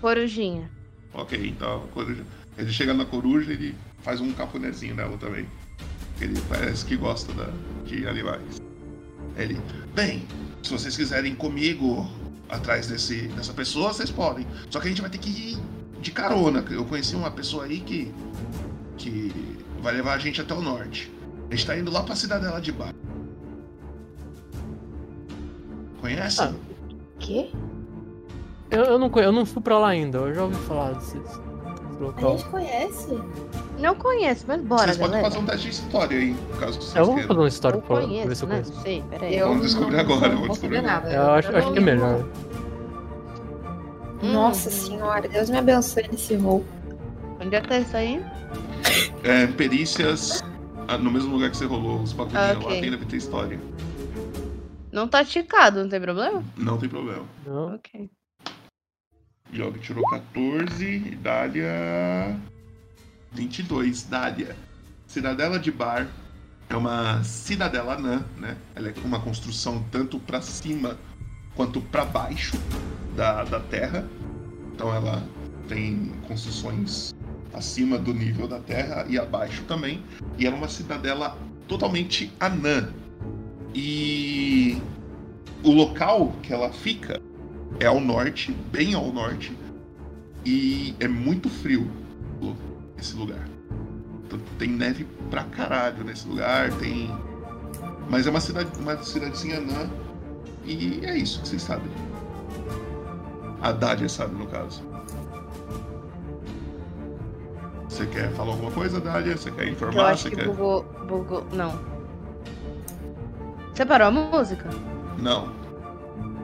Corujinha. 0.00 0.70
ok, 1.12 1.48
então 1.48 1.84
a 1.84 1.88
coruja. 1.88 2.24
Ele 2.56 2.70
chega 2.70 2.94
na 2.94 3.04
coruja 3.04 3.50
e 3.50 3.54
ele 3.54 3.74
faz 4.02 4.20
um 4.20 4.32
cafunézinho 4.32 4.94
nela 4.94 5.16
também. 5.16 5.46
Ele 6.20 6.40
parece 6.48 6.84
que 6.84 6.96
gosta 6.96 7.32
da, 7.32 7.50
de 7.84 8.06
animais. 8.06 8.60
Ele. 9.36 9.58
Bem, 9.94 10.24
se 10.62 10.70
vocês 10.70 10.96
quiserem 10.96 11.34
comigo 11.34 12.08
atrás 12.52 12.86
desse, 12.86 13.28
dessa 13.28 13.52
pessoa, 13.52 13.92
vocês 13.92 14.10
podem. 14.10 14.46
Só 14.70 14.78
que 14.78 14.86
a 14.86 14.90
gente 14.90 15.00
vai 15.00 15.10
ter 15.10 15.18
que 15.18 15.30
ir 15.30 15.58
de 16.00 16.10
carona. 16.10 16.64
Eu 16.70 16.84
conheci 16.84 17.16
uma 17.16 17.30
pessoa 17.30 17.64
aí 17.64 17.80
que. 17.80 18.12
que 18.96 19.32
vai 19.80 19.94
levar 19.94 20.14
a 20.14 20.18
gente 20.18 20.40
até 20.40 20.54
o 20.54 20.60
norte. 20.60 21.10
A 21.50 21.54
gente 21.54 21.66
tá 21.66 21.76
indo 21.76 21.90
lá 21.90 22.02
pra 22.02 22.14
cidadela 22.14 22.60
de 22.60 22.70
baixo. 22.72 22.94
Conhece? 26.00 26.42
Ah. 26.42 26.54
Quê? 27.18 27.50
Eu, 28.70 28.84
eu, 28.84 28.98
não, 28.98 29.10
eu 29.16 29.32
não 29.32 29.44
fui 29.44 29.62
pra 29.62 29.78
lá 29.78 29.88
ainda, 29.88 30.18
eu 30.18 30.34
já 30.34 30.44
ouvi 30.44 30.56
falar 30.66 30.94
desse, 30.94 31.18
desse 32.10 32.24
A 32.24 32.28
local. 32.28 32.38
gente 32.38 32.48
conhece. 32.50 33.18
Não 33.78 33.94
conheço, 33.94 34.44
mas 34.48 34.60
bora, 34.62 34.82
vocês 34.84 34.96
podem 34.96 35.12
galera. 35.12 35.30
fazer 35.30 35.42
um 35.42 35.46
teste 35.46 35.66
de 35.66 35.72
história 35.72 36.18
aí, 36.18 36.36
caso 36.58 36.80
vocês 36.80 36.92
vamos 36.94 37.08
queiram. 37.14 37.28
fazer 37.28 37.40
uma 37.40 37.48
história 37.48 37.76
Eu 37.76 37.82
pra, 37.82 37.96
ver 38.00 38.36
se 38.36 38.42
eu 38.44 38.48
né? 38.48 38.54
conheço. 38.56 38.72
Não 38.74 38.82
sei, 38.82 39.04
peraí. 39.10 39.36
Eu 39.38 39.48
Vamos 39.48 39.62
descobrir 39.62 39.92
não- 39.92 40.00
agora, 40.00 40.20
Não 40.20 40.28
vamos 40.28 40.40
vou 40.40 40.48
descobrir 40.50 40.82
nada. 40.82 41.10
Eu 41.12 41.30
acho, 41.32 41.50
Eu 41.50 41.56
acho 41.58 41.66
não- 41.66 41.72
que 41.72 41.78
é 41.78 41.82
melhor. 41.82 42.24
Nossa 44.22 44.68
Hum, 44.68 44.72
senhora, 44.72 45.28
Deus 45.28 45.50
me 45.50 45.58
abençoe 45.58 46.06
nesse 46.08 46.34
rol. 46.36 46.64
Onde 47.40 47.56
é 47.56 47.60
que 47.60 47.68
tá 47.68 47.78
isso 47.78 47.96
aí? 47.96 48.24
É, 49.24 49.46
perícias 49.48 50.42
ah, 50.86 50.96
no 50.96 51.10
mesmo 51.10 51.32
lugar 51.34 51.50
que 51.50 51.56
você 51.56 51.64
rolou 51.66 52.00
os 52.02 52.12
bagulhinhos 52.12 52.50
Ah, 52.50 52.52
ok. 52.58 52.74
lá, 52.76 52.80
tem 52.80 52.90
deve 52.90 53.04
ter 53.06 53.16
história. 53.16 53.58
Não 54.92 55.08
tá 55.08 55.24
ticado, 55.24 55.80
não 55.82 55.88
tem 55.88 56.00
problema? 56.00 56.42
Não 56.56 56.78
tem 56.78 56.88
problema. 56.88 57.22
Não. 57.46 57.74
Ok. 57.74 58.08
Yogi 59.52 59.78
tirou 59.80 60.02
14, 60.08 60.98
Dália. 61.22 62.40
22, 63.32 64.04
Dália. 64.04 64.56
Cidadela 65.06 65.58
de 65.58 65.70
Bar 65.70 66.08
é 66.70 66.74
uma 66.74 67.22
cidadela 67.22 67.94
anã, 67.94 68.24
né? 68.38 68.56
Ela 68.74 68.88
é 68.88 68.94
uma 69.04 69.20
construção 69.20 69.84
tanto 69.90 70.18
para 70.18 70.40
cima 70.40 70.98
quanto 71.54 71.82
para 71.82 72.04
baixo 72.06 72.56
da, 73.14 73.44
da 73.44 73.60
terra. 73.60 74.08
Então 74.74 74.94
ela 74.94 75.22
tem 75.68 76.10
construções 76.26 77.14
acima 77.52 77.98
do 77.98 78.14
nível 78.14 78.48
da 78.48 78.58
terra 78.58 79.04
e 79.06 79.18
abaixo 79.18 79.62
também. 79.64 80.02
E 80.38 80.46
é 80.46 80.50
uma 80.50 80.68
cidadela 80.68 81.36
totalmente 81.68 82.32
anã. 82.40 82.88
E 83.74 84.80
o 85.62 85.72
local 85.72 86.32
que 86.42 86.54
ela 86.54 86.72
fica 86.72 87.20
é 87.80 87.86
ao 87.86 88.00
norte, 88.00 88.52
bem 88.70 88.94
ao 88.94 89.12
norte. 89.12 89.56
E 90.44 90.94
é 91.00 91.06
muito 91.08 91.48
frio 91.48 91.88
esse 92.98 93.14
lugar. 93.16 93.48
Então, 94.26 94.38
tem 94.58 94.68
neve 94.68 95.06
pra 95.30 95.44
caralho 95.44 96.04
nesse 96.04 96.26
lugar, 96.26 96.72
tem. 96.74 97.10
Mas 98.08 98.26
é 98.26 98.30
uma 98.30 98.40
cidade, 98.40 98.68
uma 98.78 98.96
cidadezinha 99.02 99.58
anã. 99.58 99.88
E 100.64 101.00
é 101.04 101.16
isso 101.16 101.40
que 101.42 101.48
vocês 101.48 101.62
sabem. 101.62 101.90
A 103.60 103.72
Dádia 103.72 104.08
sabe, 104.08 104.34
no 104.34 104.46
caso. 104.46 104.82
Você 107.88 108.06
quer 108.06 108.30
falar 108.32 108.52
alguma 108.52 108.70
coisa, 108.70 109.00
Dália? 109.00 109.36
Você 109.36 109.50
quer 109.50 109.66
Eu 109.66 109.72
informar? 109.72 110.10
acho 110.12 110.22
Você 110.24 110.30
que 110.30 110.36
quer. 110.36 110.46
bugou, 110.46 110.82
bugou. 111.06 111.44
Não. 111.52 111.78
Você 113.74 113.84
parou 113.84 114.08
a 114.08 114.10
música? 114.10 114.68
Não. 115.18 115.52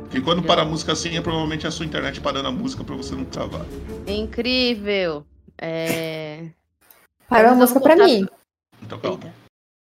Porque 0.08 0.22
quando 0.22 0.42
para 0.42 0.62
a 0.62 0.64
música 0.64 0.92
assim, 0.92 1.16
é 1.16 1.20
provavelmente 1.20 1.66
a 1.66 1.70
sua 1.70 1.84
internet 1.84 2.18
parando 2.20 2.48
a 2.48 2.52
música 2.52 2.82
pra 2.82 2.96
você 2.96 3.14
não 3.14 3.26
travar. 3.26 3.64
Incrível. 4.06 5.24
É. 5.58 6.46
Parou 7.28 7.52
a 7.52 7.54
música 7.54 7.78
pra 7.78 7.94
voltar 7.94 8.06
mim. 8.06 8.26
Então 8.82 8.98
calma. 8.98 9.18
Eita. 9.24 9.34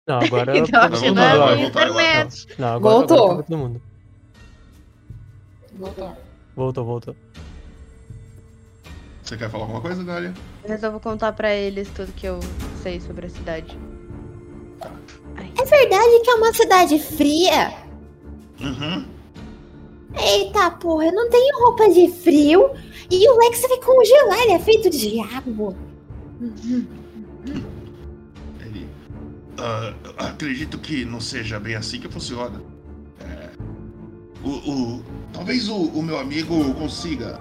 Não, 0.08 0.18
agora. 0.20 0.56
Então, 0.58 0.82
acho 0.82 1.02
que 1.02 1.10
não 1.12 1.22
é 1.22 1.38
vai 1.38 1.56
voltar. 1.56 1.86
internet. 1.88 2.46
Não, 2.58 2.68
agora, 2.74 2.96
Voltou. 2.96 3.24
agora 3.24 3.36
tá 3.36 3.42
todo 3.44 3.58
mundo. 3.58 3.82
Voltou. 5.74 6.16
Voltou, 6.56 6.84
voltou. 6.84 7.16
Você 9.22 9.36
quer 9.36 9.48
falar 9.50 9.64
alguma 9.64 9.80
coisa, 9.80 10.02
Dália? 10.02 10.34
Eu 10.64 10.70
resolvo 10.70 10.98
contar 11.00 11.32
pra 11.32 11.52
eles 11.54 11.88
tudo 11.90 12.12
que 12.12 12.26
eu 12.26 12.40
sei 12.82 13.00
sobre 13.00 13.26
a 13.26 13.30
cidade. 13.30 13.78
É 15.58 15.64
verdade 15.64 16.20
que 16.24 16.30
é 16.30 16.34
uma 16.34 16.52
cidade 16.52 16.98
fria? 16.98 17.72
Uhum. 18.60 19.06
Eita 20.18 20.70
porra, 20.72 21.06
eu 21.06 21.12
não 21.12 21.28
tenho 21.30 21.58
roupa 21.64 21.88
de 21.90 22.08
frio 22.10 22.70
e 23.10 23.28
o 23.30 23.36
Lex 23.38 23.60
vai 23.62 23.78
congelar, 23.78 24.40
ele 24.42 24.52
é 24.52 24.58
feito 24.58 24.88
de 24.90 25.20
água. 25.20 25.74
Ele. 28.60 28.88
ah, 29.58 29.92
acredito 30.18 30.78
que 30.78 31.04
não 31.04 31.20
seja 31.20 31.58
bem 31.60 31.74
assim 31.74 32.00
que 32.00 32.08
funciona. 32.08 32.60
É, 33.20 33.50
o, 34.44 34.48
o- 34.96 35.02
talvez 35.32 35.68
o, 35.68 35.76
o 35.76 36.02
meu 36.02 36.18
amigo 36.18 36.74
consiga 36.74 37.38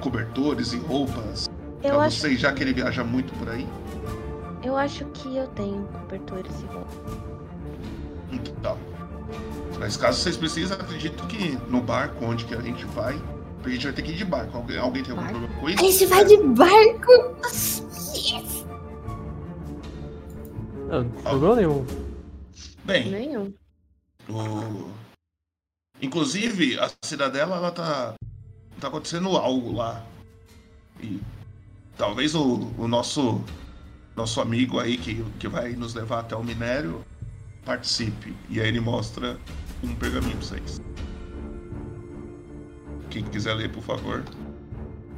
cobertores 0.00 0.72
e 0.72 0.76
roupas 0.76 1.48
Eu 1.82 1.90
pra 1.94 2.04
acho, 2.04 2.18
vocês, 2.20 2.38
já 2.40 2.52
que 2.52 2.62
ele 2.62 2.72
viaja 2.74 3.02
muito 3.02 3.32
por 3.38 3.48
aí. 3.48 3.66
eu 4.62 4.76
acho 4.76 5.04
que 5.06 5.34
eu 5.36 5.46
tenho 5.48 5.84
cobertores 6.00 6.52
e 6.60 6.66
roupa. 6.66 7.24
Então. 8.32 8.76
Mas 9.84 9.98
caso 9.98 10.18
vocês 10.18 10.34
precisem, 10.34 10.74
acredito 10.74 11.26
que 11.26 11.58
no 11.68 11.78
barco 11.78 12.24
onde 12.24 12.46
que 12.46 12.54
a 12.54 12.60
gente 12.62 12.86
vai, 12.86 13.20
a 13.62 13.68
gente 13.68 13.84
vai 13.84 13.92
ter 13.92 14.00
que 14.00 14.12
ir 14.12 14.16
de 14.16 14.24
barco. 14.24 14.56
Alguém, 14.56 14.78
alguém 14.78 15.02
tem 15.02 15.10
algum 15.10 15.24
Barco? 15.24 15.38
problema 15.40 15.60
com 15.60 15.68
isso? 15.68 15.78
A 15.78 15.90
gente 15.90 16.06
vai 16.06 16.24
de 16.24 16.36
barco. 16.38 17.12
Yes. 18.16 18.66
Não, 20.88 21.02
não 21.02 21.22
problema 21.22 21.56
nenhum. 21.56 21.86
Bem, 22.82 23.10
Nenhum. 23.10 23.52
O... 24.26 24.90
Inclusive, 26.00 26.80
a 26.80 26.90
cidadela, 27.04 27.56
ela 27.56 27.70
tá. 27.70 28.14
tá 28.80 28.88
acontecendo 28.88 29.36
algo 29.36 29.70
lá. 29.70 30.02
E 30.98 31.20
talvez 31.98 32.34
o, 32.34 32.72
o 32.78 32.88
nosso. 32.88 33.44
Nosso 34.16 34.40
amigo 34.40 34.78
aí 34.78 34.96
que, 34.96 35.22
que 35.38 35.46
vai 35.46 35.72
nos 35.72 35.92
levar 35.92 36.20
até 36.20 36.34
o 36.34 36.42
minério 36.42 37.04
participe. 37.66 38.34
E 38.48 38.60
aí 38.60 38.68
ele 38.68 38.80
mostra 38.80 39.38
um 39.84 39.94
pergaminho 39.96 40.36
pra 40.36 40.46
vocês. 40.46 40.80
Quem 43.10 43.24
quiser 43.24 43.54
ler, 43.54 43.70
por 43.70 43.82
favor. 43.82 44.22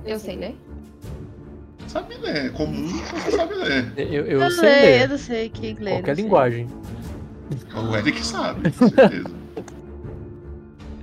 Eu 0.05 0.19
sei 0.19 0.37
ler? 0.37 0.57
Sabe 1.89 2.17
ler, 2.19 2.47
é 2.47 2.49
comum, 2.51 2.89
você 2.89 3.31
sabe 3.37 3.55
ler. 3.55 3.93
Eu, 3.97 4.27
eu, 4.27 4.41
Eu, 4.43 4.51
sei 4.51 4.63
ler. 4.69 5.03
eu 5.03 5.09
não 5.09 5.19
sei 5.19 5.49
que 5.49 5.73
ler. 5.75 5.93
Qualquer 5.93 6.17
linguagem. 6.17 6.69
O 7.75 7.97
Eric 7.97 8.27
sabe, 8.27 8.71
com 8.73 8.89
certeza. 8.89 9.25
Ah, 9.29 9.37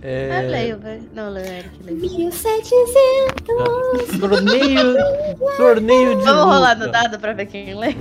É... 0.06 0.41
leio, 0.41 0.77
velho. 0.80 1.10
Não, 1.14 1.30
leio, 1.30 1.48
Eric, 1.48 1.81
leio. 1.84 1.98
1700. 1.99 4.19
Torneio. 4.19 4.95
Torneio 5.56 6.10
de 6.18 6.23
Vamos 6.26 6.27
luta. 6.27 6.44
rolar 6.44 6.76
no 6.77 6.91
dado 6.91 7.18
pra 7.18 7.31
ver 7.31 7.45
quem 7.45 7.73
lê? 7.73 7.95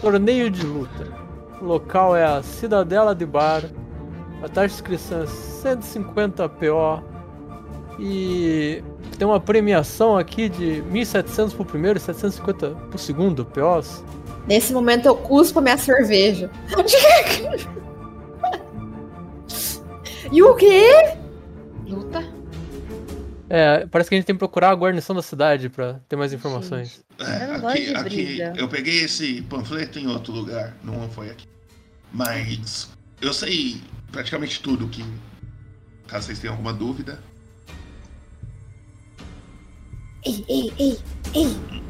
Torneio 0.00 0.50
de 0.50 0.66
luta. 0.66 1.06
O 1.60 1.64
local 1.64 2.16
é 2.16 2.24
a 2.24 2.42
Cidadela 2.42 3.14
de 3.14 3.24
Bar. 3.24 3.62
A 4.42 4.48
taxa 4.48 4.68
de 4.68 4.74
inscrição 4.74 5.22
é 5.22 5.26
150 5.26 6.48
PO. 6.48 7.02
E 7.98 8.82
tem 9.18 9.26
uma 9.26 9.38
premiação 9.38 10.16
aqui 10.16 10.48
de 10.48 10.82
1.700 10.90 11.54
pro 11.54 11.64
primeiro 11.64 11.98
e 11.98 12.00
750 12.00 12.70
pro 12.70 12.98
segundo 12.98 13.44
POs. 13.44 14.02
Nesse 14.46 14.72
momento 14.72 15.06
eu 15.06 15.14
cuspo 15.14 15.58
a 15.58 15.62
minha 15.62 15.76
cerveja. 15.76 16.50
e 20.32 20.42
o 20.42 20.54
quê? 20.54 21.14
Luta? 21.86 22.24
É, 23.50 23.84
parece 23.86 24.08
que 24.08 24.14
a 24.14 24.18
gente 24.18 24.26
tem 24.26 24.34
que 24.34 24.38
procurar 24.38 24.70
a 24.70 24.74
guarnição 24.74 25.14
da 25.14 25.22
cidade 25.22 25.68
pra 25.68 26.00
ter 26.08 26.16
mais 26.16 26.32
informações. 26.32 27.04
É, 27.18 27.56
Eu 27.56 27.68
aqui, 27.68 27.94
aqui, 27.94 28.38
eu 28.56 28.68
peguei 28.68 29.04
esse 29.04 29.42
panfleto 29.42 29.98
em 29.98 30.06
outro 30.06 30.32
lugar, 30.32 30.74
não 30.82 31.10
foi 31.10 31.30
aqui. 31.30 31.46
Mas 32.12 32.88
eu 33.20 33.34
sei 33.34 33.82
praticamente 34.10 34.60
tudo 34.60 34.88
que. 34.88 35.04
Caso 36.06 36.26
vocês 36.26 36.38
tenham 36.38 36.54
alguma 36.54 36.72
dúvida. 36.72 37.22
Ei, 40.24 40.44
ei, 40.48 40.72
ei, 40.78 40.98
ei. 41.34 41.80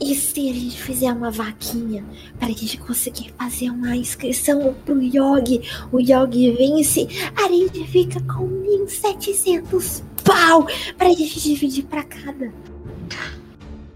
E 0.00 0.14
se 0.16 0.50
a 0.50 0.52
gente 0.52 0.82
fizer 0.82 1.12
uma 1.12 1.30
vaquinha 1.30 2.04
para 2.38 2.48
a 2.48 2.52
gente 2.52 2.76
conseguir 2.78 3.32
fazer 3.38 3.70
uma 3.70 3.96
inscrição 3.96 4.74
pro 4.84 5.00
Yogi? 5.00 5.62
O 5.92 6.00
Yogi 6.00 6.50
vence, 6.50 7.06
a 7.36 7.48
gente 7.48 7.86
fica 7.86 8.20
com 8.22 8.48
1.700 8.86 10.02
pau 10.24 10.66
pra 10.98 11.08
gente 11.10 11.40
dividir 11.40 11.84
pra 11.84 12.02
cada. 12.02 12.52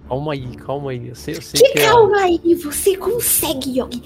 Calma 0.08 0.32
aí, 0.34 0.56
calma 0.56 0.90
aí. 0.92 1.08
Eu 1.08 1.14
sei, 1.14 1.34
eu 1.36 1.42
sei 1.42 1.60
Que 1.60 1.72
que 1.72 1.78
é. 1.80 1.88
calma 1.88 2.16
aí, 2.18 2.54
você 2.54 2.96
consegue, 2.96 3.80
Yogi. 3.80 4.02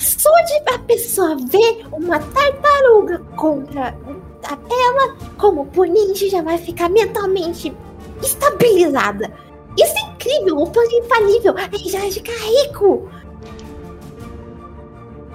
Só 0.00 0.30
de 0.42 0.74
a 0.74 0.78
pessoa 0.80 1.36
ver 1.36 1.84
uma 1.92 2.18
tartaruga 2.20 3.18
contra 3.36 3.88
a 4.44 4.56
tela, 4.56 5.16
como 5.36 5.62
oponente 5.62 6.28
já 6.28 6.40
vai 6.42 6.56
ficar 6.58 6.88
mentalmente 6.88 7.72
estabilizada. 8.22 9.32
Isso 9.76 9.94
é 9.96 10.10
incrível, 10.12 10.58
o 10.58 10.70
plano 10.70 10.90
infalível. 10.92 11.54
Aí 11.56 11.88
já 11.88 11.98
vai 12.00 12.10
ficar 12.12 12.32
rico. 12.32 13.08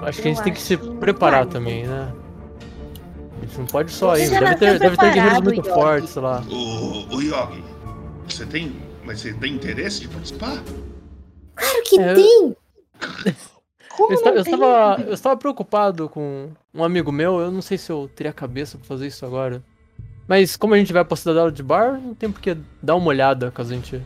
Acho 0.02 0.22
que 0.22 0.28
a 0.28 0.32
Eu 0.32 0.36
gente 0.36 0.44
tem 0.44 0.54
que 0.54 0.62
se 0.62 0.76
preparar 0.78 1.46
também, 1.46 1.86
né? 1.88 2.12
A 3.42 3.46
gente 3.46 3.58
não 3.60 3.66
pode 3.66 3.92
só 3.92 4.18
ir. 4.18 4.30
Deve 4.30 4.56
ter, 4.56 4.80
deve 4.80 4.98
ter 4.98 5.14
guerreiros 5.14 5.42
muito 5.42 5.60
Yogi. 5.60 5.70
fortes 5.70 6.16
lá. 6.16 6.44
O, 6.50 7.16
o 7.16 7.22
Yogi, 7.22 7.64
você 8.28 8.46
tem. 8.46 8.74
Mas 9.06 9.20
você 9.22 9.34
tem 9.34 9.54
interesse 9.54 10.02
de 10.02 10.08
participar? 10.08 10.62
Claro 11.56 11.84
que 11.86 12.00
É, 12.00 12.14
tem. 12.14 12.56
Como 13.90 14.12
Eu, 14.12 14.16
esta- 14.16 14.30
não 14.32 14.38
eu 14.38 14.44
tem? 14.44 14.54
estava, 14.54 15.02
eu 15.02 15.14
estava 15.14 15.38
preocupado 15.38 16.10
com 16.10 16.50
um 16.74 16.84
amigo 16.84 17.12
meu, 17.12 17.40
eu 17.40 17.52
não 17.52 17.62
sei 17.62 17.78
se 17.78 17.92
eu 17.92 18.10
teria 18.16 18.34
cabeça 18.34 18.78
pra 18.78 18.88
fazer 18.88 19.08
isso 19.08 19.26
agora. 19.26 19.62
Mas 20.28 20.56
como 20.56 20.74
a 20.74 20.78
gente 20.78 20.94
vai 20.94 21.04
pra 21.04 21.18
Cidadela 21.18 21.52
de 21.52 21.62
Bar, 21.62 22.00
não 22.02 22.16
tem 22.16 22.32
por 22.32 22.42
que 22.42 22.58
dar 22.82 22.96
uma 22.96 23.08
olhada 23.08 23.52
caso 23.52 23.74
a 23.74 23.76
gente 23.76 24.02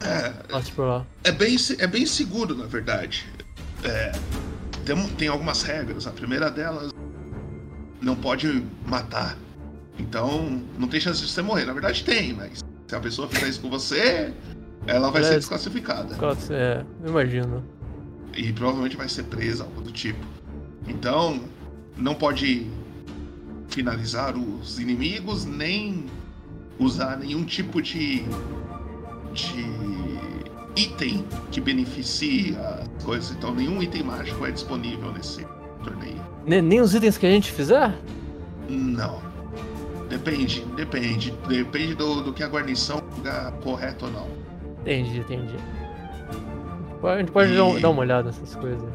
É, 0.00 0.28
passe 0.50 0.70
por 0.72 0.82
lá. 0.86 1.06
é, 1.24 1.32
bem, 1.32 1.56
é 1.78 1.86
bem 1.86 2.04
seguro, 2.06 2.54
na 2.54 2.66
verdade. 2.66 3.26
É, 3.82 4.12
tem, 4.84 5.08
tem 5.16 5.28
algumas 5.28 5.62
regras. 5.62 6.06
A 6.06 6.10
primeira 6.12 6.50
delas 6.50 6.92
não 8.00 8.14
pode 8.14 8.62
matar. 8.86 9.36
Então, 9.98 10.62
não 10.78 10.86
tem 10.86 11.00
chance 11.00 11.22
de 11.22 11.28
você 11.32 11.40
morrer. 11.40 11.64
Na 11.64 11.72
verdade, 11.72 12.04
tem, 12.04 12.34
mas 12.34 12.62
se 12.86 12.94
a 12.94 13.00
pessoa 13.00 13.28
fizer 13.28 13.48
isso 13.48 13.60
com 13.60 13.68
você, 13.70 14.32
ela 14.86 15.10
vai 15.10 15.22
É. 15.22 15.24
ser 15.24 15.34
desclassificada. 15.36 16.14
É, 16.50 16.84
eu 17.02 17.10
imagino. 17.10 17.64
E 18.34 18.52
provavelmente 18.52 18.96
vai 18.96 19.08
ser 19.08 19.24
presa, 19.24 19.64
algo 19.64 19.80
do 19.80 19.90
tipo. 19.90 20.24
Então, 20.86 21.40
não 21.96 22.14
pode 22.14 22.66
finalizar 23.68 24.36
os 24.36 24.78
inimigos, 24.78 25.44
nem 25.44 26.06
usar 26.78 27.16
nenhum 27.16 27.44
tipo 27.44 27.80
de, 27.82 28.24
de 29.32 29.66
item 30.76 31.24
que 31.50 31.60
beneficie 31.60 32.56
as 32.56 33.02
coisas. 33.04 33.30
Então, 33.32 33.54
nenhum 33.54 33.82
item 33.82 34.02
mágico 34.04 34.46
é 34.46 34.50
disponível 34.50 35.12
nesse 35.12 35.44
torneio. 35.82 36.20
Nem, 36.46 36.62
nem 36.62 36.80
os 36.80 36.94
itens 36.94 37.18
que 37.18 37.26
a 37.26 37.30
gente 37.30 37.50
fizer? 37.50 37.98
Não. 38.68 39.20
Depende, 40.08 40.60
depende. 40.76 41.30
Depende 41.48 41.94
do, 41.94 42.22
do 42.22 42.32
que 42.32 42.42
a 42.42 42.48
guarnição 42.48 43.02
julgar 43.14 43.52
correto 43.60 44.06
ou 44.06 44.10
não. 44.12 44.28
Entendi, 44.82 45.18
entendi. 45.18 45.56
A 47.02 47.18
gente 47.18 47.30
pode 47.30 47.54
dar, 47.56 47.68
E- 47.76 47.80
dar 47.80 47.90
uma 47.90 48.00
olhada 48.00 48.30
nessas 48.30 48.54
coisas. 48.56 48.88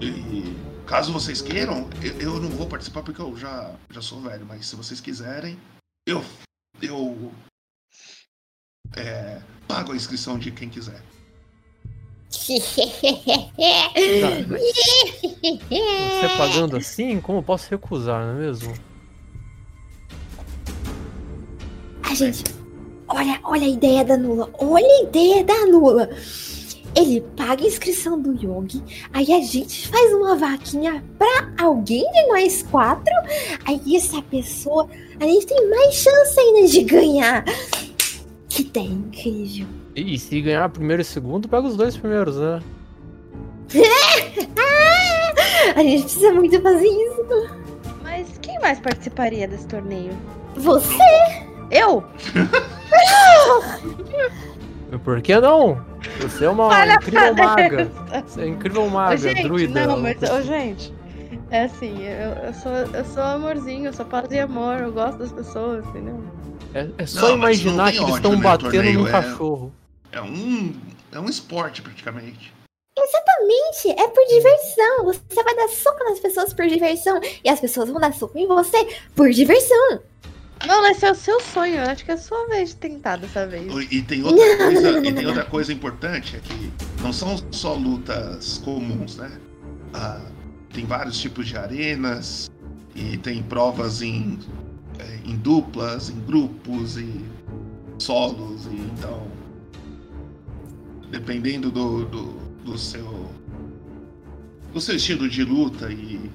E 0.00 0.54
caso 0.86 1.12
vocês 1.12 1.40
queiram, 1.40 1.88
eu, 2.02 2.12
eu 2.20 2.40
não 2.40 2.48
vou 2.50 2.66
participar 2.66 3.02
porque 3.02 3.20
eu 3.20 3.36
já, 3.36 3.70
já 3.90 4.00
sou 4.02 4.20
velho, 4.20 4.44
mas 4.46 4.66
se 4.66 4.76
vocês 4.76 5.00
quiserem, 5.00 5.58
eu, 6.06 6.22
eu 6.82 7.32
é, 8.96 9.40
pago 9.66 9.92
a 9.92 9.96
inscrição 9.96 10.38
de 10.38 10.50
quem 10.50 10.68
quiser. 10.68 11.00
Você 16.14 16.28
pagando 16.36 16.76
assim, 16.76 17.20
como 17.20 17.38
eu 17.38 17.42
posso 17.42 17.70
recusar, 17.70 18.24
não 18.24 18.34
é 18.36 18.46
mesmo? 18.46 18.74
A 22.10 22.14
gente. 22.14 22.44
Olha, 23.08 23.38
olha 23.44 23.64
a 23.64 23.68
ideia 23.68 24.04
da 24.04 24.16
Nula. 24.16 24.50
Olha 24.58 24.86
a 24.86 25.02
ideia 25.02 25.44
da 25.44 25.66
Nula. 25.66 26.10
Ele 26.96 27.20
paga 27.36 27.64
a 27.64 27.66
inscrição 27.66 28.20
do 28.20 28.32
Yogi. 28.32 28.82
Aí 29.12 29.32
a 29.32 29.40
gente 29.40 29.88
faz 29.88 30.12
uma 30.14 30.36
vaquinha 30.36 31.04
pra 31.18 31.52
alguém 31.58 32.04
de 32.12 32.26
nós 32.28 32.62
quatro. 32.62 33.12
Aí 33.64 33.96
essa 33.96 34.22
pessoa. 34.22 34.88
A 35.18 35.24
gente 35.24 35.46
tem 35.46 35.68
mais 35.70 35.94
chance 35.94 36.38
ainda 36.38 36.68
de 36.68 36.82
ganhar. 36.82 37.44
Que 38.48 38.62
ideia 38.62 38.86
incrível. 38.86 39.66
E 39.96 40.18
se 40.18 40.40
ganhar 40.40 40.68
primeiro 40.68 41.02
e 41.02 41.04
segundo, 41.04 41.48
pega 41.48 41.66
os 41.66 41.76
dois 41.76 41.96
primeiros, 41.96 42.36
né? 42.36 42.62
A 45.74 45.82
gente 45.82 46.02
precisa 46.02 46.32
muito 46.32 46.60
fazer 46.60 46.86
isso. 46.86 47.48
Mas 48.02 48.38
quem 48.42 48.58
mais 48.60 48.78
participaria 48.78 49.48
desse 49.48 49.66
torneio? 49.66 50.12
Você? 50.54 51.53
Eu? 51.70 52.04
Por 55.02 55.20
que 55.20 55.38
não? 55.40 55.84
Você 56.20 56.44
é 56.44 56.50
uma 56.50 56.66
Olha 56.66 56.94
incrível 56.94 57.34
maga. 57.34 57.90
Você 58.26 58.42
é 58.42 58.46
incrível 58.46 58.88
maga, 58.88 59.16
gente, 59.16 59.42
druida. 59.42 59.86
não, 59.86 60.00
mas, 60.00 60.16
ô, 60.22 60.42
gente, 60.42 60.94
é 61.50 61.64
assim, 61.64 62.02
eu, 62.02 62.30
eu, 62.46 62.54
sou, 62.54 62.72
eu 62.72 63.04
sou 63.04 63.22
amorzinho, 63.22 63.86
eu 63.86 63.92
sou 63.92 64.06
paz 64.06 64.30
e 64.30 64.38
amor, 64.38 64.80
eu 64.80 64.92
gosto 64.92 65.18
das 65.18 65.32
pessoas, 65.32 65.84
entendeu? 65.86 66.22
É, 66.74 66.88
é 66.98 67.06
só 67.06 67.28
Não, 67.28 67.36
imaginar 67.36 67.92
que 67.92 67.98
eles 67.98 68.16
estão 68.16 68.38
batendo 68.38 68.92
num 68.92 69.06
é- 69.06 69.10
cachorro. 69.10 69.72
É 70.12 70.20
um, 70.20 70.74
é 71.10 71.18
um 71.18 71.28
esporte 71.28 71.82
praticamente. 71.82 72.52
Exatamente, 72.96 74.00
é 74.00 74.06
por 74.08 74.24
diversão. 74.26 75.04
Você 75.06 75.42
vai 75.42 75.56
dar 75.56 75.68
soco 75.68 76.04
nas 76.04 76.20
pessoas 76.20 76.54
por 76.54 76.64
diversão. 76.66 77.20
E 77.42 77.48
as 77.48 77.58
pessoas 77.58 77.88
vão 77.88 78.00
dar 78.00 78.14
soco 78.14 78.38
em 78.38 78.46
você 78.46 78.86
por 79.16 79.28
diversão. 79.30 80.00
Não, 80.66 80.90
esse 80.90 81.04
é 81.04 81.10
o 81.10 81.14
seu 81.14 81.40
sonho, 81.40 81.76
eu 81.76 81.90
acho 81.90 82.04
que 82.04 82.10
é 82.10 82.14
a 82.14 82.18
sua 82.18 82.46
vez 82.48 82.70
de 82.70 82.76
tentar 82.76 83.16
dessa 83.16 83.46
vez. 83.46 83.72
E 83.90 84.02
tem 84.02 84.22
outra 84.22 84.56
coisa, 84.56 84.98
e 84.98 85.12
tem 85.12 85.26
outra 85.26 85.44
coisa 85.44 85.72
importante 85.72 86.36
é 86.36 86.40
que 86.40 86.72
não 87.02 87.12
são 87.12 87.36
só 87.50 87.74
lutas 87.74 88.58
comuns, 88.64 89.16
né? 89.16 89.30
Ah, 89.92 90.20
tem 90.72 90.84
vários 90.84 91.18
tipos 91.18 91.46
de 91.46 91.56
arenas 91.56 92.50
e 92.94 93.16
tem 93.18 93.42
provas 93.42 94.02
em, 94.02 94.38
eh, 94.98 95.18
em 95.24 95.36
duplas, 95.36 96.10
em 96.10 96.20
grupos 96.20 96.96
e 96.96 97.24
solos 97.98 98.66
e 98.66 98.76
então 98.76 99.26
dependendo 101.10 101.70
do, 101.70 102.04
do, 102.06 102.22
do 102.64 102.78
seu 102.78 103.30
do 104.72 104.80
seu 104.80 104.96
estilo 104.96 105.28
de 105.28 105.44
luta 105.44 105.92
e 105.92 106.28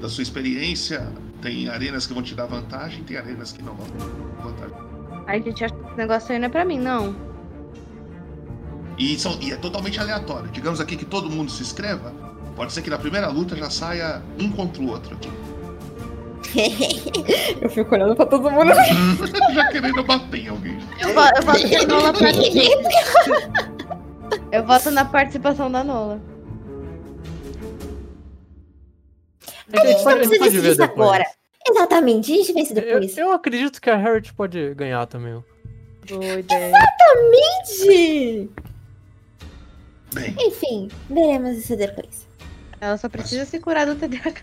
da 0.00 0.08
sua 0.08 0.22
experiência, 0.22 1.06
tem 1.40 1.68
arenas 1.68 2.06
que 2.06 2.14
vão 2.14 2.22
te 2.22 2.34
dar 2.34 2.46
vantagem, 2.46 3.04
tem 3.04 3.16
arenas 3.16 3.52
que 3.52 3.62
não 3.62 3.74
vão 3.74 3.86
dar 3.86 4.42
vantagem. 4.42 4.76
Ai, 5.26 5.42
gente, 5.42 5.64
acho 5.64 5.74
que 5.74 5.86
esse 5.86 5.96
negócio 5.96 6.32
aí 6.32 6.38
não 6.38 6.46
é 6.46 6.48
pra 6.48 6.64
mim, 6.64 6.78
não. 6.78 7.14
E, 8.98 9.18
são, 9.18 9.38
e 9.40 9.52
é 9.52 9.56
totalmente 9.56 10.00
aleatório. 10.00 10.48
Digamos 10.50 10.80
aqui 10.80 10.96
que 10.96 11.04
todo 11.04 11.28
mundo 11.28 11.50
se 11.50 11.62
inscreva. 11.62 12.12
Pode 12.54 12.72
ser 12.72 12.80
que 12.82 12.88
na 12.88 12.98
primeira 12.98 13.28
luta 13.28 13.54
já 13.54 13.68
saia 13.68 14.22
um 14.40 14.50
contra 14.50 14.82
o 14.82 14.88
outro 14.88 15.14
aqui. 15.14 15.30
Eu 17.60 17.68
fico 17.68 17.94
olhando 17.94 18.16
pra 18.16 18.24
todo 18.24 18.50
mundo. 18.50 18.72
já 19.52 19.68
querendo 19.68 20.02
bater 20.02 20.46
em 20.46 20.48
alguém. 20.48 20.78
Eu, 21.00 21.10
eu 21.10 21.14
voto 21.14 21.68
que 21.68 21.76
a 21.76 21.86
Nola 21.86 22.12
participe. 22.12 22.88
Eu 24.52 24.64
voto 24.64 24.90
na 24.90 25.04
participação 25.04 25.70
da 25.70 25.84
Nola. 25.84 26.20
A 29.72 29.86
gente 29.86 30.06
a 30.06 30.22
gente 30.22 30.38
pode 30.38 30.58
ver 30.58 30.70
isso 30.70 30.78
depois. 30.78 31.08
agora. 31.08 31.24
Exatamente, 31.68 32.32
a 32.32 32.36
gente 32.36 32.52
vê 32.52 32.60
isso 32.60 32.72
Eu, 32.72 32.80
depois. 32.82 33.18
eu 33.18 33.32
acredito 33.32 33.80
que 33.80 33.90
a 33.90 33.96
Harriet 33.96 34.32
pode 34.34 34.74
ganhar 34.74 35.04
também. 35.06 35.42
Boa 36.08 36.24
ideia. 36.38 36.72
Exatamente! 36.76 38.50
Bem, 40.14 40.34
Enfim, 40.38 40.88
veremos 41.10 41.58
isso 41.58 41.76
depois. 41.76 42.26
Ela 42.80 42.96
só 42.96 43.08
precisa 43.08 43.44
se 43.44 43.58
curar 43.58 43.86
do 43.86 43.96
TDAH. 43.96 44.40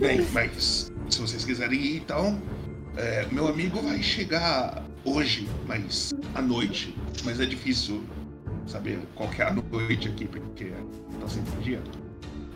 bem, 0.00 0.26
mas 0.32 0.90
se 1.08 1.20
vocês 1.20 1.44
quiserem 1.44 1.78
ir, 1.80 1.96
então. 1.98 2.40
é, 2.96 3.26
meu 3.30 3.46
amigo 3.48 3.80
vai 3.80 4.02
chegar 4.02 4.84
hoje, 5.04 5.48
mas 5.66 6.12
à 6.34 6.42
noite. 6.42 6.94
Mas 7.24 7.38
é 7.40 7.46
difícil 7.46 8.02
saber 8.66 8.98
qual 9.14 9.28
que 9.30 9.40
é 9.42 9.46
a 9.46 9.52
noite 9.52 10.08
aqui, 10.08 10.26
porque 10.26 10.72
tá 11.20 11.28
sempre 11.28 11.62
dia. 11.62 11.82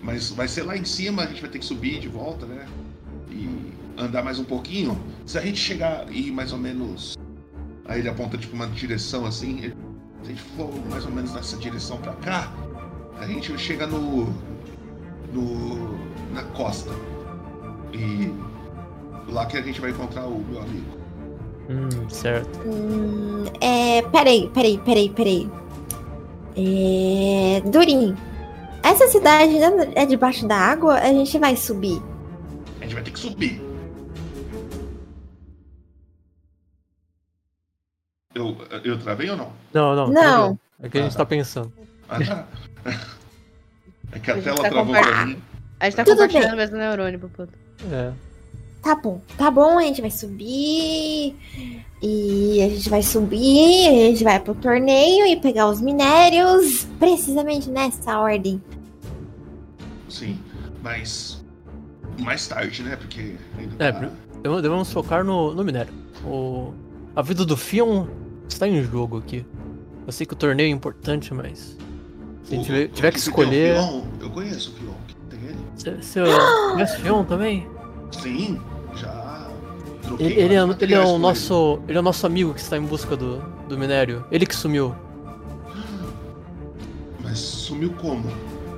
Mas 0.03 0.31
vai 0.31 0.49
ser 0.49 0.63
lá 0.65 0.77
em 0.77 0.85
cima, 0.85 1.23
a 1.23 1.27
gente 1.27 1.41
vai 1.41 1.49
ter 1.49 1.61
que 1.61 1.65
subir 1.65 2.01
de 2.01 2.09
volta, 2.09 2.45
né? 2.45 2.67
E 3.31 3.49
andar 3.97 4.23
mais 4.23 4.39
um 4.39 4.45
pouquinho. 4.45 5.01
Se 5.25 5.39
a 5.39 5.41
gente 5.41 5.59
chegar 5.59 6.11
e 6.11 6.29
ir 6.29 6.33
mais 6.33 6.53
ou 6.53 6.59
menos. 6.59 7.17
Aí 7.85 8.01
ele 8.01 8.09
aponta 8.09 8.37
tipo 8.37 8.55
uma 8.55 8.67
direção 8.67 9.25
assim. 9.25 9.61
Se 9.61 9.73
a 10.23 10.25
gente 10.25 10.43
for 10.43 10.71
mais 10.91 11.05
ou 11.07 11.13
menos 11.13 11.33
nessa 11.33 11.57
direção 11.57 11.99
pra 11.99 12.13
cá, 12.15 12.53
a 13.21 13.27
gente 13.27 13.57
chega 13.57 13.87
no. 13.87 14.27
no. 15.33 15.99
na 16.35 16.43
costa. 16.55 16.91
E 17.93 18.33
lá 19.31 19.47
que 19.47 19.57
a 19.57 19.63
gente 19.63 19.81
vai 19.81 19.91
encontrar 19.91 20.27
o 20.27 20.45
meu 20.49 20.61
amigo. 20.61 20.99
Hum, 21.71 22.09
certo. 22.09 22.59
Hum, 22.67 23.45
é. 23.61 24.03
Peraí, 24.03 24.51
peraí, 24.53 24.79
peraí, 24.79 25.11
peraí. 25.11 25.51
É. 26.57 27.63
Durin, 27.71 28.17
essa 28.83 29.09
cidade 29.09 29.53
ainda 29.63 29.91
é 29.95 30.05
debaixo 30.07 30.47
da 30.47 30.57
água? 30.57 30.95
A 30.99 31.09
gente 31.09 31.39
vai 31.39 31.57
subir. 31.57 32.03
A 32.81 32.85
gente 32.85 32.95
vai 32.95 33.03
ter 33.03 33.11
que 33.11 33.19
subir. 33.21 33.61
Eu, 38.35 38.57
eu 38.83 38.99
travei 38.99 39.31
ou 39.31 39.37
não? 39.37 39.53
Não, 39.73 39.95
não. 39.95 40.09
Não. 40.09 40.59
É 40.83 40.89
que 40.89 40.99
a 40.99 41.03
gente 41.03 41.17
tá 41.17 41.25
pensando. 41.25 41.73
Ah, 42.09 42.19
tá. 42.19 42.47
É 44.13 44.19
que 44.19 44.31
a, 44.31 44.35
A 44.35 44.43
tela 44.43 44.57
tá 44.63 44.69
travou 44.71 44.93
pra 44.95 45.27
mim. 45.27 45.43
A 45.79 45.85
gente 45.85 45.97
tá 45.97 46.05
Tudo 46.05 46.15
compartilhando 46.17 46.45
bem. 46.47 46.55
o 46.55 46.57
mesmo 46.57 46.77
neurônio, 46.77 47.19
Puputo. 47.21 47.53
É. 47.91 48.13
Tá 48.83 48.97
bom, 48.97 49.21
tá 49.39 49.51
bom, 49.51 49.79
a 49.79 49.83
gente 49.83 50.01
vai 50.01 50.11
subir. 50.11 51.37
E 52.03 52.63
a 52.63 52.69
gente 52.69 52.89
vai 52.91 53.03
subir, 53.03 53.89
a 53.89 53.93
gente 54.09 54.25
vai 54.25 54.41
pro 54.41 54.55
torneio 54.57 55.25
e 55.27 55.37
pegar 55.37 55.69
os 55.69 55.81
minérios. 55.81 56.85
Precisamente 56.99 57.71
nessa 57.71 58.19
ordem. 58.19 58.61
Sim, 60.13 60.39
mas 60.83 61.43
mais 62.21 62.47
tarde, 62.47 62.83
né? 62.83 62.97
Porque 62.97 63.37
ainda 63.59 63.75
É, 63.83 63.93
tá... 63.93 64.11
Devemos 64.61 64.93
focar 64.93 65.25
no, 65.25 65.55
no 65.55 65.65
minério. 65.65 65.93
O, 66.25 66.75
a 67.17 67.23
vida 67.23 67.45
do 67.45 67.57
Fion 67.57 68.07
está 68.49 68.69
em 68.69 68.83
jogo 68.83 69.19
aqui. 69.19 69.47
Eu 70.07 70.13
sei 70.13 70.27
que 70.27 70.33
o 70.35 70.37
torneio 70.37 70.67
é 70.67 70.71
importante, 70.71 71.33
mas. 71.33 71.79
Se 72.45 72.55
a 72.55 72.57
gente 72.57 72.63
O- 72.63 72.67
tiver, 72.67 72.89
tiver 72.89 73.13
que 73.13 73.19
escolher. 73.19 73.77
Fion, 73.77 74.03
eu 74.21 74.31
conheço 74.31 74.71
o 74.71 74.75
Fion. 74.75 74.93
Tem 75.31 75.39
ele? 75.45 75.59
Você 76.03 76.21
conhece 76.73 76.97
o 76.97 77.01
Fion 77.01 77.25
também? 77.25 77.67
Sim, 78.11 78.61
já. 78.97 79.49
troquei 80.03 80.27
Ele, 80.27 80.41
ele 80.41 80.55
é, 80.57 80.77
ele 80.81 80.95
é 80.95 81.01
o 81.01 81.19
nosso. 81.19 81.81
Ele 81.89 81.97
é 81.97 82.01
o 82.01 82.05
nosso 82.05 82.27
amigo 82.27 82.53
que 82.53 82.61
está 82.61 82.77
em 82.77 82.83
busca 82.83 83.17
do, 83.17 83.39
do 83.69 83.79
minério. 83.79 84.25
Ele 84.31 84.45
que 84.45 84.57
sumiu. 84.57 84.95
Mas 87.23 87.39
sumiu 87.39 87.93
como? 88.01 88.25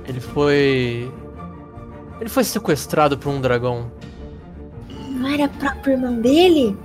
Ele 0.07 0.19
foi. 0.19 1.11
Ele 2.19 2.29
foi 2.29 2.43
sequestrado 2.43 3.17
por 3.17 3.29
um 3.29 3.41
dragão. 3.41 3.91
Não 5.11 5.27
era 5.27 5.45
o 5.45 5.49
próprio 5.49 5.93
irmão 5.93 6.21
dele? 6.21 6.77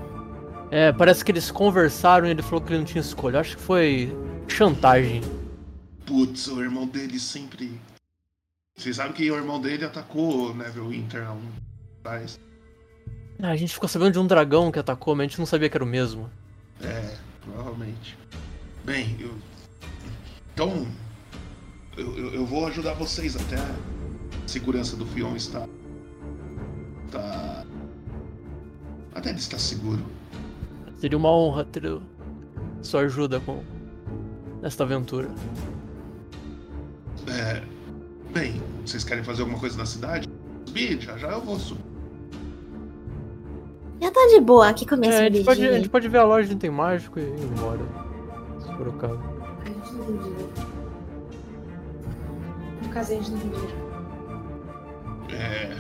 É, 0.71 0.93
parece 0.93 1.25
que 1.25 1.33
eles 1.33 1.51
conversaram 1.51 2.27
e 2.27 2.31
ele 2.31 2.43
falou 2.43 2.61
que 2.61 2.73
ele 2.73 2.79
não 2.79 2.85
tinha 2.85 3.01
escolha. 3.01 3.41
Acho 3.41 3.57
que 3.57 3.63
foi 3.63 4.17
chantagem. 4.49 5.21
Putz, 6.07 6.47
o 6.49 6.61
irmão 6.63 6.87
dele 6.87 7.19
sempre. 7.19 7.81
Vocês 8.77 8.97
sabem 8.97 9.13
que 9.13 9.31
o 9.31 9.37
irmão 9.37 9.61
dele 9.61 9.85
atacou 9.85 10.51
o 10.51 10.55
Neverwinter 10.55 11.27
há 11.27 11.33
um 11.33 11.43
atrás. 12.01 12.41
Ah, 13.43 13.51
a 13.51 13.57
gente 13.57 13.73
ficou 13.73 13.89
sabendo 13.89 14.13
de 14.13 14.19
um 14.19 14.27
dragão 14.27 14.71
que 14.71 14.79
atacou, 14.79 15.15
mas 15.15 15.25
a 15.25 15.29
gente 15.29 15.39
não 15.39 15.47
sabia 15.47 15.69
que 15.69 15.77
era 15.77 15.85
o 15.85 15.87
mesmo. 15.87 16.31
É, 16.83 17.17
provavelmente. 17.43 18.17
Bem, 18.85 19.17
eu. 19.21 19.35
Então. 20.55 20.87
Eu, 21.97 22.17
eu, 22.17 22.35
eu 22.35 22.47
vou 22.47 22.67
ajudar 22.67 22.95
vocês 22.95 23.37
até 23.37 23.57
a 23.57 23.75
segurança 24.51 24.97
do 24.97 25.07
Fion 25.07 25.37
estar. 25.37 25.67
Tá. 27.11 27.65
Até 29.15 29.31
ele 29.31 29.39
estar 29.39 29.59
seguro. 29.59 30.03
Seria 30.99 31.17
uma 31.17 31.31
honra 31.31 31.65
ter 31.65 32.01
sua 32.83 33.03
ajuda 33.03 33.41
com 33.41 33.63
esta 34.63 34.85
aventura. 34.85 35.31
É. 37.29 37.63
Bem, 38.33 38.61
vocês 38.85 39.05
querem 39.05 39.25
fazer 39.25 39.43
alguma 39.43 39.59
coisa 39.59 39.77
na 39.77 39.87
cidade? 39.87 40.29
Subir, 40.67 41.01
já 41.01 41.17
já 41.17 41.29
eu 41.29 41.41
vou 41.41 41.59
subir. 41.59 41.85
Já 44.01 44.11
tá 44.11 44.21
de 44.31 44.41
boa 44.41 44.69
aqui 44.69 44.85
É, 44.85 44.89
começa 44.89 45.19
a, 45.19 45.29
o 45.29 45.33
gente 45.33 45.45
pode, 45.45 45.67
a 45.67 45.73
gente 45.73 45.89
pode 45.89 46.09
ver 46.09 46.19
a 46.19 46.25
loja 46.25 46.49
de 46.49 46.55
item 46.55 46.71
mágico 46.71 47.19
e 47.19 47.23
ir 47.23 47.43
embora. 47.43 47.81
Se 48.61 48.77
for 48.77 48.89
o 48.89 48.93
caso. 48.95 49.21
A 49.61 49.69
gente 49.69 49.93
não 49.93 50.05
tem 50.07 50.17
dinheiro. 50.17 50.53
No 52.83 52.89
caso, 52.89 53.13
a 53.13 53.17
gente 53.17 53.31
não 53.31 53.39
tem 53.39 53.51
dinheiro. 53.51 53.90
É. 55.35 55.77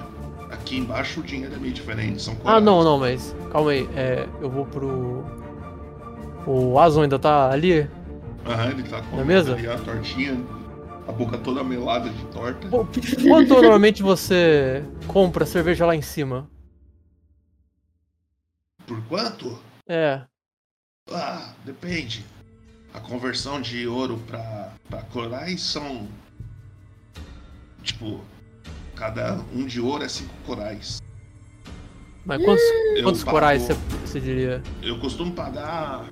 Aqui 0.51 0.79
embaixo 0.79 1.21
o 1.21 1.23
dinheiro 1.23 1.55
é 1.55 1.59
meio 1.59 1.73
diferente. 1.73 2.21
São 2.21 2.37
Ah, 2.45 2.61
não, 2.61 2.83
não, 2.83 2.99
mas 2.99 3.35
calma 3.53 3.71
aí. 3.71 3.89
É, 3.95 4.29
eu 4.41 4.51
vou 4.51 4.67
pro. 4.67 5.25
O 6.47 6.79
Azon 6.79 7.03
ainda 7.03 7.19
tá 7.19 7.51
ali? 7.51 7.89
Aham, 8.47 8.71
ele 8.71 8.83
tá 8.83 9.01
com 9.03 9.17
Na 9.17 9.25
mesa? 9.25 9.55
ali 9.55 9.69
a 9.69 9.79
tortinha, 9.79 10.41
a 11.07 11.13
boca 11.13 11.39
toda 11.39 11.63
melada 11.63 12.11
de 12.11 12.25
torta. 12.27 12.67
Pô, 12.69 12.87
Quanto 13.29 13.49
normalmente 13.49 14.03
você 14.03 14.83
compra 15.07 15.47
cerveja 15.47 15.87
lá 15.87 15.95
em 15.95 16.03
cima? 16.03 16.49
Por 18.87 19.01
quanto? 19.05 19.57
É. 19.89 20.23
Ah, 21.13 21.53
depende. 21.65 22.25
A 22.93 22.99
conversão 22.99 23.61
de 23.61 23.87
ouro 23.87 24.19
pra, 24.27 24.73
pra 24.89 25.03
corais 25.03 25.61
são. 25.63 26.09
Tipo, 27.83 28.21
cada 29.01 29.41
um 29.55 29.65
de 29.65 29.81
ouro 29.81 30.05
é 30.05 30.09
cinco 30.09 30.35
corais. 30.47 31.01
Mas 32.27 32.45
quantos, 32.45 32.63
quantos 33.03 33.25
pago- 33.25 33.35
corais 33.39 33.63
você, 33.63 33.73
você 34.05 34.21
diria? 34.21 34.63
Eu 34.83 34.99
costumo 35.01 35.33
pagar 35.33 36.11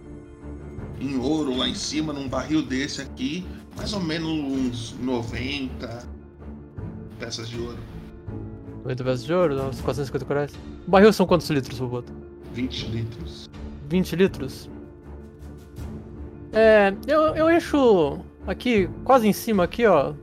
em 0.98 1.18
ouro 1.18 1.54
lá 1.54 1.68
em 1.68 1.74
cima, 1.74 2.14
num 2.14 2.26
barril 2.26 2.62
desse 2.62 3.02
aqui, 3.02 3.46
mais 3.76 3.92
ou 3.92 4.00
menos 4.00 4.30
uns 4.30 4.96
90 5.00 6.08
peças 7.20 7.46
de 7.50 7.60
ouro. 7.60 7.76
90 8.84 9.04
peças 9.04 9.24
de 9.24 9.34
ouro? 9.34 9.54
Uns 9.68 9.82
450 9.82 10.24
corais? 10.24 10.52
O 10.86 10.90
barril 10.90 11.12
são 11.12 11.26
quantos 11.26 11.50
litros, 11.50 11.78
Roboto? 11.78 12.10
20 12.54 12.86
litros. 12.86 13.50
20 13.90 14.16
litros? 14.16 14.70
É, 16.52 16.94
eu, 17.06 17.20
eu 17.36 17.50
encho 17.54 18.20
aqui, 18.46 18.88
quase 19.04 19.28
em 19.28 19.32
cima 19.34 19.64
aqui, 19.64 19.84
ó. 19.84 20.14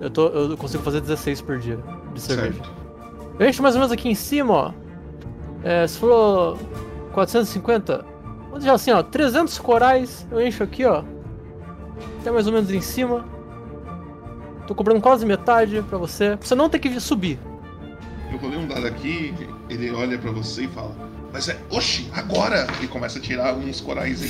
Eu, 0.00 0.10
tô, 0.10 0.28
eu 0.28 0.56
consigo 0.56 0.82
fazer 0.82 1.00
16 1.00 1.40
por 1.40 1.58
dia 1.58 1.78
de 2.12 2.20
cerveja. 2.20 2.52
Certo. 2.52 2.70
Eu 3.38 3.48
encho 3.48 3.62
mais 3.62 3.74
ou 3.74 3.80
menos 3.80 3.92
aqui 3.92 4.08
em 4.08 4.14
cima, 4.14 4.52
ó. 4.52 4.72
É, 5.62 5.86
se 5.86 5.98
for 5.98 6.58
450, 7.12 8.04
vamos 8.44 8.58
dizer 8.58 8.70
assim, 8.70 8.90
ó, 8.92 9.02
300 9.02 9.58
corais 9.58 10.26
eu 10.30 10.46
encho 10.46 10.62
aqui, 10.62 10.84
ó. 10.84 11.02
Até 12.20 12.30
mais 12.30 12.46
ou 12.46 12.52
menos 12.52 12.70
em 12.70 12.80
cima. 12.80 13.24
Tô 14.66 14.74
cobrando 14.74 15.00
quase 15.00 15.24
metade 15.24 15.82
pra 15.88 15.96
você. 15.96 16.36
Pra 16.36 16.46
você 16.46 16.54
não 16.54 16.68
ter 16.68 16.78
que 16.78 16.98
subir. 17.00 17.38
Eu 18.30 18.38
rolei 18.38 18.58
um 18.58 18.66
dado 18.66 18.86
aqui, 18.86 19.32
ele 19.70 19.90
olha 19.92 20.18
pra 20.18 20.30
você 20.32 20.64
e 20.64 20.68
fala: 20.68 20.94
Mas 21.32 21.48
é, 21.48 21.56
oxi, 21.70 22.10
agora! 22.12 22.66
E 22.82 22.88
começa 22.88 23.18
a 23.18 23.22
tirar 23.22 23.54
uns 23.54 23.80
corais 23.80 24.20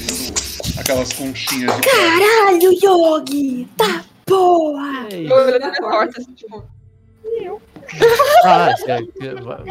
aquelas 0.79 1.13
conchinhas 1.13 1.75
de. 1.75 1.81
Caralho, 1.81 2.73
Yogi! 2.73 3.67
Tá 3.77 4.05
boa! 4.29 5.07
É 5.11 5.23
Eu 5.23 5.37
olhando 5.37 5.61
na 5.61 5.73
torta, 5.75 6.21
assim, 6.21 6.33
tipo. 6.35 6.65
Ah, 8.45 8.69
é, 8.87 9.27
é, 9.27 9.35
vai. 9.35 9.65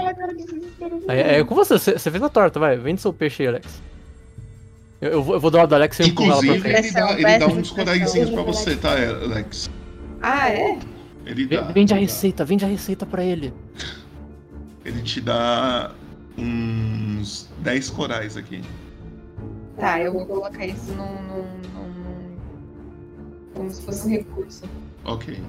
É, 1.07 1.40
é 1.40 1.44
com 1.44 1.56
você, 1.56 1.77
você 1.77 2.11
fez 2.11 2.23
a 2.23 2.30
torta, 2.30 2.60
vai. 2.60 2.77
Vende 2.77 3.02
seu 3.02 3.14
peixe 3.14 3.44
aí, 3.44 3.49
Alex. 3.49 3.82
Eu, 5.02 5.11
eu 5.11 5.23
vou, 5.23 5.36
eu 5.36 5.40
vou 5.40 5.52
dar 5.52 5.60
uma 5.60 5.68
do 5.68 5.76
Alex 5.76 5.99
e 5.99 6.03
eu 6.03 6.14
pra 6.15 6.26
Inclusive, 6.26 6.60
frente. 6.60 6.77
ele 6.80 6.91
dá, 6.91 7.11
ele 7.14 7.38
dá 7.40 7.48
uns 7.48 7.72
coraizinhos 7.72 8.30
pra 8.30 8.41
você, 8.44 8.76
tá, 8.76 8.91
Alex? 8.94 9.69
Ah, 10.22 10.49
é? 10.49 10.80
Ele 11.26 11.45
dá. 11.48 11.61
Vende 11.64 11.94
a 11.94 11.95
dá. 11.98 12.02
receita, 12.02 12.45
vende 12.45 12.64
a 12.65 12.68
receita 12.68 13.06
pra 13.06 13.23
ele. 13.23 13.53
Ele 14.86 15.02
te 15.02 15.19
dá 15.19 15.91
uns 16.38 17.49
10 17.60 17.90
corais 17.90 18.38
aqui. 18.38 18.61
Tá, 19.77 19.99
eu 19.99 20.14
vou 20.14 20.26
colocar 20.26 20.65
isso 20.65 20.91
num. 20.94 21.22
num, 21.23 21.44
num- 21.73 22.05
como 23.56 23.72
se 23.72 23.82
fosse 23.82 24.07
um 24.07 24.11
recurso. 24.11 24.64
Ok. 25.06 25.41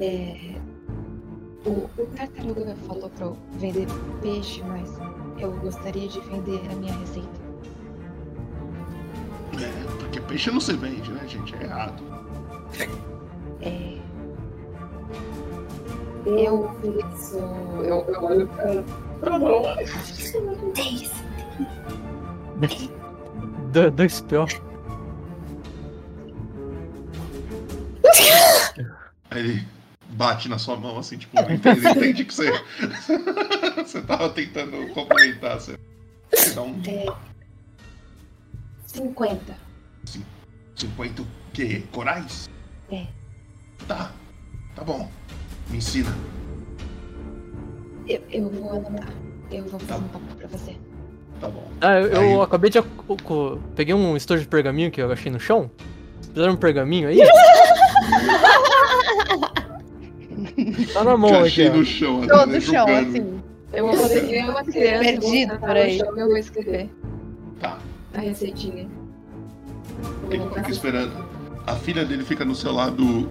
É, 0.00 0.56
o, 1.64 1.70
o 1.70 2.06
tartaruga 2.16 2.76
falou 2.86 3.08
pra 3.10 3.26
eu 3.26 3.36
vender 3.58 3.86
peixe, 4.20 4.62
mas 4.64 4.90
eu 5.38 5.52
gostaria 5.60 6.08
de 6.08 6.20
vender 6.20 6.60
a 6.70 6.74
minha 6.74 6.92
receita. 6.94 7.28
É, 9.54 9.96
porque 9.98 10.20
peixe 10.20 10.50
não 10.50 10.60
se 10.60 10.74
vende, 10.74 11.10
né, 11.10 11.26
gente? 11.26 11.54
É 11.56 11.62
errado. 11.62 12.02
É, 13.62 13.96
Eu 16.26 16.68
fixo. 16.82 17.38
Eu, 17.38 18.04
eu 18.08 18.24
olho 18.24 18.48
pra. 18.48 18.82
pra 19.20 19.38
mão. 19.38 19.62
Dez. 20.74 21.10
Do- 23.72 23.90
Dois 23.90 24.20
pior. 24.22 24.48
Aí 29.30 29.40
ele 29.40 29.66
bate 30.10 30.48
na 30.48 30.58
sua 30.58 30.76
mão 30.76 30.98
assim, 30.98 31.18
tipo, 31.18 31.38
entende, 31.40 31.68
ele 31.68 31.88
entende 31.88 32.24
que 32.24 32.34
você. 32.34 32.50
você 33.76 34.00
tava 34.02 34.28
tentando 34.30 34.88
complementar. 34.94 35.60
Você, 35.60 35.78
você 36.34 36.50
dá 36.54 36.62
um 36.62 36.80
50. 38.86 39.56
50 40.76 41.22
o 41.22 41.26
quê? 41.52 41.82
Corais? 41.92 42.48
É. 42.90 43.06
Tá. 43.88 44.12
Tá 44.74 44.84
bom. 44.84 45.10
Me 45.68 45.78
ensina. 45.78 46.10
eu, 48.06 48.22
eu 48.30 48.48
vou 48.50 48.70
anotar. 48.70 49.08
Eu 49.50 49.64
vou 49.64 49.80
Tá. 49.80 49.86
fazer 49.94 50.04
um 50.04 50.08
papo 50.08 50.34
pra 50.36 50.48
você. 50.48 50.76
Tá 51.40 51.48
bom. 51.48 51.66
Ah, 51.80 52.00
eu, 52.00 52.06
eu 52.08 52.20
Aí- 52.20 52.40
acabei 52.40 52.70
de. 52.70 52.78
Peguei 53.74 53.94
um 53.94 54.16
estojo 54.16 54.42
de 54.42 54.48
pergaminho 54.48 54.90
que 54.90 55.00
eu 55.00 55.10
achei 55.12 55.30
no 55.30 55.38
chão. 55.40 55.70
Fizeram 56.32 56.54
um 56.54 56.56
pergaminho 56.56 57.08
aí? 57.08 57.18
tá 60.92 61.04
na 61.04 61.16
mão 61.16 61.30
aqui, 61.30 61.46
achei 61.46 61.70
no 61.70 61.84
chão, 61.84 62.22
a 62.22 62.26
Todo 62.26 62.38
Dana 62.46 62.60
chão, 62.60 62.86
jogando. 62.88 63.08
assim. 63.08 63.40
Eu 63.72 63.86
vou 63.86 63.96
fazer 63.96 64.44
uma 64.48 64.64
criança. 64.64 64.98
Perdido 65.04 65.58
por 65.58 65.68
no 65.68 65.74
aí. 65.74 65.98
chão 65.98 66.16
Eu 66.18 66.26
vou 66.28 66.36
escrever 66.36 66.90
Tá. 67.60 67.78
a 68.14 68.20
receitinha. 68.20 68.88
Ele 70.30 70.42
fica 70.54 70.70
esperando. 70.70 71.12
A 71.66 71.74
filha 71.74 72.04
dele 72.04 72.24
fica 72.24 72.44
no 72.44 72.54
seu 72.54 72.72
lado 72.72 73.28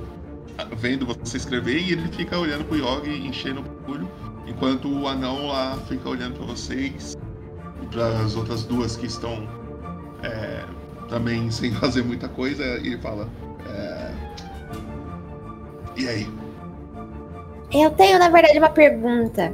vendo 0.78 1.06
você 1.06 1.38
escrever 1.38 1.78
e 1.80 1.92
ele 1.94 2.08
fica 2.10 2.38
olhando 2.38 2.66
pro 2.66 2.78
Yogi, 2.78 3.28
enchendo 3.28 3.62
o 3.62 3.64
bagulho, 3.64 4.10
enquanto 4.48 4.88
o 4.90 5.08
anão 5.08 5.48
lá 5.48 5.78
fica 5.88 6.10
olhando 6.10 6.36
pra 6.38 6.46
vocês 6.46 7.16
e 7.86 7.90
pras 7.90 8.36
outras 8.36 8.64
duas 8.64 8.96
que 8.98 9.06
estão 9.06 9.48
é, 10.24 10.64
também 11.10 11.50
sem 11.52 11.72
fazer 11.74 12.04
muita 12.04 12.28
coisa 12.28 12.64
e 12.80 12.88
ele 12.88 12.98
fala. 12.98 13.30
é, 13.68 14.12
E 15.98 16.08
aí? 16.08 16.28
Eu 17.74 17.92
tenho, 17.92 18.20
na 18.20 18.30
verdade, 18.30 18.58
uma 18.58 18.70
pergunta. 18.70 19.54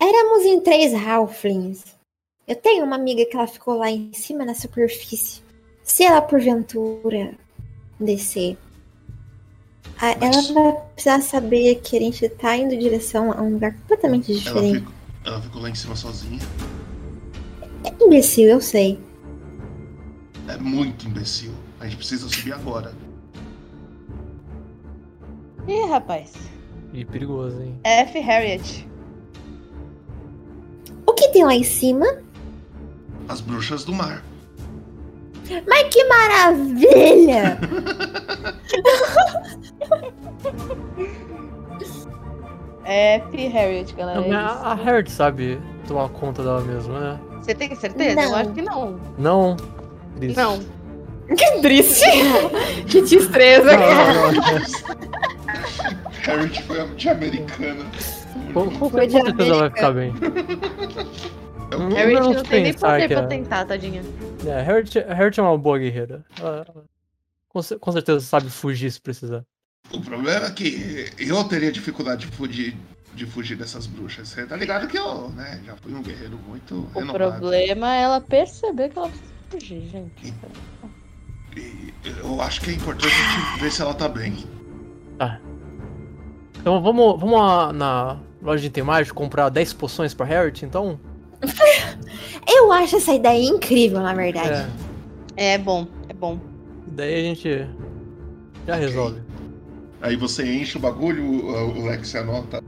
Éramos 0.00 0.44
em 0.44 0.60
três 0.60 0.92
Halflings. 0.94 1.84
Eu 2.46 2.56
tenho 2.56 2.84
uma 2.84 2.96
amiga 2.96 3.24
que 3.26 3.36
ela 3.36 3.46
ficou 3.46 3.76
lá 3.76 3.90
em 3.90 4.12
cima 4.12 4.44
na 4.44 4.54
superfície. 4.54 5.42
Se 5.82 6.04
ela, 6.04 6.20
porventura, 6.22 7.34
descer, 7.98 8.56
ela 10.00 10.42
vai 10.52 10.76
precisar 10.94 11.20
saber 11.22 11.76
que 11.76 11.96
a 11.96 12.00
gente 12.00 12.28
tá 12.28 12.56
indo 12.56 12.74
em 12.74 12.78
direção 12.78 13.32
a 13.32 13.42
um 13.42 13.54
lugar 13.54 13.74
completamente 13.74 14.30
Ela 14.32 14.40
diferente. 14.40 14.78
ficou, 14.80 14.94
ela 15.28 15.40
ficou 15.40 15.62
lá 15.62 15.70
em 15.70 15.74
cima 15.74 15.94
sozinha. 15.94 16.40
É 17.84 18.04
imbecil, 18.04 18.48
eu 18.48 18.60
sei. 18.60 18.98
É 20.48 20.56
muito 20.56 21.06
imbecil. 21.06 21.52
A 21.78 21.84
gente 21.84 21.98
precisa 21.98 22.28
subir 22.28 22.52
agora. 22.52 22.92
Ih, 25.66 25.86
rapaz. 25.88 26.32
Ih, 26.92 27.04
perigoso, 27.04 27.60
hein? 27.60 27.78
F. 27.84 28.18
Harriet. 28.18 28.88
O 31.06 31.12
que 31.12 31.28
tem 31.28 31.44
lá 31.44 31.54
em 31.54 31.62
cima? 31.62 32.06
As 33.28 33.40
bruxas 33.40 33.84
do 33.84 33.92
mar. 33.92 34.24
Mas 35.66 35.88
que 35.88 36.04
maravilha! 36.04 37.58
É 42.84 43.18
P. 43.18 43.48
Harriet, 43.48 43.94
galera. 43.94 44.20
Não, 44.20 44.28
mas 44.28 44.36
a, 44.36 44.70
a 44.70 44.74
Harriet 44.74 45.10
sabe 45.10 45.60
tomar 45.86 46.08
conta 46.08 46.42
dela 46.42 46.60
mesma, 46.62 46.98
né? 46.98 47.20
Você 47.42 47.54
tem 47.54 47.74
certeza? 47.74 48.20
Eu 48.20 48.28
Não. 48.30 48.34
acho 48.36 48.52
que 48.52 48.62
não. 48.62 49.00
Não. 49.18 49.56
Cris. 50.16 50.36
Não. 50.36 50.58
Que 51.36 51.60
triste! 51.60 52.06
que 52.88 53.02
destreza, 53.02 53.76
cara. 53.76 54.12
Não, 54.14 54.32
não, 54.32 54.32
não. 54.32 54.42
Harriet 56.22 56.62
foi 56.62 56.86
de 56.94 57.08
americana. 57.08 57.84
Com, 58.52 58.90
certeza 58.90 59.50
ela 59.50 59.58
vai 59.60 59.70
ficar 59.70 59.92
bem. 59.92 60.12
Não, 61.70 61.88
Harriet 61.90 62.18
vamos 62.20 62.36
não 62.36 62.42
tem 62.44 62.62
nem 62.62 62.74
poder 62.74 63.08
que 63.08 63.14
pra 63.14 63.22
é- 63.24 63.26
tentar, 63.26 63.64
tadinha. 63.66 64.02
É, 64.46 64.52
a 64.58 64.62
Harriet, 64.62 64.98
Harriet 65.00 65.38
é 65.38 65.42
uma 65.42 65.58
boa 65.58 65.78
guerreira. 65.78 66.24
Ela, 66.38 66.66
com, 67.48 67.60
com 67.78 67.92
certeza 67.92 68.20
sabe 68.20 68.48
fugir 68.48 68.90
se 68.90 69.00
precisar. 69.00 69.44
O 69.92 70.00
problema 70.00 70.46
é 70.46 70.50
que 70.50 71.10
eu 71.18 71.42
teria 71.44 71.72
dificuldade 71.72 72.26
de 72.26 72.36
fugir, 72.36 72.76
de 73.14 73.24
fugir 73.26 73.56
dessas 73.56 73.86
bruxas. 73.86 74.28
Você 74.28 74.46
tá 74.46 74.54
ligado 74.56 74.86
que 74.86 74.98
eu 74.98 75.30
né, 75.30 75.60
já 75.64 75.74
fui 75.76 75.94
um 75.94 76.02
guerreiro 76.02 76.38
muito 76.46 76.88
O 76.94 76.98
renomado. 76.98 77.18
problema 77.18 77.94
é 77.96 78.02
ela 78.02 78.20
perceber 78.20 78.90
que 78.90 78.98
ela 78.98 79.08
precisa 79.08 79.32
fugir, 79.50 79.88
gente. 79.88 80.34
E 81.56 81.92
eu 82.20 82.40
acho 82.40 82.60
que 82.60 82.70
é 82.70 82.74
importante 82.74 83.14
a 83.14 83.40
gente 83.50 83.60
ver 83.60 83.72
se 83.72 83.80
ela 83.82 83.94
tá 83.94 84.08
bem. 84.08 84.44
Então 86.60 86.82
vamos, 86.82 87.18
vamos 87.18 87.40
lá 87.40 87.72
na 87.72 88.20
loja 88.42 88.60
de 88.60 88.66
item 88.68 88.84
mágico 88.84 89.16
comprar 89.16 89.48
10 89.48 89.72
poções 89.72 90.12
pra 90.12 90.26
Harriet, 90.26 90.64
então? 90.64 91.00
Eu 92.46 92.72
acho 92.72 92.96
essa 92.96 93.12
ideia 93.12 93.42
incrível, 93.42 94.00
na 94.00 94.12
verdade. 94.14 94.68
É. 95.36 95.54
É 95.54 95.58
bom, 95.58 95.86
é 96.08 96.12
bom. 96.12 96.38
Daí 96.86 97.14
a 97.14 97.22
gente 97.22 97.66
já 98.66 98.74
resolve. 98.74 99.20
Aí 100.00 100.16
você 100.16 100.44
enche 100.44 100.76
o 100.76 100.80
bagulho, 100.80 101.24
o 101.24 101.78
o 101.80 101.86
Lex 101.86 102.14
anota 102.14 102.62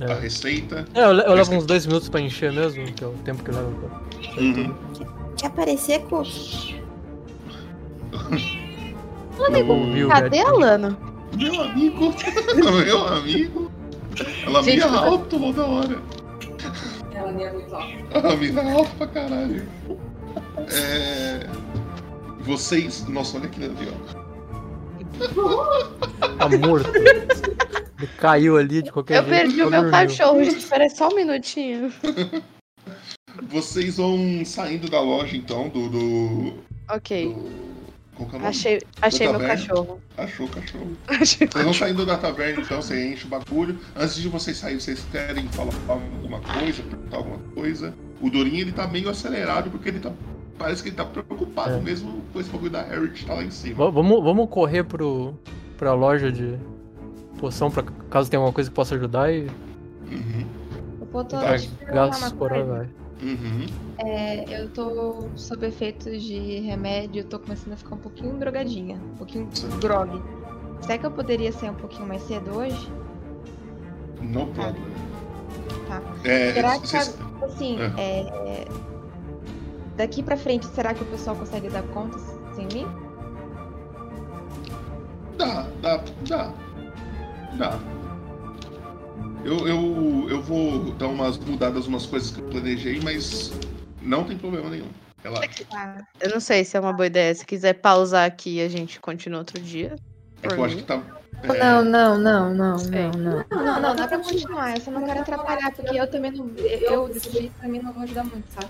a 0.00 0.04
É. 0.12 0.18
receita. 0.20 0.86
É, 0.94 1.00
eu, 1.04 1.10
eu 1.12 1.34
levo 1.34 1.54
uns 1.54 1.66
dois 1.66 1.86
minutos 1.86 2.08
pra 2.08 2.20
encher 2.20 2.52
mesmo, 2.52 2.84
que 2.92 3.04
é 3.04 3.06
o 3.06 3.12
tempo 3.24 3.42
que 3.44 3.50
leva 3.50 3.70
pra. 3.70 4.42
Uhum. 4.42 4.74
Quer 5.36 5.46
aparecer 5.46 6.00
com. 6.04 6.22
Como 9.66 9.92
viu, 9.92 10.08
Cadê 10.08 10.40
a 10.40 10.50
Lana? 10.52 10.96
Meu 11.36 11.62
amigo, 11.62 12.14
meu 12.84 13.06
amigo. 13.08 13.70
Ela 14.44 14.62
Gente, 14.62 14.74
mira 14.76 14.88
mas- 14.88 15.00
alto 15.02 15.38
toda 15.38 15.64
hora. 15.64 15.98
Ela 17.14 17.30
é 17.42 17.52
muito 17.52 17.74
alta. 17.74 17.88
Ela 18.10 18.36
mira 18.36 18.72
alto 18.72 18.90
pra 18.96 19.06
caralho. 19.06 19.62
É... 20.70 21.46
Vocês. 22.40 23.06
Nossa, 23.08 23.38
olha 23.38 23.46
aquilo 23.46 23.66
ali, 23.66 23.88
ó. 23.90 24.21
Tá 26.38 26.48
morto. 26.66 26.90
Ele 26.96 28.06
caiu 28.18 28.56
ali 28.56 28.82
de 28.82 28.90
qualquer 28.92 29.18
Eu 29.18 29.24
jeito. 29.24 29.38
perdi 29.38 29.62
o 29.62 29.70
meu 29.70 29.82
dormiu. 29.82 29.90
cachorro, 29.90 30.44
gente. 30.44 30.58
Espera 30.58 30.88
só 30.90 31.08
um 31.08 31.14
minutinho. 31.14 31.92
Vocês 33.48 33.96
vão 33.96 34.44
saindo 34.44 34.90
da 34.90 35.00
loja 35.00 35.36
então, 35.36 35.68
do. 35.68 35.88
do, 35.88 36.54
Ok. 36.90 37.32
do... 37.34 37.72
É 38.18 38.22
o 38.24 38.32
nome? 38.32 38.46
Achei, 38.46 38.80
achei 39.00 39.28
meu 39.28 39.40
cachorro. 39.40 40.00
Achou 40.16 40.46
o 40.46 40.48
cachorro. 40.48 40.96
Achei 41.08 41.46
Vocês 41.48 41.64
vão 41.64 41.72
saindo 41.74 42.04
da 42.06 42.16
taverna, 42.18 42.60
então, 42.62 42.80
você 42.82 43.08
enche 43.12 43.24
o 43.24 43.28
bagulho. 43.28 43.78
Antes 43.96 44.16
de 44.16 44.28
vocês 44.28 44.56
saírem, 44.58 44.78
vocês 44.78 45.04
querem 45.10 45.48
falar 45.48 45.72
alguma 45.88 46.38
coisa, 46.40 46.82
perguntar 46.82 47.16
alguma 47.16 47.38
coisa. 47.54 47.94
O 48.20 48.28
Dorinho, 48.30 48.60
ele 48.60 48.72
tá 48.72 48.86
meio 48.86 49.08
acelerado, 49.08 49.70
porque 49.70 49.88
ele 49.88 49.98
tá... 49.98 50.12
Parece 50.62 50.80
que 50.80 50.90
ele 50.90 50.96
tá 50.96 51.04
preocupado 51.04 51.74
É. 51.74 51.80
mesmo 51.80 52.22
com 52.32 52.38
esse 52.38 52.48
bagulho 52.48 52.70
da 52.70 52.82
Harriet 52.82 53.26
tá 53.26 53.34
lá 53.34 53.42
em 53.42 53.50
cima. 53.50 53.74
Va- 53.84 53.90
Vamos, 53.90 54.22
vamos 54.22 54.48
correr 54.48 54.84
pro, 54.84 55.34
pra 55.76 55.92
loja 55.92 56.30
de 56.30 56.56
poção 57.40 57.68
pra 57.68 57.82
caso 58.08 58.30
tenha 58.30 58.38
alguma 58.38 58.52
coisa 58.54 58.70
que 58.70 58.76
possa 58.76 58.94
ajudar 58.94 59.32
e 59.32 59.48
Uhum, 60.10 60.44
Eu 61.00 61.06
vou 61.10 61.24
tô, 61.24 61.36
perguntar 61.38 61.92
gastos 61.92 62.32
por 62.32 62.52
aí, 62.52 62.62
vai. 62.62 62.88
uhum. 63.22 63.66
É, 63.98 64.60
eu 64.62 64.68
tô 64.68 65.24
sob 65.34 65.66
efeitos 65.66 66.22
de 66.22 66.60
remédio, 66.60 67.24
tô 67.24 67.38
começando 67.40 67.72
a 67.72 67.76
ficar 67.76 67.94
um 67.96 67.98
pouquinho 67.98 68.36
drogadinha, 68.38 69.00
um 69.14 69.16
pouquinho 69.16 69.48
grog. 69.80 70.22
Será 70.82 70.98
que 70.98 71.06
eu 71.06 71.10
poderia 71.10 71.50
sair 71.50 71.70
um 71.70 71.74
pouquinho 71.74 72.06
mais 72.06 72.22
cedo 72.22 72.56
hoje? 72.56 72.88
No 74.20 74.46
problem. 74.48 74.82
Tá. 75.88 76.00
É, 76.24 76.52
Será 76.52 76.78
que, 76.78 76.86
vocês- 76.88 77.18
assim, 77.42 77.78
é, 77.96 78.64
daqui 79.96 80.22
pra 80.22 80.36
frente, 80.36 80.66
será 80.66 80.94
que 80.94 81.02
o 81.02 81.06
pessoal 81.06 81.36
consegue 81.36 81.68
dar 81.68 81.82
conta 81.84 82.18
sem 82.54 82.66
mim? 82.66 82.86
Dá, 85.36 85.66
dá, 85.80 86.04
dá. 86.28 86.52
Dá. 87.58 87.78
Eu, 89.44 89.66
eu, 89.66 90.26
eu 90.30 90.42
vou 90.42 90.92
dar 90.92 91.08
umas 91.08 91.36
mudadas, 91.38 91.86
umas 91.86 92.06
coisas 92.06 92.30
que 92.30 92.40
eu 92.40 92.48
planejei, 92.48 93.00
mas 93.02 93.52
não 94.00 94.24
tem 94.24 94.38
problema 94.38 94.70
nenhum. 94.70 94.88
Relaxa. 95.22 95.64
Tá. 95.70 96.06
Eu 96.20 96.30
não 96.30 96.40
sei 96.40 96.64
se 96.64 96.76
é 96.76 96.80
uma 96.80 96.92
boa 96.92 97.06
ideia. 97.06 97.34
Se 97.34 97.44
quiser 97.44 97.74
pausar 97.74 98.26
aqui, 98.26 98.60
a 98.60 98.68
gente 98.68 99.00
continua 99.00 99.40
outro 99.40 99.60
dia. 99.60 99.96
É 100.42 100.48
que 100.48 100.54
eu 100.54 100.64
acho 100.64 100.76
que 100.76 100.82
tá. 100.82 101.00
é, 101.42 101.58
Não, 101.58 101.84
não, 101.84 102.18
não, 102.18 102.54
não, 102.54 102.76
não, 102.76 103.10
não. 103.12 103.44
Não, 103.50 103.64
não, 103.64 103.80
não, 103.80 103.96
dá 103.96 104.08
pra 104.08 104.18
continuar. 104.18 104.74
Eu 104.76 104.80
só 104.80 104.90
não 104.90 105.04
quero 105.04 105.20
atrapalhar, 105.20 105.72
porque 105.72 105.96
eu 105.96 106.10
também 106.10 106.32
não. 106.32 106.50
Eu, 106.56 107.08
desse 107.08 107.30
jeito, 107.30 107.52
também 107.60 107.82
não 107.82 107.92
vou 107.92 108.02
ajudar 108.02 108.24
muito, 108.24 108.46
sabe? 108.50 108.66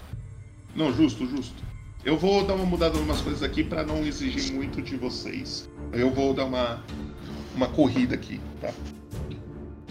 Não, 0.75 0.93
justo, 0.93 1.27
justo. 1.27 1.63
Eu 2.05 2.17
vou 2.17 2.45
dar 2.45 2.55
uma 2.55 2.65
mudada 2.65 2.99
em 2.99 3.03
umas 3.03 3.21
coisas 3.21 3.43
aqui 3.43 3.63
pra 3.63 3.85
não 3.85 4.05
exigir 4.05 4.53
muito 4.53 4.83
de 4.83 4.97
vocês. 4.97 5.69
Eu 5.93 6.11
vou 6.11 6.35
dar 6.35 6.47
uma, 6.47 6.83
uma 7.55 7.69
corrida 7.69 8.15
aqui, 8.15 8.41
tá? 8.61 8.73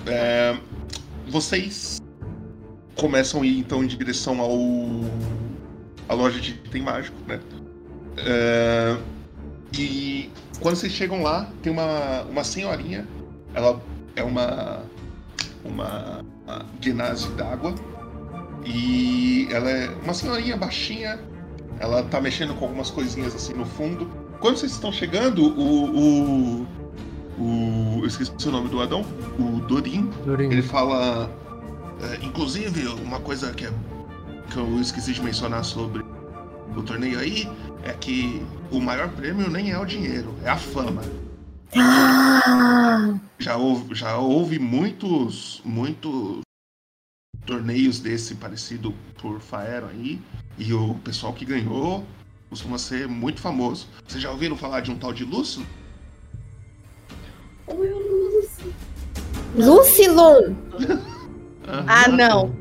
É, 0.05 0.57
vocês 1.29 2.01
começam 2.95 3.41
a 3.41 3.45
ir 3.45 3.59
então 3.59 3.83
em 3.83 3.87
direção 3.87 4.41
ao 4.41 4.57
a 6.09 6.13
loja 6.13 6.39
de 6.41 6.51
item 6.51 6.81
mágico, 6.81 7.15
né? 7.27 7.39
É, 8.17 8.97
e 9.77 10.29
quando 10.59 10.75
vocês 10.75 10.91
chegam 10.91 11.23
lá, 11.23 11.49
tem 11.61 11.71
uma, 11.71 12.23
uma 12.23 12.43
senhorinha. 12.43 13.07
Ela 13.53 13.81
é 14.15 14.23
uma, 14.23 14.83
uma 15.63 16.25
ginásio 16.81 17.31
d'água 17.31 17.73
e 18.65 19.47
ela 19.51 19.69
é 19.69 19.89
uma 20.03 20.13
senhorinha 20.13 20.55
baixinha. 20.57 21.19
Ela 21.79 22.03
tá 22.03 22.21
mexendo 22.21 22.53
com 22.55 22.65
algumas 22.65 22.89
coisinhas 22.91 23.33
assim 23.35 23.53
no 23.53 23.65
fundo. 23.65 24.05
Quando 24.39 24.57
vocês 24.57 24.71
estão 24.71 24.91
chegando, 24.91 25.43
o. 25.43 26.61
o, 26.61 26.67
o 27.39 27.99
eu 28.01 28.05
esqueci 28.07 28.31
o 28.47 28.51
nome 28.51 28.69
do 28.69 28.81
Adão. 28.81 29.03
O 29.39 29.59
Dorim. 29.61 30.09
Durinho. 30.25 30.51
Ele 30.51 30.61
fala. 30.61 31.29
é, 32.01 32.25
inclusive, 32.25 32.87
uma 33.03 33.19
coisa 33.19 33.51
que, 33.53 33.65
é- 33.65 33.73
que 34.49 34.57
eu 34.57 34.79
esqueci 34.79 35.13
de 35.13 35.21
mencionar 35.21 35.63
sobre 35.65 36.03
o 36.75 36.81
torneio 36.83 37.19
aí 37.19 37.49
é 37.83 37.93
que 37.93 38.41
o 38.71 38.79
maior 38.79 39.09
prêmio 39.09 39.49
nem 39.49 39.71
é 39.71 39.77
o 39.79 39.85
dinheiro, 39.85 40.33
é 40.43 40.49
a 40.49 40.57
fama. 40.57 41.01
Ah, 41.75 43.15
Já 43.39 43.55
houve, 43.57 43.95
já 43.95 44.17
houve 44.17 44.59
muitos, 44.59 45.61
muitos 45.65 46.41
torneios 47.45 47.99
desse 47.99 48.35
parecido 48.35 48.93
por 49.21 49.39
Faero 49.39 49.87
aí. 49.87 50.19
E 50.57 50.73
o 50.73 50.95
pessoal 50.95 51.33
que 51.33 51.45
ganhou 51.45 52.05
costuma 52.49 52.77
ser 52.77 53.07
muito 53.07 53.39
famoso. 53.41 53.87
Vocês 54.07 54.21
já 54.21 54.29
ouviram 54.31 54.57
falar 54.57 54.81
de 54.81 54.91
um 54.91 54.97
tal 54.97 55.13
de 55.13 55.23
Lúcio? 55.23 55.65
Lucilon! 59.55 60.53
Ah, 61.87 62.09
não. 62.09 62.53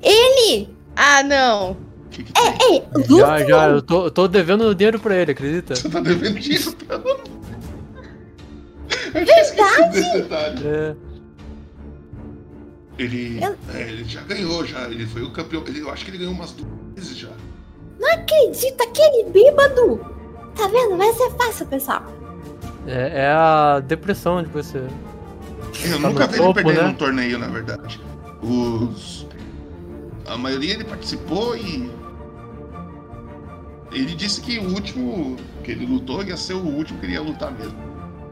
Ele! 0.00 0.74
Ah, 0.96 1.22
não. 1.22 1.76
Que 2.10 2.22
que 2.22 2.32
tem? 2.32 2.44
Ei, 2.72 2.80
Já, 2.80 2.88
Lucilon! 3.36 3.48
já, 3.48 3.68
eu 3.68 3.82
tô, 3.82 4.06
eu 4.06 4.10
tô 4.10 4.26
devendo 4.26 4.74
dinheiro 4.74 4.98
pra 4.98 5.14
ele, 5.16 5.32
acredita? 5.32 5.76
Você 5.76 5.90
tá 5.90 6.00
devendo 6.00 6.38
dinheiro 6.38 6.72
pra 6.76 6.96
desse 9.90 10.12
detalhe. 10.14 10.66
É, 10.66 10.96
Ele, 13.02 13.42
Eu- 13.42 13.56
é, 13.74 13.80
ele 13.82 14.04
já 14.04 14.20
ganhou, 14.22 14.64
já. 14.66 14.82
Ele 14.88 15.06
foi 15.06 15.22
o 15.22 15.30
campeão. 15.30 15.64
Ele, 15.66 15.80
eu 15.80 15.90
acho 15.90 16.04
que 16.04 16.10
ele 16.10 16.18
ganhou 16.18 16.32
umas 16.34 16.52
duas 16.52 16.68
vezes 16.94 17.16
já. 17.16 17.30
Acredita, 18.12 18.84
aquele 18.84 19.30
bêbado! 19.30 20.00
Tá 20.56 20.66
vendo? 20.68 20.96
Vai 20.96 21.12
ser 21.14 21.30
fácil, 21.30 21.66
pessoal. 21.66 22.02
é, 22.86 23.22
é 23.24 23.32
a 23.32 23.80
depressão 23.80 24.42
de 24.42 24.48
você. 24.50 24.78
Eu 24.78 25.92
Tá 26.02 26.08
nunca 26.08 26.26
vi 26.26 26.40
ele 26.42 26.52
perder 26.54 26.74
né? 26.74 26.82
num 26.88 26.94
torneio, 26.94 27.38
na 27.38 27.46
verdade. 27.48 28.00
Os. 28.42 29.26
A 30.26 30.36
maioria 30.36 30.74
ele 30.74 30.84
participou 30.84 31.56
e. 31.56 31.90
Ele 33.92 34.14
disse 34.14 34.40
que 34.40 34.58
o 34.58 34.68
último 34.74 35.36
que 35.64 35.72
ele 35.72 35.84
lutou 35.86 36.22
ia 36.22 36.36
ser 36.36 36.54
o 36.54 36.64
último 36.64 36.98
que 37.00 37.06
ele 37.06 37.14
ia 37.14 37.22
lutar 37.22 37.50
mesmo. 37.52 37.76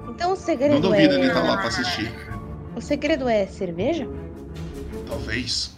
Então 0.08 0.32
o 0.32 0.36
segredo 0.36 0.74
Não 0.74 0.80
duvido 0.80 1.14
é. 1.14 1.18
ele 1.18 1.26
estar 1.28 1.42
lá 1.42 1.56
pra 1.56 1.68
assistir. 1.68 2.12
O 2.76 2.80
segredo 2.80 3.28
é 3.28 3.46
cerveja? 3.46 4.06
Talvez. 5.08 5.76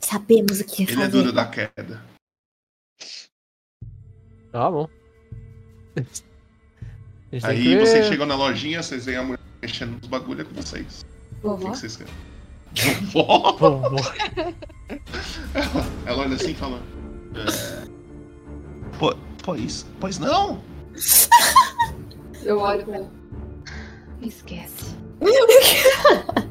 Sabemos 0.00 0.60
o 0.60 0.64
que 0.64 0.82
Ele 0.84 0.92
é 0.92 0.96
fazer. 0.96 1.10
duro 1.10 1.32
da 1.32 1.46
queda. 1.46 2.02
Ah, 4.52 4.70
bom. 4.70 4.88
Que 7.30 7.40
Aí 7.44 7.62
ver- 7.76 7.86
vocês 7.86 8.06
chegam 8.06 8.26
na 8.26 8.36
lojinha, 8.36 8.82
vocês 8.82 9.04
veem 9.04 9.18
a 9.18 9.22
mulher 9.22 9.40
mexendo 9.60 9.98
nos 9.98 10.06
bagulho 10.08 10.40
é 10.42 10.44
com 10.44 10.54
vocês. 10.54 11.02
O 11.02 11.34
que, 11.34 11.42
Vovó? 11.42 11.70
que 11.72 11.76
vocês 11.78 11.96
querem? 11.96 12.12
Vovó! 13.12 13.52
Vovó. 13.52 13.96
Ela, 15.54 15.84
ela 16.06 16.22
olha 16.22 16.36
assim 16.36 16.52
e 16.52 16.54
fala. 16.54 16.80
É... 17.34 17.86
Po- 18.98 19.16
Pois, 19.44 19.84
pois 20.00 20.18
não? 20.18 20.62
Eu 22.42 22.58
olho 22.58 22.84
pra 22.84 22.96
ela. 22.96 23.12
Esquece. 24.22 24.96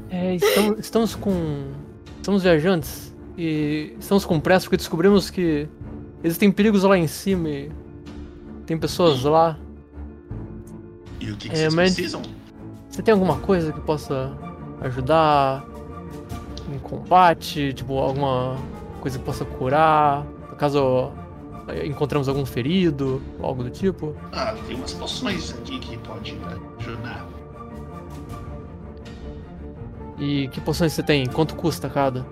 É, 0.10 0.36
estamos, 0.36 0.80
estamos 0.80 1.16
com. 1.16 1.72
Estamos 2.18 2.44
viajantes 2.44 3.14
e 3.38 3.96
estamos 4.00 4.26
com 4.26 4.40
pressa 4.40 4.66
porque 4.66 4.78
descobrimos 4.78 5.30
que 5.30 5.68
existem 6.24 6.52
perigos 6.52 6.84
lá 6.84 6.98
em 6.98 7.08
cima 7.08 7.50
e 7.50 7.72
tem 8.66 8.78
pessoas 8.78 9.24
lá. 9.24 9.58
E 11.20 11.32
o 11.32 11.38
que, 11.38 11.50
que 11.50 11.56
É, 11.56 11.70
vocês 11.70 11.76
precisam? 11.76 12.22
Você 12.90 13.02
tem 13.04 13.14
alguma 13.14 13.38
coisa 13.40 13.72
que 13.72 13.82
possa 13.82 14.32
ajudar 14.82 15.66
em 16.74 16.80
combate? 16.80 17.74
Tipo, 17.74 18.00
alguma 18.00 18.58
coisa 19.02 19.20
que 19.20 19.26
possa 19.26 19.46
curar? 19.46 20.26
Caso 20.58 21.12
eh, 21.68 21.86
encontramos 21.86 22.28
algum 22.30 22.46
ferido, 22.46 23.22
algo 23.44 23.64
do 23.64 23.70
tipo? 23.70 24.16
Ah, 24.32 24.56
tem 24.66 24.78
umas 24.78 24.94
poções 24.94 25.54
aqui 25.54 25.78
que 25.80 25.98
pode 25.98 26.38
ajudar. 26.80 27.28
E 30.18 30.48
que 30.50 30.62
poções 30.62 30.94
você 30.94 31.04
tem? 31.04 31.26
Quanto 31.26 31.56
custa 31.56 31.90
cada? 31.90 32.24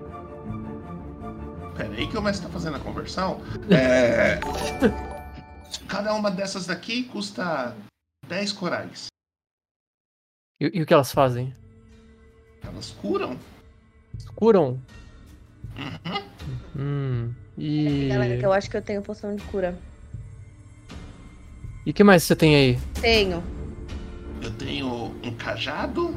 Pera 1.76 1.92
aí 1.94 2.06
que 2.06 2.16
o 2.16 2.22
mestre 2.22 2.46
tá 2.46 2.52
fazendo 2.52 2.76
a 2.76 2.80
conversão. 2.80 3.40
É... 3.70 4.40
Cada 5.88 6.14
uma 6.14 6.30
dessas 6.30 6.66
daqui 6.66 7.02
custa 7.04 7.74
10 8.26 8.52
corais. 8.52 9.06
E, 10.60 10.70
e 10.78 10.82
o 10.82 10.86
que 10.86 10.94
elas 10.94 11.12
fazem? 11.12 11.54
Elas 12.62 12.90
curam. 12.90 13.38
Curam? 14.34 14.80
Uhum. 15.76 16.24
Hum. 16.76 17.34
E. 17.58 18.08
Galera, 18.08 18.38
que 18.38 18.46
eu 18.46 18.52
acho 18.52 18.70
que 18.70 18.76
eu 18.76 18.82
tenho 18.82 19.02
poção 19.02 19.34
de 19.34 19.42
cura. 19.44 19.78
E 21.84 21.92
que 21.92 22.02
mais 22.02 22.22
você 22.22 22.34
tem 22.34 22.54
aí? 22.54 22.78
Tenho. 23.00 23.42
Eu 24.40 24.50
tenho 24.52 25.14
um 25.22 25.34
cajado. 25.36 26.16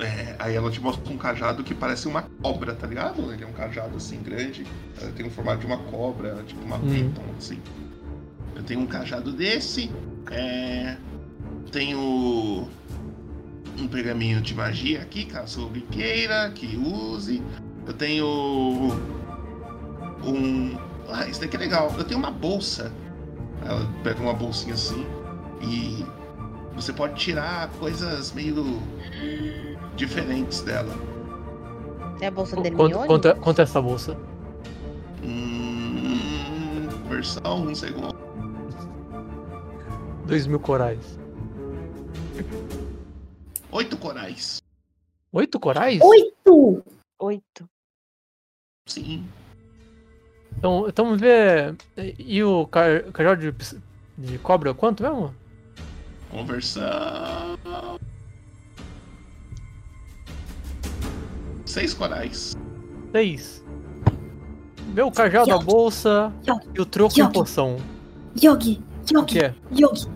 É, 0.00 0.34
aí 0.38 0.54
ela 0.54 0.70
te 0.70 0.80
mostra 0.80 1.12
um 1.12 1.16
cajado 1.18 1.62
que 1.62 1.74
parece 1.74 2.08
uma 2.08 2.22
cobra, 2.42 2.74
tá 2.74 2.86
ligado? 2.86 3.32
Ele 3.32 3.44
é 3.44 3.46
um 3.46 3.52
cajado 3.52 3.96
assim 3.96 4.22
grande. 4.22 4.66
Tem 5.16 5.26
o 5.26 5.30
formato 5.30 5.58
de 5.60 5.66
uma 5.66 5.76
cobra, 5.78 6.42
tipo 6.46 6.64
uma 6.64 6.76
Hum. 6.76 6.90
piton, 6.90 7.22
assim. 7.38 7.58
Eu 8.56 8.62
tenho 8.62 8.80
um 8.80 8.86
cajado 8.86 9.30
desse. 9.32 9.90
É, 10.30 10.96
tenho 11.70 12.68
um 13.78 13.88
pergaminho 13.88 14.40
de 14.40 14.54
magia 14.54 15.02
aqui, 15.02 15.24
caso 15.24 15.62
alguém 15.64 15.82
queira, 15.90 16.50
que 16.50 16.76
use. 16.76 17.42
Eu 17.86 17.92
tenho 17.92 18.26
um. 20.24 20.78
Ah, 21.08 21.26
isso 21.28 21.40
daqui 21.40 21.56
é 21.56 21.58
legal. 21.60 21.92
Eu 21.98 22.04
tenho 22.04 22.18
uma 22.18 22.30
bolsa. 22.30 22.92
Ela 23.64 23.86
pega 24.02 24.20
uma 24.22 24.32
bolsinha 24.32 24.74
assim 24.74 25.04
e 25.60 26.04
você 26.74 26.92
pode 26.94 27.14
tirar 27.16 27.68
coisas 27.78 28.32
meio 28.32 28.80
diferentes 29.96 30.62
dela. 30.62 30.92
É 32.20 32.26
a 32.26 32.30
bolsa 32.30 32.56
dele 32.56 32.76
Quanto, 32.76 32.98
quanto, 33.06 33.28
é, 33.28 33.34
quanto 33.34 33.58
é 33.60 33.62
essa 33.62 33.80
bolsa? 33.80 34.16
Hum, 35.22 36.88
versão, 37.08 37.62
um 37.66 37.74
segundo. 37.74 38.14
Dois 40.26 40.46
mil 40.46 40.60
corais. 40.60 41.18
Oito 43.72 43.96
corais. 43.96 44.60
Oito 45.32 45.60
corais? 45.60 46.00
Oito! 46.02 46.84
Oito. 47.20 47.68
Sim. 48.86 49.24
Então, 50.58 50.88
então 50.88 51.04
vamos 51.06 51.20
ver. 51.20 51.76
E 52.18 52.42
o 52.42 52.66
ca- 52.66 53.02
cajado 53.12 53.52
de, 53.52 53.80
de 54.18 54.38
cobra, 54.38 54.74
quanto 54.74 55.02
mesmo? 55.02 55.34
Conversão. 56.30 57.56
Seis 61.70 61.94
corais. 61.94 62.56
Seis. 63.12 63.64
O 64.98 65.10
cajado, 65.12 65.52
a 65.52 65.54
Yogi. 65.54 65.64
bolsa 65.64 66.32
Yogi. 66.48 66.60
e 66.74 66.80
o 66.80 66.84
troco 66.84 67.14
em 67.16 67.22
Yogi. 67.22 67.32
poção. 67.32 67.76
Yogi, 68.36 68.80
O 69.08 69.18
Yogi, 69.18 69.26
que 69.26 69.38
é? 69.38 69.54
Yogi. 69.72 70.08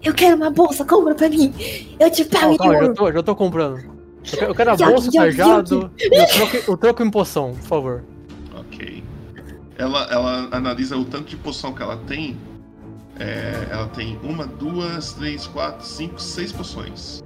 Eu 0.00 0.14
quero 0.14 0.36
uma 0.36 0.50
bolsa, 0.50 0.84
compra 0.84 1.12
pra 1.14 1.28
mim. 1.28 1.52
Eu 1.98 2.08
te 2.08 2.24
pago 2.24 2.56
Calma, 2.56 2.74
em 2.74 2.78
calma, 2.78 2.86
já 2.86 2.94
tô, 2.94 3.12
já 3.12 3.22
tô 3.24 3.34
comprando. 3.36 3.78
Eu 3.78 4.38
quero, 4.38 4.44
eu 4.46 4.54
quero 4.54 4.70
a 4.70 4.74
Yogi, 4.74 4.84
bolsa, 4.84 5.08
o 5.10 5.24
Yogi, 5.26 5.36
cajado 5.36 5.90
e 5.98 6.06
o 6.22 6.26
troco, 6.28 6.72
o 6.72 6.76
troco 6.76 7.02
em 7.02 7.10
poção, 7.10 7.54
por 7.54 7.62
favor. 7.66 8.04
Ok. 8.56 9.02
Ela, 9.76 10.04
ela 10.04 10.48
analisa 10.52 10.96
o 10.96 11.04
tanto 11.04 11.24
de 11.30 11.36
poção 11.36 11.72
que 11.74 11.82
ela 11.82 11.96
tem. 11.96 12.36
É, 13.18 13.66
ela 13.70 13.88
tem 13.88 14.16
uma, 14.22 14.46
duas, 14.46 15.14
três, 15.14 15.48
quatro, 15.48 15.84
cinco, 15.84 16.20
seis 16.22 16.52
poções. 16.52 17.22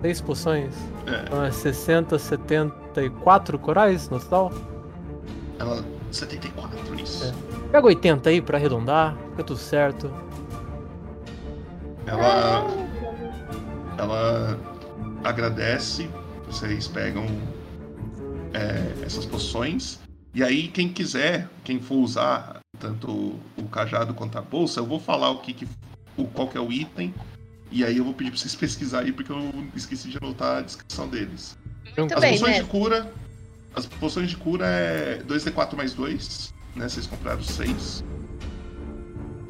Seis 0.00 0.20
poções. 0.20 0.74
É. 1.06 1.22
Então 1.22 1.44
é 1.44 1.50
60, 1.50 2.18
74 2.18 3.58
corais 3.58 4.08
no 4.08 4.18
total. 4.18 4.52
Ela. 5.58 5.84
74, 6.10 7.00
isso. 7.00 7.24
É. 7.24 7.32
Pega 7.70 7.86
80 7.86 8.30
aí 8.30 8.40
pra 8.40 8.58
arredondar, 8.58 9.16
fica 9.30 9.44
tudo 9.44 9.58
certo. 9.58 10.12
Ela. 12.06 12.66
Ela 13.98 14.58
agradece, 15.22 16.08
vocês 16.46 16.88
pegam 16.88 17.26
é, 18.54 19.04
essas 19.04 19.26
poções. 19.26 20.00
E 20.34 20.42
aí, 20.42 20.68
quem 20.68 20.88
quiser, 20.88 21.48
quem 21.64 21.80
for 21.80 21.96
usar 21.96 22.60
tanto 22.78 23.34
o 23.56 23.68
cajado 23.70 24.14
quanto 24.14 24.38
a 24.38 24.40
bolsa, 24.40 24.80
eu 24.80 24.86
vou 24.86 24.98
falar 24.98 25.30
o 25.30 25.38
que, 25.38 25.52
que 25.52 25.68
o, 26.16 26.24
qual 26.24 26.48
que 26.48 26.56
é 26.56 26.60
o 26.60 26.72
item. 26.72 27.14
E 27.70 27.84
aí 27.84 27.98
eu 27.98 28.04
vou 28.04 28.12
pedir 28.12 28.30
pra 28.30 28.38
vocês 28.38 28.54
pesquisar 28.54 29.00
aí, 29.00 29.12
porque 29.12 29.30
eu 29.30 29.52
esqueci 29.76 30.08
de 30.08 30.18
anotar 30.18 30.58
a 30.58 30.60
descrição 30.62 31.08
deles. 31.08 31.56
Muito 31.96 32.14
as 32.14 32.20
bem, 32.20 32.32
poções 32.32 32.56
né? 32.56 32.62
de 32.62 32.68
cura. 32.68 33.12
As 33.74 33.86
poções 33.86 34.30
de 34.30 34.36
cura 34.36 34.66
é 34.66 35.22
2D4 35.22 35.76
mais 35.76 35.94
2, 35.94 36.52
né? 36.74 36.88
Vocês 36.88 37.06
compraram 37.06 37.42
6. 37.42 38.04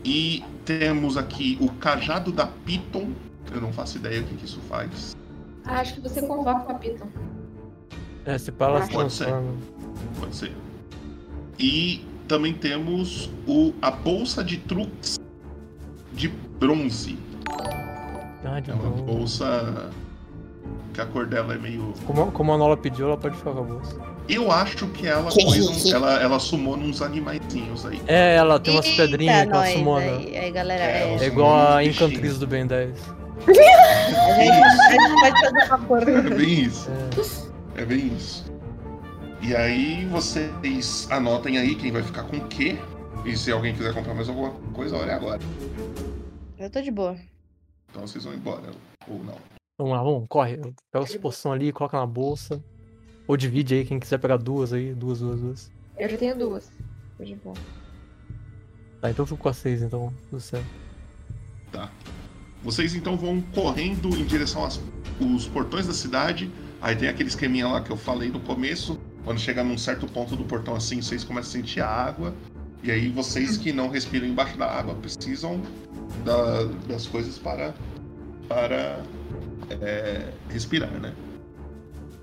E 0.05 0.45
temos 0.65 1.17
aqui 1.17 1.57
o 1.61 1.71
cajado 1.73 2.31
da 2.31 2.47
Piton. 2.47 3.11
Eu 3.51 3.61
não 3.61 3.73
faço 3.73 3.97
ideia 3.97 4.21
o 4.21 4.25
que, 4.25 4.37
que 4.37 4.45
isso 4.45 4.61
faz. 4.69 5.17
Ah, 5.65 5.81
acho 5.81 5.95
que 5.95 6.01
você 6.01 6.21
convoca 6.21 6.73
a 6.73 6.75
Piton. 6.75 7.09
É, 8.25 8.37
se 8.37 8.47
se 8.47 8.53
Pode 8.53 9.13
ser. 9.13 9.29
Pode 10.19 10.37
ser. 10.37 10.53
E 11.59 12.05
também 12.29 12.55
temos 12.55 13.31
o, 13.47 13.73
a 13.81 13.91
bolsa 13.91 14.45
de 14.45 14.59
truques 14.59 15.19
de 16.13 16.29
bronze. 16.29 17.19
De 18.43 18.71
É 18.71 18.75
uma 18.75 18.91
bolsa 18.91 19.91
que 20.95 21.01
a 21.01 21.07
cor 21.07 21.27
dela 21.27 21.55
é 21.55 21.59
meio. 21.59 21.93
Como, 22.07 22.33
como 22.33 22.53
a 22.53 22.59
Nola 22.59 22.77
pediu, 22.77 23.07
ela 23.07 23.17
pode 23.17 23.37
ficar 23.37 23.53
com 23.53 23.61
a 23.61 23.63
bolsa. 23.63 23.97
Eu 24.29 24.51
acho 24.51 24.87
que 24.89 25.07
ela 25.07 25.31
Que 25.31 25.45
um, 25.45 25.95
ela, 25.95 26.23
ela 26.23 26.39
sumou 26.39 26.77
uns 26.77 27.03
animaizinhos 27.03 27.85
aí. 27.85 28.01
É, 28.07 28.37
ela 28.37 28.59
tem 28.59 28.75
umas 28.75 28.87
Eita, 28.87 29.03
pedrinhas 29.03 29.43
que 29.43 29.53
ela 29.53 29.61
nós, 29.61 29.73
sumona. 29.73 30.05
Aí, 30.05 30.37
aí, 30.37 30.51
galera, 30.51 30.83
É, 30.83 31.15
é, 31.15 31.25
É 31.25 31.27
igual 31.27 31.77
a 31.77 31.85
Encantriz 31.85 32.39
do 32.39 32.47
Ben 32.47 32.67
10. 32.67 32.91
a 33.47 33.53
gente, 33.53 34.51
a 34.51 34.91
gente 34.91 35.21
pode 35.21 35.41
fazer 35.41 35.67
favor. 35.69 36.09
É 36.09 36.21
bem 36.23 36.61
isso. 36.63 36.89
É. 37.77 37.83
É 37.83 37.85
bem 37.85 38.07
isso. 38.09 38.51
E 39.43 39.57
aí 39.57 40.05
vocês 40.07 41.09
anotem 41.11 41.59
aí 41.59 41.75
quem 41.75 41.91
vai 41.91 42.03
ficar 42.03 42.25
com 42.25 42.37
o 42.37 42.47
quê. 42.49 42.79
E 43.25 43.37
se 43.37 43.51
alguém 43.51 43.75
quiser 43.75 43.93
comprar 43.95 44.15
mais 44.15 44.29
alguma 44.29 44.51
coisa, 44.73 44.97
olha 44.97 45.15
agora. 45.15 45.41
Eu 46.59 46.71
tô 46.71 46.81
de 46.81 46.91
boa. 46.91 47.17
Então 47.91 48.07
vocês 48.07 48.25
vão 48.25 48.35
embora. 48.35 48.71
Ou 49.09 49.23
não. 49.25 49.39
Vamos 49.79 49.93
lá, 49.95 50.03
vamos, 50.03 50.27
corre. 50.29 50.57
Pega 50.93 51.05
os 51.05 51.17
poção 51.17 51.53
ali, 51.53 51.73
coloca 51.73 51.99
na 51.99 52.07
bolsa. 52.07 52.63
Ou 53.27 53.37
divide 53.37 53.75
aí, 53.75 53.85
quem 53.85 53.99
quiser 53.99 54.19
pegar 54.19 54.37
duas 54.37 54.73
aí, 54.73 54.95
duas, 54.95 55.21
duas, 55.21 55.41
duas. 55.41 55.73
Eu 55.97 56.09
já 56.09 56.17
tenho 56.17 56.37
duas. 56.37 56.71
De 57.19 57.35
boa. 57.37 57.57
Tá, 59.01 59.11
então 59.11 59.23
eu 59.23 59.27
fico 59.27 59.41
com 59.41 59.49
as 59.49 59.57
seis, 59.57 59.83
então, 59.83 60.13
tudo 60.29 60.41
certo. 60.41 60.67
Vocês 62.63 62.95
então 62.95 63.17
vão 63.17 63.41
correndo 63.55 64.09
em 64.09 64.25
direção 64.25 64.65
aos 64.65 64.81
os 65.19 65.49
portões 65.49 65.87
da 65.87 65.95
cidade. 65.95 66.51
Aí 66.81 66.95
tem 66.97 67.09
aquele 67.09 67.29
esqueminha 67.29 67.69
lá 67.69 67.81
que 67.83 67.91
eu 67.91 67.97
falei 67.97 68.31
no 68.31 68.41
começo. 68.41 68.99
Quando 69.25 69.39
chega 69.39 69.63
num 69.63 69.79
certo 69.79 70.07
ponto 70.07 70.37
do 70.37 70.45
portão 70.45 70.75
assim, 70.75 71.01
vocês 71.01 71.25
começam 71.25 71.51
a 71.51 71.53
sentir 71.53 71.81
a 71.81 71.89
água. 71.89 72.35
E 72.83 72.91
aí 72.91 73.09
vocês 73.09 73.57
que 73.59 73.73
não 73.73 73.89
respiram 73.89 74.27
embaixo 74.27 74.59
da 74.59 74.67
água 74.67 74.95
precisam 74.95 75.63
da- 76.25 76.65
das 76.89 77.07
coisas 77.07 77.39
para, 77.39 77.75
para 78.49 79.03
é, 79.81 80.33
respirar, 80.49 80.91
né? 80.91 81.13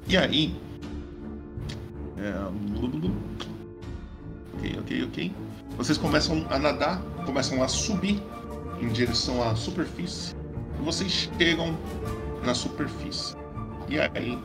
E 0.07 0.15
aí. 0.17 0.55
é, 2.17 2.33
Ok, 4.55 4.75
ok, 4.79 5.03
ok. 5.03 5.35
Vocês 5.77 5.97
começam 5.97 6.45
a 6.49 6.57
nadar, 6.57 7.01
começam 7.25 7.61
a 7.61 7.67
subir 7.67 8.21
em 8.81 8.87
direção 8.89 9.43
à 9.47 9.55
superfície. 9.55 10.35
E 10.79 10.83
vocês 10.83 11.29
chegam 11.37 11.77
na 12.43 12.53
superfície. 12.55 13.35
E 13.89 13.99
aí? 13.99 14.37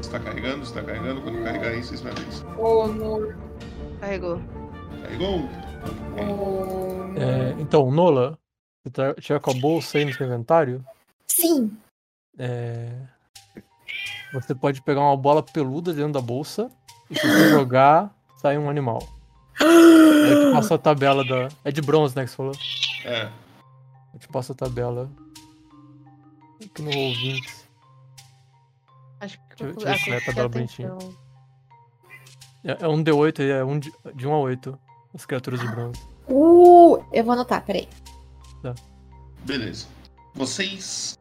Está 0.00 0.18
carregando, 0.20 0.62
está 0.62 0.82
carregando. 0.82 1.20
Quando 1.22 1.42
carregar 1.42 1.68
aí, 1.70 1.82
vocês 1.82 2.02
me 2.02 2.10
avisam. 2.10 2.46
Ô, 2.58 2.86
no... 2.86 3.32
Carregou. 4.00 4.40
Carregou? 5.06 5.40
ô, 6.18 7.18
É, 7.18 7.54
então, 7.60 7.90
Nola, 7.90 8.38
você 8.82 8.90
tá, 8.90 9.14
tiver 9.14 9.40
com 9.40 9.50
a 9.50 9.54
bolsa 9.54 9.98
aí 9.98 10.04
no 10.04 10.12
seu 10.12 10.26
inventário, 10.26 10.84
Sim. 11.28 11.76
é, 12.38 12.92
você 14.32 14.54
pode 14.54 14.82
pegar 14.82 15.00
uma 15.00 15.16
bola 15.16 15.42
peluda 15.42 15.92
dentro 15.92 16.12
da 16.12 16.20
bolsa 16.20 16.70
e 17.10 17.14
se 17.18 17.26
você 17.26 17.50
jogar, 17.50 18.12
sai 18.36 18.58
um 18.58 18.68
animal. 18.68 18.98
Eu 19.60 20.48
te 20.48 20.52
passo 20.52 20.74
a 20.74 20.78
tabela 20.78 21.24
da. 21.24 21.48
É 21.64 21.70
de 21.70 21.80
bronze, 21.80 22.14
né? 22.16 22.24
Que 22.24 22.30
você 22.30 22.36
falou? 22.36 22.52
É. 23.04 23.30
Eu 24.12 24.18
te 24.18 24.28
passo 24.28 24.52
a 24.52 24.54
tabela. 24.54 25.08
Aqui 26.62 26.82
no 26.82 26.90
ouvinte. 26.94 27.54
Acho 29.20 29.38
que 29.38 29.44
Deixa 29.56 29.64
eu- 29.64 29.74
vou 29.74 29.84
deixa 29.84 29.88
eu 29.88 29.92
ver 29.92 29.98
se 29.98 30.08
vai 30.08 30.16
assistir 30.18 30.26
tabela 30.26 30.48
bonitinha. 30.48 30.92
É, 32.64 32.84
é 32.84 32.88
um 32.88 33.02
D8 33.02 33.38
e 33.40 33.50
é 33.50 33.64
um 33.64 33.78
de, 33.78 33.92
de 34.14 34.26
1 34.26 34.34
a 34.34 34.38
8. 34.40 34.78
As 35.16 35.24
criaturas 35.26 35.58
de 35.60 35.66
bronze. 35.66 35.98
Uh, 36.28 37.02
eu 37.12 37.24
vou 37.24 37.32
anotar, 37.32 37.64
peraí. 37.64 37.88
Beleza. 39.44 39.86
Vocês 40.34 41.18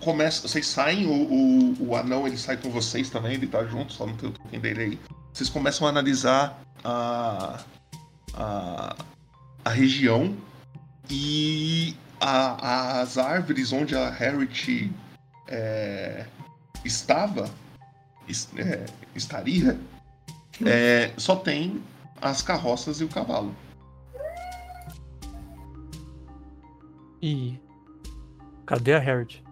começam. 0.00 0.48
Vocês 0.48 0.66
saem, 0.66 1.06
o, 1.06 1.12
o, 1.12 1.88
o 1.90 1.96
anão 1.96 2.26
ele 2.26 2.36
sai 2.36 2.56
com 2.56 2.70
vocês 2.70 3.08
também, 3.10 3.34
ele 3.34 3.46
tá 3.46 3.64
junto, 3.64 3.92
só 3.92 4.06
não 4.06 4.16
tem 4.16 4.28
o 4.28 4.32
token 4.32 4.58
dele 4.60 4.80
aí. 4.82 4.98
Vocês 5.32 5.48
começam 5.48 5.86
a 5.86 5.90
analisar 5.90 6.60
a. 6.82 7.60
a, 8.34 8.96
a 9.64 9.70
região 9.70 10.34
e 11.10 11.94
a- 12.20 13.00
as 13.00 13.18
árvores 13.18 13.72
onde 13.72 13.94
a 13.94 14.08
Harriet 14.10 14.90
é, 15.46 16.26
estava, 16.84 17.50
es- 18.26 18.48
é, 18.56 18.86
estaria, 19.14 19.78
é, 20.64 21.12
só 21.18 21.36
tem 21.36 21.82
as 22.20 22.42
carroças 22.42 23.00
e 23.00 23.04
o 23.04 23.08
cavalo. 23.08 23.54
E. 27.20 27.58
Cadê 28.66 28.94
a 28.94 28.98
Harriet? 28.98 29.42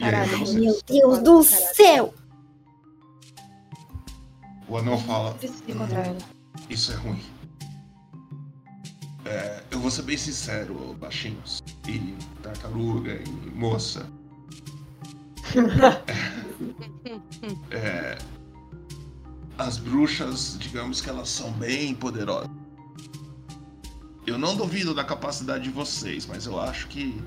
Aí, 0.00 0.10
Caralho, 0.10 0.38
vocês- 0.38 0.54
Meu 0.54 0.80
Deus 0.86 1.18
do 1.22 1.42
céu! 1.42 2.12
o 4.66 4.76
anão 4.78 4.98
fala. 4.98 5.36
ela. 5.92 6.18
Isso 6.68 6.90
é 6.92 6.96
ruim. 6.96 7.22
É, 9.26 9.62
eu 9.70 9.78
vou 9.78 9.90
ser 9.90 10.02
bem 10.02 10.16
sincero, 10.16 10.94
baixinhos. 10.94 11.62
E 11.86 12.16
tartaruga 12.42 13.12
e 13.14 13.28
moça. 13.50 14.06
É, 17.70 18.16
as 19.58 19.78
bruxas, 19.78 20.56
digamos 20.58 21.00
que 21.00 21.08
elas 21.08 21.28
são 21.28 21.50
bem 21.52 21.94
poderosas. 21.94 22.50
Eu 24.26 24.38
não 24.38 24.56
duvido 24.56 24.94
da 24.94 25.04
capacidade 25.04 25.64
de 25.64 25.70
vocês, 25.70 26.26
mas 26.26 26.46
eu 26.46 26.58
acho 26.58 26.88
que 26.88 27.20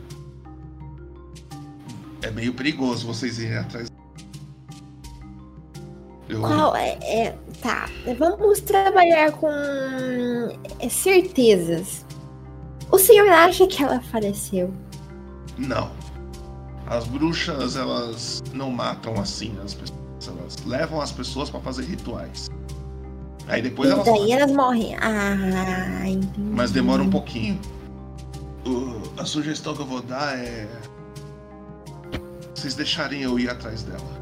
é 2.22 2.32
meio 2.32 2.54
perigoso 2.54 3.06
vocês 3.06 3.38
irem 3.40 3.58
atrás. 3.58 3.88
Eu, 6.28 6.42
Qual 6.42 6.76
é, 6.76 6.98
é- 7.04 7.38
Tá, 7.62 7.90
vamos 8.20 8.60
trabalhar 8.62 9.32
com 9.32 9.50
é, 10.80 10.90
certezas. 10.90 12.06
O 12.92 13.00
senhor 13.00 13.28
acha 13.30 13.66
que 13.66 13.84
ela 13.84 14.00
faleceu? 14.00 14.72
Não. 15.58 15.92
As 16.86 17.06
bruxas, 17.08 17.76
elas 17.76 18.44
não 18.54 18.70
matam 18.72 19.20
assim 19.20 19.58
as 19.64 19.74
pessoas. 19.74 19.97
Elas 20.28 20.58
levam 20.66 21.00
as 21.02 21.12
pessoas 21.12 21.50
pra 21.50 21.60
fazer 21.60 21.84
rituais. 21.86 22.50
Aí 23.48 23.62
depois 23.62 23.90
e 23.90 23.94
elas 23.94 24.06
daí 24.06 24.32
elas 24.32 24.52
morrem. 24.52 24.96
Ah, 25.00 26.08
entendi. 26.08 26.42
Mas 26.52 26.72
demora 26.72 27.02
um 27.02 27.10
pouquinho. 27.10 27.60
O- 28.66 29.02
a 29.22 29.26
sugestão 29.26 29.74
que 29.74 29.82
eu 29.82 29.86
vou 29.86 30.02
dar 30.02 30.38
é. 30.38 30.68
Vocês 32.54 32.74
deixarem 32.76 33.22
eu 33.22 33.40
ir 33.40 33.50
atrás 33.50 33.84
dela. 33.84 34.18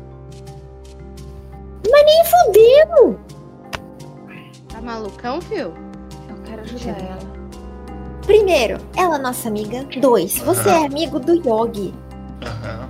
Nem 1.87 2.23
fudendo! 2.25 3.19
Tá 4.69 4.81
malucão, 4.81 5.41
fio? 5.41 5.73
Eu 6.29 6.35
quero 6.45 6.61
ajudar 6.61 7.01
ela. 7.01 7.35
Primeiro, 8.25 8.77
ela 8.95 9.15
é 9.15 9.19
nossa 9.19 9.47
amiga. 9.47 9.85
Dois, 10.01 10.37
você 10.39 10.69
é 10.69 10.85
amigo 10.85 11.19
do 11.19 11.33
Yogi. 11.35 11.93
Aham, 12.43 12.89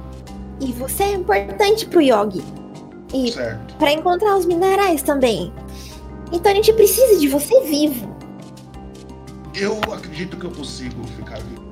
E 0.61 0.71
você 0.73 1.03
é 1.03 1.13
importante 1.13 1.85
pro 1.85 2.01
Yogi. 2.01 2.43
E 3.14 3.32
pra 3.77 3.91
encontrar 3.94 4.38
os 4.38 4.45
minerais 4.45 5.02
também. 5.02 5.53
Então 6.32 6.52
a 6.52 6.56
gente 6.56 6.73
precisa 6.73 7.19
de 7.19 7.27
você 7.27 7.61
vivo. 7.61 8.14
Eu 9.53 9.80
acredito 9.94 10.36
que 10.38 10.45
eu 10.45 10.52
consigo 10.52 11.03
ficar 11.15 11.40
vivo. 11.40 11.64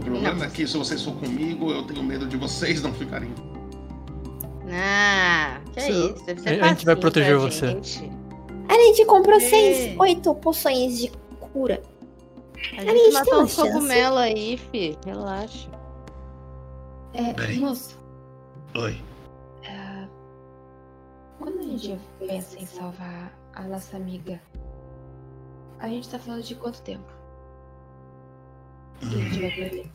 O 0.00 0.04
problema 0.04 0.44
é 0.46 0.48
que 0.48 0.66
se 0.66 0.76
vocês 0.76 1.02
for 1.02 1.14
comigo, 1.16 1.70
eu 1.70 1.82
tenho 1.84 2.02
medo 2.02 2.26
de 2.26 2.36
vocês 2.36 2.82
não 2.82 2.92
ficarem. 2.94 3.30
Ah, 4.70 5.60
que 5.72 5.80
é 5.80 5.90
isso? 5.90 6.24
Deve 6.24 6.40
ser 6.40 6.62
a 6.62 6.68
gente 6.68 6.84
vai 6.86 6.96
proteger 6.96 7.36
você. 7.36 7.66
gente. 7.68 8.10
A 8.68 8.74
gente 8.74 9.04
comprou 9.04 9.36
É. 9.36 9.40
seis, 9.40 9.98
oito 9.98 10.34
poções 10.36 10.98
de 10.98 11.12
cura. 11.52 11.82
A 12.78 12.80
A 12.80 12.84
gente 12.84 12.92
gente 12.92 13.02
tem 13.04 13.12
matou 13.12 13.42
uns 13.42 13.52
chance. 13.54 13.70
cogumelos 13.72 14.18
aí, 14.18 14.56
fi. 14.70 14.96
Relaxa. 15.04 15.68
É, 17.12 17.32
Bem. 17.34 17.58
moço, 17.58 17.98
Oi. 18.74 18.96
Quando 21.42 21.58
a 21.58 21.62
gente 21.62 21.98
pensa 22.18 22.58
em 22.58 22.66
salvar 22.66 23.32
a 23.54 23.62
nossa 23.62 23.96
amiga, 23.96 24.40
a 25.80 25.88
gente 25.88 26.08
tá 26.08 26.18
falando 26.18 26.42
de 26.42 26.54
quanto 26.54 26.80
tempo? 26.82 27.04
A 29.02 29.04
gente 29.06 29.40
vai. 29.40 29.90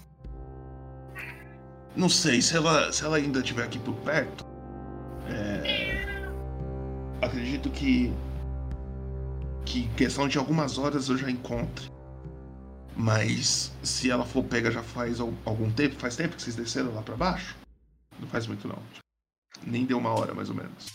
Não 1.96 2.10
sei, 2.10 2.42
se 2.42 2.56
ela, 2.56 2.92
se 2.92 3.04
ela 3.04 3.18
ainda 3.18 3.40
estiver 3.40 3.64
aqui 3.64 3.80
por 3.80 3.96
perto. 3.96 4.46
é, 5.30 6.28
Acredito 7.22 7.70
que. 7.70 8.14
Que 9.66 9.88
questão 9.96 10.28
de 10.28 10.38
algumas 10.38 10.78
horas 10.78 11.10
eu 11.10 11.18
já 11.18 11.30
encontre. 11.30 11.90
Mas 12.96 13.72
se 13.84 14.10
ela 14.10 14.26
for 14.26 14.44
pega 14.44 14.72
já 14.72 14.82
faz 14.84 15.20
al- 15.20 15.34
algum 15.46 15.72
tempo, 15.72 15.96
faz 15.96 16.16
tempo 16.16 16.36
que 16.36 16.42
vocês 16.42 16.56
desceram 16.56 16.94
lá 16.94 17.02
pra 17.02 17.16
baixo? 17.16 17.56
Não 18.20 18.28
faz 18.28 18.48
muito 18.48 18.68
não. 18.68 18.80
Nem 19.66 19.86
deu 19.86 19.98
uma 19.98 20.10
hora 20.12 20.34
mais 20.34 20.50
ou 20.50 20.56
menos. 20.56 20.88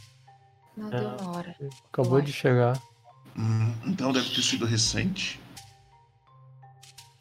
Não 0.77 0.89
É. 0.89 1.01
deu 1.01 1.09
uma 1.17 1.37
hora. 1.37 1.57
Acabou 1.93 2.21
de 2.21 2.33
chegar. 2.33 2.81
Hum, 3.37 3.75
então 3.87 4.13
deve 4.13 4.29
ter 4.31 4.43
sido 4.43 4.65
recente. 4.67 5.41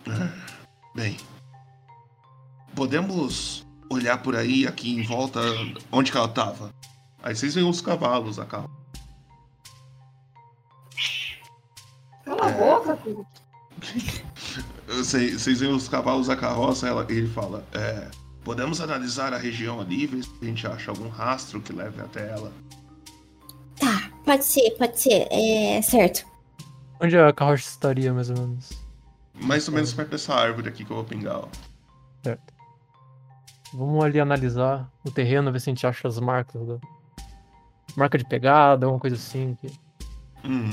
Ah, 0.08 0.32
Bem. 0.96 1.18
Podemos 2.76 3.66
olhar 3.90 4.18
por 4.18 4.36
aí, 4.36 4.66
aqui 4.68 4.90
em 4.94 5.04
volta, 5.04 5.40
onde 5.92 6.12
que 6.12 6.18
ela 6.18 6.28
tava. 6.28 6.74
Aí 7.24 7.36
vocês 7.36 7.54
veem 7.56 7.70
os 7.70 7.82
cavalos, 7.82 8.40
a 8.40 8.46
carro. 8.46 8.70
Cala 12.26 12.48
a 12.48 12.52
boca, 12.52 12.98
Cuco. 13.04 13.26
Vocês 14.88 15.42
vocês 15.42 15.60
veem 15.60 15.74
os 15.74 15.88
cavalos, 15.88 16.30
a 16.30 16.36
carroça, 16.36 16.88
ela, 16.88 17.06
ele 17.10 17.28
fala. 17.30 17.66
É, 17.74 18.10
podemos 18.44 18.82
analisar 18.82 19.34
a 19.34 19.38
região 19.38 19.80
ali, 19.80 20.06
ver 20.08 20.24
se 20.24 20.32
a 20.42 20.46
gente 20.46 20.68
acha 20.68 20.92
algum 20.92 21.08
rastro 21.10 21.62
que 21.62 21.72
leve 21.74 22.02
até 22.02 22.30
ela. 22.30 22.52
Tá, 23.80 24.10
pode 24.26 24.46
ser, 24.46 24.72
pode 24.72 25.00
ser. 25.00 25.28
É 25.32 25.82
certo. 25.82 26.26
Onde 27.02 27.18
a 27.18 27.34
carroça 27.34 27.70
estaria, 27.70 28.14
mais 28.14 28.30
ou 28.30 28.38
menos? 28.38 28.70
Mais 29.42 29.68
ou 29.68 29.74
menos 29.74 29.94
perto 29.94 30.10
dessa 30.12 30.34
árvore 30.36 30.70
aqui 30.70 30.86
que 30.86 30.92
eu 30.92 30.98
vou 30.98 31.06
pingar, 31.06 31.38
ó. 31.40 31.48
Certo. 32.24 32.54
Vamos 33.74 34.04
ali 34.04 34.20
analisar 34.20 34.88
o 35.04 35.10
terreno, 35.10 35.52
ver 35.52 35.60
se 35.60 35.70
a 35.70 35.74
gente 35.74 35.88
acha 35.88 36.08
as 36.08 36.20
marcas. 36.20 36.62
Da... 36.68 36.78
Marca 37.96 38.18
de 38.18 38.26
pegada, 38.26 38.86
alguma 38.86 39.00
coisa 39.00 39.16
assim 39.16 39.58
que 39.60 39.72
Hum, 40.44 40.70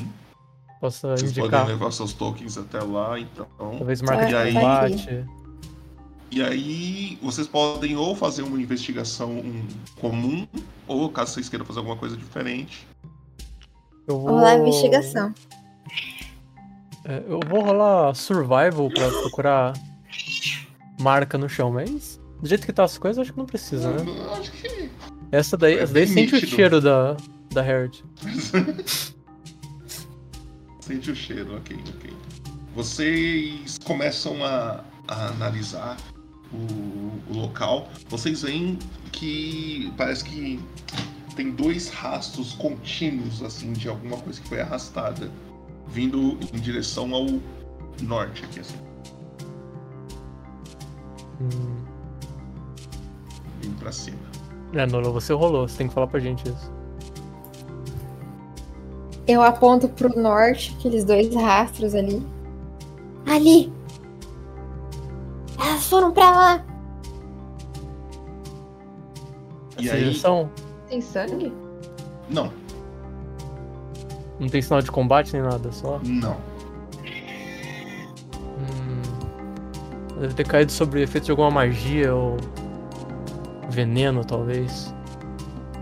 possa 0.80 1.16
vocês 1.16 1.30
indicar. 1.30 1.60
podem 1.60 1.76
levar 1.76 1.90
seus 1.92 2.12
tokens 2.12 2.56
até 2.58 2.80
lá, 2.82 3.18
então. 3.18 3.46
Talvez 3.58 4.02
marca 4.02 4.26
de 4.26 4.32
E 4.32 4.36
aí- 4.36 4.52
combate. 4.54 5.26
E 6.30 6.42
aí, 6.42 7.18
vocês 7.22 7.46
podem 7.48 7.96
ou 7.96 8.14
fazer 8.14 8.42
uma 8.42 8.60
investigação 8.60 9.30
um, 9.30 9.66
comum, 9.98 10.46
ou 10.88 11.10
caso 11.10 11.34
vocês 11.34 11.48
queiram 11.48 11.64
fazer 11.64 11.78
alguma 11.78 11.96
coisa 11.96 12.16
diferente. 12.16 12.86
Eu 14.06 14.18
vou... 14.18 14.34
Lá, 14.34 14.56
investigação. 14.56 15.34
É, 17.04 17.22
eu 17.26 17.40
vou 17.46 17.62
rolar 17.62 18.14
survival 18.14 18.90
pra 18.90 19.08
procurar 19.08 19.72
marca 21.00 21.38
no 21.38 21.48
chão, 21.48 21.70
mas 21.70 22.20
do 22.40 22.48
jeito 22.48 22.66
que 22.66 22.72
tá 22.72 22.84
as 22.84 22.98
coisas, 22.98 23.22
acho 23.22 23.32
que 23.32 23.38
não 23.38 23.46
precisa, 23.46 23.90
né? 23.90 24.04
Eu 24.06 24.34
acho 24.34 24.52
que 24.52 24.90
Essa 25.30 25.56
daí, 25.56 25.78
É 25.78 25.82
essa 25.82 25.92
daí 25.92 26.06
sente 26.06 26.34
o 26.34 26.46
cheiro 26.46 26.80
da, 26.80 27.16
da 27.52 27.62
Harriet. 27.62 28.04
Sente 30.80 31.10
o 31.10 31.14
cheiro, 31.14 31.54
ok, 31.54 31.76
ok. 31.96 32.10
Vocês 32.74 33.76
começam 33.84 34.42
a, 34.42 34.82
a 35.06 35.26
analisar 35.26 35.98
o, 36.52 37.32
o 37.32 37.40
local. 37.42 37.88
Vocês 38.08 38.42
veem 38.42 38.78
que 39.12 39.92
parece 39.96 40.24
que 40.24 40.60
tem 41.36 41.50
dois 41.52 41.88
rastros 41.88 42.52
contínuos, 42.54 43.42
assim, 43.42 43.72
de 43.72 43.88
alguma 43.88 44.16
coisa 44.16 44.40
que 44.40 44.48
foi 44.48 44.60
arrastada, 44.60 45.30
vindo 45.86 46.38
em 46.52 46.58
direção 46.58 47.14
ao 47.14 47.26
norte 48.02 48.44
aqui, 48.44 48.60
assim, 48.60 48.76
Hum. 51.40 51.76
vindo 53.60 53.78
pra 53.78 53.92
cima. 53.92 54.18
É, 54.72 54.84
Nola, 54.86 55.10
você 55.10 55.32
rolou, 55.32 55.68
você 55.68 55.78
tem 55.78 55.88
que 55.88 55.94
falar 55.94 56.08
pra 56.08 56.18
gente 56.18 56.42
isso. 56.48 56.72
Eu 59.26 59.42
aponto 59.42 59.88
pro 59.88 60.08
norte, 60.20 60.74
aqueles 60.78 61.04
dois 61.04 61.34
rastros 61.34 61.94
ali. 61.94 62.20
Ali! 63.26 63.72
Elas 65.58 65.84
foram 65.88 66.12
pra 66.12 66.30
lá! 66.30 66.64
E 69.78 69.86
Essa 69.86 69.94
aí- 69.96 70.04
direção 70.04 70.50
Tem 70.88 71.00
sangue? 71.00 71.52
Não, 72.30 72.50
não 74.38 74.48
tem 74.48 74.60
sinal 74.62 74.82
de 74.82 74.90
combate 74.90 75.32
nem 75.32 75.42
nada, 75.42 75.70
só. 75.72 76.00
não. 76.04 76.36
Hum. 78.58 79.02
Deve 80.20 80.34
ter 80.34 80.46
caído 80.46 80.72
sobre 80.72 81.02
efeito 81.02 81.24
de 81.26 81.30
alguma 81.30 81.50
magia 81.50 82.14
ou. 82.14 82.36
veneno, 83.70 84.24
talvez. 84.24 84.92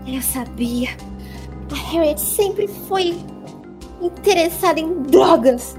Eu 0.05 0.21
sabia. 0.21 0.89
A 1.71 1.75
Harriet 1.91 2.19
sempre 2.19 2.67
foi 2.67 3.17
interessada 4.01 4.79
em 4.79 5.01
drogas. 5.03 5.77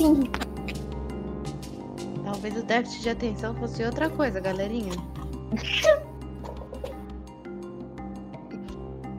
Sim. 0.00 0.22
Talvez 2.24 2.56
o 2.56 2.62
déficit 2.62 3.02
de 3.02 3.10
atenção 3.10 3.54
fosse 3.56 3.84
outra 3.84 4.08
coisa, 4.08 4.40
galerinha. 4.40 4.94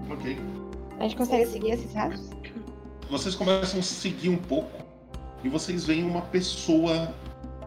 Ok. 0.09 0.37
A 0.99 1.03
gente 1.03 1.15
consegue 1.15 1.45
seguir 1.47 1.71
esses 1.71 1.93
rastros? 1.93 2.29
vocês 3.09 3.33
começam 3.33 3.79
a 3.79 3.83
seguir 3.83 4.29
um 4.29 4.37
pouco 4.37 4.83
e 5.43 5.49
vocês 5.49 5.85
veem 5.85 6.03
uma 6.03 6.21
pessoa 6.21 7.13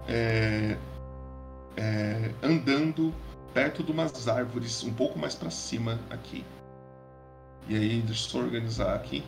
é, 0.07 0.77
é, 1.77 2.31
andando 2.43 3.12
perto 3.53 3.82
de 3.82 3.91
umas 3.93 4.28
árvores 4.28 4.85
um 4.85 4.93
pouco 4.93 5.19
mais 5.19 5.35
pra 5.35 5.51
cima 5.51 6.01
aqui. 6.11 6.45
E 7.69 7.77
aí, 7.77 8.01
deixa 8.03 8.27
eu 8.27 8.31
só 8.31 8.39
organizar 8.39 8.95
aqui. 8.95 9.24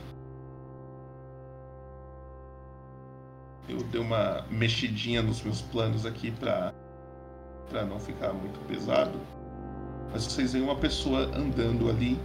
Eu 3.68 3.82
dei 3.84 4.00
uma 4.00 4.44
mexidinha 4.50 5.22
nos 5.22 5.42
meus 5.42 5.60
planos 5.60 6.06
aqui 6.06 6.30
pra, 6.30 6.72
pra 7.68 7.84
não 7.84 7.98
ficar 7.98 8.32
muito 8.32 8.58
pesado. 8.66 9.18
Mas 10.12 10.24
vocês 10.24 10.52
veem 10.52 10.64
uma 10.64 10.76
pessoa 10.76 11.22
andando 11.36 11.90
ali, 11.90 12.18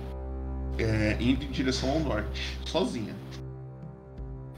é, 0.77 1.17
indo 1.19 1.43
em 1.43 1.51
direção 1.51 1.89
ao 1.89 1.99
norte, 1.99 2.59
sozinha. 2.65 3.15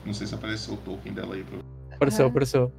Não 0.06 0.14
sei 0.14 0.28
se 0.28 0.36
apareceu 0.36 0.74
o 0.74 0.78
token 0.78 1.14
dela 1.14 1.36
aí. 1.36 1.44
Pra... 1.44 1.60
Apareceu, 1.96 2.28
apareceu. 2.28 2.72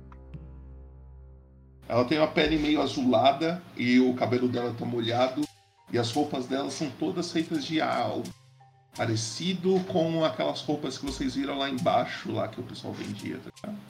Ela 1.88 2.04
tem 2.04 2.18
uma 2.18 2.28
pele 2.28 2.58
meio 2.58 2.82
azulada 2.82 3.62
e 3.76 4.00
o 4.00 4.14
cabelo 4.14 4.48
dela 4.48 4.74
tá 4.78 4.84
molhado. 4.84 5.42
E 5.92 5.98
as 5.98 6.10
roupas 6.10 6.46
dela 6.46 6.70
são 6.70 6.90
todas 6.98 7.30
feitas 7.30 7.64
de 7.64 7.80
algo 7.80 8.24
parecido 8.96 9.80
com 9.84 10.24
aquelas 10.24 10.60
roupas 10.62 10.98
que 10.98 11.06
vocês 11.06 11.34
viram 11.34 11.58
lá 11.58 11.68
embaixo, 11.68 12.32
lá 12.32 12.48
que 12.48 12.60
o 12.60 12.64
pessoal 12.64 12.92
vendia, 12.92 13.38
tá 13.38 13.50
ligado? 13.68 13.80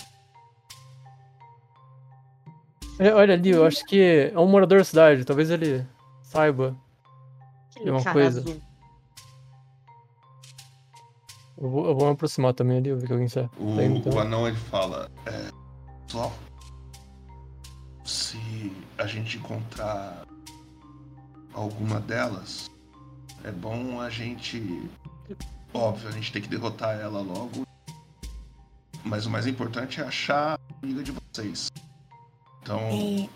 É, 2.98 3.12
Olha 3.12 3.34
ali, 3.34 3.50
eu 3.50 3.66
acho 3.66 3.84
que 3.86 4.30
é 4.32 4.38
um 4.38 4.46
morador 4.46 4.78
da 4.78 4.84
cidade, 4.84 5.24
talvez 5.24 5.50
ele 5.50 5.84
saiba. 6.22 6.76
Aquele 7.70 7.90
uma 7.90 8.04
coisa. 8.04 8.40
azul. 8.40 8.60
Eu 11.58 11.70
vou, 11.70 11.86
eu 11.86 11.94
vou 11.94 12.06
me 12.08 12.12
aproximar 12.12 12.52
também 12.52 12.78
ali, 12.78 12.88
eu 12.90 12.98
ver 12.98 13.06
que 13.06 13.12
alguém 13.12 13.28
sabe. 13.28 13.48
O, 13.58 13.76
Tá 13.76 13.84
então. 13.84 14.12
o 14.12 14.18
anão 14.20 14.46
ele 14.46 14.56
fala: 14.56 15.10
é, 15.26 15.50
Pessoal, 16.06 16.32
se 18.04 18.72
a 18.98 19.06
gente 19.06 19.38
encontrar 19.38 20.24
alguma 21.52 22.00
delas, 22.00 22.70
é 23.44 23.50
bom 23.52 24.00
a 24.00 24.10
gente. 24.10 24.88
Óbvio, 25.72 26.08
a 26.08 26.12
gente 26.12 26.32
tem 26.32 26.42
que 26.42 26.48
derrotar 26.48 26.98
ela 26.98 27.20
logo. 27.20 27.66
Mas 29.04 29.26
o 29.26 29.30
mais 29.30 29.46
importante 29.46 30.00
é 30.00 30.04
achar 30.04 30.54
a 30.54 30.58
amiga 30.82 31.02
de 31.02 31.12
vocês. 31.12 31.70
Então, 32.62 32.78
É, 32.80 33.28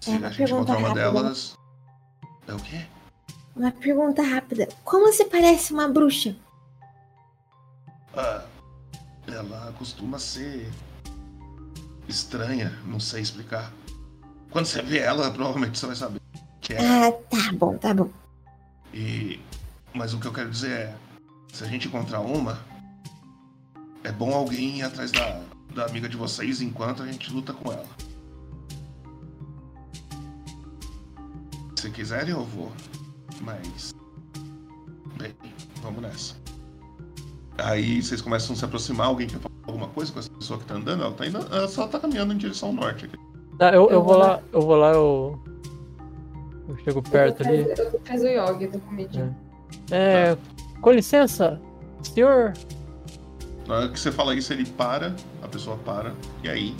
se 0.00 0.10
uma 0.10 0.26
a 0.26 0.30
gente 0.30 0.52
encontrar 0.52 0.76
uma 0.78 0.88
rápida. 0.88 1.10
delas. 1.12 1.56
É 2.46 2.52
o 2.54 2.58
quê? 2.58 2.84
uma 3.54 3.70
pergunta 3.70 4.22
rápida. 4.22 4.66
Como 4.84 5.12
se 5.12 5.24
parece 5.26 5.72
uma 5.74 5.86
bruxa? 5.88 6.34
Ah, 8.16 8.44
ela 9.26 9.72
costuma 9.78 10.18
ser 10.18 10.70
estranha, 12.08 12.78
não 12.84 12.98
sei 13.00 13.22
explicar. 13.22 13.72
Quando 14.50 14.66
você 14.66 14.82
vê 14.82 14.98
ela, 14.98 15.30
provavelmente 15.30 15.78
você 15.78 15.86
vai 15.86 15.96
saber 15.96 16.20
que 16.60 16.74
é. 16.74 16.78
Ah, 17.08 17.12
tá 17.12 17.52
bom, 17.54 17.76
tá 17.78 17.94
bom. 17.94 18.10
E 18.92 19.40
mas 19.94 20.14
o 20.14 20.18
que 20.18 20.26
eu 20.26 20.32
quero 20.32 20.50
dizer 20.50 20.70
é, 20.70 20.94
se 21.52 21.62
a 21.64 21.66
gente 21.66 21.86
encontrar 21.86 22.20
uma, 22.20 22.58
é 24.02 24.10
bom 24.10 24.34
alguém 24.34 24.78
ir 24.78 24.82
atrás 24.82 25.12
da, 25.12 25.40
da 25.74 25.84
amiga 25.84 26.08
de 26.08 26.16
vocês 26.16 26.60
enquanto 26.60 27.02
a 27.02 27.06
gente 27.06 27.32
luta 27.32 27.52
com 27.52 27.72
ela. 27.72 27.86
Se 31.76 31.90
quiserem 31.90 32.30
eu 32.30 32.44
vou, 32.44 32.72
mas 33.40 33.92
bem, 35.18 35.34
vamos 35.82 36.00
nessa. 36.00 36.36
Aí 37.58 38.02
vocês 38.02 38.20
começam 38.20 38.54
a 38.54 38.58
se 38.58 38.64
aproximar, 38.64 39.08
alguém 39.08 39.26
quer 39.26 39.38
falar 39.38 39.54
alguma 39.66 39.88
coisa 39.88 40.10
com 40.12 40.18
essa 40.20 40.30
pessoa 40.30 40.58
que 40.58 40.64
tá 40.64 40.74
andando? 40.74 41.02
Ela 41.02 41.12
tá 41.12 41.26
indo, 41.26 41.38
ela 41.38 41.68
só 41.68 41.86
tá 41.86 42.00
caminhando 42.00 42.32
em 42.32 42.38
direção 42.38 42.70
ao 42.70 42.74
norte 42.74 43.04
aqui. 43.04 43.16
Ah, 43.60 43.68
eu, 43.68 43.82
eu 43.84 43.90
Eu 43.90 44.02
vou 44.02 44.14
vou 44.14 44.16
lá, 44.16 44.42
eu 44.52 44.60
vou 44.62 44.76
lá, 44.76 44.92
eu. 44.92 45.44
Eu 46.68 46.76
chego 46.78 47.02
perto 47.02 47.46
ali. 47.46 47.66
Eu 47.68 48.00
faz 48.04 48.22
o 48.22 48.26
yoga, 48.26 48.64
eu 48.64 48.72
tô 48.72 48.78
com 48.78 48.92
medinho. 48.92 49.36
É. 49.90 50.36
Com 50.80 50.92
licença, 50.92 51.60
senhor. 52.02 52.52
Na 53.66 53.76
hora 53.76 53.88
que 53.88 53.98
você 53.98 54.10
fala 54.10 54.34
isso, 54.34 54.52
ele 54.52 54.66
para, 54.66 55.14
a 55.42 55.48
pessoa 55.48 55.76
para, 55.78 56.12
e 56.42 56.48
aí. 56.48 56.76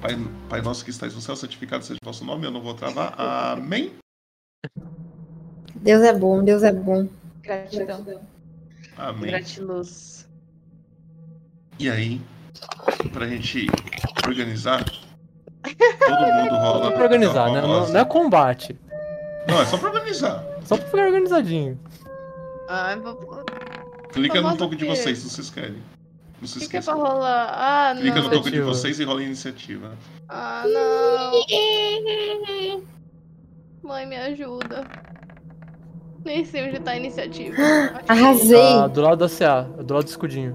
Pai, 0.00 0.12
Pai 0.48 0.60
nosso 0.60 0.84
que 0.84 0.90
estais 0.90 1.14
no 1.14 1.20
céu, 1.20 1.34
santificado 1.34 1.84
seja 1.84 1.98
o 2.02 2.06
vosso 2.06 2.24
nome, 2.24 2.46
eu 2.46 2.50
não 2.50 2.60
vou 2.60 2.74
travar. 2.74 3.14
Amém? 3.18 3.92
Deus 5.76 6.02
é 6.02 6.12
bom, 6.12 6.44
Deus 6.44 6.62
é 6.62 6.72
bom. 6.72 7.08
Gratidão. 7.42 8.20
Amém. 8.96 9.30
Gratiluz. 9.30 10.28
E 11.78 11.90
aí, 11.90 12.20
pra 13.12 13.26
gente 13.26 13.66
organizar, 14.26 14.84
todo 15.76 16.32
mundo 16.34 16.54
rola. 16.54 16.84
Só 16.84 16.90
pra 16.92 17.02
organizar, 17.04 17.52
né? 17.52 17.60
Não, 17.60 17.88
não 17.88 18.00
é 18.00 18.04
combate. 18.04 18.76
Não, 19.48 19.60
é 19.60 19.66
só 19.66 19.76
pra 19.76 19.90
organizar. 19.90 20.44
Só 20.64 20.76
pra 20.76 20.86
ficar 20.86 21.06
organizadinho. 21.06 21.78
Ai, 22.68 22.98
vou... 22.98 23.12
o 23.12 23.44
Clica 24.12 24.40
no 24.40 24.56
token 24.56 24.78
de 24.78 24.86
vocês 24.86 25.18
se 25.18 25.28
vocês 25.28 25.50
querem. 25.50 25.82
Não 26.40 26.48
se 26.48 26.68
que 26.68 26.76
é 26.76 26.80
pra 26.80 26.94
rolar? 26.94 27.48
Ah, 27.52 27.94
Clica 27.96 28.16
no 28.20 28.24
não. 28.24 28.30
token 28.30 28.52
de 28.52 28.60
vocês 28.60 28.98
e 29.00 29.04
rola 29.04 29.20
a 29.20 29.24
iniciativa. 29.24 29.92
Ah, 30.28 30.64
não. 30.66 31.32
Mãe, 33.82 34.06
me 34.06 34.16
ajuda. 34.16 34.86
Nem 36.24 36.44
sei 36.44 36.68
onde 36.68 36.80
tá 36.80 36.92
a 36.92 36.96
iniciativa. 36.96 37.56
Arrasei. 38.08 38.56
Tá 38.56 38.86
do 38.86 39.00
lado 39.02 39.18
da 39.18 39.28
CA, 39.28 39.62
do 39.62 39.94
lado 39.94 40.04
do 40.04 40.08
escudinho. 40.08 40.54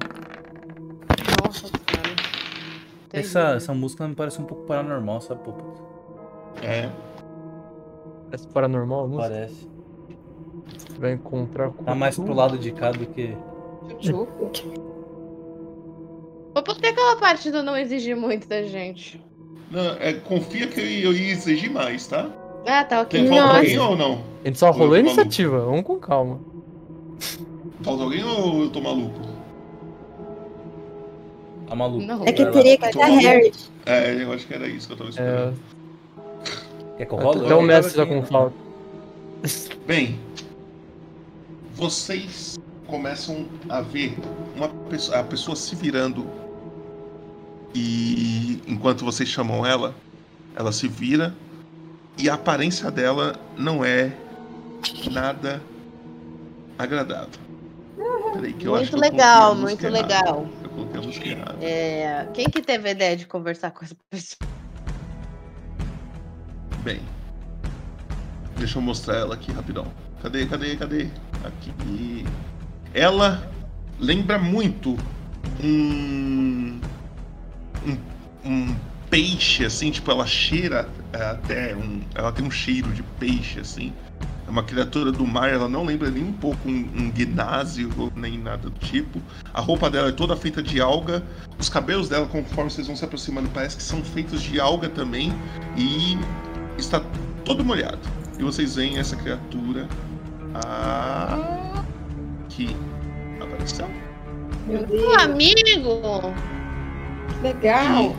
Essa, 3.20 3.56
essa 3.56 3.74
música 3.74 4.08
me 4.08 4.16
parece 4.16 4.42
um 4.42 4.46
pouco 4.46 4.66
paranormal, 4.66 5.22
sabe, 5.22 5.42
pô? 5.44 5.54
É, 6.62 6.90
Parece 8.30 8.48
paranormal, 8.50 9.06
a 9.06 9.08
música. 9.08 9.30
Parece. 9.30 9.70
Vai 11.00 11.14
encontrar 11.14 11.72
com. 11.72 11.84
Tá 11.84 11.96
mais 11.96 12.16
pro 12.16 12.34
lado 12.34 12.58
de 12.58 12.72
cá 12.72 12.92
do 12.92 13.06
que. 13.08 13.36
Ou 16.54 16.64
por 16.64 16.78
que 16.78 16.88
aquela 16.88 17.16
parte 17.16 17.50
do 17.52 17.64
não 17.64 17.76
exigir 17.76 18.16
muito 18.16 18.48
da 18.48 18.64
gente? 18.64 19.24
não, 19.72 19.94
é, 20.00 20.14
confia 20.14 20.68
que 20.68 20.80
eu 20.80 21.14
ia 21.14 21.32
exigir 21.32 21.72
mais, 21.72 22.08
tá? 22.08 22.30
Ah, 22.66 22.84
tá, 22.84 23.02
ok. 23.02 23.20
Tem 23.22 23.30
falta 23.30 23.58
alguém 23.58 23.80
ou 23.80 23.96
não? 23.96 24.24
A 24.44 24.48
gente 24.48 24.60
só 24.60 24.72
rolou 24.72 24.94
a 24.94 25.00
iniciativa, 25.00 25.60
vamos 25.60 25.84
com 25.84 25.98
calma. 25.98 26.40
Falta 27.82 28.04
alguém 28.04 28.24
ou 28.24 28.64
eu 28.64 28.70
tô 28.70 28.82
maluco? 28.82 29.29
A 31.70 31.76
maluca. 31.76 32.06
Não. 32.06 32.24
É 32.26 32.32
que 32.32 32.46
teria 32.48 32.78
que 32.78 32.86
estar 32.86 33.06
Harry. 33.06 33.52
É, 33.86 34.24
eu 34.24 34.32
acho 34.34 34.48
que 34.48 34.54
era 34.54 34.68
isso 34.68 34.88
que 34.88 34.94
eu 34.94 34.98
tava 34.98 35.10
É, 35.10 35.12
esperando. 35.12 35.56
Quer 36.98 37.06
que 37.06 37.14
eu 37.14 37.18
role? 37.18 37.46
até 37.46 37.56
o 37.56 37.62
mestre 37.62 37.96
tá 37.96 38.06
com 38.06 38.24
falta. 38.26 38.56
Bem, 39.88 40.20
vocês 41.76 42.60
começam 42.88 43.46
a 43.70 43.82
ver 43.82 44.18
uma 44.56 44.68
pessoa, 44.90 45.20
a 45.20 45.24
pessoa 45.24 45.56
se 45.56 45.76
virando 45.76 46.28
e 47.74 48.62
enquanto 48.68 49.06
vocês 49.06 49.30
chamam 49.30 49.66
ela, 49.66 49.94
ela 50.56 50.72
se 50.72 50.88
vira 50.88 51.34
e 52.18 52.30
a 52.30 52.34
aparência 52.34 52.90
dela 52.92 53.36
não 53.56 53.86
é 53.86 54.12
nada 55.12 55.62
agradável. 56.78 57.30
Peraí, 58.34 58.54
que 58.54 58.66
eu 58.66 58.76
acho 58.76 58.92
Muito 58.92 59.12
legal, 59.12 59.52
a 59.52 59.56
muito 59.56 59.84
errada. 59.86 60.02
legal. 60.04 60.48
É, 61.62 62.28
quem 62.34 62.50
que 62.50 62.62
teve 62.62 62.90
a 62.90 62.92
ideia 62.92 63.18
de 63.18 63.26
conversar 63.26 63.72
com 63.72 63.84
essa 63.84 63.96
pessoa? 64.10 64.50
Bem, 66.84 67.02
deixa 68.58 68.78
eu 68.78 68.82
mostrar 68.82 69.18
ela 69.18 69.36
aqui 69.36 69.52
rapidão. 69.52 69.92
Cadê, 70.22 70.46
cadê, 70.46 70.76
cadê? 70.76 71.08
Aqui. 71.46 72.26
Ela 72.94 73.50
lembra 74.00 74.38
muito 74.38 74.98
um. 75.64 76.80
um, 77.86 77.98
um 78.46 78.76
peixe, 79.10 79.66
assim, 79.66 79.90
tipo, 79.90 80.12
ela 80.12 80.26
cheira 80.26 80.88
é, 81.14 81.24
até 81.24 81.76
um. 81.76 82.02
Ela 82.14 82.32
tem 82.32 82.46
um 82.46 82.52
cheiro 82.52 82.92
de 82.94 83.04
peixe, 83.20 83.60
assim. 83.60 83.94
É 84.50 84.52
uma 84.52 84.64
criatura 84.64 85.12
do 85.12 85.28
mar, 85.28 85.48
ela 85.54 85.70
não 85.70 85.86
lembra 85.86 86.10
nem 86.10 86.24
um 86.24 86.34
pouco 86.34 86.68
um, 86.68 86.90
um 86.98 87.12
gnásio 87.12 88.12
nem 88.16 88.36
nada 88.36 88.68
do 88.68 88.80
tipo. 88.80 89.22
A 89.54 89.62
roupa 89.62 89.92
dela 89.92 90.10
é 90.10 90.12
toda 90.12 90.36
feita 90.36 90.60
de 90.60 90.82
alga. 90.82 91.22
Os 91.60 91.70
cabelos 91.70 92.10
dela, 92.10 92.26
conforme 92.26 92.72
vocês 92.72 92.88
vão 92.88 92.96
se 92.96 93.06
aproximando, 93.06 93.48
parece 93.54 93.78
que 93.78 93.84
são 93.84 94.04
feitos 94.04 94.42
de 94.42 94.60
alga 94.60 94.90
também. 94.90 95.32
E 95.78 96.18
está 96.80 97.00
todo 97.46 97.64
molhado. 97.64 98.00
E 98.40 98.44
vocês 98.44 98.74
veem 98.76 98.98
essa 98.98 99.16
criatura 99.16 99.88
aqui. 102.48 102.76
Apareceu? 103.40 103.88
Meu 104.66 104.82
Um 104.82 104.86
Deus, 104.88 105.18
amigo! 105.18 106.34
legal. 107.44 108.16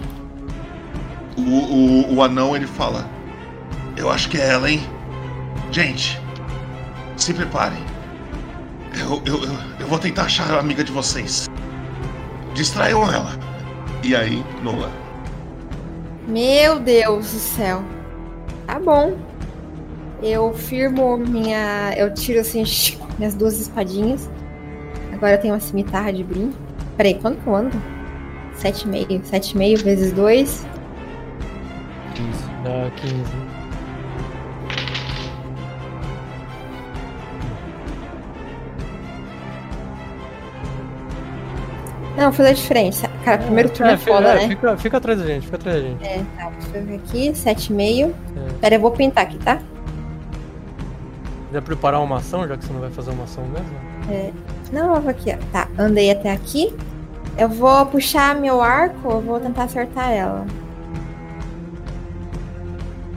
O, 1.36 1.40
o, 1.40 2.14
o 2.14 2.22
anão 2.22 2.54
ele 2.54 2.68
fala: 2.68 3.04
Eu 3.96 4.08
acho 4.08 4.28
que 4.28 4.36
é 4.36 4.48
ela, 4.50 4.70
hein? 4.70 4.80
Gente, 5.72 6.20
se 7.16 7.32
preparem. 7.32 7.78
Eu, 8.98 9.22
eu, 9.24 9.44
eu, 9.44 9.52
eu 9.78 9.86
vou 9.86 10.00
tentar 10.00 10.24
achar 10.24 10.50
a 10.50 10.58
amiga 10.58 10.82
de 10.82 10.90
vocês. 10.90 11.48
Distraiam 12.54 13.02
ela. 13.04 13.30
E 14.02 14.16
aí, 14.16 14.44
Nola. 14.64 14.90
Meu 16.26 16.80
Deus 16.80 17.32
do 17.32 17.38
céu. 17.38 17.84
Tá 18.66 18.80
bom. 18.80 19.16
Eu 20.20 20.52
firmo 20.52 21.16
minha. 21.16 21.94
Eu 21.96 22.12
tiro 22.14 22.40
assim 22.40 22.64
minhas 23.16 23.36
duas 23.36 23.60
espadinhas. 23.60 24.28
Agora 25.12 25.34
eu 25.34 25.40
tenho 25.40 25.54
uma 25.54 25.60
cimitarra 25.60 26.12
de 26.12 26.24
brim. 26.24 26.52
Peraí, 26.96 27.14
quanto 27.14 27.40
que 27.42 27.46
eu 27.46 27.54
ando? 27.54 27.82
7,5. 28.58 29.22
7,5 29.22 29.82
vezes 29.84 30.12
2. 30.12 30.66
Dá 32.64 32.90
15. 32.96 33.49
Não, 42.20 42.26
vou 42.26 42.32
fazer 42.34 42.52
diferente. 42.52 43.00
Cara, 43.24 43.38
primeiro 43.38 43.70
turno 43.70 43.92
é, 43.92 43.96
fica- 43.96 44.12
foda, 44.12 44.28
é, 44.28 44.34
né? 44.34 44.48
Fica, 44.48 44.76
fica 44.76 44.96
atrás 44.98 45.18
da 45.18 45.24
gente, 45.26 45.44
fica 45.46 45.56
atrás 45.56 45.82
da 45.82 45.88
gente. 45.88 46.04
É, 46.04 46.22
tá. 46.36 46.50
Deixa 46.50 46.76
eu 46.76 46.84
ver 46.84 46.94
aqui. 46.96 47.32
7,5. 47.32 48.12
É. 48.36 48.52
Pera, 48.60 48.74
eu 48.74 48.80
vou 48.80 48.90
pintar 48.90 49.24
aqui, 49.24 49.38
tá? 49.38 49.58
Já 51.50 51.62
preparar 51.62 52.02
uma 52.02 52.18
ação, 52.18 52.46
já 52.46 52.58
que 52.58 52.64
você 52.66 52.72
não 52.74 52.80
vai 52.80 52.90
fazer 52.90 53.10
uma 53.10 53.24
ação 53.24 53.42
mesmo? 53.46 54.34
Não, 54.70 54.96
eu 54.96 55.00
vou 55.00 55.10
aqui, 55.10 55.32
ó. 55.32 55.38
Tá, 55.50 55.66
andei 55.78 56.10
até 56.10 56.30
aqui. 56.30 56.76
Eu 57.38 57.48
vou 57.48 57.86
puxar 57.86 58.34
meu 58.34 58.60
arco, 58.60 59.10
eu 59.12 59.20
vou 59.22 59.40
tentar 59.40 59.62
acertar 59.64 60.10
ela. 60.12 60.44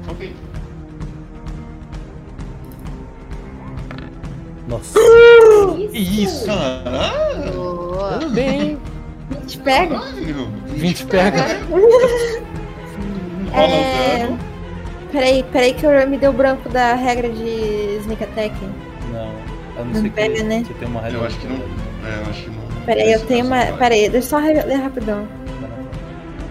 Ok. 0.10 0.34
Nossa. 4.68 4.98
Isso! 5.92 6.46
Caralho! 6.46 7.52
Boa. 7.54 8.18
Tudo 8.20 8.30
bem, 8.34 8.78
hein? 9.44 9.48
Te 9.48 9.57
pega? 9.60 9.99
Caralho! 9.99 10.48
20 10.68 11.06
pega. 11.06 11.44
É. 13.56 14.28
Peraí, 15.11 15.44
peraí 15.52 15.74
que 15.76 15.86
eu 15.86 16.07
me 16.07 16.18
deu 16.18 16.34
branco 16.34 16.68
da 16.70 16.95
regra 16.95 17.30
de 17.30 17.98
Sneak 18.02 18.24
Attack. 18.24 18.56
Não. 19.11 19.28
Não, 19.86 20.02
Não 20.02 20.10
pega, 20.10 20.34
que 20.38 20.44
né? 20.44 20.64
você 20.65 20.74
tem 20.74 20.88
uma 20.88 21.02
regra. 21.02 21.20
Eu 21.20 21.26
acho 21.26 21.38
que 21.38 21.48
não. 21.48 21.56
É, 21.57 22.24
eu 22.26 22.30
acho 22.32 22.44
que 22.45 22.49
não. 22.49 22.64
Peraí, 22.86 23.11
eu 23.14 23.20
tenho 23.28 23.45
uma. 23.45 23.65
Peraí, 23.78 24.10
deixa 24.10 24.36
eu 24.36 24.40
só 24.41 24.45
ler 24.65 24.74
rapidão. 24.76 25.28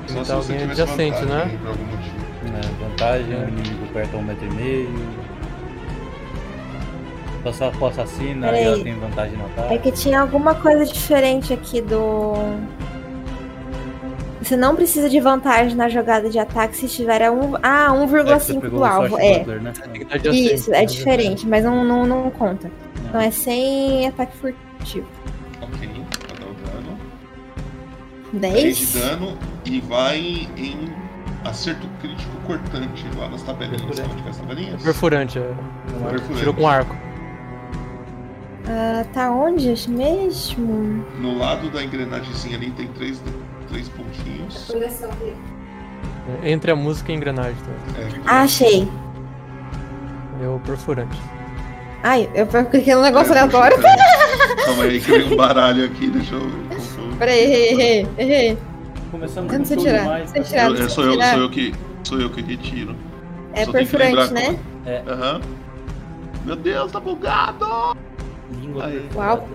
Só 0.07 0.13
Então 0.21 0.25
se 0.25 0.31
você 0.49 0.53
alguém 0.53 0.71
adjacente, 0.71 1.19
vantagem 1.25 1.53
né? 1.53 1.59
Por 1.61 1.69
algum 1.71 1.85
motivo. 1.87 2.17
É, 2.47 2.85
vantagem, 2.89 3.35
o 3.35 3.49
inimigo 3.49 3.87
perto 3.93 4.15
a 4.15 4.19
um 4.19 4.23
metro 4.23 4.47
e 4.47 4.51
meio. 4.55 4.95
Passar 7.43 7.73
pro 7.73 7.87
assassina 7.87 8.53
e 8.57 8.63
ela 8.63 8.79
tem 8.85 8.95
vantagem 8.95 9.37
no 9.37 9.45
É 9.45 9.47
ataque. 9.65 9.79
que 9.79 9.91
tinha 9.93 10.21
alguma 10.21 10.55
coisa 10.55 10.85
diferente 10.85 11.53
aqui 11.53 11.81
do. 11.81 12.35
Você 14.53 14.57
não 14.59 14.77
precisa 14.77 15.09
de 15.09 15.19
vantagem 15.19 15.75
na 15.75 15.89
jogada 15.89 16.29
de 16.29 16.39
ataque 16.39 16.77
se 16.77 16.85
estiver 16.85 17.23
a 17.23 17.33
um... 17.33 17.57
Ah, 17.63 17.87
É 17.87 18.23
você 18.23 18.53
1,5 18.53 18.61
pegou 18.61 18.81
do 18.81 18.83
o 18.83 18.85
alvo. 18.85 19.19
É. 19.19 19.39
Butler, 19.39 19.63
né? 19.63 19.73
Adjacente, 20.11 20.55
Isso, 20.55 20.75
é 20.75 20.81
né? 20.81 20.85
diferente, 20.85 21.49
mas 21.49 21.65
não, 21.65 21.83
não, 21.83 22.05
não 22.05 22.31
conta. 22.31 22.71
Então 23.09 23.19
é 23.19 23.31
sem 23.31 24.07
ataque 24.07 24.37
furtivo. 24.37 25.07
Ok, 25.63 25.89
vai 25.89 26.39
dar 26.39 26.51
o 26.51 26.55
dano. 26.83 26.99
10 28.35 28.77
de 28.77 28.93
10? 28.93 28.93
dano 28.93 29.39
e 29.65 29.81
vai 29.81 30.19
em 30.59 30.77
acerto 31.47 31.89
crítico 32.03 32.37
cortante 32.47 33.07
lá 33.17 33.31
nas 33.31 33.43
tabelinhas. 33.43 33.81
Perfurante. 33.81 33.97
Sabe 33.97 34.13
onde 34.13 34.23
que 34.23 34.29
é 34.29 34.31
as 34.31 34.37
tabelinhas? 34.37 34.83
Perfurante, 34.83 35.39
é. 35.39 35.55
Perfurante. 36.11 36.39
Tiro 36.39 36.53
com 36.53 36.69
arco. 36.69 36.95
Ah, 38.69 39.05
tá 39.15 39.31
onde 39.31 39.75
mesmo? 39.89 41.05
No 41.19 41.39
lado 41.39 41.71
da 41.71 41.83
engrenagemzinha 41.83 42.59
ali 42.59 42.71
tem 42.73 42.87
três, 42.89 43.19
três 43.73 43.89
pontinhos. 43.89 44.69
Dele. 44.69 45.37
Entre 46.45 46.71
a 46.71 46.77
música 46.77 47.11
e 47.11 47.15
a 47.15 47.17
engrenagem. 47.17 47.55
Tá? 47.55 48.01
É, 48.01 48.09
Ah, 48.27 48.43
achei. 48.43 48.89
É 50.43 50.47
o 50.49 50.59
perfurante. 50.61 51.19
Ai, 52.03 52.29
eu 52.35 52.47
cliquei 52.47 52.95
no 52.95 53.03
negócio 53.03 53.33
é, 53.33 53.39
aleatório. 53.39 53.77
eu- 53.77 53.83
Calma 54.65 54.85
aí, 54.85 55.01
que 55.01 55.11
veio 55.11 55.33
um 55.33 55.37
baralho 55.37 55.85
aqui, 55.85 56.09
deixa 56.09 56.35
eu. 56.35 56.43
Peraí, 57.19 57.39
errei, 57.41 57.69
errei, 57.71 58.09
errei. 58.19 58.59
Começamos 59.11 59.53
Eu 59.53 59.59
não 59.59 59.65
com 59.65 59.69
sei 59.69 59.77
tudo 59.77 59.87
tirar, 59.87 60.05
mais. 60.07 60.31
sei 60.31 60.43
tá? 60.43 60.49
tirar. 60.49 60.71
Eu- 60.71 60.75
é, 60.85 60.89
sou, 60.89 61.05
eu, 61.05 61.23
sou 61.23 61.39
eu 61.41 61.51
que. 61.51 61.75
Sou 62.05 62.21
eu 62.21 62.31
que 62.31 62.43
retiro. 62.43 62.97
É 63.53 63.65
Só 63.65 63.73
perfurante, 63.73 64.33
né? 64.33 64.47
como- 64.47 64.59
É. 64.87 65.03
Aham. 65.07 65.41
Meu 66.45 66.57
Deus, 66.57 66.91
tá 66.91 66.99
bugado! 66.99 67.97
Língua. 68.61 68.91
Uau. 69.15 69.49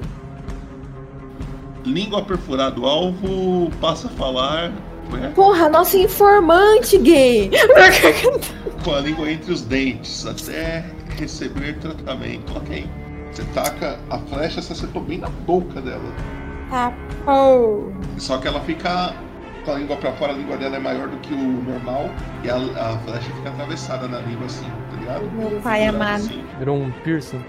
Língua 1.87 2.21
perfurada, 2.21 2.79
o 2.79 2.85
alvo 2.85 3.71
passa 3.79 4.07
a 4.07 4.11
falar. 4.11 4.73
Ué? 5.11 5.29
Porra, 5.29 5.69
nosso 5.69 5.97
informante 5.97 6.97
gay! 6.97 7.49
com 8.83 8.93
a 8.93 8.99
língua 8.99 9.31
entre 9.31 9.53
os 9.53 9.61
dentes 9.61 10.25
até 10.25 10.85
receber 11.17 11.77
tratamento. 11.79 12.55
Ok. 12.57 12.85
Você 13.31 13.43
taca 13.53 13.97
a 14.09 14.17
flecha, 14.19 14.61
você 14.61 14.73
acertou 14.73 15.01
bem 15.01 15.19
na 15.19 15.29
boca 15.29 15.81
dela. 15.81 16.11
Tá, 16.69 16.93
pô. 17.23 17.91
Só 18.17 18.37
que 18.37 18.47
ela 18.47 18.59
fica 18.61 19.13
com 19.63 19.71
a 19.71 19.75
língua 19.75 19.95
pra 19.95 20.11
fora, 20.13 20.33
a 20.33 20.35
língua 20.35 20.57
dela 20.57 20.75
é 20.75 20.79
maior 20.79 21.07
do 21.07 21.17
que 21.17 21.33
o 21.33 21.37
normal 21.37 22.09
e 22.43 22.49
a, 22.49 22.55
a 22.55 22.97
flecha 22.99 23.29
fica 23.31 23.49
atravessada 23.49 24.07
na 24.07 24.19
língua 24.19 24.45
assim, 24.45 24.65
tá 24.91 24.97
ligado? 24.99 25.31
Meu 25.31 25.61
pai 25.61 25.85
amado. 25.85 26.25
assim. 26.25 26.43
Virou 26.59 26.77
um 26.77 26.91
piercing. 27.03 27.43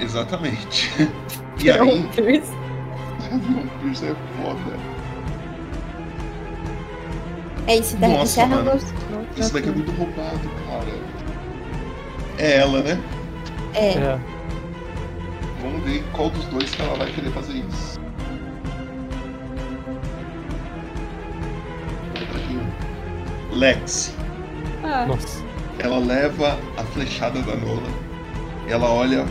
Exatamente. 0.00 0.90
E 1.60 1.68
aí, 1.72 1.78
Isso 3.90 4.04
é 4.04 4.14
foda. 4.42 4.98
É 7.66 7.76
isso, 7.76 7.96
daí 7.98 8.12
Nossa, 8.12 8.24
encerra 8.24 8.62
mano. 8.62 8.80
Isso 9.36 9.52
daqui 9.52 9.68
é 9.68 9.72
muito 9.72 9.92
roubado, 9.92 10.48
cara. 10.66 10.98
É 12.38 12.56
ela, 12.56 12.82
né? 12.82 12.98
É, 13.74 13.90
É. 13.92 14.18
Vamos 15.60 15.82
ver 15.84 16.02
qual 16.12 16.30
dos 16.30 16.44
dois 16.46 16.74
que 16.74 16.80
ela 16.80 16.96
vai 16.96 17.10
querer 17.12 17.30
fazer 17.32 17.64
isso. 17.68 17.98
Lex. 23.52 24.14
Nossa. 25.06 25.44
Ela 25.80 25.98
leva 25.98 26.58
a 26.76 26.84
flechada 26.84 27.40
da 27.42 27.56
Nola. 27.56 27.88
Ela 28.68 28.88
olha 28.88 29.26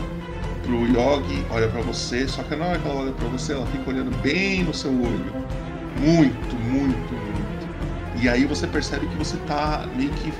pro 0.68 0.86
Yogi, 0.86 1.46
olha 1.50 1.66
pra 1.66 1.80
você, 1.80 2.28
só 2.28 2.42
que 2.42 2.54
na 2.54 2.66
hora 2.66 2.78
que 2.78 2.86
ela 2.86 3.00
olha 3.00 3.12
pra 3.12 3.26
você, 3.28 3.54
ela 3.54 3.66
fica 3.66 3.88
olhando 3.88 4.14
bem 4.20 4.62
no 4.62 4.74
seu 4.74 4.90
olho. 4.90 5.32
Muito, 5.98 6.54
muito 6.56 8.20
E 8.22 8.28
aí 8.28 8.44
você 8.44 8.66
percebe 8.66 9.06
que 9.06 9.16
você 9.16 9.36
tá 9.48 9.88
meio 9.96 10.10
que 10.10 10.32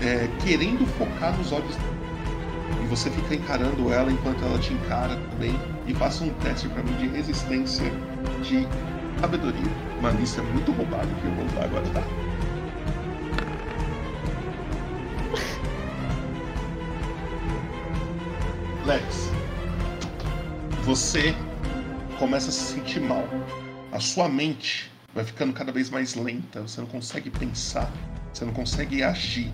é, 0.00 0.28
querendo 0.42 0.86
focar 0.98 1.36
nos 1.36 1.52
olhos 1.52 1.76
e 2.82 2.86
você 2.86 3.10
fica 3.10 3.34
encarando 3.34 3.92
ela 3.92 4.10
enquanto 4.10 4.42
ela 4.44 4.58
te 4.58 4.72
encara 4.72 5.16
também 5.30 5.54
e 5.86 5.92
passa 5.92 6.24
um 6.24 6.30
teste 6.42 6.68
pra 6.70 6.82
mim 6.82 6.94
de 6.94 7.08
resistência 7.08 7.84
de 8.42 8.66
sabedoria. 9.20 9.70
Malícia 10.00 10.42
muito 10.42 10.72
roubado 10.72 11.08
que 11.20 11.26
eu 11.26 11.32
vou 11.32 11.44
usar 11.44 11.64
agora, 11.64 11.84
tá? 11.90 12.31
Lex, 18.92 19.30
você 20.84 21.34
começa 22.18 22.50
a 22.50 22.52
se 22.52 22.74
sentir 22.74 23.00
mal. 23.00 23.24
A 23.90 23.98
sua 23.98 24.28
mente 24.28 24.92
vai 25.14 25.24
ficando 25.24 25.54
cada 25.54 25.72
vez 25.72 25.88
mais 25.88 26.14
lenta, 26.14 26.60
você 26.60 26.78
não 26.78 26.88
consegue 26.88 27.30
pensar, 27.30 27.90
você 28.30 28.44
não 28.44 28.52
consegue 28.52 29.02
agir. 29.02 29.50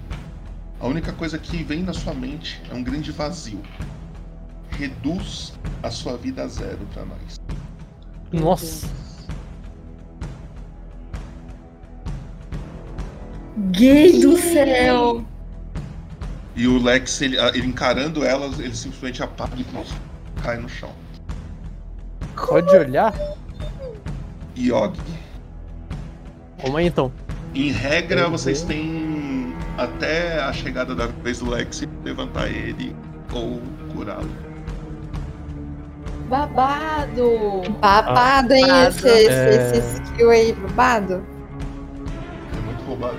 A 0.81 0.89
única 0.89 1.13
coisa 1.13 1.39
que 1.39 1.63
vem 1.63 1.85
na 1.85 1.93
sua 1.93 2.15
mente 2.15 2.61
é 2.69 2.75
um 2.75 2.83
grande 2.83 3.13
vazio. 3.13 3.63
Reduz 4.71 5.53
a 5.85 5.91
sua 5.93 6.17
vida 6.17 6.43
a 6.43 6.49
zero 6.49 6.85
pra 6.93 7.05
nós. 7.05 7.41
Nossa. 8.33 8.89
Gay 13.71 14.19
do 14.19 14.37
céu! 14.37 15.25
E 16.59 16.67
o 16.67 16.77
Lex, 16.83 17.23
ele, 17.23 17.37
ele 17.55 17.69
encarando 17.69 18.25
ela, 18.25 18.47
ele 18.59 18.75
simplesmente 18.75 19.23
apaga 19.23 19.55
e 19.57 19.65
cai 20.43 20.57
no 20.59 20.69
chão. 20.69 20.91
Pode 22.35 22.77
olhar? 22.77 23.15
Yog. 24.57 24.99
Vamos 26.61 26.77
aí 26.77 26.87
então. 26.89 27.13
Em 27.55 27.71
regra, 27.71 28.25
Uhum. 28.25 28.33
vocês 28.33 28.63
têm 28.63 29.55
até 29.77 30.41
a 30.41 30.53
chegada 30.53 30.97
da 30.97 31.07
vez 31.07 31.39
do 31.39 31.49
Lex 31.49 31.85
levantar 32.05 32.49
ele 32.49 32.95
ou 33.33 33.63
curá-lo. 33.95 34.29
Babado! 36.29 37.63
Babado, 37.81 38.53
hein? 38.53 38.67
Babado. 38.67 38.89
Esse, 38.89 39.09
esse, 39.09 39.31
É. 39.31 39.77
esse 39.79 40.03
skill 40.03 40.31
aí, 40.31 40.53
babado. 40.53 41.25
É 42.53 42.61
muito 42.67 42.83
roubado, 42.85 43.17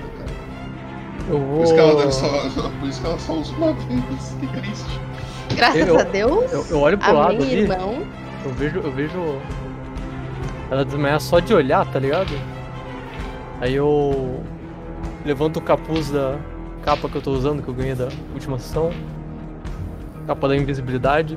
Eu 1.30 1.38
Por 1.38 1.46
vou. 1.46 1.62
isso 1.64 1.74
que 1.74 1.80
ela, 1.80 1.94
deve 1.96 2.12
só, 2.12 2.28
por 2.80 2.88
isso 2.88 3.00
que 3.00 3.06
ela 3.06 3.18
só 3.18 3.32
usa 3.34 3.52
uma 3.56 3.72
vez. 3.72 4.36
Que 4.40 4.46
triste. 4.48 5.00
Graças 5.56 5.86
Eu- 5.88 5.98
a 5.98 6.02
Deus. 6.02 6.52
Eu, 6.52 6.66
eu 6.70 6.80
olho 6.80 6.98
pro 6.98 7.08
a 7.08 7.12
lado 7.12 7.42
ali, 7.42 7.60
irmão. 7.60 8.02
eu 8.44 8.52
vejo, 8.52 8.80
eu 8.80 8.92
vejo 8.92 9.38
ela 10.70 10.84
desmaiar 10.84 11.20
só 11.20 11.40
de 11.40 11.52
olhar, 11.54 11.86
tá 11.90 11.98
ligado? 11.98 12.32
Aí 13.60 13.74
eu 13.74 14.40
levanto 15.24 15.58
o 15.58 15.60
capuz 15.60 16.10
da 16.10 16.36
capa 16.82 17.08
que 17.08 17.16
eu 17.16 17.22
tô 17.22 17.30
usando, 17.32 17.62
que 17.62 17.68
eu 17.68 17.74
ganhei 17.74 17.94
da 17.94 18.08
última 18.34 18.58
sessão. 18.58 18.90
Capa 20.26 20.48
da 20.48 20.56
invisibilidade. 20.56 21.36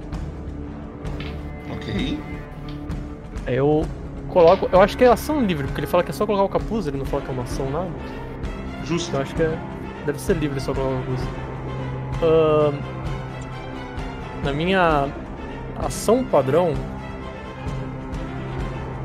Ok. 1.76 2.20
Aí 3.46 3.56
eu 3.56 3.86
coloco. 4.30 4.70
Eu 4.72 4.82
acho 4.82 4.98
que 4.98 5.04
é 5.04 5.08
ação 5.08 5.42
livre, 5.44 5.66
porque 5.68 5.82
ele 5.82 5.88
fala 5.88 6.04
que 6.04 6.12
é 6.12 6.14
só 6.14 6.26
colocar 6.26 6.44
o 6.46 6.50
capuz, 6.50 6.88
ele 6.88 6.98
não 6.98 7.06
fala 7.06 7.24
que 7.24 7.30
é 7.30 7.34
uma 7.34 7.44
ação 7.44 7.70
nada. 7.70 7.90
Justo. 8.86 9.10
Então 9.10 9.20
eu 9.20 9.24
acho 9.26 9.36
que 9.36 9.44
é, 9.44 9.58
deve 10.06 10.20
ser 10.20 10.36
livre 10.38 10.60
só 10.60 10.72
o 10.72 10.76
capuz. 10.76 11.22
Ahn, 12.22 12.74
na 14.44 14.54
minha 14.54 15.08
ação 15.78 16.24
padrão, 16.24 16.74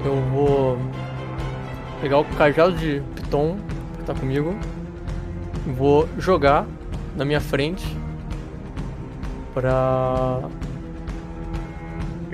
eu 0.05 0.17
vou 0.33 0.79
pegar 2.01 2.19
o 2.19 2.25
cajado 2.25 2.73
de 2.73 3.03
Piton 3.15 3.57
que 3.97 4.05
tá 4.05 4.15
comigo, 4.15 4.55
vou 5.77 6.09
jogar 6.19 6.67
na 7.17 7.25
minha 7.25 7.41
frente 7.41 7.97
pra 9.55 10.41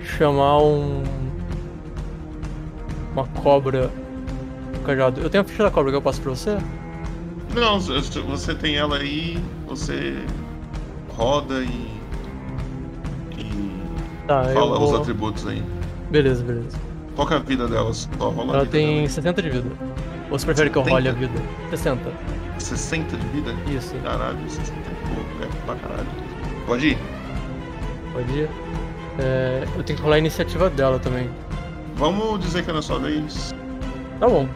chamar 0.03 0.59
um 0.59 1.03
uma 3.13 3.27
cobra 3.29 3.91
do 4.73 4.81
cajado. 4.85 5.21
Eu 5.21 5.31
tenho 5.31 5.43
a 5.43 5.47
ficha 5.47 5.63
da 5.63 5.71
cobra 5.71 5.93
que 5.93 5.97
eu 5.97 6.03
passo 6.03 6.21
pra 6.21 6.31
você? 6.31 6.59
Não, 7.55 7.79
você 7.79 8.55
tem 8.55 8.77
ela 8.77 8.97
aí, 8.97 9.39
você 9.67 10.17
roda 11.17 11.61
e. 11.63 11.95
e 13.39 13.81
Tá, 14.27 14.45
fala 14.45 14.79
os 14.79 14.91
vou... 14.91 15.01
atributos 15.01 15.47
aí. 15.47 15.63
Beleza, 16.11 16.43
beleza. 16.43 16.77
Qual 17.15 17.27
que 17.29 17.35
é 17.35 17.37
a 17.37 17.41
vida 17.41 17.69
dela? 17.69 17.93
Só 17.95 18.09
rola 18.19 18.53
a 18.53 18.57
Ela 18.57 18.65
vida 18.65 18.73
tem 18.73 18.97
dela. 18.97 19.09
60 19.09 19.43
de 19.43 19.51
vida. 19.51 19.71
Ou 20.31 20.39
você 20.39 20.47
prefere 20.47 20.71
que 20.71 20.79
eu 20.79 20.83
role 20.83 21.09
a 21.09 21.13
70? 21.13 21.33
vida? 21.33 21.49
60. 21.71 22.13
60 22.59 23.17
de 23.17 23.27
vida? 23.29 23.55
Isso. 23.71 23.95
Caralho, 24.03 24.39
60 24.51 24.73
é 24.73 25.15
pouco, 25.15 25.31
é 25.43 25.65
pra 25.67 25.75
caralho. 25.77 26.09
Pode 26.67 26.89
ir. 26.89 26.99
Pode 28.13 28.33
ir. 28.33 28.49
É, 29.19 29.65
eu 29.77 29.83
tenho 29.85 29.97
que 29.97 30.03
rolar 30.03 30.17
a 30.17 30.19
iniciativa 30.19 30.69
dela 30.71 30.99
também. 30.99 31.31
Vamos 31.97 32.41
dizer 32.41 32.65
que 32.65 32.71
é 32.71 32.73
na 32.73 32.83
sua 32.83 32.99
vez. 32.99 33.55
Tá 34.19 34.29
bom. 34.29 34.49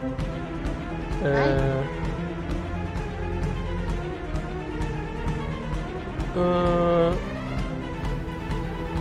É... 1.23 1.98
Ah, 6.35 7.13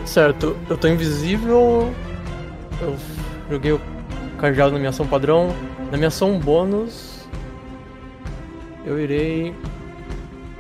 Certo, 0.08 0.56
eu 0.70 0.78
tô 0.78 0.88
invisível. 0.88 1.92
Eu 2.80 2.96
joguei 3.50 3.72
o 3.72 3.80
cajado 4.38 4.72
na 4.72 4.78
minha 4.78 4.88
ação 4.88 5.06
padrão. 5.06 5.54
Na 5.90 5.98
minha 5.98 6.08
ação 6.08 6.38
bônus, 6.38 7.28
eu 8.86 8.98
irei. 8.98 9.54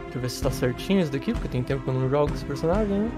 Deixa 0.02 0.18
eu 0.18 0.20
ver 0.20 0.28
se 0.30 0.42
tá 0.42 0.50
certinho 0.50 1.00
isso 1.00 1.10
daqui, 1.10 1.32
porque 1.32 1.48
tem 1.48 1.62
tempo 1.62 1.82
que 1.82 1.88
eu 1.88 1.94
não 1.94 2.10
jogo 2.10 2.34
esse 2.34 2.44
personagem, 2.44 2.98
né? 2.98 3.10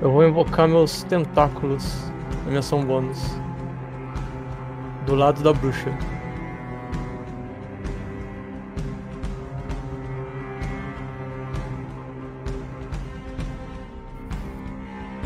Eu 0.00 0.10
vou 0.10 0.26
invocar 0.26 0.66
meus 0.66 1.02
tentáculos 1.04 2.10
na 2.44 2.48
minha 2.48 2.60
ação 2.60 2.82
bônus. 2.82 3.41
Do 5.06 5.14
lado 5.14 5.42
da 5.42 5.52
bruxa. 5.52 5.90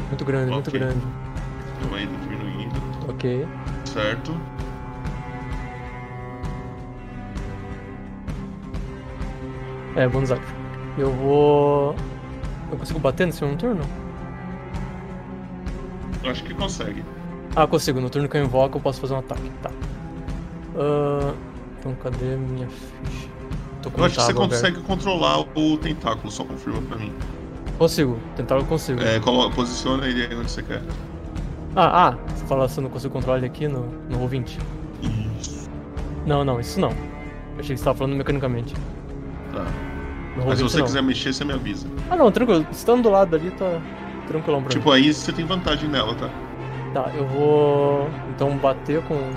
Muito 0.08 0.24
grande, 0.24 0.50
muito 0.52 0.68
Ok. 0.68 0.78
grande. 0.80 1.00
Então 1.80 1.94
aí 1.94 2.06
diminuindo. 2.06 2.74
Ok. 3.08 3.46
Certo. 3.84 4.34
É, 9.96 10.06
bônus 10.08 10.30
action. 10.30 10.54
Eu 10.98 11.10
vou. 11.12 11.96
Eu 12.70 12.78
consigo 12.78 12.98
bater 12.98 13.26
nesse 13.26 13.42
mesmo 13.42 13.58
turno? 13.58 13.82
Eu 16.22 16.30
acho 16.30 16.44
que 16.44 16.54
consegue. 16.54 17.02
Ah, 17.56 17.66
consigo. 17.66 18.00
No 18.00 18.10
turno 18.10 18.28
que 18.28 18.36
eu 18.36 18.44
invoco, 18.44 18.76
eu 18.76 18.82
posso 18.82 19.00
fazer 19.00 19.14
um 19.14 19.18
ataque. 19.18 19.50
Tá. 19.62 19.70
Ah, 20.76 21.32
então, 21.78 21.94
cadê 22.02 22.36
minha 22.36 22.68
ficha? 22.68 23.28
Tô 23.82 23.90
com 23.90 24.00
Eu 24.00 24.04
acho 24.06 24.16
que 24.16 24.22
você 24.22 24.32
aberto. 24.32 24.48
consegue 24.50 24.80
controlar 24.82 25.40
o 25.56 25.76
tentáculo, 25.78 26.30
só 26.30 26.44
confirma 26.44 26.82
pra 26.82 26.98
mim. 26.98 27.12
Consigo. 27.78 28.18
Eu 28.48 28.64
consigo. 28.64 29.00
É, 29.02 29.20
colo- 29.20 29.50
posiciona 29.50 30.06
ele 30.06 30.22
aí 30.26 30.34
onde 30.34 30.50
você 30.50 30.62
quer. 30.62 30.82
Ah, 31.74 32.08
ah, 32.08 32.16
você 32.34 32.44
fala 32.46 32.68
se 32.68 32.78
eu 32.78 32.82
não 32.84 32.90
consigo 32.90 33.12
controlar 33.12 33.38
ele 33.38 33.46
aqui 33.46 33.68
no, 33.68 33.86
no 34.08 34.18
Roll20. 34.18 34.58
Isso. 35.40 35.68
Não, 36.26 36.44
não, 36.44 36.58
isso 36.58 36.80
não. 36.80 36.90
Eu 36.90 37.60
achei 37.60 37.74
que 37.74 37.78
você 37.78 37.84
tava 37.84 37.98
falando 37.98 38.16
mecanicamente. 38.16 38.74
Tá. 39.52 39.64
No 40.36 40.46
Mas 40.46 40.58
se 40.58 40.64
Roll20 40.64 40.68
você 40.68 40.78
não. 40.78 40.84
quiser 40.86 41.02
mexer, 41.02 41.32
você 41.34 41.44
me 41.44 41.52
avisa. 41.52 41.86
Ah, 42.10 42.16
não, 42.16 42.30
tranquilo. 42.32 42.66
Estando 42.72 43.02
do 43.04 43.10
lado 43.10 43.36
ali, 43.36 43.50
tá 43.52 43.80
tranquilão 44.26 44.62
pra 44.62 44.70
Tipo, 44.70 44.90
aí 44.90 45.12
você 45.12 45.32
tem 45.32 45.44
vantagem 45.44 45.88
nela, 45.88 46.14
tá? 46.14 46.30
Tá, 46.96 47.12
eu 47.14 47.26
vou 47.26 48.08
então 48.30 48.56
bater 48.56 49.02
com 49.02 49.16
o 49.16 49.34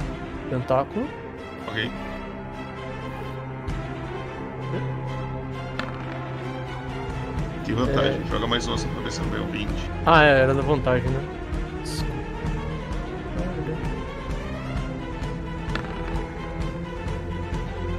tentáculo. 0.49 1.05
Ok? 1.67 1.91
Que 7.65 7.73
vantagem. 7.73 8.25
Joga 8.27 8.47
mais 8.47 8.65
uma 8.65 8.77
só 8.77 8.87
pra 8.87 9.01
ver 9.01 9.11
se 9.11 9.19
não 9.19 9.29
deu 9.31 9.45
20. 9.47 9.69
Ah, 10.05 10.23
é, 10.23 10.39
era 10.43 10.53
da 10.53 10.61
vantagem, 10.61 11.09
né? 11.09 11.19
Desculpa. 11.83 12.13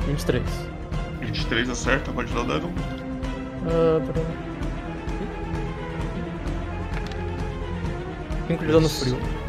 23. 0.06 0.42
23 1.20 1.68
acerta, 1.68 2.10
pode 2.12 2.32
dar 2.32 2.40
o 2.40 2.44
dano. 2.44 2.72
Ah, 3.66 4.00
pera. 4.10 4.26
5 8.48 8.64
de 8.64 8.72
dano 8.72 8.88
frio. 8.88 9.39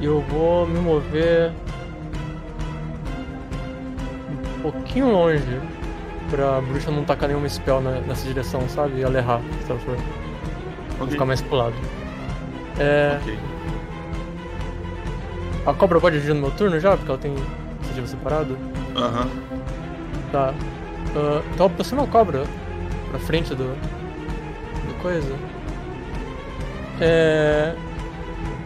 E 0.00 0.04
eu 0.04 0.20
vou 0.22 0.66
me 0.66 0.78
mover 0.78 1.50
um 4.58 4.62
pouquinho 4.62 5.10
longe 5.10 5.60
pra 6.30 6.60
bruxa 6.60 6.90
não 6.90 7.04
tacar 7.04 7.28
nenhuma 7.28 7.48
spell 7.48 7.80
na- 7.80 8.00
nessa 8.00 8.26
direção, 8.26 8.68
sabe? 8.68 8.98
E 8.98 9.02
ela 9.02 9.18
errar, 9.18 9.40
se 9.64 9.70
ela 9.70 9.80
for. 9.80 9.96
Vou 9.96 11.02
Ok. 11.02 11.08
ficar 11.12 11.24
mais 11.24 11.40
pro 11.42 11.56
lado. 11.56 11.74
É. 12.78 13.18
Ok. 13.20 13.38
A 15.66 15.74
cobra 15.74 16.00
pode 16.00 16.16
agir 16.16 16.32
no 16.34 16.40
meu 16.42 16.50
turno 16.52 16.78
já? 16.80 16.96
Porque 16.96 17.10
ela 17.10 17.18
tem 17.20 17.34
iniciativa 17.78 18.06
separada? 18.06 18.54
Aham. 18.96 19.28
Tá. 20.32 20.54
Ah, 21.16 21.42
então 21.52 21.66
aproxima 21.66 22.04
a 22.04 22.06
cobra 22.06 22.44
pra 23.10 23.18
frente 23.20 23.54
do. 23.54 23.64
do 23.74 25.02
coisa. 25.02 25.34
É. 27.00 27.74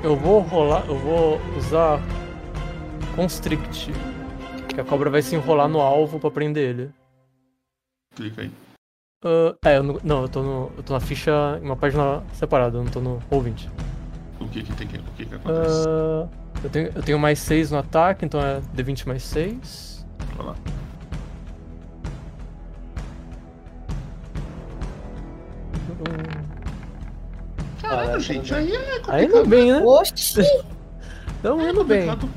Eu 0.02 0.16
vou 0.16 0.40
rolar. 0.40 0.84
Eu 0.86 0.96
vou 0.96 1.40
usar. 1.56 2.00
Constrict. 3.14 3.92
Que 4.68 4.80
a 4.80 4.84
cobra 4.84 5.10
vai 5.10 5.22
se 5.22 5.34
enrolar 5.34 5.68
no 5.68 5.80
alvo 5.80 6.18
pra 6.18 6.30
prender 6.30 6.70
ele. 6.70 6.90
Clica 8.14 8.42
aí. 8.42 8.50
Ah, 9.24 9.54
é, 9.66 9.76
eu 9.76 9.82
não, 9.82 10.00
não, 10.02 10.22
eu 10.22 10.28
tô 10.28 10.42
no. 10.42 10.72
Eu 10.76 10.82
tô 10.82 10.92
na 10.92 11.00
ficha 11.00 11.58
em 11.62 11.66
uma 11.66 11.76
página 11.76 12.22
separada, 12.32 12.78
eu 12.78 12.84
não 12.84 12.90
tô 12.90 13.00
no 13.00 13.22
ouvinte. 13.30 13.70
O 14.40 14.48
que 14.48 14.62
que 14.62 14.72
tem 14.74 14.86
que, 14.86 14.96
o 14.98 15.02
que 15.16 15.26
que 15.26 15.34
acontece? 15.34 15.84
Ah, 15.88 16.28
eu, 16.64 16.70
tenho, 16.70 16.90
eu 16.94 17.02
tenho 17.02 17.18
mais 17.18 17.38
6 17.38 17.70
no 17.70 17.78
ataque, 17.78 18.24
então 18.24 18.40
é 18.40 18.60
D20 18.74 19.06
mais 19.06 19.22
6. 19.22 20.04
Vai 20.36 20.46
lá. 20.46 20.56
Caralho, 27.96 28.20
gente, 28.20 28.54
aí 28.54 28.74
é 28.74 29.00
Aí 29.08 29.24
indo 29.26 29.44
bem, 29.46 29.72
né? 29.72 29.82
Oxi! 29.84 30.42
Então 31.40 31.60
indo 31.68 31.82
bem. 31.82 32.06
complicado. 32.06 32.30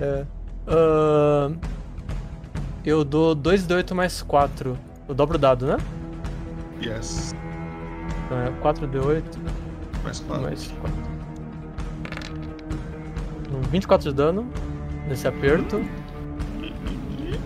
É. 0.00 0.24
Ah, 0.66 1.50
eu 2.82 3.04
dou 3.04 3.34
2 3.34 3.66
de 3.66 3.74
8 3.74 3.94
mais 3.94 4.22
4. 4.22 4.78
Eu 5.06 5.14
dobro 5.14 5.36
o 5.36 5.38
dado, 5.38 5.66
né? 5.66 5.76
Yes. 6.82 7.34
Então 8.24 8.38
é 8.40 8.50
4 8.62 8.86
de 8.86 8.96
8 8.98 9.38
Mais 10.02 10.20
claro. 10.20 10.42
mais 10.42 10.72
4. 10.80 10.96
24 13.70 14.08
de 14.10 14.16
dano 14.16 14.48
nesse 15.06 15.28
aperto. 15.28 15.84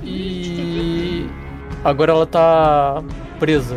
E 0.05 1.29
agora 1.85 2.13
ela 2.13 2.27
tá 2.27 3.03
presa 3.41 3.75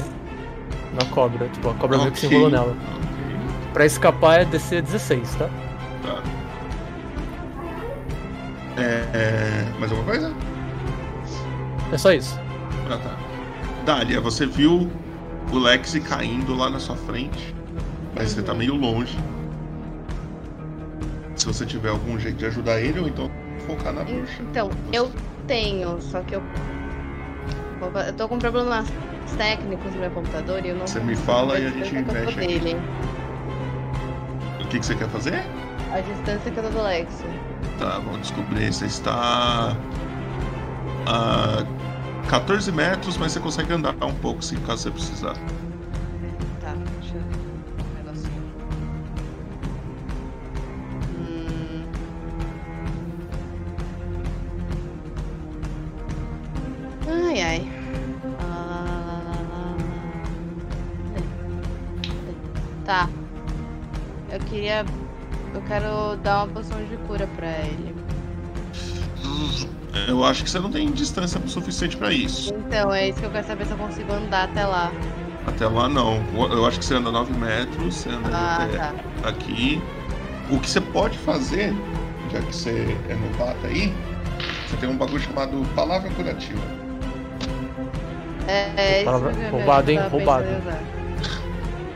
na 0.94 1.06
cobra. 1.10 1.48
Tipo, 1.49 1.70
a 1.70 1.74
cobra 1.74 1.98
meio 1.98 2.12
que 2.12 2.20
se 2.20 2.28
enrolou 2.28 2.49
nela. 2.52 2.76
Pra 3.76 3.85
escapar 3.85 4.39
é 4.39 4.45
DC 4.45 4.81
16, 4.84 5.35
tá? 5.35 5.49
Tá. 6.02 6.23
É, 8.77 9.06
é, 9.14 9.65
mais 9.77 9.91
alguma 9.91 10.11
coisa? 10.11 10.34
É 11.91 11.97
só 11.97 12.14
isso. 12.14 12.39
Ah, 12.89 12.97
tá. 12.97 13.18
Dália, 13.84 14.22
você 14.22 14.45
viu 14.45 14.89
o 15.52 15.60
Lexi 15.60 15.99
caindo 15.99 16.56
lá 16.56 16.69
na 16.69 16.80
sua 16.80 16.95
frente, 16.95 17.53
mas 18.15 18.31
você 18.31 18.41
tá 18.41 18.53
meio 18.53 18.76
longe. 18.76 19.18
Se 21.35 21.45
você 21.45 21.65
tiver 21.65 21.89
algum 21.89 22.18
jeito 22.18 22.38
de 22.38 22.45
ajudar 22.45 22.80
ele, 22.80 23.02
ou 23.02 23.10
então 23.10 23.30
focar 23.68 23.91
na 23.91 24.06
bruxa. 24.06 24.41
Então, 24.41 24.69
eu 24.93 25.11
tenho, 25.47 26.02
só 26.02 26.22
que 26.22 26.34
eu. 26.38 26.41
Eu 28.07 28.14
tô 28.14 28.30
com 28.30 28.39
problemas 28.39 28.88
técnicos 29.38 29.93
no 29.93 29.99
meu 29.99 30.11
computador 30.11 30.65
e 30.65 30.69
eu 30.69 30.77
não 30.77 30.88
Você 30.88 31.02
me 31.02 31.14
fala 31.14 31.60
e 31.60 31.68
a 31.68 31.69
gente 31.72 31.93
mexe 31.93 32.39
aqui. 32.39 32.47
dele. 32.47 32.77
O 34.66 34.68
que, 34.68 34.80
que 34.80 34.86
você 34.86 34.96
quer 34.96 35.08
fazer? 35.10 35.44
A 35.94 36.02
distância 36.02 36.52
que 36.52 36.58
eu 36.58 36.64
tô 36.64 36.70
do 36.70 36.82
Lex. 36.82 37.24
Tá, 37.78 38.00
vamos 38.00 38.22
descobrir. 38.22 38.74
Você 38.74 38.88
está 38.88 39.78
a 41.06 41.64
14 42.30 42.72
metros, 42.72 43.16
mas 43.18 43.32
você 43.32 43.40
consegue 43.40 43.72
andar 43.74 43.96
um 44.04 44.16
pouco, 44.16 44.44
se 44.44 44.56
caso 44.58 44.84
você 44.84 44.92
precisar. 44.92 45.36
Tá, 46.60 46.74
deixa 47.00 47.16
eu 47.16 47.22
ver 47.22 47.38
um 47.84 47.94
negocinho. 47.96 48.44
Hum. 51.20 51.86
Ai, 57.08 57.42
ai. 57.42 57.74
Queria. 64.66 64.86
Eu 65.54 65.62
quero 65.62 66.18
dar 66.18 66.44
uma 66.44 66.48
poção 66.54 66.78
de 66.84 66.98
cura 67.08 67.28
pra 67.38 67.48
ele. 67.48 67.96
Eu 70.08 70.24
acho 70.26 70.44
que 70.44 70.50
você 70.50 70.60
não 70.60 70.70
tem 70.72 70.92
distância 70.92 71.40
suficiente 71.48 71.96
pra 71.96 72.12
isso. 72.12 72.54
Então, 72.54 72.94
é 72.94 73.08
isso 73.10 73.20
que 73.20 73.26
eu 73.26 73.32
quero 73.32 73.48
saber 73.48 73.66
se 73.66 73.72
eu 73.72 73.78
consigo 73.78 74.12
andar 74.12 74.44
até 74.46 74.66
lá. 74.66 74.92
Até 75.48 75.68
lá 75.68 75.88
não. 75.88 76.22
Eu 76.52 76.66
acho 76.66 76.80
que 76.80 76.86
você 76.86 76.96
anda 76.96 77.12
9 77.12 77.32
metros, 77.34 77.96
você 77.96 78.10
anda 78.10 78.30
Ah, 78.34 78.64
até 78.64 78.78
tá. 78.78 78.94
aqui. 79.30 79.82
O 80.50 80.60
que 80.60 80.70
você 80.70 80.82
pode 80.82 81.18
fazer, 81.20 81.74
já 82.32 82.40
que 82.42 82.54
você 82.56 82.98
é 83.08 83.16
novato 83.16 83.66
aí, 83.66 83.94
você 84.68 84.76
tem 84.78 84.90
um 84.90 84.98
bagulho 84.98 85.22
chamado 85.22 85.66
palavra 85.76 86.10
curativa. 86.12 86.62
É, 88.48 88.70
é 88.76 88.96
isso 88.98 89.06
Palavra- 89.06 89.32
que 89.32 89.42
eu 89.42 89.52
roubado, 89.52 89.92
hein? 89.92 90.00
Roubado. 90.12 90.46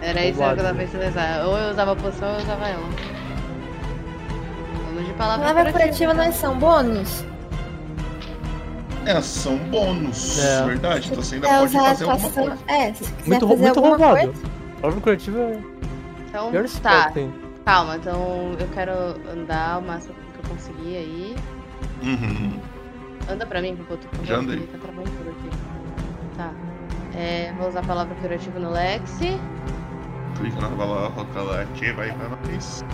Era 0.10 0.26
isso 0.26 0.38
que 0.40 0.44
eu 0.44 0.56
tava 0.58 0.74
pensando 0.76 1.04
em 1.04 1.10
usar. 1.10 1.46
Ou 1.46 1.58
eu 1.58 1.72
usava 1.72 1.92
a 1.92 1.96
poção 1.96 2.30
ou 2.30 2.36
eu 2.36 2.42
usava 2.42 2.68
ela. 2.68 2.90
Vamos 4.88 5.06
de 5.06 5.14
palavra, 5.14 5.46
Palavra 5.48 5.72
curativa 5.72 6.12
então. 6.14 6.26
não 6.26 6.32
são 6.34 6.58
bônus? 6.58 7.26
É, 9.06 9.22
são 9.22 9.58
bônus, 9.58 10.40
É. 10.40 10.66
verdade. 10.66 11.10
Então 11.12 11.24
você 11.24 11.36
ainda 11.36 11.48
É 11.48 11.60
pode 11.60 11.74
fazer 11.74 12.04
alguma 12.10 12.30
coisa. 12.30 12.58
É, 12.68 12.94
se 12.94 13.04
quiser 13.14 13.30
Muito, 13.30 13.48
fazer 13.48 13.62
muito 13.62 13.78
alguma 13.78 13.98
roubado. 13.98 14.28
coisa. 14.34 14.44
Palavra 14.82 15.02
curativa 15.02 15.40
é 15.40 15.60
Então, 16.28 16.52
pior 16.52 16.66
tá. 16.82 17.14
Calma, 17.66 17.96
então 17.98 18.56
eu 18.60 18.68
quero 18.74 18.92
andar 19.32 19.80
o 19.80 19.82
máximo 19.84 20.14
que 20.14 20.48
eu 20.48 20.56
conseguir 20.56 20.98
aí. 20.98 21.36
Uhum. 22.02 22.60
Anda 23.32 23.46
pra 23.46 23.62
mim, 23.62 23.76
porque 23.76 23.94
eu 23.94 23.98
tô 23.98 24.08
com 24.18 24.26
Já 24.26 24.38
andei. 24.38 24.60
Tá 24.60 24.78
travando 24.80 25.10
tudo 25.12 25.30
aqui. 25.30 25.58
Tá. 26.38 26.52
É, 27.16 27.52
vou 27.58 27.68
usar 27.70 27.80
a 27.80 27.84
palavra 27.84 28.16
curativa 28.16 28.60
no 28.60 28.72
Lexi. 28.72 29.40
Clica 30.40 30.62
na 30.62 30.70
palavra 30.70 31.26
curativa 31.26 32.02
aí 32.02 32.14
pra 32.14 32.30
nós. 32.30 32.86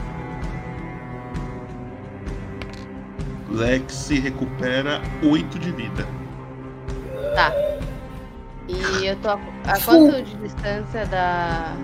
Lexi 3.51 4.19
recupera 4.19 4.99
8 5.23 5.59
de 5.59 5.72
vida. 5.72 6.07
Tá. 7.35 7.51
E 8.67 9.05
eu 9.05 9.15
tô 9.17 9.30
a, 9.30 9.39
a 9.65 9.80
quanto 9.80 10.23
de 10.23 10.35
distância 10.38 11.05
da. 11.05 11.76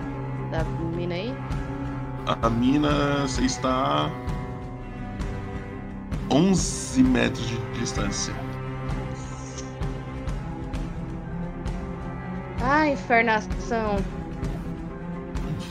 da 0.49 0.63
mina 0.95 1.13
aí? 1.13 1.35
A 2.25 2.49
mina, 2.49 3.21
você 3.21 3.43
está 3.43 4.07
a 4.07 4.09
11 6.33 7.03
metros 7.03 7.47
de 7.47 7.57
distância. 7.79 8.33
Ah, 12.63 12.87
infernação. 12.87 13.97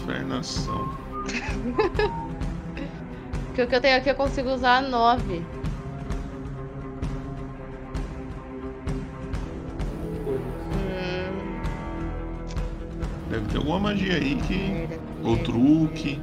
Infernação. 0.03 0.89
Porque 3.47 3.63
o 3.63 3.67
que 3.69 3.75
eu 3.75 3.81
tenho 3.81 3.97
aqui 3.97 4.09
eu 4.11 4.15
consigo 4.15 4.51
usar 4.51 4.81
9. 4.83 5.45
Hum, 10.73 11.61
Deve 13.29 13.47
ter 13.49 13.57
alguma 13.59 13.79
magia 13.81 14.15
aí 14.17 14.37
que. 14.37 14.57
merda. 14.57 14.97
que 14.97 15.01
Ou 15.23 15.31
merda, 15.37 15.45
truque. 15.45 16.21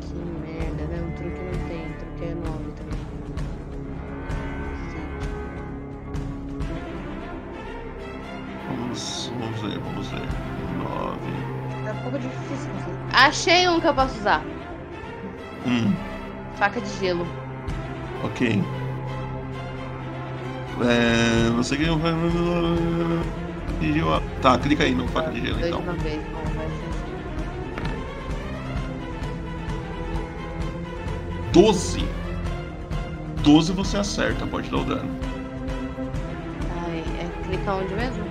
Que 0.00 0.14
merda, 0.40 0.84
né? 0.86 1.02
Um 1.02 1.12
truque 1.16 1.42
não 1.42 1.68
tem. 1.68 1.92
Truque 1.94 2.24
é 2.24 2.34
9 2.34 2.72
também. 2.72 3.00
Vamos, 8.68 9.32
vamos 9.38 9.60
ver, 9.60 9.78
vamos 9.78 10.08
ver. 10.08 10.49
9. 12.10 12.18
Pouco 12.18 12.18
difícil. 12.18 12.70
Achei 13.12 13.68
um 13.68 13.80
que 13.80 13.86
eu 13.86 13.94
posso 13.94 14.18
usar. 14.18 14.42
Hum, 15.66 15.92
Faca 16.56 16.80
de 16.80 16.88
gelo. 16.98 17.26
ok. 18.24 18.62
É, 20.82 21.50
você 21.50 21.76
ganhou. 21.76 21.98
Tá, 24.40 24.58
clica 24.58 24.84
aí 24.84 24.94
no 24.94 25.06
faca 25.08 25.30
de 25.30 25.40
gelo 25.42 25.56
Dois 25.58 25.66
então. 25.68 25.80
de 25.82 25.88
uma 25.88 25.96
vez. 25.98 26.22
Bom, 26.32 26.42
vai 26.56 26.66
ser 26.68 26.86
assim. 26.88 27.10
12. 31.52 32.04
12 33.42 33.72
você 33.72 33.96
acerta, 33.98 34.46
pode 34.46 34.70
dar 34.70 34.76
o 34.78 34.84
dano. 34.84 35.10
Ai, 36.86 37.02
é 37.18 37.28
clicar 37.46 37.76
onde 37.76 37.94
mesmo? 37.94 38.24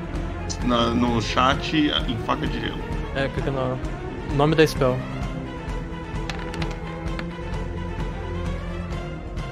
Na- 0.65 0.89
no 0.91 1.21
chat, 1.21 1.75
em 2.07 2.17
faca 2.25 2.45
de 2.47 2.59
gelo. 2.61 2.79
É, 3.19 3.27
clica 3.29 3.51
no 3.51 3.77
nome 4.35 4.55
da 4.55 4.65
spell. 4.65 4.95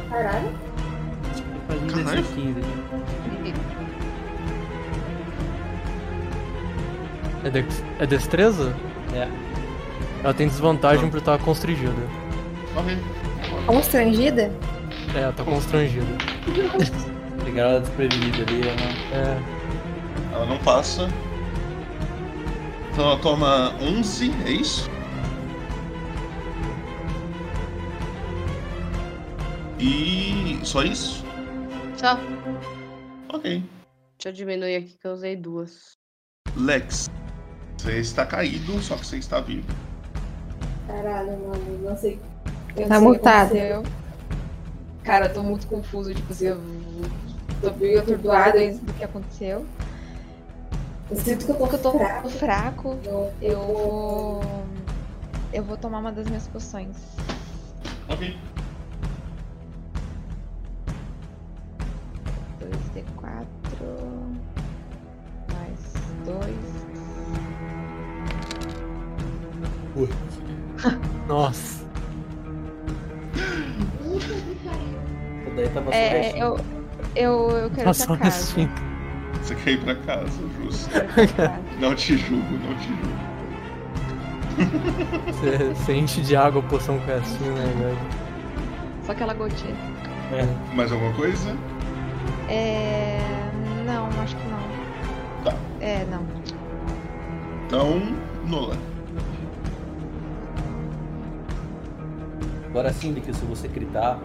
Caralho. 0.09 0.49
Faz 1.67 1.81
um 1.83 1.87
Caralho. 1.87 2.21
DC 2.23 2.33
15. 2.33 2.61
É, 7.43 7.49
dex- 7.49 7.83
é 7.99 8.05
destreza? 8.05 8.73
É. 9.13 9.27
Ela 10.23 10.33
tem 10.33 10.47
desvantagem 10.47 11.09
por 11.09 11.17
estar 11.17 11.37
constrangida. 11.39 11.91
Ok. 12.75 12.97
Constrangida? 13.65 14.51
É, 15.15 15.19
ela 15.21 15.33
tá 15.33 15.43
constrangida. 15.43 16.05
Pegaram 17.43 17.69
ela 17.71 17.79
desprevenida 17.81 18.37
ali, 18.43 18.61
ela... 18.61 19.21
É. 19.21 19.37
Ela 20.33 20.45
não 20.45 20.57
passa. 20.59 21.07
Então 22.97 23.11
ela 23.11 23.19
toma 23.19 23.75
11, 23.79 24.31
é 24.47 24.51
isso? 24.53 24.89
E 29.79 30.59
só 30.63 30.81
isso? 30.81 31.23
Só. 31.95 32.17
Ok. 33.31 33.63
Deixa 34.17 34.29
eu 34.29 34.33
diminuir 34.33 34.77
aqui 34.77 34.97
que 34.99 35.07
eu 35.07 35.11
usei 35.11 35.35
duas. 35.35 35.91
Lex, 36.55 37.07
você 37.77 37.99
está 37.99 38.25
caído, 38.25 38.81
só 38.81 38.95
que 38.95 39.05
você 39.05 39.17
está 39.17 39.41
vivo. 39.41 39.67
Caralho, 40.87 41.37
mano, 41.47 41.79
não 41.83 41.95
sei. 41.95 42.19
Eu 42.75 42.87
Tá 42.87 42.99
mutado. 42.99 43.55
aconteceu. 43.55 43.83
Cara, 45.03 45.27
eu 45.27 45.33
tô 45.35 45.43
muito 45.43 45.67
confuso, 45.67 46.15
tipo 46.15 46.33
assim, 46.33 46.47
eu 46.47 46.59
tô 47.61 47.71
meio 47.75 47.99
atordoada 47.99 48.57
aí 48.57 48.73
do 48.73 48.91
que 48.93 49.03
aconteceu. 49.03 49.67
Eu 51.09 51.15
sinto 51.17 51.45
que 51.45 51.51
eu 51.51 51.55
tô, 51.55 51.67
Porque 51.67 51.75
eu 51.75 51.81
tô 51.81 51.91
fraco. 51.91 52.29
fraco, 52.29 52.97
Eu, 53.03 53.31
eu 53.41 53.59
vou. 53.61 54.41
Eu 55.53 55.63
vou 55.63 55.77
tomar 55.77 55.99
uma 55.99 56.11
das 56.11 56.27
minhas 56.27 56.47
poções. 56.47 56.95
Ok. 58.09 58.37
2D4. 62.59 63.45
Mais 65.53 65.93
2. 66.25 66.57
Nossa. 71.27 71.85
Essa 75.45 75.55
daí 75.55 75.69
tava 75.69 75.85
só 75.91 75.97
É, 75.97 76.37
eu. 76.37 76.59
Eu, 77.15 77.49
eu 77.49 77.69
quero 77.71 77.85
Tá 77.85 77.93
só 77.93 78.05
pra 78.07 78.17
casa. 78.17 78.53
Você 79.43 79.55
quer 79.55 79.71
ir 79.71 79.83
pra 79.83 79.95
casa, 79.95 80.31
justo. 80.61 80.89
Não 81.79 81.95
te 81.95 82.17
julgo, 82.17 82.57
não 82.57 82.75
te 82.75 82.87
julgo. 82.87 83.27
Você, 85.27 85.73
você 85.75 85.93
enche 85.93 86.21
de 86.21 86.35
água 86.35 86.61
a 86.61 86.65
poção 86.67 86.97
com 86.97 87.05
restinho, 87.05 87.53
né, 87.53 87.73
velho? 87.77 87.97
Só 89.05 89.11
aquela 89.11 89.33
gotinha. 89.35 89.75
É. 90.33 90.75
Mais 90.75 90.91
alguma 90.91 91.13
coisa? 91.13 91.55
É. 92.49 93.19
Não, 93.85 94.07
acho 94.23 94.35
que 94.35 94.47
não. 94.49 95.43
Tá. 95.43 95.55
É, 95.79 96.05
não. 96.09 96.25
Então, 97.67 98.01
Nola. 98.47 98.75
Agora 102.65 102.91
sim, 102.91 103.11
Lick, 103.11 103.31
se 103.33 103.45
você 103.45 103.67
gritar... 103.67 104.19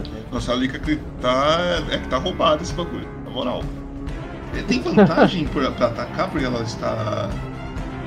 Atento. 0.00 0.10
Nossa, 0.32 0.52
a 0.52 0.54
Lika 0.54 0.78
que 0.78 0.96
tá. 1.20 1.58
É 1.90 1.98
que 1.98 2.08
tá 2.08 2.18
roubado 2.18 2.62
esse 2.62 2.72
bagulho, 2.74 3.06
na 3.24 3.30
moral. 3.30 3.62
Tem 4.66 4.80
vantagem 4.80 5.46
por, 5.46 5.70
pra 5.72 5.86
atacar 5.86 6.28
porque 6.30 6.44
ela 6.46 6.62
está. 6.62 7.28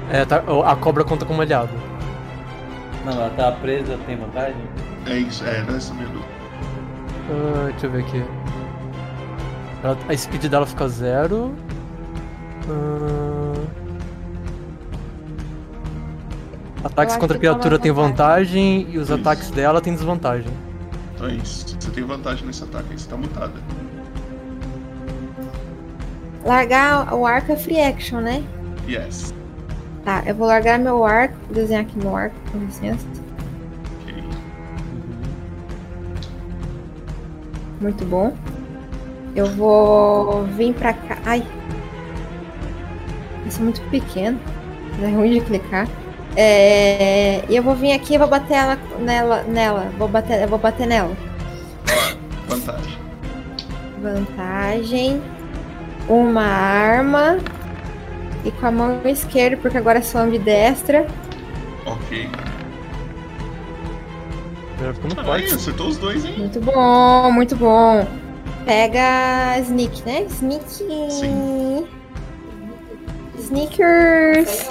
É, 0.09 0.25
tá- 0.25 0.43
a 0.65 0.75
cobra 0.75 1.03
conta 1.03 1.25
como 1.25 1.41
aliado. 1.41 1.69
Não, 3.05 3.13
ela 3.13 3.29
tá 3.31 3.51
presa, 3.53 3.97
tem 4.05 4.17
vantagem? 4.17 4.61
É 5.05 5.17
isso, 5.17 5.43
é, 5.45 5.61
nessa 5.63 5.93
minha 5.93 6.07
dúvida. 6.07 6.25
Ah, 7.29 7.69
deixa 7.71 7.85
eu 7.87 7.91
ver 7.91 7.99
aqui. 8.03 8.23
Ela- 9.83 9.97
a 10.09 10.17
speed 10.17 10.45
dela 10.47 10.65
fica 10.65 10.87
zero. 10.89 11.53
Ah, 12.69 13.53
Ataques 16.83 17.15
contra 17.15 17.37
criatura 17.37 17.77
tem 17.77 17.91
vantagem. 17.91 18.81
vantagem 18.81 18.93
e 18.95 18.97
os 18.97 19.05
Isso. 19.09 19.13
ataques 19.13 19.51
dela 19.51 19.79
tem 19.81 19.93
desvantagem. 19.93 20.51
Então 21.15 21.27
é 21.27 21.33
isso. 21.35 21.70
Você 21.81 21.89
tem 21.89 22.03
vantagem 22.03 22.45
nesse 22.45 22.63
ataque 22.63 22.91
aí, 22.91 22.99
você 22.99 23.09
tá 23.09 23.17
mutada. 23.17 23.53
Largar 26.45 27.11
o 27.11 27.25
arco 27.25 27.53
é 27.53 27.55
free 27.55 27.81
action, 27.81 28.21
né? 28.21 28.43
Yes. 28.87 29.33
Tá, 30.05 30.21
eu 30.27 30.35
vou 30.35 30.45
largar 30.45 30.77
meu 30.77 31.03
arco, 31.03 31.33
vou 31.47 31.55
desenhar 31.55 31.81
aqui 31.81 31.97
meu 31.97 32.15
arco, 32.15 32.35
com 32.51 32.59
licença. 32.59 33.03
Ok. 33.99 34.23
Muito 37.81 38.05
bom. 38.05 38.31
Eu 39.35 39.47
vou 39.47 40.43
vir 40.43 40.75
pra 40.75 40.93
cá. 40.93 41.17
Ai. 41.25 41.43
Isso 43.47 43.59
é 43.59 43.63
muito 43.63 43.81
pequeno. 43.89 44.39
É 45.01 45.09
ruim 45.09 45.31
de 45.31 45.41
clicar. 45.41 45.87
É... 46.37 47.43
E 47.49 47.55
eu 47.55 47.63
vou 47.63 47.73
vir 47.73 47.93
aqui 47.93 48.13
e 48.13 48.17
vou 48.19 48.27
bater 48.27 48.53
ela 48.53 48.77
nela. 48.99 49.41
nela. 49.43 49.91
Vou 49.97 50.07
bater, 50.07 50.43
eu 50.43 50.47
vou 50.47 50.59
bater 50.59 50.85
nela. 50.85 51.30
Vantagem. 52.55 52.97
Vantagem. 54.01 55.21
Uma 56.07 56.43
arma. 56.43 57.37
E 58.43 58.51
com 58.51 58.65
a 58.65 58.71
mão 58.71 59.01
esquerda, 59.05 59.57
porque 59.57 59.77
agora 59.77 60.01
sou 60.01 60.21
ambidestra. 60.21 61.05
Ok. 61.85 62.27
Ela 64.81 64.93
fica 64.95 65.07
muito 65.07 65.19
Aí, 65.19 65.25
forte. 65.25 65.53
acertou 65.53 65.87
os 65.87 65.97
dois, 65.97 66.25
hein? 66.25 66.35
Muito 66.39 66.59
bom, 66.59 67.31
muito 67.31 67.55
bom. 67.55 68.05
Pega 68.65 69.59
Sneak, 69.59 70.03
né? 70.03 70.23
Sneak. 70.23 70.63
Sim. 70.71 71.87
Sneakers. 73.37 74.69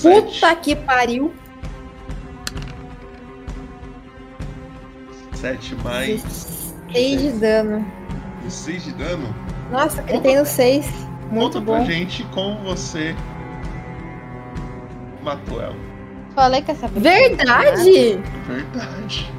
Puta 0.00 0.56
que 0.56 0.76
pariu. 0.76 1.32
7 5.40 5.74
mais 5.84 6.22
6 6.92 7.22
de 7.22 7.30
dano. 7.32 7.86
6 8.48 8.84
de 8.84 8.92
dano. 8.92 9.34
Nossa, 9.70 10.02
gritei 10.02 10.36
no 10.36 10.44
6. 10.44 10.86
Muito 11.30 11.58
Conta 11.58 11.60
pra 11.60 11.78
bom. 11.80 11.84
gente 11.84 12.24
como 12.34 12.58
você 12.64 13.14
matou 15.22 15.60
ela. 15.60 15.76
Falei 16.34 16.62
que 16.62 16.70
essa 16.70 16.88
Verdade? 16.88 18.20
Verdade. 18.46 19.32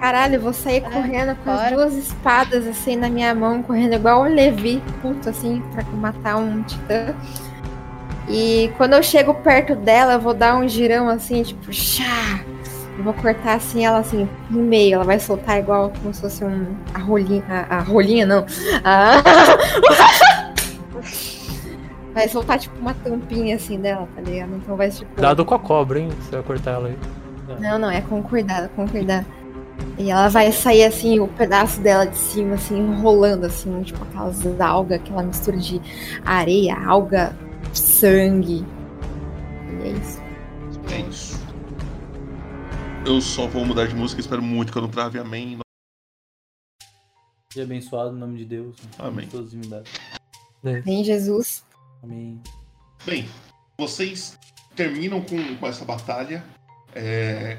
Caralho, 0.00 0.34
eu 0.34 0.40
vou 0.40 0.52
sair 0.52 0.80
correndo 0.82 1.36
com 1.44 1.50
as 1.50 1.70
duas 1.70 1.94
espadas 1.94 2.66
assim 2.66 2.96
na 2.96 3.08
minha 3.08 3.34
mão, 3.34 3.62
correndo 3.62 3.94
igual 3.94 4.22
um 4.22 4.34
Levi, 4.34 4.82
puto 5.00 5.30
assim, 5.30 5.62
pra 5.72 5.82
matar 5.84 6.36
um 6.36 6.62
titã. 6.62 7.14
E 8.28 8.70
quando 8.76 8.94
eu 8.94 9.02
chego 9.02 9.34
perto 9.34 9.74
dela, 9.74 10.14
eu 10.14 10.20
vou 10.20 10.34
dar 10.34 10.56
um 10.56 10.68
girão 10.68 11.08
assim, 11.08 11.42
tipo, 11.42 11.72
chá! 11.72 12.40
Eu 12.96 13.04
vou 13.04 13.14
cortar 13.14 13.54
assim 13.54 13.84
ela 13.84 13.98
assim, 13.98 14.28
no 14.48 14.62
meio. 14.62 14.94
Ela 14.94 15.04
vai 15.04 15.18
soltar 15.18 15.58
igual 15.58 15.92
como 16.00 16.14
se 16.14 16.20
fosse 16.20 16.44
um. 16.44 16.76
A 16.92 16.98
rolinha. 16.98 17.44
A, 17.48 17.76
a 17.76 17.80
rolinha, 17.80 18.24
não. 18.24 18.46
A... 18.84 19.22
vai 22.14 22.28
soltar 22.28 22.58
tipo 22.58 22.78
uma 22.78 22.94
tampinha 22.94 23.56
assim 23.56 23.80
dela, 23.80 24.08
tá 24.14 24.20
ligado? 24.20 24.54
Então 24.56 24.76
vai 24.76 24.90
tipo. 24.90 25.20
Dado 25.20 25.44
com 25.44 25.54
a 25.54 25.58
cobra, 25.58 25.98
hein? 25.98 26.10
Você 26.20 26.30
vai 26.36 26.42
cortar 26.42 26.72
ela 26.72 26.88
aí. 26.88 26.96
Não, 27.60 27.78
não, 27.78 27.90
é 27.90 28.00
com 28.00 28.22
cuidado, 28.22 28.70
com 28.70 28.88
cuidado. 28.88 29.26
E 29.98 30.10
ela 30.10 30.28
vai 30.28 30.50
sair 30.50 30.84
assim, 30.84 31.20
o 31.20 31.28
pedaço 31.28 31.80
dela 31.80 32.06
de 32.06 32.16
cima, 32.16 32.54
assim, 32.54 32.78
enrolando, 32.78 33.44
assim, 33.44 33.82
tipo 33.82 34.02
aquelas 34.04 34.60
algas, 34.60 35.00
aquela 35.00 35.22
mistura 35.22 35.56
de 35.56 35.80
areia, 36.24 36.76
alga, 36.86 37.34
sangue. 37.72 38.64
E 39.68 39.88
é 39.88 39.90
isso. 39.90 40.22
É 40.90 41.00
isso. 41.00 41.43
Eu 43.06 43.20
só 43.20 43.46
vou 43.46 43.64
mudar 43.64 43.86
de 43.86 43.94
música, 43.94 44.20
espero 44.20 44.42
muito 44.42 44.72
que 44.72 44.78
eu 44.78 44.82
não 44.82 44.88
trave 44.88 45.18
amém. 45.18 45.58
Seja 47.52 47.64
abençoado 47.64 48.16
em 48.16 48.18
nome 48.18 48.38
de 48.38 48.44
Deus. 48.46 48.76
Amém. 48.98 49.26
Em 49.26 49.28
Todas 49.28 49.46
as 49.46 49.52
divindades. 49.52 49.92
Vem 50.62 51.04
Jesus. 51.04 51.64
Amém. 52.02 52.40
Bem, 53.04 53.28
vocês 53.78 54.38
terminam 54.74 55.20
com, 55.20 55.56
com 55.56 55.66
essa 55.66 55.84
batalha. 55.84 56.44
É, 56.94 57.58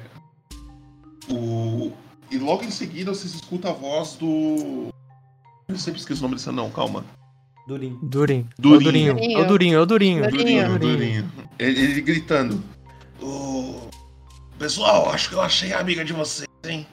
o, 1.30 1.92
e 2.32 2.38
logo 2.38 2.64
em 2.64 2.72
seguida 2.72 3.14
vocês 3.14 3.36
escutam 3.36 3.72
a 3.72 3.74
voz 3.74 4.16
do. 4.16 4.88
Eu 5.68 5.78
sempre 5.78 6.00
esqueço 6.00 6.22
o 6.22 6.24
nome 6.24 6.36
desse 6.36 6.52
não, 6.52 6.72
calma. 6.72 7.06
Durim. 7.68 7.98
Durin. 8.02 8.48
Durinho. 8.58 9.18
É 9.20 9.38
o 9.40 9.46
Durinho. 9.48 9.78
É 9.78 9.82
o 9.82 9.86
Durinho, 9.86 10.24
é 10.24 10.28
o 10.28 10.30
Durinho. 10.30 10.30
Durinho, 10.30 10.80
Durinho. 10.80 11.32
Ele, 11.60 11.80
ele 11.82 12.02
gritando. 12.02 12.64
"Ô, 13.22 13.90
pessoal, 14.58 15.10
acho 15.10 15.30
que 15.30 15.36
eu 15.36 15.42
achei 15.42 15.74
a 15.74 15.80
amiga 15.80 16.04
de 16.04 16.14
vocês, 16.14 16.48
hein? 16.66 16.88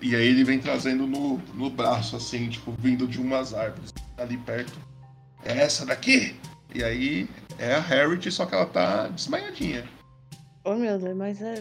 E 0.00 0.16
aí 0.16 0.26
ele 0.26 0.44
vem 0.44 0.58
trazendo 0.58 1.06
no, 1.06 1.38
no 1.54 1.70
braço, 1.70 2.16
assim, 2.16 2.48
tipo, 2.48 2.72
vindo 2.78 3.06
de 3.06 3.20
umas 3.20 3.54
árvores 3.54 3.92
ali 4.18 4.36
perto. 4.36 4.78
É 5.44 5.58
essa 5.58 5.86
daqui? 5.86 6.36
E 6.74 6.82
aí 6.82 7.28
é 7.58 7.74
a 7.74 7.80
Harriet, 7.80 8.30
só 8.30 8.46
que 8.46 8.54
ela 8.54 8.66
tá 8.66 9.08
desmaiadinha. 9.08 9.88
Oh 10.64 10.74
meu 10.74 10.98
Deus, 10.98 11.16
mas 11.16 11.40
é. 11.40 11.54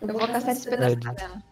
Eu 0.00 0.08
vou 0.08 0.26
caçar 0.26 0.50
esse 0.50 0.68
pedaço 0.68 0.96
dela. 0.96 1.42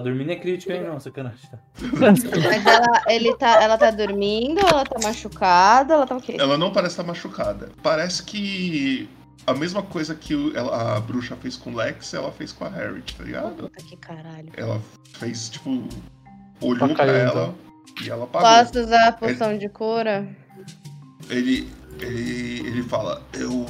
Tá 0.00 0.04
dormindo 0.04 0.30
é 0.32 0.36
crítica, 0.36 0.72
hein? 0.74 0.82
Não, 0.84 0.98
sacanagem. 0.98 1.40
Tá. 1.50 1.58
Mas 2.00 2.24
ela, 2.66 3.02
ele 3.08 3.36
tá, 3.36 3.62
ela 3.62 3.76
tá 3.76 3.90
dormindo, 3.90 4.58
ela 4.60 4.82
tá 4.82 4.98
machucada, 5.02 5.92
ela 5.92 6.06
tá 6.06 6.16
o 6.16 6.20
quê? 6.22 6.36
Ela 6.38 6.56
não 6.56 6.72
parece 6.72 6.94
estar 6.94 7.02
machucada. 7.02 7.70
Parece 7.82 8.22
que 8.22 9.06
a 9.46 9.52
mesma 9.52 9.82
coisa 9.82 10.14
que 10.14 10.34
o- 10.34 10.56
ela- 10.56 10.96
a 10.96 11.00
bruxa 11.00 11.36
fez 11.36 11.54
com 11.54 11.70
o 11.72 11.76
Lex, 11.76 12.14
ela 12.14 12.32
fez 12.32 12.50
com 12.50 12.64
a 12.64 12.68
Harriet, 12.70 13.14
tá 13.14 13.24
ligado? 13.24 13.54
Puta 13.64 13.82
que 13.84 13.96
caralho. 13.98 14.50
Ela 14.56 14.80
fez, 15.18 15.50
tipo, 15.50 15.84
olhou 16.62 16.88
pra 16.88 16.96
caiu, 16.96 17.14
ela 17.14 17.54
e 18.02 18.08
ela 18.08 18.24
apagou. 18.24 18.48
Posso 18.48 18.80
usar 18.80 19.08
a 19.08 19.12
poção 19.12 19.58
de 19.58 19.68
cura? 19.68 20.26
Ele, 21.28 21.70
ele, 22.00 22.66
ele 22.66 22.82
fala, 22.84 23.22
eu, 23.34 23.66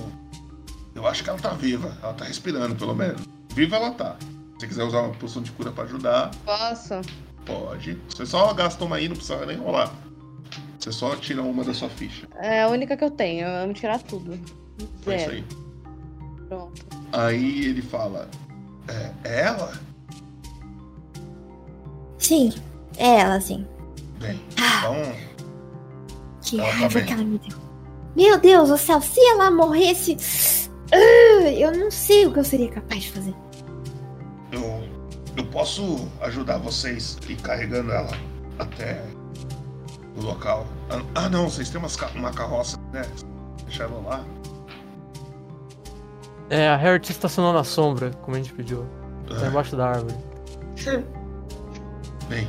eu 0.95 1.09
acho 1.09 1.25
que 1.25 1.31
ela 1.31 1.39
tá 1.41 1.51
viva, 1.55 1.97
ela 2.01 2.15
tá 2.15 2.25
respirando 2.25 2.77
pelo 2.77 2.95
menos. 2.95 3.21
Viva 3.53 3.75
ela 3.75 3.91
tá. 3.91 4.15
Se 4.61 4.67
você 4.67 4.69
quiser 4.69 4.85
usar 4.85 5.01
uma 5.01 5.15
poção 5.15 5.41
de 5.43 5.51
cura 5.53 5.73
pra 5.73 5.85
ajudar, 5.85 6.31
Posso? 6.45 7.01
pode. 7.47 7.99
Você 8.11 8.27
só 8.27 8.53
gasta 8.53 8.85
uma 8.85 8.97
aí, 8.97 9.09
não 9.09 9.17
precisa 9.17 9.47
nem 9.47 9.57
rolar. 9.57 9.91
Você 10.79 10.93
só 10.93 11.17
tira 11.17 11.43
uma 11.43 11.65
da 11.65 11.73
sua 11.73 11.89
ficha. 11.89 12.29
É 12.37 12.63
a 12.63 12.69
única 12.69 12.95
que 12.95 13.03
eu 13.03 13.11
tenho, 13.11 13.47
eu 13.47 13.65
amo 13.65 13.73
tirar 13.73 13.99
tudo. 14.03 14.39
Foi 15.01 15.17
isso 15.17 15.25
Zero. 15.31 15.33
aí. 15.33 15.45
Pronto. 16.47 16.87
Aí 17.11 17.65
ele 17.69 17.81
fala, 17.81 18.29
é, 18.87 19.11
é 19.25 19.41
ela? 19.45 19.73
Sim, 22.19 22.53
é 22.99 23.21
ela, 23.21 23.41
sim. 23.41 23.67
Bem, 24.21 24.39
então 24.53 24.95
Que 26.43 26.61
Ela 26.61 26.69
tá 26.69 26.75
raiva 26.77 26.95
bem. 26.99 27.07
que 27.07 27.13
ela 27.15 27.25
me 27.25 27.39
deu. 27.39 27.59
Meu 28.15 28.39
Deus 28.39 28.69
do 28.69 28.77
céu, 28.77 29.01
se 29.01 29.21
ela 29.21 29.51
morresse. 29.51 30.19
ah, 30.93 31.49
eu 31.51 31.73
não 31.79 31.91
sei 31.91 32.27
o 32.27 32.33
que 32.35 32.41
eu 32.41 32.45
seria 32.45 32.69
capaz 32.71 33.05
de 33.05 33.13
fazer. 33.13 33.35
Eu, 34.53 34.83
eu 35.37 35.45
posso 35.47 36.09
ajudar 36.23 36.59
vocês 36.59 37.19
e 37.29 37.33
ir 37.33 37.37
carregando 37.37 37.93
ela 37.93 38.11
até 38.59 39.03
o 40.17 40.23
local. 40.23 40.67
Ah, 40.91 41.01
Ah, 41.15 41.29
não, 41.29 41.49
vocês 41.49 41.71
têm 41.71 41.79
umas 41.79 41.97
uma 42.15 42.33
carroça, 42.33 42.77
né? 42.93 43.03
Deixar 43.65 43.85
ela 43.85 44.01
lá. 44.01 44.25
É, 46.49 46.69
a 46.69 46.77
Harriet 46.77 47.11
estacionou 47.11 47.53
na 47.53 47.63
sombra, 47.63 48.11
como 48.23 48.37
a 48.37 48.41
gente 48.41 48.53
pediu. 48.53 48.85
Tá 49.29 49.47
embaixo 49.47 49.77
da 49.77 49.87
árvore. 49.91 50.17
Bem, 52.29 52.49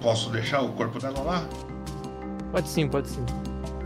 posso 0.00 0.30
deixar 0.30 0.60
o 0.62 0.68
corpo 0.72 1.00
dela 1.00 1.20
lá? 1.20 1.48
Pode 2.52 2.68
sim, 2.68 2.86
pode 2.88 3.08
sim. 3.08 3.24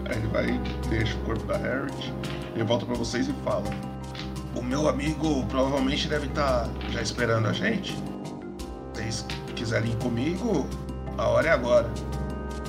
Aí 0.04 0.16
ele 0.16 0.26
vai, 0.28 0.58
deixa 0.90 1.16
o 1.16 1.20
corpo 1.20 1.44
da 1.46 1.56
Harriet, 1.56 2.12
ele 2.54 2.64
volta 2.64 2.84
pra 2.84 2.94
vocês 2.94 3.28
e 3.28 3.32
fala: 3.44 3.64
O 4.58 4.62
meu 4.62 4.88
amigo 4.88 5.46
provavelmente 5.46 6.08
deve 6.08 6.26
estar 6.26 6.68
já 6.90 7.00
esperando 7.00 7.46
a 7.46 7.52
gente. 7.52 7.92
Se 7.92 8.02
vocês 8.92 9.26
quiserem 9.54 9.92
ir 9.92 9.96
comigo, 9.98 10.66
a 11.16 11.28
hora 11.28 11.46
é 11.46 11.50
agora. 11.52 11.88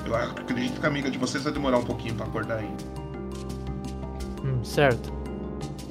Eu 0.05 0.15
acredito 0.15 0.79
que 0.79 0.85
a 0.85 0.89
amiga 0.89 1.09
de 1.09 1.17
vocês 1.17 1.43
vai 1.43 1.51
demorar 1.51 1.79
um 1.79 1.83
pouquinho 1.83 2.13
pra 2.13 2.27
acordar 2.27 2.59
ainda. 2.59 2.83
Hum, 4.45 4.63
certo. 4.63 5.11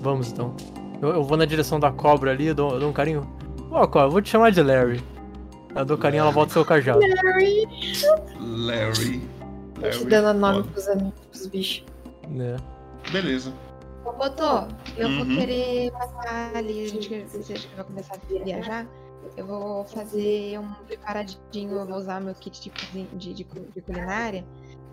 Vamos 0.01 0.31
então. 0.31 0.55
Eu, 1.03 1.09
eu 1.09 1.25
vou 1.25 1.37
na 1.37 1.45
direção 1.45 1.81
da 1.81 1.91
cobra 1.91 2.31
ali, 2.31 2.47
eu 2.47 2.55
dou, 2.55 2.75
eu 2.75 2.81
dou 2.81 2.91
um 2.91 2.93
carinho. 2.93 3.29
Ó, 3.69 3.85
cobra, 3.89 4.07
eu 4.07 4.13
vou 4.13 4.23
te 4.23 4.31
chamar 4.31 4.53
de 4.53 4.63
Larry. 4.63 5.03
Eu 5.75 5.85
dou 5.85 5.99
carinho, 5.99 6.21
ela 6.21 6.31
volta 6.31 6.51
o 6.51 6.53
seu 6.53 6.65
cajado. 6.65 7.01
Larry. 7.01 7.67
Te 7.67 8.07
Larry. 8.39 10.05
dando 10.09 10.39
nome 10.39 10.63
pros, 10.63 10.87
amigos, 10.87 11.21
pros 11.33 11.47
bichos. 11.49 11.85
Né? 12.29 12.57
Beleza. 13.11 13.53
Ô, 14.09 14.13
Botô, 14.13 14.67
eu 14.97 15.09
vou 15.11 15.27
Uhum. 15.27 15.37
querer 15.37 15.91
passar 15.93 16.57
ali, 16.57 16.85
a 16.85 16.89
gente, 16.89 17.29
se 17.29 17.37
a 17.53 17.57
gente 17.57 17.69
vai 17.77 17.85
começar 17.85 18.15
a 18.15 18.45
viajar, 18.45 18.87
eu 19.37 19.47
vou 19.47 19.85
fazer 19.85 20.59
um 20.59 20.73
preparadinho, 20.87 21.73
eu 21.79 21.87
vou 21.87 21.97
usar 21.97 22.21
meu 22.21 22.35
kit 22.35 22.61
de, 22.61 22.71
de, 23.05 23.35
de 23.35 23.45
de 23.45 23.81
culinária 23.83 24.45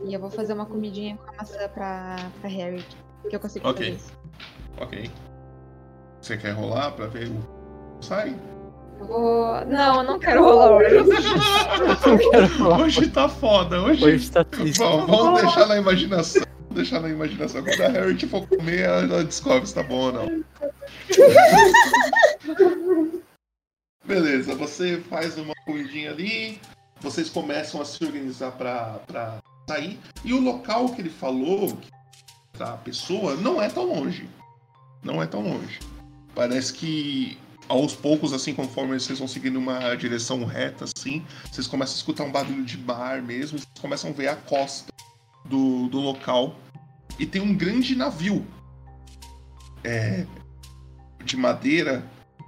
e 0.03 0.13
eu 0.13 0.19
vou 0.19 0.29
fazer 0.29 0.53
uma 0.53 0.65
comidinha 0.65 1.15
com 1.17 1.31
a 1.31 1.37
maçã 1.37 1.69
pra, 1.73 2.17
pra 2.41 2.49
Harry, 2.49 2.83
que 3.29 3.35
eu 3.35 3.39
consigo 3.39 3.67
Ok. 3.69 3.85
fazer 3.85 3.97
isso. 3.97 4.13
Ok. 4.81 5.11
Você 6.21 6.37
quer 6.37 6.51
rolar 6.51 6.91
pra 6.91 7.05
ver 7.07 7.29
o. 7.29 7.39
Sai? 8.01 8.35
Eu 8.99 9.05
vou... 9.07 9.65
Não, 9.65 9.97
eu 10.01 10.03
não 10.03 10.19
quero 10.19 10.43
rolar 10.43 10.71
hoje. 10.77 10.95
Quero 12.31 12.47
falar. 12.49 12.79
Hoje 12.81 13.07
tá 13.09 13.29
foda, 13.29 13.81
hoje. 13.81 14.03
Hoje 14.05 14.31
tá 14.31 14.43
triste. 14.43 14.79
Bom, 14.79 15.05
vamos 15.05 15.41
deixar 15.41 15.67
na 15.67 15.77
imaginação. 15.77 16.43
Deixar 16.75 16.99
na 16.99 17.09
imaginação. 17.09 17.63
Quando 17.63 17.81
a 17.81 17.87
Harriet 17.87 18.27
for 18.27 18.45
comer, 18.47 18.81
ela 18.81 19.23
descobre 19.23 19.65
se 19.65 19.73
tá 19.73 19.81
bom 19.81 20.07
ou 20.07 20.11
não. 20.11 20.43
Beleza, 24.05 24.53
você 24.55 25.01
faz 25.09 25.37
uma 25.37 25.53
comidinha 25.65 26.11
ali, 26.11 26.59
vocês 26.99 27.29
começam 27.29 27.81
a 27.81 27.85
se 27.85 28.03
organizar 28.03 28.51
pra, 28.51 28.99
pra 29.07 29.37
sair. 29.67 29.97
E 30.23 30.31
o 30.33 30.41
local 30.41 30.89
que 30.89 31.01
ele 31.01 31.09
falou 31.09 31.75
pra 32.51 32.77
pessoa 32.77 33.35
não 33.37 33.59
é 33.61 33.69
tão 33.69 33.85
longe. 33.85 34.27
Não 35.01 35.23
é 35.23 35.25
tão 35.25 35.41
longe. 35.41 35.79
Parece 36.35 36.73
que 36.73 37.37
aos 37.69 37.95
poucos, 37.95 38.33
assim, 38.33 38.53
conforme 38.53 38.99
vocês 38.99 39.17
vão 39.17 39.29
seguindo 39.29 39.57
uma 39.57 39.95
direção 39.95 40.43
reta, 40.43 40.85
assim, 40.85 41.25
vocês 41.49 41.67
começam 41.67 41.95
a 41.95 41.97
escutar 41.97 42.25
um 42.25 42.31
barulho 42.31 42.65
de 42.65 42.77
mar 42.77 43.21
mesmo, 43.21 43.57
vocês 43.57 43.79
começam 43.79 44.09
a 44.09 44.13
ver 44.13 44.27
a 44.27 44.35
costa 44.35 44.91
do, 45.45 45.87
do 45.87 45.99
local. 45.99 46.55
E 47.19 47.25
tem 47.25 47.41
um 47.41 47.55
grande 47.55 47.95
navio 47.95 48.45
é, 49.83 50.25
de 51.23 51.37
madeira 51.37 52.03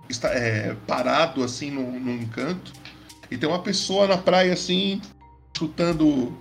está, 0.09 0.29
é, 0.29 0.73
parado 0.87 1.43
assim 1.43 1.69
num, 1.71 1.99
num 1.99 2.25
canto. 2.27 2.73
E 3.29 3.37
tem 3.37 3.47
uma 3.47 3.59
pessoa 3.61 4.07
na 4.07 4.17
praia 4.17 4.53
assim, 4.53 5.01
chutando 5.57 6.37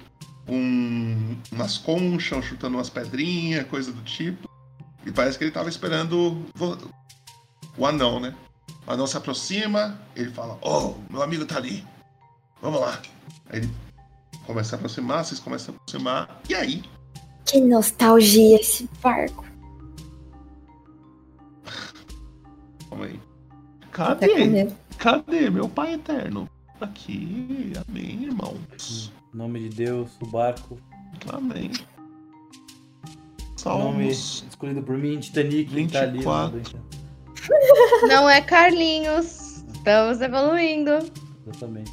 um- 0.49 1.37
umas 1.53 1.77
conchas, 1.79 2.45
chutando 2.45 2.77
umas 2.77 2.89
pedrinhas, 2.91 3.67
coisa 3.67 3.93
do 3.93 4.03
tipo. 4.03 4.49
E 5.05 5.11
parece 5.13 5.39
que 5.39 5.45
ele 5.45 5.51
tava 5.51 5.69
esperando 5.69 6.45
o 7.77 7.87
anão, 7.87 8.19
né? 8.21 8.35
O 8.87 8.93
anão 8.93 9.07
se 9.07 9.17
aproxima, 9.17 10.01
ele 10.15 10.31
fala: 10.31 10.59
Oh, 10.63 10.95
meu 11.11 11.23
amigo 11.23 11.45
tá 11.45 11.57
ali. 11.57 11.85
Vamos 12.63 12.81
lá. 12.81 13.01
Aí 13.51 13.59
ele 13.61 13.71
começa 14.47 14.75
a 14.75 14.79
aproximar, 14.79 15.25
vocês 15.25 15.41
começam 15.41 15.75
a 15.75 15.77
aproximar. 15.77 16.41
E 16.49 16.55
aí? 16.55 16.83
Que 17.47 17.61
nostalgia 17.61 18.57
esse 18.61 18.89
barco. 19.03 19.45
Calma 22.91 23.05
aí. 23.07 23.21
Com 23.83 23.91
Cadê? 23.93 24.69
Cadê 24.99 25.51
meu 25.51 25.69
pai 25.69 25.95
eterno? 25.95 26.49
Aqui, 26.81 27.73
amém, 27.89 28.25
irmãos. 28.25 29.13
Em 29.33 29.37
nome 29.39 29.69
de 29.69 29.77
Deus, 29.77 30.11
o 30.21 30.27
barco. 30.27 30.79
Amém. 31.33 31.71
Nome 33.65 34.15
Salmos. 34.15 34.45
escolhido 34.49 34.83
por 34.83 34.97
mim, 34.99 35.19
Titanic, 35.19 35.71
que 35.75 35.93
tá 35.93 36.03
ali. 36.03 36.19
24. 36.19 36.59
no- 36.59 36.87
Não 38.09 38.29
é 38.29 38.41
Carlinhos. 38.41 39.65
Estamos 39.75 40.21
evoluindo. 40.21 40.91
Exatamente. 41.47 41.93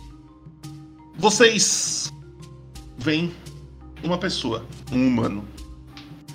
Vocês 1.15 2.11
veem 2.97 3.31
uma 4.03 4.17
pessoa, 4.17 4.65
um 4.91 5.07
humano. 5.07 5.47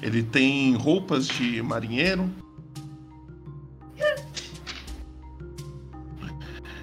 Ele 0.01 0.23
tem 0.23 0.75
roupas 0.75 1.29
de 1.29 1.63
marinheiro. 1.63 2.31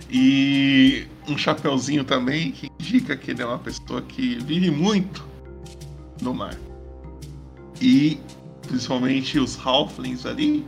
E 0.09 1.07
um 1.27 1.37
chapeuzinho 1.37 2.03
também 2.03 2.51
que 2.51 2.69
indica 2.79 3.17
que 3.17 3.31
ele 3.31 3.41
é 3.41 3.45
uma 3.45 3.59
pessoa 3.59 4.01
que 4.01 4.35
vive 4.43 4.69
muito 4.69 5.25
no 6.21 6.33
mar. 6.33 6.55
E 7.81 8.19
principalmente 8.61 9.39
os 9.39 9.57
halflings 9.57 10.25
ali 10.25 10.65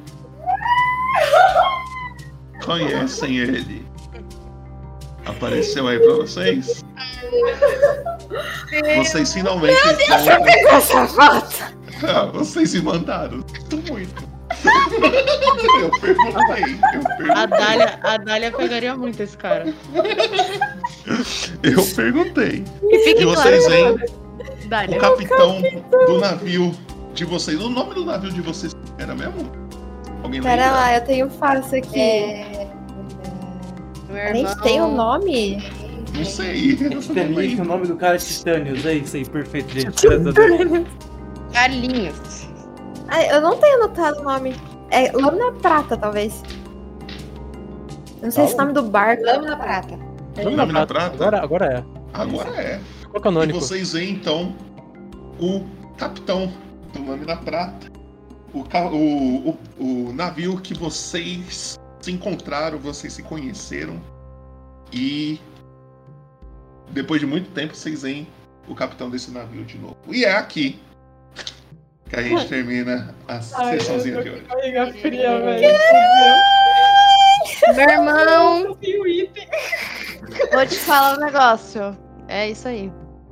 conhecem 2.65 3.37
ele. 3.37 3.85
Apareceu 5.27 5.87
aí 5.87 5.99
pra 5.99 6.13
vocês? 6.15 6.83
Vocês 8.97 9.33
finalmente 9.33 9.77
encontram. 9.77 10.45
Essa 10.69 11.07
foto! 11.07 11.77
Ah, 12.07 12.25
vocês 12.25 12.69
se 12.69 12.81
mandaram. 12.81 13.43
Sinto 13.69 13.91
muito. 13.91 14.27
eu 15.81 15.91
perguntei. 15.99 16.79
Eu 16.93 17.01
A 17.01 17.47
perguntei. 17.47 17.47
Dália, 17.59 17.99
a 18.03 18.17
Dália 18.17 18.51
pegaria 18.51 18.95
muito 18.95 19.21
esse 19.21 19.37
cara. 19.37 19.65
Eu 21.63 21.83
perguntei. 21.95 22.63
E 22.83 22.99
fique 22.99 23.21
E 23.21 23.25
vocês 23.25 23.65
claro, 23.65 23.97
veem 23.97 24.65
o 24.65 24.69
Dália. 24.69 24.99
capitão 24.99 25.61
do 26.07 26.19
navio 26.19 26.71
de 27.13 27.25
vocês. 27.25 27.59
O 27.61 27.69
nome 27.69 27.93
do 27.95 28.05
navio 28.05 28.31
de 28.31 28.41
vocês 28.41 28.73
era 28.97 29.13
mesmo? 29.15 29.51
Alguém 30.23 30.41
Pera 30.41 30.63
lembra? 30.65 30.71
lá, 30.79 30.95
eu 30.95 31.01
tenho 31.01 31.29
fácil 31.29 31.77
aqui. 31.79 31.99
É, 31.99 32.56
A 34.09 34.33
gente 34.33 34.49
irmão- 34.49 34.61
tem 34.63 34.81
o 34.81 34.87
nome? 34.91 35.57
Não 36.15 36.25
sei. 36.25 36.75
Titanic, 36.75 37.61
o 37.61 37.65
nome 37.65 37.87
do 37.87 37.95
cara 37.95 38.15
é 38.15 38.17
Titânios. 38.17 38.85
É 38.85 38.93
isso 38.93 39.17
aí, 39.17 39.25
perfeito, 39.25 39.69
gente. 39.71 40.07
Carlinhos. 41.53 42.47
Ah, 43.07 43.23
eu 43.25 43.41
não 43.41 43.57
tenho 43.57 43.83
anotado 43.83 44.19
o 44.19 44.23
nome. 44.23 44.55
É 44.89 45.11
Lâmina 45.11 45.51
Prata, 45.53 45.97
talvez. 45.97 46.41
Eu 48.17 48.23
não 48.23 48.31
sei 48.31 48.47
se 48.47 48.53
o 48.53 48.57
nome 48.57 48.73
do 48.73 48.83
barco. 48.83 49.23
Lâmina 49.23 49.55
prata. 49.57 49.99
Lâmina 50.43 50.85
prata? 50.87 51.13
Agora, 51.15 51.43
agora 51.43 51.65
é. 51.65 51.83
Agora 52.13 52.49
é. 52.61 52.79
Ficou 53.01 53.19
E 53.19 53.23
canônico. 53.23 53.59
vocês 53.59 53.93
veem 53.93 54.13
então 54.13 54.55
o 55.39 55.63
capitão 55.97 56.51
do 56.93 57.05
Lâmina 57.09 57.35
Prata, 57.37 57.87
o, 58.53 58.59
o, 58.59 59.57
o, 59.77 60.09
o 60.09 60.13
navio 60.13 60.57
que 60.57 60.73
vocês 60.73 61.77
se 62.07 62.11
encontraram, 62.13 62.77
vocês 62.79 63.11
se 63.11 63.21
conheceram 63.21 64.01
e 64.93 65.41
depois 66.91 67.19
de 67.19 67.27
muito 67.27 67.49
tempo 67.51 67.75
vocês 67.75 68.03
veem 68.03 68.25
o 68.65 68.73
capitão 68.73 69.09
desse 69.09 69.29
navio 69.29 69.65
de 69.65 69.77
novo. 69.77 69.97
E 70.07 70.23
é 70.23 70.31
aqui 70.31 70.79
que 72.09 72.15
a 72.15 72.21
gente 72.23 72.47
termina 72.47 73.13
a 73.27 73.41
sessãozinha 73.41 74.23
de 74.23 74.29
hoje. 74.29 74.43
Barriga 74.47 74.93
fria, 74.93 75.39
velho. 75.41 75.77
Meu 77.75 77.89
irmão, 77.89 78.77
vou 80.53 80.65
te 80.65 80.75
falar 80.79 81.17
um 81.17 81.25
negócio. 81.25 81.97
É 82.29 82.49
isso 82.49 82.69
aí. 82.69 82.89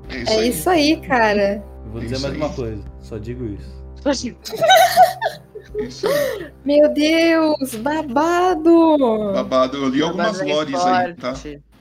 É 0.10 0.18
isso 0.18 0.32
É 0.32 0.36
aí. 0.36 0.50
isso 0.50 0.70
aí, 0.70 0.98
cara. 1.08 1.64
Eu 1.86 1.92
vou 1.92 2.02
É 2.02 2.04
dizer 2.04 2.16
isso 2.16 2.24
mais 2.24 2.34
aí. 2.36 2.42
uma 2.42 2.54
coisa, 2.54 2.84
só 3.00 3.18
digo 3.18 3.46
isso. 3.46 3.74
É 4.06 4.12
isso 5.80 6.08
aí. 6.08 6.48
Meu 6.64 6.94
Deus, 6.94 7.76
babado! 7.76 8.98
Babado, 9.34 9.78
eu 9.78 9.90
li 9.90 10.02
algumas 10.02 10.38
Babado 10.40 10.50
é 10.50 10.54
lores 10.54 10.76
aí, 10.86 11.14
tá? 11.16 11.34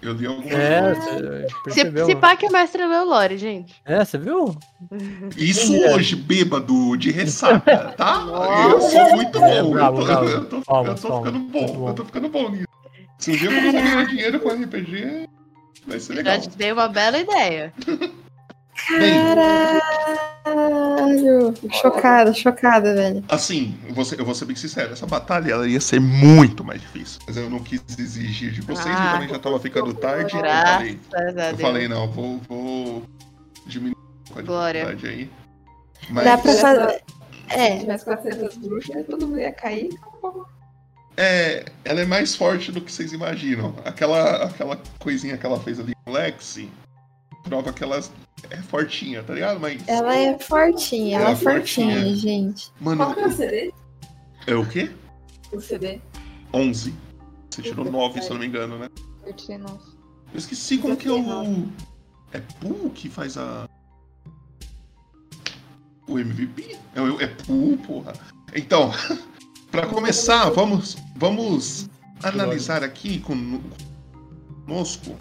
Eu 0.02 0.12
li 0.12 0.26
algumas 0.26 0.50
É, 0.52 0.80
lores. 0.82 1.52
você 1.64 2.04
Se, 2.04 2.14
pá 2.16 2.36
que 2.36 2.46
o 2.46 2.52
mestre 2.52 2.86
leu 2.86 3.04
Lore, 3.06 3.38
gente. 3.38 3.74
É, 3.86 4.04
você 4.04 4.18
viu? 4.18 4.54
Isso 5.36 5.74
É. 5.74 5.94
hoje, 5.94 6.14
bêbado, 6.14 6.96
de 6.96 7.10
ressaca, 7.10 7.94
tá? 7.96 8.26
Eu 8.70 8.80
sou 8.82 9.16
muito 9.16 9.38
bom. 9.40 9.46
É, 9.46 9.62
bravo, 9.62 10.00
eu, 10.00 10.04
tô, 10.04 10.04
bravo. 10.06 10.28
eu 10.28 10.44
tô- 10.44 10.60
Palmas, 10.62 10.88
eu 10.90 11.02
tô 11.02 11.08
palmas. 11.08 11.26
ficando 11.32 11.44
bom. 11.50 11.88
Eu 11.88 11.94
tô 11.94 12.04
ficando 12.04 12.28
bom 12.28 12.50
nisso. 12.50 12.66
Se 13.18 13.30
um 13.30 13.36
dia 13.36 13.48
eu 13.50 13.54
começar 13.54 13.78
a 13.78 13.82
ganhar 13.82 14.06
dinheiro 14.06 14.40
com 14.40 14.48
RPG, 14.50 15.28
vai 15.86 15.98
ser 16.00 16.14
legal. 16.14 16.34
Já 16.34 16.40
te 16.42 16.50
dei 16.58 16.72
uma 16.72 16.88
bela 16.88 17.18
ideia. 17.18 17.72
Bem, 18.90 19.24
Caralho! 21.04 21.54
Chocada, 21.72 22.32
chocada, 22.34 22.94
velho. 22.94 23.24
assim, 23.28 23.76
eu 23.86 23.94
vou, 23.94 24.04
ser, 24.04 24.18
eu 24.20 24.24
vou 24.24 24.34
ser 24.34 24.44
bem 24.44 24.56
sincero, 24.56 24.92
essa 24.92 25.06
batalha 25.06 25.52
ela 25.52 25.68
ia 25.68 25.80
ser 25.80 26.00
muito 26.00 26.64
mais 26.64 26.80
difícil. 26.80 27.20
Mas 27.26 27.36
eu 27.36 27.48
não 27.50 27.58
quis 27.60 27.82
exigir 27.98 28.52
de 28.52 28.60
vocês 28.62 28.94
Ah. 28.96 29.10
e 29.10 29.12
também 29.14 29.28
já 29.28 29.38
tava 29.38 29.58
ficando 29.60 29.92
tarde. 29.94 30.34
Eu 30.34 30.40
falei, 30.40 30.98
a 31.14 31.50
eu 31.50 31.58
falei, 31.58 31.88
não, 31.88 32.10
vou, 32.10 32.38
vou 32.48 33.02
diminuir 33.66 33.96
a 34.36 34.42
Glória. 34.42 34.84
dificuldade 34.86 35.14
aí. 35.14 35.30
Mas, 36.10 36.24
Dá 36.24 36.38
pra 36.38 36.52
fazer. 36.52 37.02
É, 37.48 37.78
tivesse 37.78 38.04
400 38.04 38.56
bruxas, 38.56 39.06
todo 39.06 39.26
mundo 39.26 39.38
ia 39.40 39.52
cair. 39.52 39.90
É, 41.16 41.64
ela 41.84 42.00
é 42.00 42.04
mais 42.04 42.34
forte 42.34 42.72
do 42.72 42.80
que 42.80 42.90
vocês 42.90 43.12
imaginam. 43.12 43.74
Aquela, 43.84 44.44
aquela 44.46 44.78
coisinha 44.98 45.36
que 45.38 45.46
ela 45.46 45.60
fez 45.60 45.78
ali 45.78 45.94
com 46.04 46.12
Lexi 46.12 46.70
prova 47.44 47.72
que 47.72 47.84
ela 47.84 48.00
é 48.50 48.56
fortinha, 48.58 49.22
tá 49.22 49.32
ligado? 49.34 49.58
Mas. 49.60 49.86
ela 49.88 50.14
é 50.16 50.38
fortinha, 50.38 51.16
ela 51.16 51.24
Ela 51.24 51.30
é 51.30 51.32
é 51.32 51.36
fortinha, 51.36 51.94
fortinha. 51.96 52.16
gente. 52.16 52.70
Qual 52.82 52.96
Mano, 52.96 53.14
que 53.14 53.20
é 53.20 53.26
o 53.26 53.32
CD? 53.32 53.72
é 54.46 54.54
o 54.54 54.66
quê? 54.66 54.90
O 55.52 55.60
CD. 55.60 56.00
11. 56.52 56.94
Você 57.50 57.62
tirou 57.62 57.90
9, 57.90 58.20
se 58.20 58.28
eu 58.28 58.34
não 58.34 58.40
me 58.40 58.46
engano, 58.46 58.78
né? 58.78 58.88
Eu 59.24 59.32
tirei 59.32 59.58
nossa. 59.58 59.94
Eu 60.32 60.38
esqueci 60.38 60.78
como 60.78 60.96
que 60.96 61.06
é 61.08 61.12
o. 61.12 61.68
É 62.32 62.40
Poo 62.60 62.90
que 62.90 63.08
faz 63.08 63.36
a. 63.38 63.68
O 66.06 66.18
MVP? 66.18 66.76
É, 66.94 67.00
o- 67.00 67.20
é 67.20 67.26
Poo, 67.28 67.76
porra. 67.78 68.12
Então, 68.54 68.90
pra 69.70 69.86
começar, 69.86 70.50
vamos, 70.50 70.96
vamos 71.16 71.88
analisar 72.22 72.82
aqui 72.84 73.20
con- 73.20 73.60
conosco. 74.66 75.16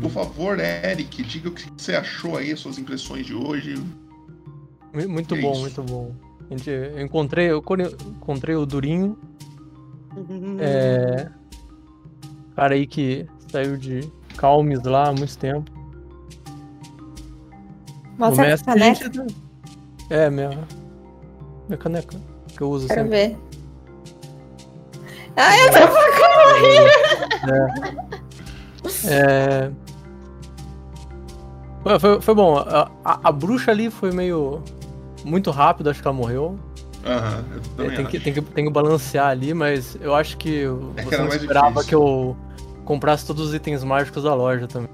Por 0.00 0.10
favor, 0.10 0.58
Eric, 0.60 1.22
diga 1.22 1.48
o 1.48 1.52
que 1.52 1.64
você 1.76 1.94
achou 1.96 2.36
aí, 2.36 2.52
as 2.52 2.60
suas 2.60 2.78
impressões 2.78 3.24
de 3.26 3.34
hoje. 3.34 3.76
Mu- 4.92 5.08
Muito 5.08 5.34
É 5.34 5.40
bom, 5.40 5.52
isso. 5.52 5.60
muito 5.60 5.82
bom. 5.82 6.14
Gente, 6.50 6.68
eu 6.70 7.00
encontrei, 7.00 7.50
eu 7.50 7.62
encontrei 8.16 8.54
o 8.54 8.64
Durinho, 8.66 9.18
é, 10.60 11.28
cara 12.54 12.74
aí 12.74 12.86
que 12.86 13.26
saiu 13.50 13.76
de 13.76 14.00
Calmes 14.36 14.82
lá 14.84 15.08
há 15.08 15.12
muito 15.12 15.36
tempo. 15.38 15.70
Mostra 18.18 18.44
a 18.44 18.46
mestre, 18.46 18.66
caneca, 18.66 19.12
gente, 19.12 19.36
É, 20.08 20.30
minha, 20.30 20.50
minha 21.68 21.78
caneca 21.78 22.16
que 22.56 22.60
eu 22.62 22.70
uso 22.70 22.86
quero 22.88 23.02
sempre. 23.02 23.28
ver. 23.28 23.36
Ah, 25.36 25.56
eu 25.58 25.70
tô 25.70 25.78
É... 29.08 29.70
Foi, 29.70 29.85
foi, 32.00 32.20
foi 32.20 32.34
bom. 32.34 32.56
A, 32.58 32.90
a- 33.04 33.20
a 33.24 33.32
bruxa 33.32 33.70
ali 33.70 33.90
foi 33.90 34.10
meio. 34.12 34.62
Muito 35.24 35.50
rápido, 35.50 35.90
acho 35.90 36.00
que 36.00 36.06
ela 36.06 36.16
morreu. 36.16 36.58
Aham, 37.04 37.44
eu 37.52 37.58
É, 37.58 37.60
também 37.76 37.96
tem, 37.96 38.06
que, 38.06 38.20
tem, 38.20 38.32
que, 38.34 38.40
tem 38.42 38.64
que 38.64 38.70
balancear 38.70 39.28
ali, 39.28 39.52
mas 39.54 39.96
eu 40.00 40.14
acho 40.14 40.36
que 40.36 40.64
É 40.96 41.02
que 41.02 41.08
você 41.08 41.14
era 41.14 41.24
não 41.24 41.30
esperava 41.34 41.68
difícil. 41.70 41.88
que 41.88 41.94
eu 41.94 42.36
comprasse 42.84 43.26
todos 43.26 43.48
os 43.48 43.54
itens 43.54 43.82
mágicos 43.84 44.22
da 44.24 44.34
loja 44.34 44.66
também. 44.66 44.88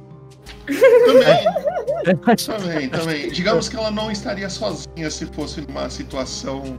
Também, 1.07 2.37
também, 2.47 2.89
também. 2.89 3.29
Digamos 3.31 3.69
que 3.69 3.77
ela 3.77 3.91
não 3.91 4.11
estaria 4.11 4.49
sozinha 4.49 5.11
se 5.11 5.27
fosse 5.27 5.61
numa 5.63 5.89
situação. 5.91 6.79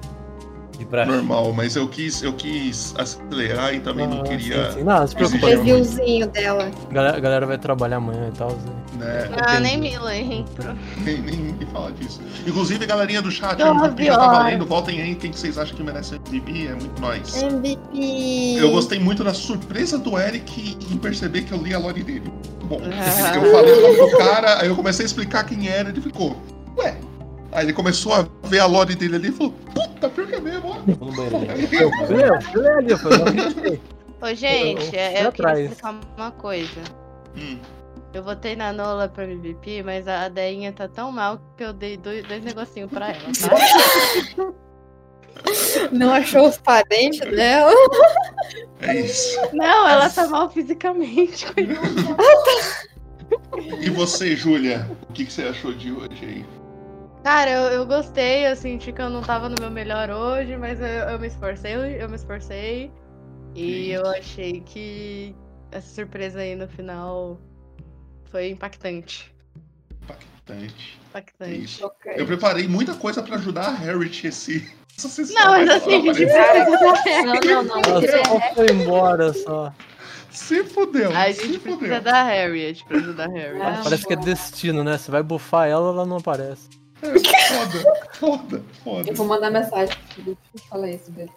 Normal, 1.08 1.54
mas 1.54 1.76
eu 1.76 1.88
quis, 1.88 2.22
eu 2.24 2.34
quis 2.34 2.94
acelerar 2.98 3.74
e 3.74 3.80
também 3.80 4.08
não 4.08 4.22
Ah, 4.22 4.24
queria. 4.24 4.72
sim, 4.72 4.80
sim. 4.80 4.84
Não, 4.84 5.00
não 5.00 5.08
se 5.08 5.16
preocupa. 5.16 5.42
não. 5.42 5.48
reviewzinho 5.58 6.28
dela. 6.28 6.70
A 6.90 6.94
galera, 6.94 7.20
galera 7.20 7.46
vai 7.46 7.58
trabalhar 7.58 7.98
amanhã 7.98 8.30
e 8.34 8.38
tal. 8.38 8.50
né? 8.52 8.58
Né? 9.00 9.30
Ah, 9.46 9.60
nem 9.60 9.78
me 9.78 9.98
lembro. 9.98 10.76
Nem, 11.04 11.18
nem, 11.22 11.36
nem 11.38 11.68
falar 11.72 11.92
disso. 11.92 12.22
Inclusive, 12.48 12.86
galerinha 12.86 13.22
do 13.22 13.32
chat, 13.32 13.62
o 13.62 13.68
MVP 13.68 14.06
já 14.06 14.18
tá 14.18 14.28
valendo. 14.32 14.66
Voltem 14.66 15.02
aí 15.02 15.16
quem 15.16 15.32
que 15.32 15.40
vocês 15.40 15.58
acham 15.58 15.76
que 15.76 15.84
merece 15.84 16.16
MVP. 16.16 16.68
É 16.68 16.76
muito 16.76 17.02
nóis. 17.02 17.42
MVP. 17.42 18.56
Eu 18.60 18.72
gostei 18.72 19.00
muito 19.00 19.24
da 19.24 19.34
surpresa 19.34 19.98
do 19.98 20.18
Eric 20.18 20.78
em 20.92 20.98
perceber 20.98 21.42
que 21.44 21.52
eu 21.52 21.58
li 21.62 21.74
a 21.74 21.80
lore 21.80 22.04
dele. 22.04 22.32
Bom, 22.66 22.80
Ah. 22.84 23.36
eu 23.36 23.52
falei 23.52 23.74
o 23.74 23.82
nome 23.82 24.12
do 24.12 24.18
cara, 24.18 24.62
aí 24.62 24.68
eu 24.68 24.76
comecei 24.76 25.04
a 25.04 25.08
explicar 25.08 25.44
quem 25.44 25.68
era, 25.68 25.90
ele 25.90 26.00
ficou, 26.02 26.38
ué. 26.78 26.96
Aí 27.54 27.66
ele 27.66 27.74
começou 27.74 28.14
a 28.14 28.28
ver 28.44 28.60
a 28.60 28.66
lore 28.66 28.96
dele 28.96 29.16
ali 29.16 29.30
e 29.30 29.32
falou, 29.32 29.52
puta, 29.74 30.10
pior 30.10 30.28
que 30.28 30.36
é 30.36 30.40
mesmo, 30.40 30.70
ó. 30.70 30.74
Vou 30.96 31.12
no 31.12 31.16
banheiro. 31.16 31.52
Eu 31.74 31.92
fui, 32.08 32.24
eu 32.24 32.42
fui 32.42 32.68
ali, 32.68 32.92
eu 32.92 32.98
falei. 32.98 33.82
Ô, 34.22 34.34
gente, 34.36 34.96
Eu- 34.96 35.02
eu 35.02 35.12
queria 35.12 35.28
atrás. 35.30 35.60
explicar 35.60 36.00
uma 36.18 36.32
coisa. 36.32 36.82
Hum, 37.38 37.60
Eu 38.14 38.24
votei 38.24 38.56
na 38.56 38.72
Nola 38.72 39.08
pra 39.10 39.24
MVP, 39.24 39.82
mas 39.84 40.08
a 40.08 40.30
Deinha 40.30 40.72
tá 40.72 40.88
tão 40.88 41.12
mal 41.12 41.40
que 41.58 41.64
eu 41.64 41.74
dei 41.74 41.98
dois, 41.98 42.24
dois 42.24 42.44
negocinhos 42.44 42.90
pra 42.92 43.10
ela, 43.10 43.18
tá? 44.38 44.54
Não 45.92 46.12
achou 46.14 46.48
os 46.48 46.58
parentes 46.58 47.20
dela? 47.20 47.72
é 48.82 49.00
isso. 49.02 49.36
Não, 49.52 49.88
ela 49.88 50.10
tá 50.10 50.28
mal 50.28 50.50
fisicamente. 50.50 51.46
E 53.82 53.90
você, 53.90 54.36
Júlia, 54.36 54.88
o 55.10 55.14
que, 55.14 55.26
que 55.26 55.34
você 55.34 55.42
achou 55.44 55.74
de 55.74 55.92
hoje 55.92 56.20
aí? 56.24 56.46
Cara, 57.24 57.50
eu, 57.50 57.62
eu 57.70 57.86
gostei, 57.86 58.46
eu 58.48 58.56
senti 58.56 58.92
que 58.92 59.02
eu 59.02 59.10
não 59.10 59.22
tava 59.22 59.48
no 59.48 59.56
meu 59.60 59.72
melhor 59.72 60.10
hoje, 60.10 60.58
mas 60.58 60.80
eu, 60.82 60.86
eu 60.88 61.20
me 61.20 61.28
esforcei, 61.28 61.74
eu 62.02 62.10
me 62.10 62.16
esforcei. 62.16 62.92
E 63.56 63.92
eu 63.92 64.06
achei 64.08 64.62
que 64.62 65.34
essa 65.72 65.88
surpresa 65.94 66.40
aí 66.40 66.56
no 66.56 66.68
final 66.68 67.40
foi 68.26 68.50
impactante. 68.50 69.34
Impactante. 70.02 71.00
É 71.00 71.10
Impactante. 71.10 71.64
isso. 71.64 71.92
Eu 72.18 72.26
preparei 72.26 72.68
muita 72.68 72.94
coisa 72.96 73.22
pra 73.24 73.36
ajudar 73.36 73.68
a 73.68 73.72
Harriet 73.72 74.26
esse. 74.28 74.74
Não, 75.34 75.52
mas 75.52 75.70
assim, 75.70 76.10
a 76.10 76.14
gente 76.14 76.30
apareceu. 76.32 76.94
precisa 76.94 77.24
da 77.24 77.24
Não, 77.24 77.64
não, 77.64 77.76
não. 77.82 77.82
Ela 77.84 78.26
só 78.26 78.54
foi 78.54 78.66
embora 78.72 79.34
só. 79.34 79.74
Se 80.30 80.64
fudeu, 80.64 81.12
A 81.16 81.34
se 81.34 81.48
gente 81.48 81.60
precisa 81.60 81.80
fudeu. 81.80 82.02
da 82.02 82.24
Harriet 82.24 82.84
pra 82.86 82.98
ajudar 82.98 83.26
a 83.26 83.32
Harriet. 83.32 83.62
Ah, 83.62 83.82
Parece 83.84 84.06
que 84.06 84.14
é 84.14 84.16
destino, 84.18 84.84
né? 84.84 84.98
Você 84.98 85.10
vai 85.10 85.24
bufar 85.24 85.68
ela, 85.68 85.90
ela 85.90 86.06
não 86.06 86.18
aparece. 86.18 86.70
É, 87.02 87.20
foda, 87.50 88.10
foda, 88.14 88.64
foda. 88.84 89.10
Eu 89.10 89.16
vou 89.16 89.28
mandar 89.28 89.50
mensagem 89.50 89.96
pro 89.96 90.16
Felipe 90.16 90.42
e 90.56 90.62
falar 90.62 90.90
isso 90.90 91.12
dele. 91.12 91.32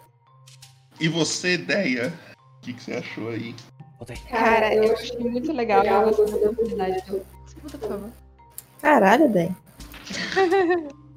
E 0.99 1.07
você, 1.07 1.53
ideia? 1.53 2.13
O 2.57 2.61
que, 2.61 2.73
que 2.73 2.83
você 2.83 2.93
achou 2.93 3.29
aí? 3.29 3.55
Cara, 4.29 4.73
eu 4.75 4.93
achei 4.93 5.17
muito 5.17 5.51
legal 5.51 5.83
eu 5.83 6.03
gostei 6.03 6.39
da 6.39 6.49
oportunidade 6.49 7.03
de 7.03 7.09
eu. 7.09 7.25
Escuta, 7.45 7.77
por 7.77 7.89
favor. 7.89 8.09
Caralho, 8.81 9.29
Dé. 9.29 9.51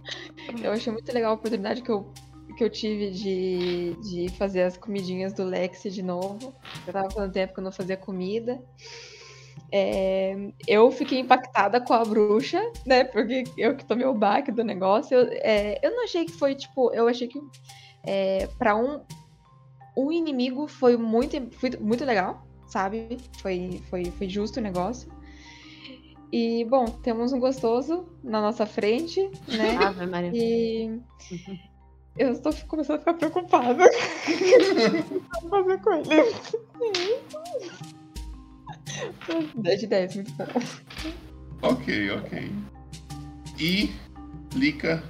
Eu 0.63 0.73
achei 0.73 0.93
muito 0.93 1.13
legal 1.13 1.31
a 1.31 1.35
oportunidade 1.35 1.83
que 1.83 1.91
eu, 1.91 2.13
que 2.57 2.65
eu 2.65 2.71
tive 2.71 3.11
de, 3.11 3.95
de 4.03 4.29
fazer 4.37 4.63
as 4.63 4.77
comidinhas 4.77 5.33
do 5.33 5.45
Lexi 5.45 5.91
de 5.91 6.03
novo. 6.03 6.53
Eu 6.87 6.93
tava 6.93 7.11
fazendo 7.11 7.33
tempo 7.33 7.55
que 7.55 7.61
eu 7.61 7.65
não 7.65 7.71
fazia 7.71 7.97
comida. 7.97 8.61
É, 9.73 10.37
eu 10.67 10.91
fiquei 10.91 11.21
impactada 11.21 11.81
com 11.81 11.93
a 11.93 12.05
bruxa, 12.05 12.61
né? 12.85 13.05
Porque 13.05 13.45
eu 13.57 13.77
que 13.77 13.85
tomei 13.85 14.07
o 14.07 14.15
baque 14.15 14.51
do 14.51 14.65
negócio. 14.65 15.17
Eu, 15.17 15.29
é, 15.33 15.79
eu 15.83 15.91
não 15.93 16.05
achei 16.05 16.25
que 16.25 16.33
foi, 16.33 16.55
tipo, 16.55 16.93
eu 16.93 17.07
achei 17.07 17.29
que 17.29 17.41
é, 18.05 18.49
para 18.59 18.77
um, 18.77 19.01
um 19.97 20.11
inimigo 20.11 20.67
foi 20.67 20.97
muito, 20.97 21.37
foi 21.59 21.71
muito 21.79 22.05
legal, 22.05 22.47
sabe? 22.67 23.19
Foi, 23.39 23.81
foi, 23.89 24.05
foi 24.05 24.29
justo 24.29 24.59
o 24.59 24.63
negócio. 24.63 25.11
E, 26.33 26.65
bom, 26.65 26.85
temos 26.85 27.33
um 27.33 27.41
gostoso 27.41 28.09
na 28.23 28.41
nossa 28.41 28.65
frente, 28.65 29.21
né? 29.49 29.77
Ave 29.83 30.07
Maria. 30.07 30.31
E 30.35 31.01
eu 32.17 32.33
estou 32.33 32.53
começando 32.69 32.97
a 32.97 32.99
ficar 33.01 33.15
preocupada. 33.15 33.85
O 34.31 35.41
que 35.41 35.49
fazer 35.49 35.81
com 35.81 35.93
ele? 35.93 36.11
10 39.55 39.81
de 39.81 39.87
10, 39.87 40.17
muito 40.17 40.33
bom. 40.33 40.45
Ok, 41.63 42.11
ok. 42.11 42.51
E 43.59 43.91
Lica, 44.55 45.03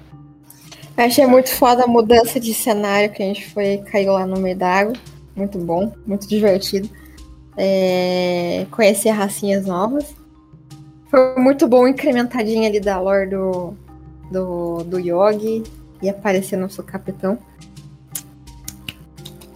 Eu 0.96 1.04
achei 1.04 1.26
muito 1.26 1.50
foda 1.50 1.84
a 1.84 1.86
mudança 1.86 2.38
de 2.40 2.52
cenário 2.52 3.10
que 3.12 3.22
a 3.22 3.26
gente 3.26 3.48
foi, 3.50 3.78
caiu 3.78 4.12
lá 4.12 4.26
no 4.26 4.38
meio 4.38 4.56
da 4.56 4.68
água. 4.68 4.92
Muito 5.34 5.58
bom, 5.58 5.92
muito 6.06 6.28
divertido. 6.28 6.90
É, 7.56 8.66
conhecer 8.70 9.10
racinhas 9.10 9.66
novas. 9.66 10.14
Foi 11.08 11.36
muito 11.36 11.66
bom 11.66 11.88
incrementadinha 11.88 12.68
ali 12.68 12.80
da 12.80 13.00
lore 13.00 13.30
do, 13.30 13.74
do, 14.30 14.84
do 14.84 14.98
Yogi 14.98 15.62
e 16.02 16.08
aparecer 16.08 16.56
nosso 16.56 16.82
capitão. 16.82 17.38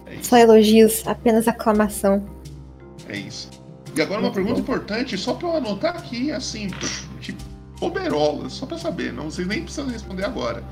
é. 0.07 0.21
Só 0.21 0.37
elogios, 0.37 1.07
apenas 1.07 1.47
aclamação. 1.47 2.25
É 3.07 3.17
isso. 3.17 3.54
E 3.95 4.01
agora 4.01 4.19
uma 4.21 4.31
pergunta 4.31 4.59
importante, 4.59 5.17
só 5.17 5.33
pra 5.33 5.47
eu 5.49 5.57
anotar 5.57 5.95
aqui, 5.95 6.31
assim, 6.31 6.69
tipo, 7.21 7.41
oberola, 7.79 8.49
só 8.49 8.65
pra 8.65 8.77
saber, 8.77 9.13
não 9.13 9.31
vocês 9.31 9.47
nem 9.47 9.63
precisam 9.63 9.87
responder 9.87 10.25
agora. 10.25 10.63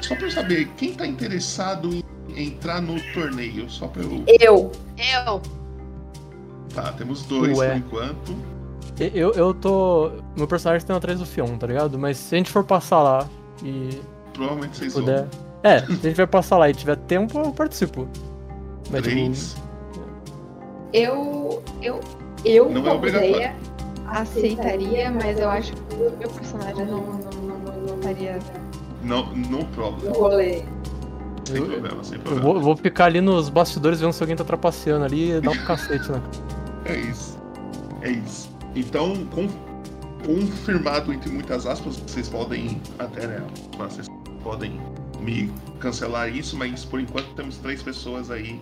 Só 0.00 0.16
pra 0.16 0.26
eu 0.26 0.30
saber, 0.32 0.68
quem 0.76 0.94
tá 0.94 1.06
interessado 1.06 2.02
em 2.34 2.46
entrar 2.48 2.82
no 2.82 3.00
torneio? 3.12 3.70
Só 3.70 3.86
pra 3.86 4.02
eu. 4.02 4.24
Eu. 4.40 4.72
Eu. 4.98 5.40
Tá, 6.74 6.92
temos 6.92 7.22
dois 7.24 7.56
Ué. 7.56 7.68
por 7.68 7.76
enquanto. 7.76 8.36
Eu, 8.98 9.32
eu 9.32 9.54
tô. 9.54 10.10
Meu 10.36 10.48
personagem 10.48 10.86
tem 10.86 10.94
atrás 10.94 11.18
do 11.18 11.26
Fion, 11.26 11.56
tá 11.56 11.66
ligado? 11.66 11.98
Mas 11.98 12.16
se 12.16 12.34
a 12.34 12.38
gente 12.38 12.50
for 12.50 12.64
passar 12.64 13.02
lá 13.02 13.28
e 13.62 14.00
Provavelmente 14.32 14.76
vocês 14.76 14.92
puder. 14.92 15.20
vão. 15.20 15.28
É, 15.62 15.78
se 15.80 15.92
a 15.92 15.94
gente 15.94 16.16
vai 16.16 16.26
passar 16.26 16.58
lá 16.58 16.68
e 16.68 16.74
tiver 16.74 16.96
tempo, 16.96 17.38
eu 17.38 17.52
participo. 17.52 18.08
Mas, 18.90 19.02
tipo, 19.02 19.14
Três. 19.14 19.56
Eu. 20.92 21.62
Eu. 21.80 22.00
Eu, 22.44 22.68
Não 22.70 22.86
é 22.86 22.90
como 22.90 23.06
ideia, 23.06 23.56
aceitaria, 24.06 25.10
mas 25.10 25.38
eu 25.38 25.48
acho 25.48 25.72
que 25.72 25.94
o 25.94 26.10
meu 26.18 26.28
personagem 26.28 26.86
não, 26.86 27.00
não, 27.00 27.18
não, 27.18 27.58
não, 27.58 27.80
não 27.88 27.94
estaria 27.96 28.38
Não, 29.02 29.26
no 29.34 29.64
problema. 29.66 30.16
rolê. 30.16 30.62
Sem 31.44 31.56
Eu- 31.56 31.66
problema, 31.66 32.04
sem 32.04 32.18
problema. 32.18 32.52
vou, 32.52 32.60
vou 32.60 32.76
ficar 32.76 33.06
ali 33.06 33.20
nos 33.20 33.48
bastidores 33.48 34.00
vendo 34.00 34.12
se 34.12 34.22
alguém 34.22 34.36
tá 34.36 34.44
trapaceando 34.44 35.04
ali 35.04 35.32
e 35.32 35.40
dar 35.40 35.50
um 35.50 35.58
cacete, 35.66 36.10
né? 36.10 36.22
É 36.84 36.96
isso. 36.96 37.38
É 38.00 38.10
isso. 38.10 38.48
Então, 38.74 39.14
com- 39.26 39.48
confirmado 40.24 41.12
entre 41.12 41.30
muitas 41.30 41.66
aspas, 41.66 41.96
vocês 41.96 42.28
podem 42.28 42.80
até, 42.98 43.26
né? 43.26 43.42
Vocês 43.76 44.06
podem 44.42 44.80
me 45.20 45.52
cancelar 45.80 46.28
isso, 46.34 46.56
mas 46.56 46.84
por 46.84 47.00
enquanto 47.00 47.26
temos 47.34 47.56
três 47.58 47.82
pessoas 47.82 48.30
aí 48.30 48.60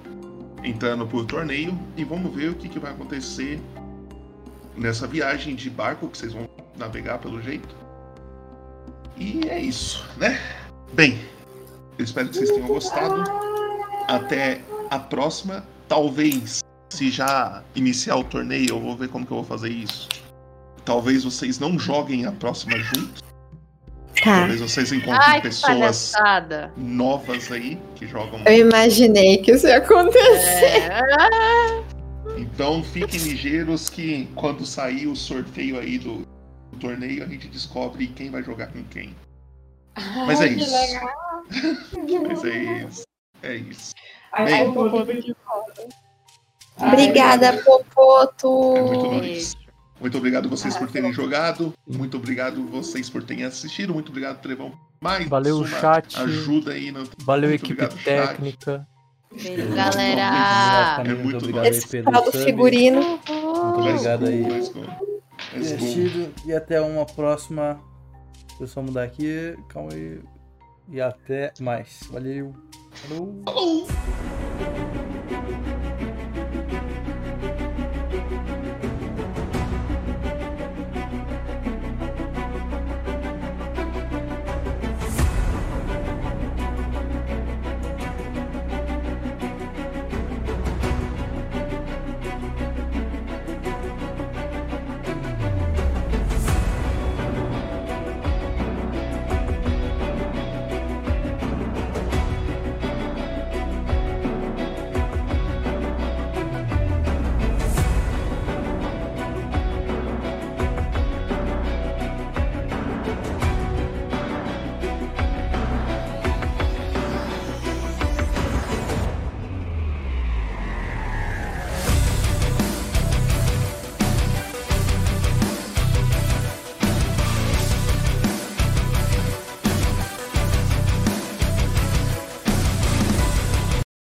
entrando 0.65 1.07
pro 1.07 1.25
torneio 1.25 1.79
e 1.97 2.05
vamos 2.05 2.35
ver 2.35 2.51
o 2.51 2.55
que, 2.55 2.69
que 2.69 2.79
vai 2.79 2.93
acontecer 2.93 3.61
nessa 4.77 5.07
viagem 5.07 5.55
de 5.55 5.69
barco 5.69 6.09
que 6.09 6.19
vocês 6.19 6.33
vão 6.33 6.49
navegar 6.77 7.19
pelo 7.19 7.41
jeito. 7.41 7.75
E 9.17 9.47
é 9.49 9.61
isso, 9.61 10.05
né? 10.17 10.41
Bem, 10.95 11.19
eu 11.99 12.05
espero 12.05 12.29
que 12.29 12.37
vocês 12.37 12.51
tenham 12.51 12.67
gostado. 12.67 13.23
Até 14.09 14.63
a 14.91 14.99
próxima. 14.99 15.65
Talvez, 15.87 16.65
se 16.89 17.11
já 17.11 17.63
iniciar 17.75 18.17
o 18.17 18.25
torneio, 18.25 18.71
eu 18.71 18.81
vou 18.81 18.97
ver 18.97 19.09
como 19.09 19.27
que 19.27 19.33
eu 19.33 19.37
vou 19.37 19.45
fazer 19.45 19.69
isso. 19.69 20.09
Talvez 20.85 21.25
vocês 21.25 21.59
não 21.59 21.79
joguem 21.79 22.27
a 22.27 22.33
próxima 22.33 22.79
juntos. 22.79 23.30
Tá. 24.23 24.41
Talvez 24.41 24.61
vocês 24.61 24.93
encontrem 24.93 25.19
Ai, 25.23 25.41
pessoas 25.41 26.13
palhaçada. 26.13 26.73
novas 26.77 27.51
aí 27.51 27.79
que 27.95 28.07
jogam. 28.07 28.43
Eu 28.45 28.67
imaginei 28.67 29.39
que 29.39 29.53
isso 29.53 29.67
ia 29.67 29.79
acontecer. 29.79 30.91
É. 30.91 31.01
Então 32.37 32.83
fiquem 32.83 33.19
ligeiros 33.21 33.89
que 33.89 34.29
quando 34.35 34.67
sair 34.67 35.07
o 35.07 35.17
sorteio 35.17 35.79
aí 35.79 35.99
do, 35.99 36.27
do 36.73 36.79
torneio, 36.79 37.25
a 37.25 37.27
gente 37.27 37.49
descobre 37.49 38.09
quem 38.09 38.31
vai 38.31 38.43
jogar 38.43 38.69
com 38.69 38.83
quem. 38.85 39.15
Mas 40.27 40.41
é 40.41 40.45
Ai, 40.45 40.55
que 40.55 40.61
isso. 40.61 40.73
legal. 40.73 41.15
Mas 42.29 42.45
é 42.45 42.59
isso. 42.85 43.03
É 43.43 43.55
isso. 43.55 43.93
Ai, 44.33 44.45
Bem. 44.47 44.73
Popoto, 44.73 45.37
Obrigada, 46.79 47.53
Popoto. 47.65 48.77
É 48.77 48.83
muito 48.83 49.11
nóis. 49.13 49.55
Muito 50.01 50.17
obrigado 50.17 50.49
vocês 50.49 50.77
por 50.77 50.91
terem 50.91 51.13
jogado. 51.13 51.75
Muito 51.87 52.17
obrigado 52.17 52.65
vocês 52.67 53.11
por 53.11 53.23
terem 53.23 53.45
assistido. 53.45 53.93
Muito 53.93 54.09
obrigado, 54.09 54.41
Trevão. 54.41 54.73
Mais 55.03 55.29
Valeu, 55.29 55.59
uma 55.59 55.67
chat. 55.69 56.19
ajuda 56.19 56.73
aí. 56.73 56.91
No... 56.91 57.05
Valeu, 57.19 57.51
Muito 57.51 57.65
equipe 57.65 57.85
obrigado, 57.85 58.05
técnica. 58.05 58.87
Beijo, 59.33 59.75
galera. 59.75 61.03
É 61.05 61.15
muito 61.15 61.37
obrigado 61.37 61.67
aí 61.67 62.03
pelo 62.03 62.33
figurino. 62.33 63.01
Muito 63.01 63.81
obrigado 63.81 64.27
aí. 64.27 64.45
Divertido. 65.55 66.33
E 66.47 66.53
até 66.53 66.81
uma 66.81 67.07
próxima. 67.07 67.81
Deixa 68.49 68.63
eu 68.63 68.67
só 68.67 68.83
mudar 68.83 69.05
aqui. 69.05 69.55
Calma 69.69 69.91
aí. 69.93 70.21
E 70.91 71.01
até 71.01 71.53
mais. 71.61 72.01
Valeu. 72.11 72.55
Falou. 72.93 73.43
Falou. 73.45 75.10